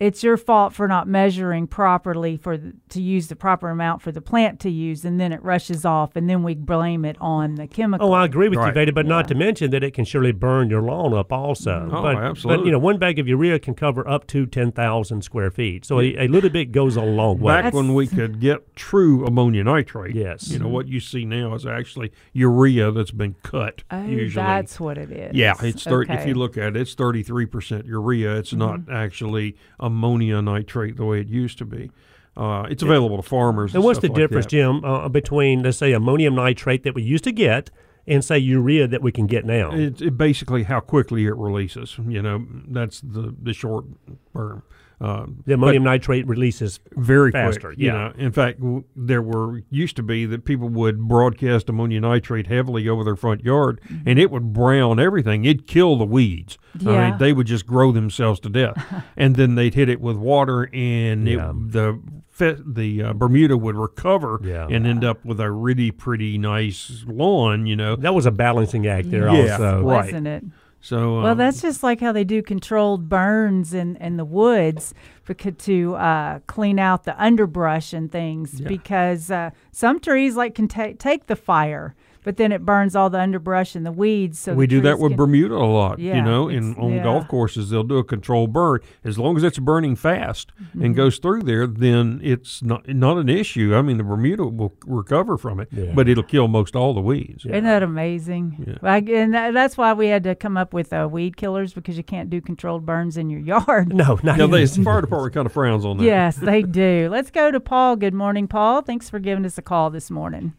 It's 0.00 0.22
your 0.22 0.36
fault 0.36 0.74
for 0.74 0.86
not 0.86 1.08
measuring 1.08 1.66
properly 1.66 2.36
for 2.36 2.56
the, 2.56 2.74
to 2.90 3.02
use 3.02 3.28
the 3.28 3.36
proper 3.36 3.70
amount 3.70 4.02
for 4.02 4.12
the 4.12 4.20
plant 4.20 4.60
to 4.60 4.70
use, 4.70 5.04
and 5.04 5.20
then 5.20 5.32
it 5.32 5.42
rushes 5.42 5.84
off, 5.84 6.14
and 6.14 6.28
then 6.30 6.42
we 6.42 6.54
blame 6.54 7.04
it 7.04 7.16
on 7.20 7.56
the 7.56 7.66
chemical. 7.66 8.08
Oh, 8.08 8.12
I 8.12 8.24
agree 8.24 8.48
with 8.48 8.58
Right. 8.58 8.68
you, 8.68 8.74
Veda, 8.74 8.92
but 8.92 9.06
not 9.06 9.28
to 9.28 9.34
mention 9.34 9.70
that 9.72 9.82
it 9.82 9.94
can 9.94 10.04
surely 10.04 10.32
burn 10.32 10.70
your 10.70 10.82
lawn 10.82 11.14
up 11.14 11.32
also. 11.32 11.70
Mm-hmm. 11.70 11.94
Oh, 11.94 12.02
but, 12.02 12.42
But, 12.42 12.64
you 12.64 12.70
know, 12.70 12.78
one 12.78 12.98
bag 12.98 13.18
of 13.18 13.26
urea 13.26 13.58
can 13.58 13.74
cover 13.74 14.08
up 14.08 14.26
to 14.28 14.46
10,000 14.46 15.22
square 15.22 15.50
feet. 15.50 15.84
So 15.84 16.00
a, 16.00 16.16
a 16.16 16.28
little 16.28 16.50
bit 16.50 16.72
goes 16.72 16.96
a 16.96 17.02
long 17.02 17.40
way. 17.40 17.62
Back 17.62 17.74
when 17.74 17.94
we 17.94 18.06
could 18.06 18.40
get 18.40 18.76
true 18.76 19.26
ammonia 19.26 19.64
nitrate. 19.64 20.14
Yes. 20.14 20.48
You 20.48 20.58
know, 20.58 20.68
what 20.68 20.88
you 20.88 21.00
see 21.00 21.24
now 21.24 21.54
is 21.54 21.66
actually 21.66 22.12
urea 22.32 22.90
that's 22.92 23.10
been 23.10 23.34
cut. 23.42 23.82
oh, 23.90 24.04
usually. 24.04 24.44
that's 24.44 24.78
what 24.78 24.98
it 24.98 25.10
is. 25.10 25.34
yeah, 25.34 25.54
it's 25.60 25.84
thir- 25.84 26.02
if 26.02 26.26
you 26.26 26.34
look 26.34 26.56
at 26.56 26.76
it, 26.76 26.76
it's 26.76 26.94
33% 26.94 27.86
urea. 27.86 28.36
It's 28.36 28.52
not 28.52 28.80
mm-hmm. 28.80 28.92
actually 28.92 29.56
ammonia 29.88 30.40
nitrate 30.40 30.96
the 30.96 31.04
way 31.04 31.20
it 31.20 31.28
used 31.28 31.58
to 31.58 31.64
be. 31.64 31.90
Uh, 32.36 32.66
it's 32.70 32.84
available 32.84 33.16
to 33.16 33.22
farmers. 33.22 33.74
and 33.74 33.82
what's 33.82 33.98
the 33.98 34.06
like 34.06 34.16
difference, 34.16 34.46
that. 34.46 34.50
Jim, 34.50 34.84
uh, 34.84 35.08
between, 35.08 35.64
let's 35.64 35.78
say, 35.78 35.92
ammonium 35.92 36.36
nitrate 36.36 36.84
that 36.84 36.94
we 36.94 37.02
used 37.02 37.24
to 37.24 37.32
get 37.32 37.70
and, 38.06 38.24
say, 38.24 38.38
urea 38.38 38.86
that 38.86 39.02
we 39.02 39.10
can 39.10 39.26
get 39.26 39.44
now? 39.44 39.70
It's 39.72 40.00
it 40.00 40.16
basically 40.16 40.62
how 40.62 40.78
quickly 40.80 41.26
it 41.26 41.34
releases. 41.34 41.98
You 42.06 42.22
know, 42.22 42.46
that's 42.68 43.00
the, 43.00 43.34
the 43.42 43.52
short 43.52 43.86
term. 44.32 44.62
Um, 45.00 45.44
the 45.46 45.54
ammonium 45.54 45.84
nitrate 45.84 46.26
releases 46.26 46.80
very 46.96 47.30
faster, 47.30 47.68
quick. 47.68 47.78
You 47.78 47.86
yeah. 47.86 47.92
know, 47.92 48.12
in 48.18 48.32
fact, 48.32 48.58
w- 48.58 48.82
there 48.96 49.22
were 49.22 49.62
used 49.70 49.94
to 49.96 50.02
be 50.02 50.26
that 50.26 50.44
people 50.44 50.68
would 50.70 51.00
broadcast 51.06 51.68
ammonium 51.68 52.02
nitrate 52.02 52.48
heavily 52.48 52.88
over 52.88 53.04
their 53.04 53.14
front 53.14 53.44
yard, 53.44 53.80
and 54.04 54.18
it 54.18 54.30
would 54.32 54.52
brown 54.52 54.98
everything. 54.98 55.44
It'd 55.44 55.66
kill 55.68 55.96
the 55.96 56.04
weeds. 56.04 56.58
I 56.80 56.90
Yeah. 56.90 57.10
mean, 57.10 57.18
they 57.18 57.32
would 57.32 57.46
just 57.46 57.64
grow 57.66 57.92
themselves 57.92 58.40
to 58.40 58.48
death, 58.48 59.04
and 59.16 59.36
then 59.36 59.54
they'd 59.54 59.74
hit 59.74 59.88
it 59.88 60.00
with 60.00 60.16
water, 60.16 60.68
and 60.72 61.28
Yeah. 61.28 61.50
it, 61.50 61.72
the 61.72 61.98
the 62.40 63.02
uh, 63.02 63.12
Bermuda 63.14 63.56
would 63.56 63.74
recover 63.74 64.40
Yeah. 64.44 64.68
and 64.70 64.86
end 64.86 65.02
up 65.02 65.24
with 65.24 65.40
a 65.40 65.50
really 65.50 65.90
pretty 65.90 66.38
nice 66.38 67.04
lawn. 67.08 67.66
You 67.66 67.74
know, 67.74 67.96
That 67.96 68.14
was 68.14 68.26
a 68.26 68.30
balancing 68.30 68.86
act 68.86 69.10
there 69.10 69.28
Yeah. 69.28 69.52
also. 69.54 69.82
Right. 69.82 70.04
wasn't 70.04 70.26
it? 70.28 70.44
So 70.80 71.22
Well, 71.22 71.32
um, 71.32 71.38
that's 71.38 71.60
just 71.60 71.82
like 71.82 72.00
how 72.00 72.12
they 72.12 72.24
do 72.24 72.42
controlled 72.42 73.08
burns 73.08 73.74
in, 73.74 73.96
in 73.96 74.16
the 74.16 74.24
woods 74.24 74.94
because 75.24 75.58
to 75.60 75.94
uh, 75.96 76.38
clean 76.46 76.78
out 76.78 77.04
the 77.04 77.20
underbrush 77.22 77.92
and 77.92 78.10
things. 78.10 78.60
Because 78.68 79.30
uh, 79.30 79.50
some 79.72 80.00
trees 80.00 80.36
like 80.36 80.54
can 80.54 80.68
ta- 80.68 80.92
take 80.98 81.26
the 81.26 81.36
fire, 81.36 81.94
but 82.24 82.36
then 82.36 82.52
it 82.52 82.64
burns 82.64 82.94
all 82.96 83.10
the 83.10 83.18
underbrush 83.20 83.74
and 83.74 83.84
the 83.86 83.92
weeds. 83.92 84.38
So 84.38 84.54
we 84.54 84.66
do 84.66 84.80
that 84.82 84.98
with 84.98 85.10
can- 85.12 85.16
Bermuda 85.16 85.54
a 85.54 85.64
lot. 85.66 85.98
Yeah, 85.98 86.16
you 86.16 86.22
know, 86.22 86.48
in 86.48 86.74
on 86.76 86.92
yeah. 86.94 87.02
golf 87.02 87.28
courses, 87.28 87.70
they'll 87.70 87.82
do 87.84 87.98
a 87.98 88.04
controlled 88.04 88.52
burn. 88.52 88.80
As 89.04 89.18
long 89.18 89.36
as 89.36 89.42
it's 89.44 89.58
burning 89.58 89.96
fast 89.96 90.52
Mm-hmm. 90.62 90.84
and 90.84 90.96
goes 90.96 91.18
through 91.18 91.42
there, 91.42 91.66
then 91.66 92.20
it's 92.22 92.62
not 92.62 92.86
not 92.88 93.16
an 93.18 93.28
issue. 93.28 93.74
I 93.74 93.82
mean, 93.82 93.96
the 93.98 94.04
Bermuda 94.04 94.44
will 94.44 94.74
recover 94.86 95.38
from 95.38 95.60
it, 95.60 95.68
Yeah. 95.72 95.92
but 95.94 96.08
it'll 96.08 96.22
kill 96.22 96.48
most 96.48 96.74
all 96.76 96.94
the 96.94 97.00
weeds. 97.00 97.44
Isn't 97.44 97.64
that 97.64 97.82
amazing? 97.82 98.64
Yeah. 98.66 98.74
Well, 98.82 99.02
and 99.08 99.34
that, 99.34 99.54
that's 99.54 99.76
why 99.76 99.92
we 99.92 100.08
had 100.08 100.24
to 100.24 100.34
come 100.34 100.56
up 100.56 100.72
with 100.72 100.92
uh, 100.92 101.08
weed 101.10 101.36
killers 101.36 101.72
because 101.72 101.96
you 101.96 102.02
can't 102.04 102.28
do 102.30 102.40
controlled 102.40 102.84
burns 102.84 103.16
in 103.16 103.30
your 103.30 103.40
yard. 103.40 103.94
No, 103.94 104.18
not 104.22 104.38
Now, 104.38 104.46
the 104.46 104.66
fire 104.84 105.00
department 105.00 105.34
kind 105.34 105.46
of 105.46 105.52
frowns 105.52 105.84
on 105.84 105.98
that. 105.98 106.04
Yes, 106.04 106.36
they 106.36 106.62
do. 106.62 107.08
Let's 107.10 107.30
go 107.30 107.50
to 107.50 107.60
Paul. 107.60 107.96
Good 107.96 108.14
morning, 108.14 108.48
Paul. 108.48 108.82
Thanks 108.82 109.08
for 109.08 109.18
giving 109.18 109.44
us 109.44 109.58
a 109.58 109.62
call 109.62 109.90
this 109.90 110.10
morning. 110.10 110.52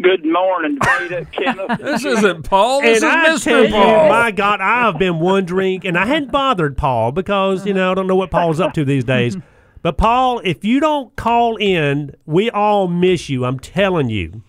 Good 0.00 0.24
morning, 0.26 0.78
Veda, 0.82 1.24
Kenneth. 1.32 1.78
This 1.80 2.04
isn't 2.04 2.42
Paul. 2.42 2.82
This 2.82 3.02
and 3.02 3.10
I 3.12 3.32
is 3.32 3.44
tell 3.44 3.62
Mr. 3.62 3.68
you, 3.68 3.72
Paul. 3.74 4.08
my 4.08 4.30
God, 4.30 4.60
I 4.60 4.80
have 4.82 4.98
been 4.98 5.20
wondering, 5.20 5.86
and 5.86 5.96
I 5.96 6.04
hadn't 6.06 6.32
bothered 6.32 6.76
Paul 6.76 7.12
because 7.12 7.64
you 7.66 7.72
know 7.72 7.92
I 7.92 7.94
don't 7.94 8.06
know 8.06 8.16
what 8.16 8.30
Paul's 8.30 8.60
up 8.60 8.74
to 8.74 8.84
these 8.84 9.04
days. 9.04 9.36
But 9.82 9.98
Paul, 9.98 10.40
if 10.42 10.64
you 10.64 10.80
don't 10.80 11.14
call 11.14 11.54
in, 11.58 12.16
we 12.24 12.50
all 12.50 12.88
miss 12.88 13.28
you. 13.28 13.44
I'm 13.44 13.60
telling 13.60 14.10
you, 14.10 14.42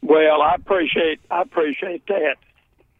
Well, 0.00 0.42
I 0.42 0.56
appreciate 0.56 1.20
I 1.30 1.42
appreciate 1.42 2.04
that. 2.08 2.34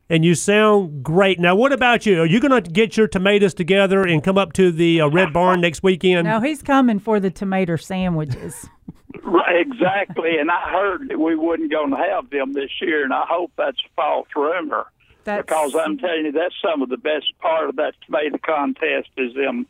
And 0.09 0.24
you 0.24 0.34
sound 0.34 1.03
great. 1.03 1.40
Now, 1.40 1.55
what 1.55 1.72
about 1.72 2.07
you? 2.07 2.20
Are 2.20 2.26
you 2.26 2.40
going 2.40 2.62
to 2.62 2.70
get 2.70 2.96
your 2.96 3.09
tomatoes 3.09 3.55
together 3.55 4.03
and 4.03 4.22
come 4.22 4.36
up 4.36 4.53
to 4.55 4.70
the 4.70 5.00
uh, 5.00 5.09
Red 5.09 5.32
Barn 5.32 5.61
next 5.61 5.82
weekend? 5.82 6.26
Now 6.26 6.40
he's 6.40 6.62
coming 6.62 6.98
for 6.98 7.20
the 7.20 7.30
tomato 7.30 7.76
sandwiches. 7.76 8.68
Right, 9.24 9.61
exactly, 9.61 10.38
and 10.38 10.50
I 10.50 10.70
heard 10.70 11.09
that 11.09 11.18
we 11.18 11.36
wasn't 11.36 11.70
going 11.70 11.90
to 11.90 11.96
have 11.96 12.30
them 12.30 12.55
this 12.55 12.70
year, 12.80 13.05
and 13.05 13.12
I 13.12 13.24
hope 13.28 13.53
that's 13.57 13.78
a 13.78 13.88
false 13.94 14.26
rumor. 14.34 14.86
That's, 15.24 15.46
because 15.46 15.74
I'm 15.76 15.98
telling 15.98 16.26
you, 16.26 16.32
that's 16.32 16.55
some 16.61 16.82
of 16.82 16.88
the 16.88 16.96
best 16.96 17.26
part 17.38 17.68
of 17.68 17.76
that 17.76 17.94
tomato 18.05 18.38
contest 18.38 19.11
is 19.16 19.34
them 19.34 19.66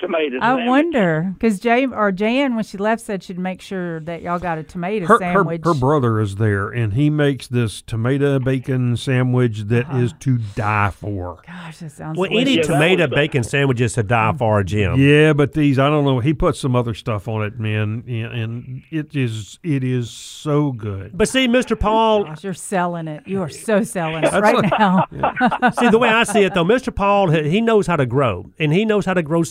tomato 0.00 0.38
I 0.40 0.66
wonder 0.66 1.30
because 1.34 1.60
Jay 1.60 1.86
or 1.86 2.10
Jan 2.12 2.54
when 2.54 2.64
she 2.64 2.78
left 2.78 3.02
said 3.02 3.22
she'd 3.22 3.38
make 3.38 3.60
sure 3.60 4.00
that 4.00 4.22
y'all 4.22 4.38
got 4.38 4.58
a 4.58 4.62
tomato 4.62 5.06
her, 5.06 5.14
her, 5.14 5.18
sandwich. 5.18 5.60
her 5.64 5.74
brother 5.74 6.20
is 6.20 6.36
there, 6.36 6.68
and 6.70 6.94
he 6.94 7.10
makes 7.10 7.46
this 7.46 7.82
tomato 7.82 8.38
bacon 8.38 8.96
sandwich 8.96 9.60
that 9.64 9.84
Uh-huh. 9.86 9.98
is 9.98 10.14
to 10.20 10.38
die 10.54 10.90
for. 10.90 11.42
Gosh, 11.46 11.78
that 11.78 11.92
sounds 11.92 12.18
well, 12.18 12.30
any 12.30 12.44
delicious. 12.44 12.66
that 12.68 12.72
tomato 12.74 13.02
was 13.04 13.10
the- 13.10 13.16
bacon 13.16 13.42
sandwiches 13.44 13.92
to 13.94 14.02
die 14.02 14.32
for, 14.36 14.62
Jim. 14.64 14.98
Yeah, 14.98 15.32
but 15.34 15.52
these 15.52 15.78
I 15.78 15.88
don't 15.88 16.04
know. 16.04 16.20
He 16.20 16.32
put 16.34 16.56
some 16.56 16.74
other 16.74 16.94
stuff 16.94 17.28
on 17.28 17.42
it, 17.44 17.58
man, 17.60 18.02
and- 18.08 18.32
and 18.32 18.82
it 18.90 19.14
is 19.14 19.58
it 19.62 19.84
is 19.84 20.10
so 20.10 20.72
good. 20.72 21.10
But 21.14 21.28
see, 21.28 21.46
Mr. 21.46 21.78
Paul, 21.78 22.24
Gosh, 22.24 22.44
you're 22.44 22.54
selling 22.54 23.06
it. 23.08 23.22
You 23.26 23.42
are 23.42 23.48
so 23.48 23.82
selling 23.82 24.24
it 24.24 24.32
right 24.32 24.64
now. 24.78 25.04
See, 25.78 25.88
the 25.88 25.98
way 25.98 26.08
I 26.08 26.22
see 26.24 26.40
it, 26.44 26.54
though, 26.54 26.64
Mr. 26.64 26.94
Paul, 26.94 27.30
he 27.30 27.50
he 27.50 27.60
knows 27.60 27.86
how 27.86 27.96
to 27.96 28.06
grow, 28.06 28.50
and 28.58 28.72
he 28.72 28.84
knows 28.84 29.04
how 29.06 29.14
to 29.14 29.22
grow 29.22 29.42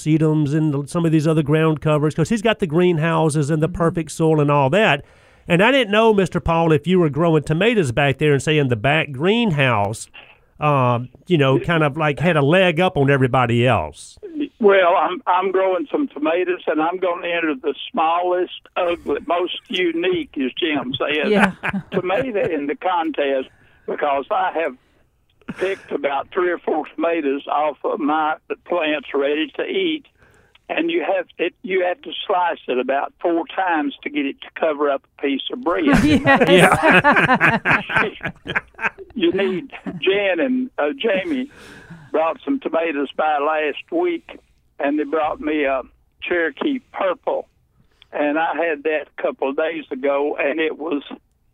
sedums 0.46 0.56
and 0.56 0.90
some 0.90 1.06
of 1.06 1.12
these 1.12 1.28
other 1.28 1.44
ground 1.44 1.82
covers 1.82 2.14
because 2.14 2.30
he's 2.30 2.42
got 2.42 2.60
the 2.60 2.68
greenhouses 2.68 3.50
and 3.50 3.62
the 3.62 3.70
perfect 3.70 4.12
soil 4.12 4.40
and 4.40 4.52
all 4.52 4.70
that. 4.70 5.04
And 5.48 5.64
I 5.64 5.72
didn't 5.72 5.92
know, 5.92 6.14
Mr. 6.14 6.44
Paul, 6.44 6.72
if 6.72 6.86
you 6.86 7.00
were 7.00 7.10
growing 7.10 7.44
tomatoes 7.44 7.92
back 7.92 8.20
there 8.20 8.34
and 8.34 8.42
say 8.42 8.58
in 8.58 8.68
the 8.68 8.76
back 8.76 9.12
greenhouse, 9.12 10.08
um, 10.60 11.10
you 11.28 11.38
know, 11.38 11.60
kind 11.60 11.84
of 11.84 11.98
like 11.98 12.20
had 12.20 12.38
a 12.38 12.42
leg 12.42 12.80
up 12.80 12.98
on 12.98 13.10
everybody 13.10 13.66
else. 13.66 14.20
Well, 14.60 14.96
I'm 14.98 15.24
I'm 15.26 15.52
growing 15.54 15.88
some 15.90 16.10
tomatoes, 16.10 16.62
and 16.68 16.82
I'm 16.82 16.98
going 16.98 17.22
to 17.24 17.30
enter 17.34 17.56
the 17.56 17.74
smallest, 17.92 18.60
ugly, 18.76 19.22
most 19.26 19.58
unique, 19.70 20.38
as 20.38 20.52
Jim 20.60 20.94
said, 20.98 21.32
Yeah. 21.32 21.54
tomato 21.92 22.42
in 22.54 22.68
the 22.68 22.76
contest 22.76 23.48
because 23.88 24.26
I 24.30 24.52
have 24.52 24.76
picked 25.58 25.92
about 25.92 26.28
three 26.34 26.52
or 26.52 26.60
four 26.60 26.86
tomatoes 26.94 27.48
off 27.48 27.78
of 27.86 28.00
my 28.02 28.36
plants 28.66 29.08
ready 29.14 29.48
to 29.56 29.64
eat, 29.64 30.06
and 30.70 30.90
you 30.92 31.04
have 31.04 31.28
it. 31.38 31.54
You 31.64 31.84
have 31.86 32.02
to 32.04 32.12
slice 32.26 32.60
it 32.68 32.78
about 32.78 33.14
four 33.22 33.46
times 33.48 33.98
to 34.04 34.10
get 34.10 34.26
it 34.26 34.40
to 34.42 34.48
cover 34.58 34.90
up 34.90 35.04
a 35.18 35.22
piece 35.22 35.42
of 35.52 35.62
bread. 35.62 35.86
You 39.16 39.34
need 39.34 39.72
Jan 40.00 40.40
and 40.40 40.70
uh, 40.78 40.92
Jamie 40.98 41.52
brought 42.10 42.40
some 42.46 42.58
tomatoes 42.62 43.12
by 43.18 43.38
last 43.40 43.92
week, 43.92 44.40
and 44.80 44.98
they 44.98 45.04
brought 45.04 45.42
me 45.42 45.66
a 45.66 45.82
Cherokee 46.22 46.80
Purple, 46.94 47.46
and 48.14 48.40
I 48.40 48.56
had 48.56 48.84
that 48.84 49.08
a 49.18 49.22
couple 49.22 49.50
of 49.50 49.58
days 49.58 49.84
ago, 49.92 50.38
and 50.40 50.62
it 50.62 50.78
was 50.78 51.04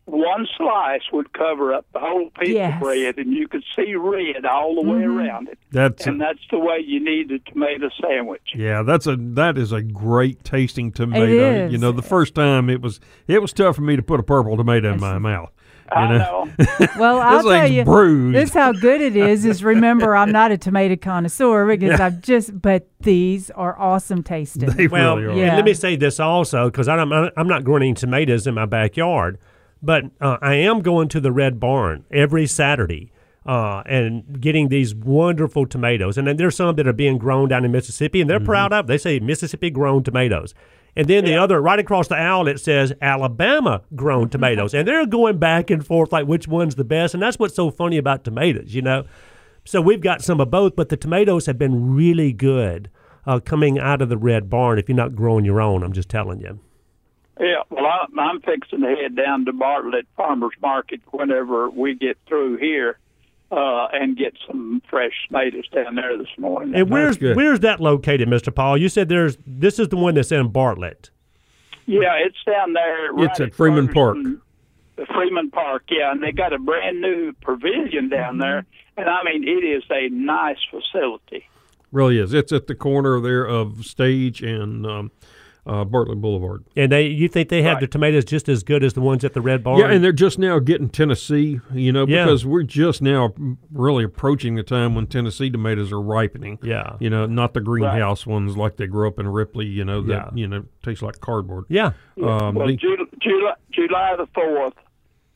one 0.05 0.47
slice 0.55 1.01
would 1.11 1.33
cover 1.33 1.73
up 1.73 1.85
the 1.93 1.99
whole 1.99 2.29
piece 2.39 2.49
Yes. 2.49 2.75
of 2.75 2.81
bread, 2.81 3.17
and 3.17 3.33
you 3.33 3.47
could 3.47 3.63
see 3.75 3.95
red 3.95 4.45
all 4.45 4.75
the 4.75 4.81
way 4.81 4.99
mm-hmm. 4.99 5.17
around 5.17 5.47
it. 5.49 5.57
That's 5.71 6.05
and 6.05 6.21
that's 6.21 6.39
the 6.51 6.59
way 6.59 6.79
you 6.85 7.03
need 7.03 7.31
a 7.31 7.39
tomato 7.39 7.89
sandwich. 8.01 8.53
Yeah, 8.53 8.83
that's 8.83 9.07
a 9.07 9.15
that 9.17 9.57
is 9.57 9.71
a 9.71 9.81
great 9.81 10.43
tasting 10.43 10.91
tomato. 10.91 11.65
is. 11.65 11.71
You 11.71 11.77
know, 11.79 11.91
the 11.91 12.01
first 12.03 12.35
time 12.35 12.69
it 12.69 12.81
was 12.81 12.99
it 13.27 13.41
was 13.41 13.51
tough 13.51 13.75
for 13.75 13.81
me 13.81 13.95
to 13.95 14.03
put 14.03 14.19
a 14.19 14.23
purple 14.23 14.55
tomato 14.57 14.93
in 14.93 14.99
my 14.99 15.17
mouth. 15.17 15.51
You 15.91 15.97
I 15.97 16.17
know, 16.17 16.43
know. 16.45 16.87
Well, 16.97 17.19
I'll 17.19 17.43
tell 17.43 17.71
you, 17.71 17.83
bruised. 17.83 18.35
this 18.35 18.53
how 18.55 18.71
good 18.71 19.01
it 19.01 19.15
is. 19.15 19.45
Is 19.45 19.63
remember, 19.63 20.15
I'm 20.15 20.31
not 20.31 20.51
a 20.51 20.57
tomato 20.57 20.95
connoisseur 20.95 21.67
because 21.67 21.99
I've 21.99 22.21
just, 22.21 22.59
but 22.59 22.87
these 23.01 23.51
are 23.51 23.77
awesome 23.77 24.23
tasting. 24.23 24.69
they 24.71 24.87
Well, 24.87 25.17
really 25.17 25.33
are. 25.33 25.37
yeah. 25.37 25.47
and 25.49 25.55
let 25.57 25.65
me 25.65 25.75
say 25.75 25.95
this 25.95 26.19
also, 26.19 26.71
because 26.71 26.87
I'm 26.87 27.11
I'm 27.13 27.47
not 27.47 27.63
growing 27.63 27.83
any 27.83 27.93
tomatoes 27.93 28.47
in 28.47 28.55
my 28.55 28.65
backyard, 28.65 29.37
but 29.85 30.05
uh, 30.19 30.37
I 30.41 30.55
am 30.55 30.81
going 30.81 31.07
to 31.09 31.19
the 31.19 31.31
Red 31.31 31.59
Barn 31.59 32.05
every 32.11 32.47
Saturday. 32.47 33.11
Uh, 33.45 33.83
and 33.85 34.41
getting 34.41 34.69
these 34.69 34.95
wonderful 34.95 35.67
tomatoes, 35.67 36.17
and 36.17 36.25
then 36.25 36.35
there's 36.35 36.55
some 36.55 36.75
that 36.75 36.87
are 36.87 36.93
being 36.93 37.19
grown 37.19 37.47
down 37.47 37.63
in 37.63 37.71
Mississippi, 37.71 38.19
and 38.19 38.27
they're 38.27 38.39
proud 38.39 38.73
of. 38.73 38.87
They 38.87 38.97
say 38.97 39.19
Mississippi 39.19 39.69
grown 39.69 40.01
tomatoes, 40.01 40.55
and 40.95 41.07
then 41.07 41.25
the 41.25 41.35
other 41.35 41.61
right 41.61 41.77
across 41.77 42.07
the 42.07 42.15
aisle 42.15 42.47
it 42.47 42.59
says 42.59 42.91
Alabama 43.03 43.83
grown 43.95 44.29
tomatoes, 44.31 44.73
and 44.73 44.87
they're 44.87 45.05
going 45.05 45.37
back 45.37 45.69
and 45.69 45.85
forth 45.85 46.11
like 46.11 46.25
which 46.25 46.47
one's 46.47 46.73
the 46.73 46.83
best, 46.83 47.13
and 47.13 47.21
that's 47.21 47.37
what's 47.37 47.53
so 47.53 47.69
funny 47.69 47.97
about 47.97 48.23
tomatoes, 48.23 48.73
you 48.73 48.81
know. 48.81 49.03
So 49.63 49.79
we've 49.79 50.01
got 50.01 50.23
some 50.23 50.39
of 50.39 50.49
both, 50.49 50.75
but 50.75 50.89
the 50.89 50.97
tomatoes 50.97 51.45
have 51.45 51.59
been 51.59 51.93
really 51.95 52.33
good 52.33 52.89
uh, 53.27 53.39
coming 53.39 53.77
out 53.79 54.01
of 54.01 54.09
the 54.09 54.17
Red 54.17 54.49
Barn. 54.49 54.79
If 54.79 54.89
you're 54.89 54.95
not 54.95 55.15
growing 55.15 55.45
your 55.45 55.61
own, 55.61 55.83
I'm 55.83 55.93
just 55.93 56.09
telling 56.09 56.39
you. 56.39 56.59
Yeah, 57.39 57.63
well, 57.69 57.85
I, 57.85 58.05
I'm 58.17 58.41
fixing 58.41 58.81
to 58.81 58.95
head 58.95 59.15
down 59.15 59.45
to 59.45 59.53
Bartlett 59.53 60.07
Farmers 60.15 60.53
Market 60.61 61.01
whenever 61.11 61.69
we 61.69 61.93
get 61.95 62.17
through 62.27 62.57
here, 62.57 62.97
uh, 63.51 63.87
and 63.91 64.17
get 64.17 64.33
some 64.47 64.81
fresh 64.89 65.11
tomatoes 65.27 65.67
down 65.69 65.95
there 65.95 66.17
this 66.17 66.29
morning. 66.37 66.75
And 66.75 66.89
where's 66.89 67.19
where's 67.19 67.59
that 67.61 67.79
located, 67.81 68.27
Mr. 68.29 68.53
Paul? 68.53 68.77
You 68.77 68.89
said 68.89 69.09
there's 69.09 69.37
this 69.45 69.79
is 69.79 69.89
the 69.89 69.97
one 69.97 70.15
that's 70.15 70.31
in 70.31 70.47
Bartlett. 70.49 71.09
Yeah, 71.85 72.13
it's 72.15 72.37
down 72.45 72.73
there. 72.73 73.13
Right 73.13 73.29
It's 73.29 73.39
at 73.39 73.53
Freeman 73.53 73.89
across 73.89 74.15
Park. 74.15 74.17
The 74.95 75.05
Freeman 75.13 75.51
Park, 75.51 75.83
yeah, 75.89 76.11
and 76.11 76.23
they 76.23 76.31
got 76.31 76.53
a 76.53 76.57
brand 76.57 77.01
new 77.01 77.33
pavilion 77.41 78.07
down 78.09 78.37
there, 78.37 78.65
and 78.95 79.09
I 79.09 79.23
mean 79.23 79.43
it 79.43 79.63
is 79.63 79.83
a 79.89 80.07
nice 80.09 80.57
facility. 80.71 81.47
really 81.91 82.17
is. 82.17 82.33
It's 82.33 82.53
at 82.53 82.67
the 82.67 82.75
corner 82.75 83.19
there 83.19 83.45
of 83.45 83.85
Stage 83.85 84.41
and 84.41 84.85
um, 84.85 85.11
uh, 85.65 85.83
Bartlett 85.83 86.21
Boulevard. 86.21 86.63
And 86.75 86.91
they 86.91 87.07
you 87.07 87.27
think 87.27 87.49
they 87.49 87.61
have 87.63 87.75
Right. 87.75 87.81
the 87.81 87.87
tomatoes 87.87 88.25
just 88.25 88.47
as 88.47 88.63
good 88.63 88.83
as 88.83 88.93
the 88.93 89.01
ones 89.01 89.23
at 89.23 89.33
the 89.33 89.41
Red 89.41 89.63
Barn? 89.63 89.79
Yeah, 89.79 89.87
and 89.91 90.03
they're 90.03 90.11
just 90.11 90.37
now 90.37 90.59
getting 90.59 90.89
Tennessee, 90.89 91.59
you 91.73 91.91
know, 91.91 92.05
Yeah. 92.07 92.25
because 92.25 92.45
we're 92.45 92.63
just 92.63 93.01
now 93.01 93.33
really 93.71 94.03
approaching 94.03 94.55
the 94.55 94.63
time 94.63 94.93
when 94.95 95.07
Tennessee 95.07 95.49
tomatoes 95.49 95.91
are 95.91 96.01
ripening. 96.01 96.59
Yeah. 96.61 96.97
You 96.99 97.09
know, 97.09 97.25
not 97.25 97.53
the 97.53 97.61
greenhouse 97.61 98.25
ones 98.27 98.55
like 98.55 98.77
they 98.77 98.87
grow 98.87 99.07
up 99.07 99.19
in 99.19 99.27
Ripley, 99.27 99.65
you 99.65 99.83
know, 99.83 100.01
that, 100.01 100.11
Yeah. 100.11 100.29
you 100.35 100.47
know, 100.47 100.65
taste 100.83 101.01
like 101.01 101.19
cardboard. 101.19 101.65
yeah. 101.69 101.91
Um, 102.21 102.55
well, 102.55 102.67
the- 102.67 102.75
July, 102.75 103.05
July, 103.21 103.53
July 103.71 104.15
the 104.17 104.27
fourth. 104.33 104.73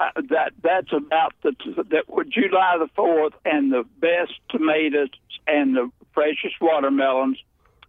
Uh, 0.02 0.06
that 0.30 0.54
that's 0.64 0.94
about 0.94 1.34
the 1.44 1.52
that 1.90 2.06
July 2.30 2.78
the 2.80 2.88
fourth, 2.96 3.34
and 3.44 3.70
the 3.70 3.84
best 4.00 4.32
tomatoes 4.50 5.10
and 5.46 5.76
the 5.76 5.92
freshest 6.14 6.56
watermelons 6.62 7.38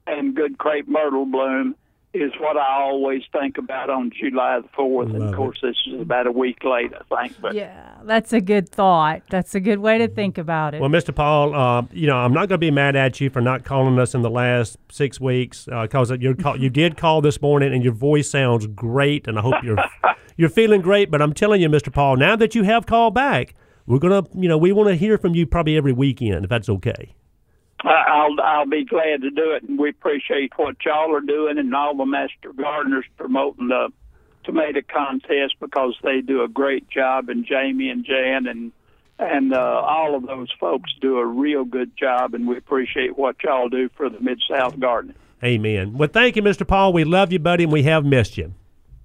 and 0.09 0.35
good 0.35 0.59
crepe 0.59 0.89
myrtle 0.89 1.25
bloom 1.25 1.77
is 2.13 2.33
what 2.41 2.57
I 2.57 2.83
always 2.83 3.23
think 3.31 3.57
about 3.57 3.89
on 3.89 4.11
July 4.11 4.59
the 4.61 4.69
fourth. 4.75 5.11
And 5.11 5.23
of 5.23 5.35
course, 5.35 5.59
this 5.63 5.77
is 5.87 6.01
about 6.01 6.27
a 6.27 6.33
week 6.33 6.65
late, 6.65 6.93
I 6.93 7.23
think. 7.23 7.41
But 7.41 7.55
Yeah, 7.55 7.99
that's 8.05 8.33
a 8.33 8.41
good 8.41 8.69
thought. 8.69 9.23
That's 9.31 9.55
a 9.55 9.61
good 9.61 9.79
way 9.79 9.99
to 9.99 10.09
think 10.09 10.37
about 10.37 10.75
it. 10.75 10.81
Well, 10.81 10.91
Mr. 10.91 11.15
Paul, 11.15 11.55
uh, 11.55 11.83
you 11.93 12.09
know 12.09 12.17
I'm 12.17 12.33
not 12.33 12.49
going 12.49 12.51
to 12.51 12.59
be 12.59 12.71
mad 12.71 12.97
at 12.97 13.21
you 13.21 13.31
for 13.31 13.41
not 13.41 13.65
calling 13.65 13.99
us 13.99 14.15
in 14.15 14.23
the 14.23 14.31
last 14.31 14.77
six 14.91 15.21
weeks 15.21 15.67
because 15.67 16.11
you 16.11 16.35
call, 16.35 16.59
you 16.59 16.71
did 16.71 16.97
call 16.97 17.21
this 17.21 17.41
morning 17.41 17.73
and 17.73 17.85
your 17.85 17.93
voice 17.93 18.29
sounds 18.29 18.67
great, 18.67 19.29
and 19.29 19.39
I 19.39 19.43
hope 19.43 19.63
you're 19.63 19.79
you're 20.37 20.49
feeling 20.49 20.81
great. 20.81 21.11
But 21.11 21.23
I'm 21.23 21.33
telling 21.33 21.61
you, 21.61 21.69
Mr. 21.69 21.93
Paul, 21.93 22.17
now 22.17 22.35
that 22.37 22.55
you 22.55 22.65
have 22.65 22.87
called 22.87 23.15
back, 23.15 23.55
we're 23.87 23.99
gonna 23.99 24.25
you 24.35 24.49
know 24.49 24.59
we 24.59 24.73
want 24.73 24.89
to 24.89 24.97
hear 24.97 25.17
from 25.17 25.35
you 25.35 25.47
probably 25.47 25.77
every 25.77 25.93
weekend 25.93 26.45
if 26.45 26.51
that's 26.51 26.69
okay. 26.69 27.15
I- 27.83 28.05
I'll 28.09 28.41
I'll 28.43 28.67
be 28.67 28.85
glad 28.85 29.23
to 29.23 29.31
do 29.31 29.53
it, 29.53 29.63
and 29.63 29.79
we 29.79 29.89
appreciate 29.91 30.53
what 30.57 30.77
y'all 30.85 31.15
are 31.15 31.21
doing, 31.21 31.59
and 31.59 31.75
all 31.75 31.97
the 31.97 32.05
master 32.07 32.53
gardeners 32.57 33.05
promoting 33.17 33.69
the 33.69 33.89
tomato 34.45 34.81
contest 34.93 35.55
because 35.61 35.95
they 36.03 36.21
do 36.21 36.43
a 36.43 36.49
great 36.49 36.89
job, 36.91 37.29
and 37.29 37.45
Jamie 37.47 37.89
and 37.91 38.05
Jan 38.05 38.47
and 38.47 38.73
and 39.19 39.53
uh, 39.53 39.59
all 39.85 40.15
of 40.15 40.27
those 40.27 40.49
folks 40.59 40.91
do 41.01 41.19
a 41.19 41.27
real 41.27 41.65
good 41.65 41.95
job, 41.97 42.33
and 42.35 42.49
we 42.49 42.57
appreciate 42.57 43.19
what 43.19 43.37
y'all 43.45 43.69
do 43.69 43.91
for 43.97 44.09
the 44.09 44.19
Mid 44.21 44.41
South 44.49 44.81
Garden. 44.81 45.15
Amen. 45.45 45.93
Well, 45.97 46.09
thank 46.11 46.37
you, 46.37 46.43
Mr. 46.43 46.67
Paul. 46.67 46.93
We 46.95 47.05
love 47.05 47.31
you, 47.33 47.39
buddy, 47.39 47.65
and 47.65 47.73
we 47.73 47.83
have 47.83 48.05
missed 48.05 48.39
you. 48.39 48.55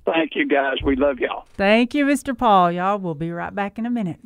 Thank 0.05 0.35
you, 0.35 0.47
guys. 0.47 0.77
We 0.83 0.95
love 0.95 1.19
y'all. 1.19 1.45
Thank 1.55 1.93
you, 1.93 2.05
Mr. 2.05 2.37
Paul. 2.37 2.71
Y'all, 2.71 2.97
we'll 2.99 3.15
be 3.15 3.31
right 3.31 3.53
back 3.53 3.77
in 3.77 3.85
a 3.85 3.89
minute. 3.89 4.19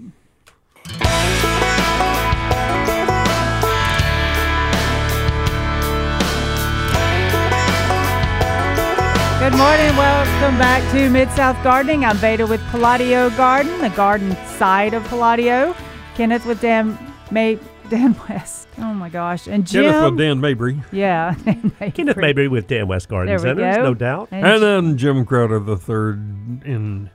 Good 9.39 9.55
morning. 9.55 9.95
Welcome 9.95 10.59
back 10.59 10.91
to 10.91 11.09
Mid 11.09 11.31
South 11.31 11.55
Gardening. 11.63 12.03
I'm 12.03 12.17
Veda 12.17 12.45
with 12.45 12.61
Palladio 12.71 13.29
Garden, 13.37 13.79
the 13.79 13.89
garden 13.91 14.35
side 14.57 14.93
of 14.93 15.01
Palladio. 15.05 15.73
Kenneth 16.15 16.45
with 16.45 16.59
Dan 16.59 16.99
May 17.31 17.57
Dan 17.89 18.19
West. 18.27 18.67
Oh 18.79 18.93
my 18.93 19.07
gosh. 19.07 19.47
And 19.47 19.65
Jim. 19.65 19.85
Kenneth 19.85 20.11
with 20.11 20.19
Dan 20.19 20.41
Mabry. 20.41 20.81
Yeah. 20.91 21.35
Kenneth 21.93 22.17
Mabry 22.17 22.49
with 22.49 22.67
Dan 22.67 22.89
West 22.89 23.07
Garden 23.07 23.27
There 23.29 23.39
Centers, 23.39 23.77
no 23.77 23.93
doubt. 23.93 24.27
And 24.31 24.45
And 24.45 24.61
then 24.61 24.97
Jim 24.97 25.23
Crowder 25.25 25.59
the 25.59 25.77
third 25.77 26.17
in 26.65 27.09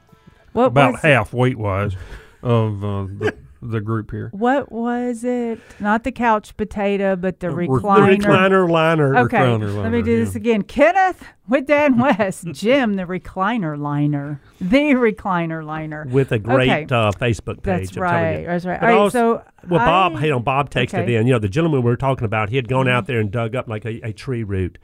what 0.53 0.65
about 0.65 1.01
half 1.01 1.35
weight 1.35 1.59
wise 1.59 1.95
of 2.43 2.83
uh, 2.83 3.03
the, 3.03 3.37
the 3.71 3.81
group 3.81 4.11
here. 4.11 4.29
What 4.33 4.71
was 4.71 5.25
it? 5.25 5.59
Not 5.81 6.05
the 6.05 6.13
couch 6.13 6.57
potato, 6.57 7.17
but 7.17 7.41
the 7.41 7.51
re- 7.51 7.67
the 7.67 7.73
The 7.75 7.79
recliner. 7.81 8.17
recliner 8.19 8.71
liner. 8.71 9.17
Okay, 9.21 9.39
recliner 9.39 9.83
let 9.83 9.91
me 9.93 10.03
do 10.03 10.25
this 10.25 10.35
again. 10.35 10.63
Kenneth 10.63 11.25
with 11.49 11.67
Dan 11.67 11.99
West, 11.99 12.45
Jim 12.53 12.95
the 12.95 13.05
recliner 13.05 13.79
liner, 13.79 14.41
the 14.61 14.93
recliner 14.95 15.65
liner. 15.65 16.07
with 16.11 16.31
a 16.33 16.39
great 16.39 16.71
Okay. 16.71 16.83
uh, 16.95 17.11
Facebook 17.13 17.63
page. 17.63 17.89
That's 17.91 17.97
right. 17.97 18.45
That's 18.47 18.65
right. 18.67 18.81
But 18.81 18.87
All 18.87 18.95
right. 18.95 19.01
also- 19.01 19.15
So 19.39 19.69
well, 19.69 19.87
Bob, 19.87 20.17
I- 20.17 20.21
hey, 20.21 20.31
on 20.31 20.43
Bob 20.43 20.71
texted 20.71 20.95
Okay. 20.95 20.99
Mm-hmm. 21.03 21.21
in. 21.23 21.27
You 21.27 21.33
know, 21.35 21.39
the 21.39 21.49
gentleman 21.49 21.83
we 21.83 21.91
were 21.91 21.97
talking 21.97 22.25
about, 22.25 22.51
he 22.51 22.57
had 22.57 22.69
gone 22.69 22.89
out 22.89 23.07
there 23.07 23.19
and 23.21 23.31
dug 23.31 23.55
up 23.57 23.69
like 23.69 23.85
a, 23.87 24.01
a 24.07 24.13
tree 24.13 24.43
root, 24.45 24.77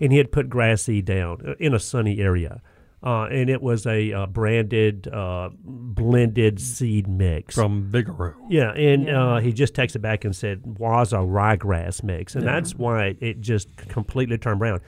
and 0.00 0.10
he 0.10 0.18
had 0.18 0.32
put 0.32 0.48
grass 0.48 0.82
seed 0.82 1.04
down 1.04 1.38
uh, 1.46 1.54
in 1.60 1.72
a 1.72 1.78
sunny 1.78 2.18
area, 2.18 2.60
uh, 3.04 3.24
and 3.30 3.50
it 3.50 3.60
was 3.60 3.86
a 3.86 4.12
uh, 4.12 4.26
branded 4.26 5.06
uh, 5.08 5.50
blended 5.62 6.58
seed 6.60 7.06
mix. 7.06 7.54
From 7.54 7.90
Bigelow. 7.90 8.34
yeah, 8.48 8.72
and 8.72 9.06
Yeah. 9.06 9.34
Uh, 9.34 9.40
he 9.40 9.52
just 9.52 9.74
texted 9.74 10.00
back 10.00 10.24
and 10.24 10.34
said 10.34 10.78
was 10.78 11.12
a 11.12 11.18
ryegrass 11.18 12.02
mix, 12.02 12.34
and 12.34 12.46
that's 12.46 12.74
why 12.74 13.16
it 13.20 13.40
just 13.40 13.76
completely 13.76 14.38
turned 14.38 14.60
around. 14.62 14.80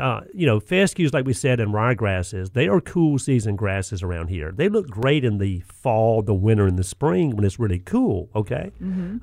Uh, 0.00 0.20
you 0.32 0.46
know, 0.46 0.60
fescues, 0.60 1.12
like 1.12 1.26
we 1.26 1.32
said, 1.32 1.58
and 1.58 1.74
ryegrasses, 1.74 2.52
they 2.52 2.68
are 2.68 2.80
cool 2.80 3.18
season 3.18 3.56
grasses 3.56 4.04
around 4.04 4.28
here. 4.28 4.52
They 4.52 4.68
look 4.68 4.88
great 4.88 5.24
in 5.24 5.38
the 5.38 5.60
fall, 5.66 6.22
the 6.22 6.32
winter, 6.34 6.68
and 6.68 6.78
the 6.78 6.84
spring 6.84 7.34
when 7.34 7.44
it's 7.44 7.58
really 7.58 7.80
cool, 7.80 8.30
okay? 8.36 8.70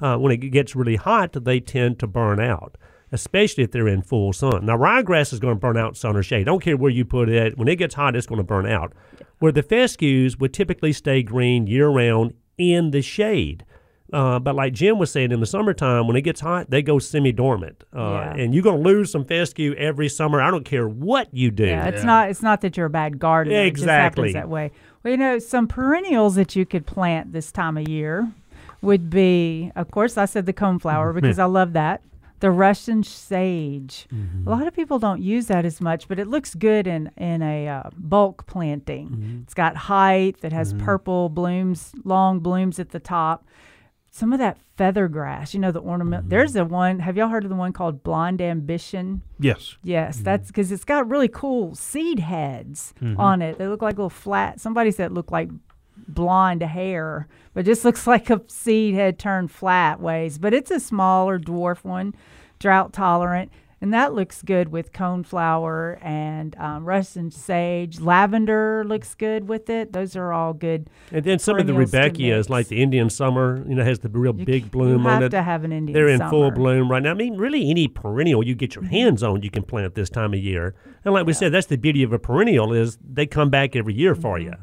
Uh, 0.04 0.18
when 0.18 0.34
it 0.34 0.38
gets 0.38 0.76
really 0.76 0.98
hot, 0.98 1.32
they 1.32 1.62
tend 1.62 2.00
to 2.00 2.08
burn 2.08 2.42
out, 2.42 2.78
especially 3.12 3.64
if 3.64 3.72
they're 3.72 3.88
in 3.88 4.02
full 4.02 4.34
sun. 4.34 4.66
Now, 4.66 4.78
ryegrass 4.78 5.32
is 5.34 5.40
going 5.40 5.56
to 5.56 5.60
burn 5.60 5.78
out 5.78 5.96
sun 5.98 6.16
or 6.16 6.24
shade. 6.24 6.46
Don't 6.46 6.62
care 6.62 6.78
where 6.78 6.92
you 6.92 7.06
put 7.06 7.30
it. 7.30 7.58
When 7.58 7.68
it 7.68 7.76
gets 7.78 7.96
hot, 7.96 8.16
it's 8.16 8.28
going 8.28 8.40
to 8.40 8.44
burn 8.44 8.66
out. 8.66 8.94
Where 9.40 9.52
the 9.52 9.64
fescues 9.64 10.38
would 10.38 10.54
typically 10.54 10.94
stay 10.94 11.24
green 11.24 11.68
year 11.68 11.88
round 11.90 12.34
in 12.58 12.92
the 12.92 13.02
shade. 13.02 13.64
Uh, 14.14 14.40
but 14.40 14.56
like 14.56 14.72
Jim 14.74 14.98
was 14.98 15.12
saying, 15.12 15.34
in 15.34 15.42
the 15.42 15.46
summertime, 15.46 16.08
when 16.08 16.16
it 16.16 16.22
gets 16.22 16.40
hot, 16.40 16.70
they 16.70 16.82
go 16.82 16.98
semi-dormant, 16.98 17.84
uh, 17.94 18.00
Yeah. 18.00 18.34
and 18.36 18.54
you're 18.54 18.64
going 18.64 18.82
to 18.82 18.90
lose 18.90 19.12
some 19.12 19.26
fescue 19.26 19.74
every 19.76 20.08
summer. 20.08 20.42
I 20.42 20.50
don't 20.50 20.64
care 20.64 20.88
what 20.88 21.28
you 21.34 21.52
do. 21.52 21.66
Yeah, 21.66 21.88
it's 21.88 22.06
not. 22.06 22.30
It's 22.30 22.42
not 22.42 22.62
that 22.62 22.78
you're 22.78 22.86
a 22.86 22.90
bad 22.90 23.20
gardener. 23.20 23.56
It 23.58 23.72
just 23.72 23.84
Exactly. 23.84 24.30
happens 24.30 24.34
that 24.36 24.48
way. 24.50 24.72
Well, 25.04 25.12
you 25.12 25.18
know, 25.18 25.40
some 25.40 25.68
perennials 25.68 26.36
that 26.36 26.56
you 26.56 26.66
could 26.66 26.86
plant 26.86 27.34
this 27.34 27.52
time 27.52 27.76
of 27.76 27.88
year 27.90 28.32
would 28.82 29.10
be, 29.10 29.72
of 29.76 29.92
course, 29.92 30.18
I 30.18 30.24
said 30.26 30.46
the 30.46 30.54
coneflower 30.54 31.14
because 31.14 31.38
I 31.38 31.46
love 31.46 31.74
that. 31.74 32.02
The 32.40 32.52
Russian 32.52 33.04
sage. 33.04 34.08
Mm-hmm. 34.14 34.48
A 34.48 34.52
lot 34.52 34.68
of 34.68 34.74
people 34.76 35.00
don't 35.00 35.22
use 35.22 35.48
that 35.48 35.66
as 35.66 35.82
much, 35.82 36.08
but 36.08 36.20
it 36.20 36.28
looks 36.28 36.54
good 36.56 36.86
in 36.88 37.12
in 37.18 37.42
a 37.42 37.68
uh, 37.68 37.90
bulk 37.98 38.46
planting. 38.46 39.10
Mm-hmm. 39.10 39.42
It's 39.44 39.54
got 39.54 39.76
height. 39.76 40.38
It 40.44 40.54
has 40.54 40.74
mm-hmm. 40.74 40.86
purple 40.86 41.30
blooms, 41.30 41.94
long 42.04 42.40
blooms 42.40 42.80
at 42.80 42.90
the 42.90 43.00
top. 43.00 43.46
some 44.18 44.34
of 44.34 44.40
that 44.40 44.58
feather 44.78 45.08
grass. 45.08 45.54
You 45.54 45.60
know, 45.60 45.72
the 45.72 45.80
ornament. 45.80 46.30
There's 46.30 46.56
a 46.56 46.66
one. 46.66 47.00
Have 47.00 47.18
y'all 47.18 47.30
heard 47.30 47.44
of 47.44 47.50
the 47.50 47.56
one 47.56 47.72
called 47.74 48.04
Blonde 48.04 48.42
Ambition? 48.42 49.22
Yes. 49.40 49.78
Yes, 49.84 50.18
that's 50.18 50.48
because 50.48 50.72
it's 50.72 50.84
got 50.84 51.08
really 51.10 51.28
cool 51.28 51.76
seed 51.76 52.20
heads 52.20 52.94
on 53.18 53.42
it. 53.42 53.58
They 53.58 53.68
look 53.68 53.82
like 53.82 53.98
little 53.98 54.10
flat. 54.10 54.60
Somebody 54.60 54.92
said 54.92 55.12
it 55.12 55.14
looked 55.14 55.32
like 55.32 55.50
blonde 56.08 56.62
hair, 56.64 57.28
but 57.54 57.66
just 57.66 57.84
looks 57.86 58.08
like 58.08 58.30
a 58.30 58.42
seed 58.48 58.96
head 58.96 59.20
turned 59.20 59.52
flat 59.52 60.00
ways. 60.00 60.38
But 60.38 60.54
it's 60.54 60.72
a 60.72 60.80
smaller 60.80 61.40
dwarf 61.40 61.84
one, 61.84 62.14
drought 62.60 62.94
tolerant. 62.94 63.52
And 63.80 63.94
that 63.94 64.16
looks 64.16 64.42
good 64.42 64.70
with 64.70 64.92
coneflower 64.92 66.04
and 66.04 66.56
um, 66.58 66.84
Russian 66.84 67.30
sage. 67.30 68.00
Lavender 68.00 68.84
looks 68.84 69.14
good 69.14 69.48
with 69.48 69.70
it. 69.70 69.94
Those 69.94 70.16
are 70.16 70.34
all 70.34 70.54
good. 70.54 70.90
And 71.12 71.24
then 71.24 71.38
some 71.38 71.60
of 71.60 71.68
the 71.68 71.74
perennials 71.74 71.92
to 71.92 71.98
Rudbeckias, 72.00 72.36
mix. 72.38 72.50
like 72.50 72.68
the 72.70 72.82
Indian 72.82 73.12
summer, 73.12 73.64
you 73.68 73.76
know, 73.76 73.84
has 73.84 74.00
the 74.00 74.10
real 74.10 74.36
You 74.36 74.46
big 74.46 74.72
bloom 74.72 75.04
you 75.04 75.08
on 75.10 75.14
have 75.22 75.24
it. 75.26 75.30
to 75.30 75.44
have 75.44 75.64
an 75.64 75.72
Indian 75.72 75.94
They're 75.94 76.08
in 76.10 76.20
full 76.22 76.30
summer. 76.30 76.46
Mm-hmm. 76.48 76.56
bloom 76.56 76.92
right 76.92 77.04
now. 77.04 77.12
I 77.12 77.14
mean, 77.14 77.38
really, 77.38 77.70
any 77.70 77.88
perennial 77.88 78.44
you 78.44 78.56
get 78.56 78.74
your 78.74 78.86
hands 78.86 79.22
on, 79.22 79.44
you 79.44 79.52
can 79.52 79.62
plant 79.62 79.94
this 79.94 80.10
time 80.10 80.34
of 80.34 80.40
year. 80.40 80.74
And 81.06 81.14
like 81.14 81.28
we 81.28 81.34
said, 81.34 81.52
that's 81.52 81.68
the 81.68 81.78
beauty 81.78 82.02
of 82.02 82.12
a 82.12 82.18
perennial 82.18 82.74
is 82.74 82.98
they 83.08 83.28
come 83.28 83.52
back 83.52 83.76
every 83.76 83.94
year 83.94 84.16
for 84.16 84.40
Mm-hmm. 84.40 84.48
you. 84.48 84.54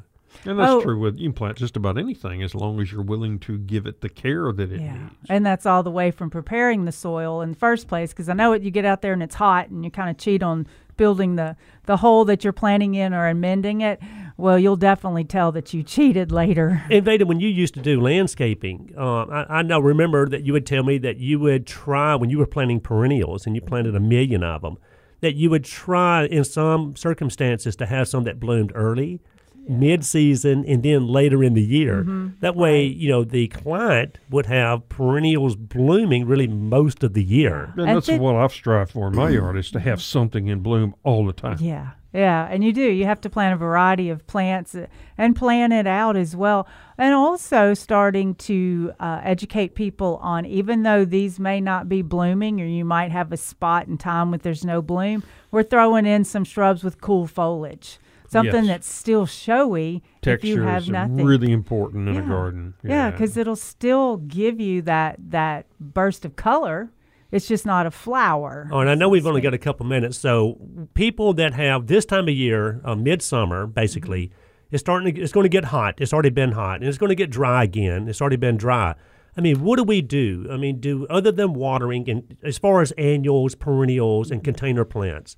And 0.47 0.59
that's 0.59 0.71
Oh. 0.73 0.81
true 0.83 0.99
with 0.99 1.17
you 1.19 1.29
can 1.31 1.33
plant 1.33 1.57
just 1.57 1.77
about 1.77 1.97
anything 1.99 2.43
as 2.43 2.55
long 2.55 2.81
as 2.81 2.93
you're 2.93 3.03
willing 3.03 3.39
to 3.41 3.59
give 3.59 3.87
it 3.87 4.01
the 4.01 4.09
care 4.09 4.53
that 4.53 4.71
it 4.73 4.81
Yeah, 4.81 4.93
needs. 4.95 5.15
and 5.29 5.45
that's 5.47 5.65
all 5.67 5.83
the 5.83 5.91
way 5.91 6.11
from 6.11 6.31
preparing 6.31 6.85
the 6.85 6.93
soil 6.93 7.41
in 7.41 7.51
the 7.51 7.57
first 7.57 7.89
place. 7.89 8.13
Because 8.13 8.29
I 8.29 8.35
know 8.35 8.53
it, 8.53 8.63
you 8.63 8.71
get 8.71 8.85
out 8.85 9.01
there 9.03 9.13
and 9.13 9.23
it's 9.23 9.37
hot, 9.37 9.71
and 9.71 9.85
you 9.85 9.91
kind 9.91 10.11
of 10.11 10.19
cheat 10.19 10.43
on 10.43 10.67
building 10.97 11.35
the 11.37 11.57
the 11.87 11.97
hole 11.99 12.25
that 12.25 12.45
you're 12.45 12.53
planting 12.53 12.95
in 12.95 13.13
or 13.13 13.27
amending 13.29 13.81
it. 13.81 14.01
Well, 14.37 14.59
you'll 14.59 14.77
definitely 14.77 15.25
tell 15.25 15.53
that 15.53 15.73
you 15.75 15.83
cheated 15.83 16.31
later. 16.33 16.83
And 16.91 17.05
Veda, 17.05 17.27
when 17.27 17.41
you 17.41 17.49
used 17.49 17.75
to 17.75 17.81
do 17.81 18.01
landscaping, 18.01 18.93
uh, 18.97 19.25
I, 19.27 19.59
I 19.59 19.63
know 19.63 19.81
remember 19.81 20.29
that 20.29 20.45
you 20.45 20.53
would 20.53 20.67
tell 20.67 20.83
me 20.83 20.99
that 20.99 21.19
you 21.19 21.39
would 21.41 21.67
try 21.67 22.15
when 22.15 22.31
you 22.31 22.39
were 22.39 22.47
planting 22.47 22.81
perennials 22.81 23.47
and 23.47 23.55
you 23.55 23.61
planted 23.61 23.95
a 23.95 24.01
million 24.01 24.43
of 24.43 24.63
them, 24.63 24.77
that 25.21 25.35
you 25.35 25.51
would 25.51 25.65
try 25.65 26.25
in 26.27 26.43
some 26.45 26.97
circumstances 26.97 27.77
to 27.77 27.87
have 27.87 28.09
some 28.09 28.25
that 28.25 28.41
bloomed 28.41 28.73
early, 28.75 29.21
mid-season, 29.69 30.65
and 30.67 30.83
then 30.83 31.07
later 31.07 31.43
in 31.43 31.55
the 31.55 31.63
year. 31.63 32.03
Mm-hmm. 32.03 32.29
That 32.41 32.57
way, 32.57 32.85
you 32.85 33.09
know, 33.09 33.25
the 33.25 33.49
client 33.49 34.19
would 34.31 34.47
have 34.47 34.89
perennials 34.89 35.57
blooming 35.57 36.27
really 36.27 36.47
most 36.47 37.03
of 37.03 37.15
the 37.15 37.25
year. 37.25 37.73
And 37.77 37.89
that's 37.89 38.07
think- 38.07 38.23
what 38.23 38.37
I've 38.37 38.53
strived 38.53 38.93
for 38.93 39.09
in 39.09 39.17
my 39.17 39.31
yard 39.31 39.57
is 39.57 39.71
to 39.73 39.81
have 39.81 40.03
something 40.03 40.49
in 40.49 40.61
bloom 40.61 40.95
all 41.03 41.27
the 41.27 41.33
time. 41.33 41.59
Yeah, 41.61 41.93
yeah, 42.13 42.47
and 42.49 42.63
you 42.63 42.73
do. 42.73 42.83
You 42.83 43.07
have 43.07 43.21
to 43.23 43.31
plant 43.31 43.55
a 43.55 43.57
variety 43.57 44.09
of 44.09 44.27
plants 44.27 44.75
uh, 44.75 44.87
and 45.19 45.35
plan 45.35 45.73
it 45.73 45.87
out 45.87 46.17
as 46.17 46.37
well. 46.37 46.69
And 46.97 47.13
also 47.13 47.75
starting 47.75 48.37
to 48.37 48.93
uh, 49.01 49.21
educate 49.25 49.75
people 49.75 50.21
on, 50.23 50.47
even 50.47 50.85
though 50.85 51.05
these 51.05 51.41
may 51.41 51.61
not 51.61 51.89
be 51.89 52.03
blooming, 52.03 52.61
or 52.61 52.67
you 52.67 52.85
might 52.85 53.11
have 53.11 53.33
a 53.33 53.37
spot 53.37 53.89
in 53.89 53.99
time 53.99 54.31
when 54.31 54.41
there's 54.41 54.65
no 54.65 54.81
bloom, 54.81 55.25
we're 55.51 55.65
throwing 55.65 56.07
in 56.07 56.25
some 56.25 56.45
shrubs 56.45 56.85
with 56.85 57.01
cool 57.01 57.27
foliage, 57.27 57.99
something 58.35 58.65
Yes. 58.65 58.67
that's 58.67 58.93
still 58.93 59.27
showy 59.27 60.03
if 60.23 60.45
you 60.45 60.57
Texture 60.57 60.65
have 60.65 60.83
is 60.83 60.89
nothing. 60.91 61.25
really 61.25 61.51
important 61.53 62.09
in 62.09 62.15
Yeah. 62.17 62.25
a 62.25 62.29
garden. 62.29 62.75
Yeah, 62.85 63.11
because 63.11 63.37
it'll 63.37 63.57
still 63.57 64.19
give 64.19 64.61
you 64.61 64.83
that 64.83 65.17
that 65.31 65.67
burst 65.81 66.25
of 66.25 66.37
color. 66.37 66.91
It's 67.33 67.49
just 67.49 67.67
not 67.67 67.85
a 67.87 67.91
flower. 67.91 68.69
Oh, 68.71 68.79
and 68.79 68.89
I 68.89 68.95
know 68.95 69.09
we've 69.09 69.27
only 69.27 69.41
got 69.41 69.55
a 69.55 69.59
couple 69.59 69.85
minutes, 69.87 70.17
so 70.19 70.57
people 70.95 71.33
that 71.35 71.55
have 71.55 71.89
this 71.89 72.05
time 72.05 72.29
of 72.29 72.35
year, 72.35 72.81
uh, 72.85 72.95
midsummer, 72.95 73.67
basically, 73.67 74.31
it's 74.71 74.81
starting. 74.83 75.13
To, 75.15 75.21
it's 75.21 75.33
going 75.33 75.45
to 75.45 75.49
get 75.49 75.65
hot. 75.67 75.95
It's 75.99 76.13
already 76.13 76.31
been 76.31 76.53
hot, 76.53 76.77
and 76.81 76.89
it's 76.89 76.99
going 76.99 77.09
to 77.11 77.17
get 77.17 77.31
dry 77.31 77.65
again. 77.65 78.07
It's 78.09 78.21
already 78.21 78.37
been 78.37 78.57
dry. 78.57 78.95
I 79.37 79.41
mean, 79.41 79.63
what 79.65 79.77
do 79.79 79.83
we 79.83 80.01
do? 80.01 80.47
I 80.49 80.57
mean, 80.57 80.79
do 80.79 81.09
other 81.11 81.33
than 81.33 81.55
watering, 81.55 82.09
and 82.09 82.37
as 82.45 82.57
far 82.57 82.83
as 82.83 82.93
annuals, 82.93 83.57
perennials, 83.57 84.31
and 84.31 84.45
container 84.45 84.85
plants, 84.85 85.37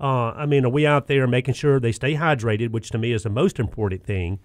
uh, 0.00 0.30
I 0.30 0.46
mean, 0.46 0.64
are 0.64 0.70
we 0.70 0.86
out 0.86 1.06
there 1.06 1.26
making 1.26 1.54
sure 1.54 1.80
they 1.80 1.92
stay 1.92 2.14
hydrated, 2.14 2.70
which 2.70 2.90
to 2.90 2.98
me 2.98 3.12
is 3.12 3.24
the 3.24 3.30
most 3.30 3.58
important 3.58 4.04
thing? 4.04 4.38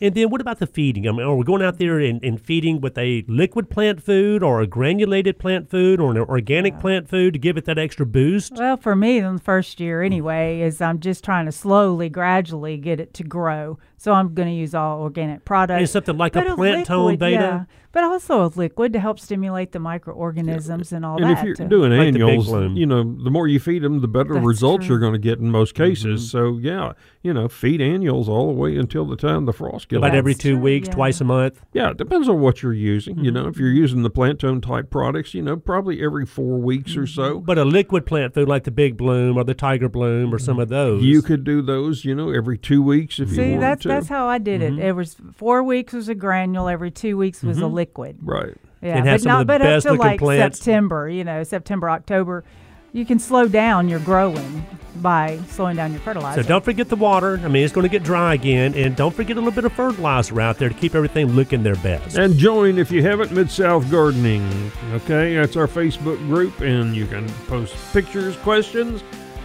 And 0.00 0.14
then 0.14 0.28
what 0.28 0.40
about 0.40 0.58
the 0.58 0.66
feeding? 0.66 1.08
I 1.08 1.12
mean, 1.12 1.20
are 1.20 1.36
we 1.36 1.44
going 1.44 1.62
out 1.62 1.78
there 1.78 2.00
and, 2.00 2.22
and 2.24 2.40
feeding 2.40 2.80
with 2.80 2.98
a 2.98 3.24
liquid 3.28 3.70
plant 3.70 4.02
food 4.02 4.42
or 4.42 4.60
a 4.60 4.66
granulated 4.66 5.38
plant 5.38 5.70
food 5.70 6.00
or 6.00 6.10
an 6.10 6.18
organic 6.18 6.80
plant 6.80 7.08
food 7.08 7.32
to 7.34 7.38
give 7.38 7.56
it 7.56 7.64
that 7.66 7.78
extra 7.78 8.04
boost? 8.04 8.54
Well, 8.54 8.76
for 8.76 8.96
me, 8.96 9.18
in 9.18 9.36
the 9.36 9.40
first 9.40 9.78
year 9.78 10.02
anyway, 10.02 10.60
is 10.60 10.80
I'm 10.80 10.98
just 10.98 11.22
trying 11.22 11.46
to 11.46 11.52
slowly, 11.52 12.08
gradually 12.08 12.76
get 12.76 12.98
it 12.98 13.14
to 13.14 13.24
grow. 13.24 13.78
So 14.04 14.12
I'm 14.12 14.34
going 14.34 14.48
to 14.48 14.54
use 14.54 14.74
all 14.74 15.00
organic 15.00 15.46
products. 15.46 15.78
And 15.78 15.88
something 15.88 16.18
like 16.18 16.36
a 16.36 16.42
But 16.42 16.56
Plant-tone 16.56 17.06
liquid, 17.06 17.20
Veda? 17.20 17.32
yeah, 17.40 17.64
but 17.90 18.04
also 18.04 18.44
a 18.44 18.48
liquid 18.54 18.92
to 18.92 19.00
help 19.00 19.18
stimulate 19.18 19.72
the 19.72 19.78
microorganisms 19.78 20.92
and 20.92 21.06
all 21.06 21.16
And 21.16 21.24
that. 21.30 21.38
if 21.38 21.44
you're 21.44 21.54
to- 21.54 21.68
doing 21.68 21.90
Like 21.92 22.08
annuals, 22.08 22.48
you 22.76 22.84
know, 22.84 23.02
the 23.02 23.30
more 23.30 23.48
you 23.48 23.58
feed 23.58 23.82
them, 23.82 24.00
the 24.02 24.08
better 24.08 24.34
That's 24.34 24.44
results 24.46 24.84
true. 24.84 24.94
you're 24.96 25.00
going 25.00 25.14
to 25.14 25.18
get 25.18 25.38
in 25.38 25.50
most 25.50 25.74
cases. 25.74 26.20
Mm-hmm. 26.28 26.38
So 26.38 26.58
yeah, 26.60 26.92
you 27.22 27.32
know, 27.32 27.48
feed 27.48 27.80
annuals 27.80 28.28
all 28.28 28.48
the 28.48 28.52
way 28.52 28.76
until 28.76 29.06
the 29.06 29.16
time 29.16 29.46
the 29.46 29.54
frost 29.54 29.88
gets. 29.88 29.98
About 29.98 30.08
That's 30.08 30.18
every 30.18 30.34
two 30.34 30.54
true, 30.56 30.60
weeks, 30.62 30.88
yeah. 30.88 30.94
twice 30.94 31.20
a 31.22 31.24
month. 31.24 31.62
Yeah, 31.72 31.90
it 31.92 31.96
depends 31.96 32.28
on 32.28 32.40
what 32.40 32.62
you're 32.62 32.74
using. 32.74 33.18
You 33.24 33.30
know, 33.30 33.48
if 33.48 33.56
you're 33.58 33.68
Mm-hmm. 33.68 33.74
using 33.78 34.02
the 34.02 34.10
Plant-tone 34.10 34.60
type 34.60 34.90
products, 34.90 35.32
you 35.32 35.40
know, 35.40 35.56
probably 35.56 36.02
every 36.04 36.26
four 36.26 36.58
weeks 36.58 36.94
or 36.96 37.06
so. 37.06 37.40
But 37.40 37.56
a 37.56 37.64
liquid 37.64 38.04
plant 38.04 38.34
food 38.34 38.48
like 38.48 38.64
the 38.64 38.70
Big 38.70 38.96
Bloom 38.98 39.38
or 39.38 39.44
the 39.44 39.54
Tiger 39.54 39.88
Bloom 39.88 40.34
or 40.34 40.38
some 40.38 40.58
of 40.58 40.68
those. 40.68 41.02
You 41.02 41.22
could 41.22 41.42
do 41.44 41.62
those, 41.62 42.04
you 42.04 42.14
know, 42.14 42.30
every 42.30 42.58
two 42.58 42.82
weeks 42.82 43.18
if 43.18 43.30
you 43.30 43.36
See, 43.36 43.42
wanted 43.52 43.60
that's 43.62 43.82
to. 43.84 43.88
That's 43.94 44.08
how 44.08 44.26
I 44.28 44.38
did 44.38 44.60
Mm-hmm. 44.60 44.78
it. 44.80 44.86
It 44.86 44.92
was 44.92 45.16
four 45.34 45.62
weeks 45.62 45.92
was 45.92 46.08
a 46.08 46.14
granule, 46.14 46.68
every 46.68 46.90
two 46.90 47.16
weeks 47.16 47.42
was 47.42 47.58
a 47.58 47.66
liquid. 47.66 48.18
right. 48.22 48.54
Yeah, 48.82 48.96
And 48.98 49.04
but 49.06 49.20
some 49.22 49.30
of 49.30 49.34
not 49.34 49.38
the 49.38 49.44
but 49.46 49.60
best 49.62 49.86
up 49.86 49.94
to 49.94 49.98
like 49.98 50.18
plants. 50.20 50.58
September. 50.58 51.08
You 51.08 51.24
know, 51.24 51.42
September, 51.42 51.88
October, 51.88 52.44
you 52.92 53.06
can 53.06 53.18
slow 53.18 53.48
down 53.48 53.88
your 53.88 53.98
growing 54.00 54.66
by 54.96 55.40
slowing 55.48 55.74
down 55.76 55.90
your 55.92 56.00
fertilizer. 56.02 56.42
So 56.42 56.48
don't 56.48 56.62
forget 56.64 56.88
the 56.90 56.96
water. 56.96 57.40
I 57.42 57.48
mean, 57.48 57.64
it's 57.64 57.72
going 57.72 57.84
to 57.84 57.88
get 57.88 58.02
dry 58.04 58.34
again. 58.34 58.74
And 58.74 58.94
don't 58.94 59.14
forget 59.14 59.36
a 59.38 59.40
little 59.40 59.52
bit 59.54 59.64
of 59.64 59.72
fertilizer 59.72 60.38
out 60.40 60.58
there 60.58 60.68
to 60.68 60.74
keep 60.74 60.94
everything 60.94 61.28
looking 61.28 61.62
their 61.62 61.76
best. 61.76 62.18
And 62.18 62.36
join 62.36 62.76
if 62.78 62.92
you 62.92 63.02
haven't 63.02 63.32
Mid 63.32 63.50
South 63.50 63.90
Gardening. 63.90 64.70
Okay, 64.92 65.34
that's 65.34 65.56
our 65.56 65.66
Facebook 65.66 66.18
group, 66.28 66.60
and 66.60 66.94
you 66.94 67.06
can 67.06 67.26
post 67.48 67.74
pictures, 67.94 68.36
questions. 68.36 69.02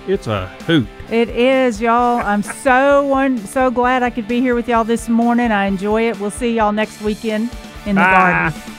It's 0.09 0.25
a 0.25 0.47
hoot. 0.65 0.87
It 1.11 1.29
is, 1.29 1.79
y'all. 1.79 2.17
I'm 2.17 2.41
so 2.41 3.05
one 3.05 3.37
so 3.37 3.69
glad 3.69 4.01
I 4.01 4.09
could 4.09 4.27
be 4.27 4.41
here 4.41 4.55
with 4.55 4.67
y'all 4.67 4.83
this 4.83 5.07
morning. 5.07 5.51
I 5.51 5.65
enjoy 5.67 6.09
it. 6.09 6.19
We'll 6.19 6.31
see 6.31 6.55
y'all 6.55 6.71
next 6.71 6.99
weekend 7.01 7.51
in 7.85 7.93
the 7.95 8.01
Ah. 8.01 8.49
garden. 8.51 8.78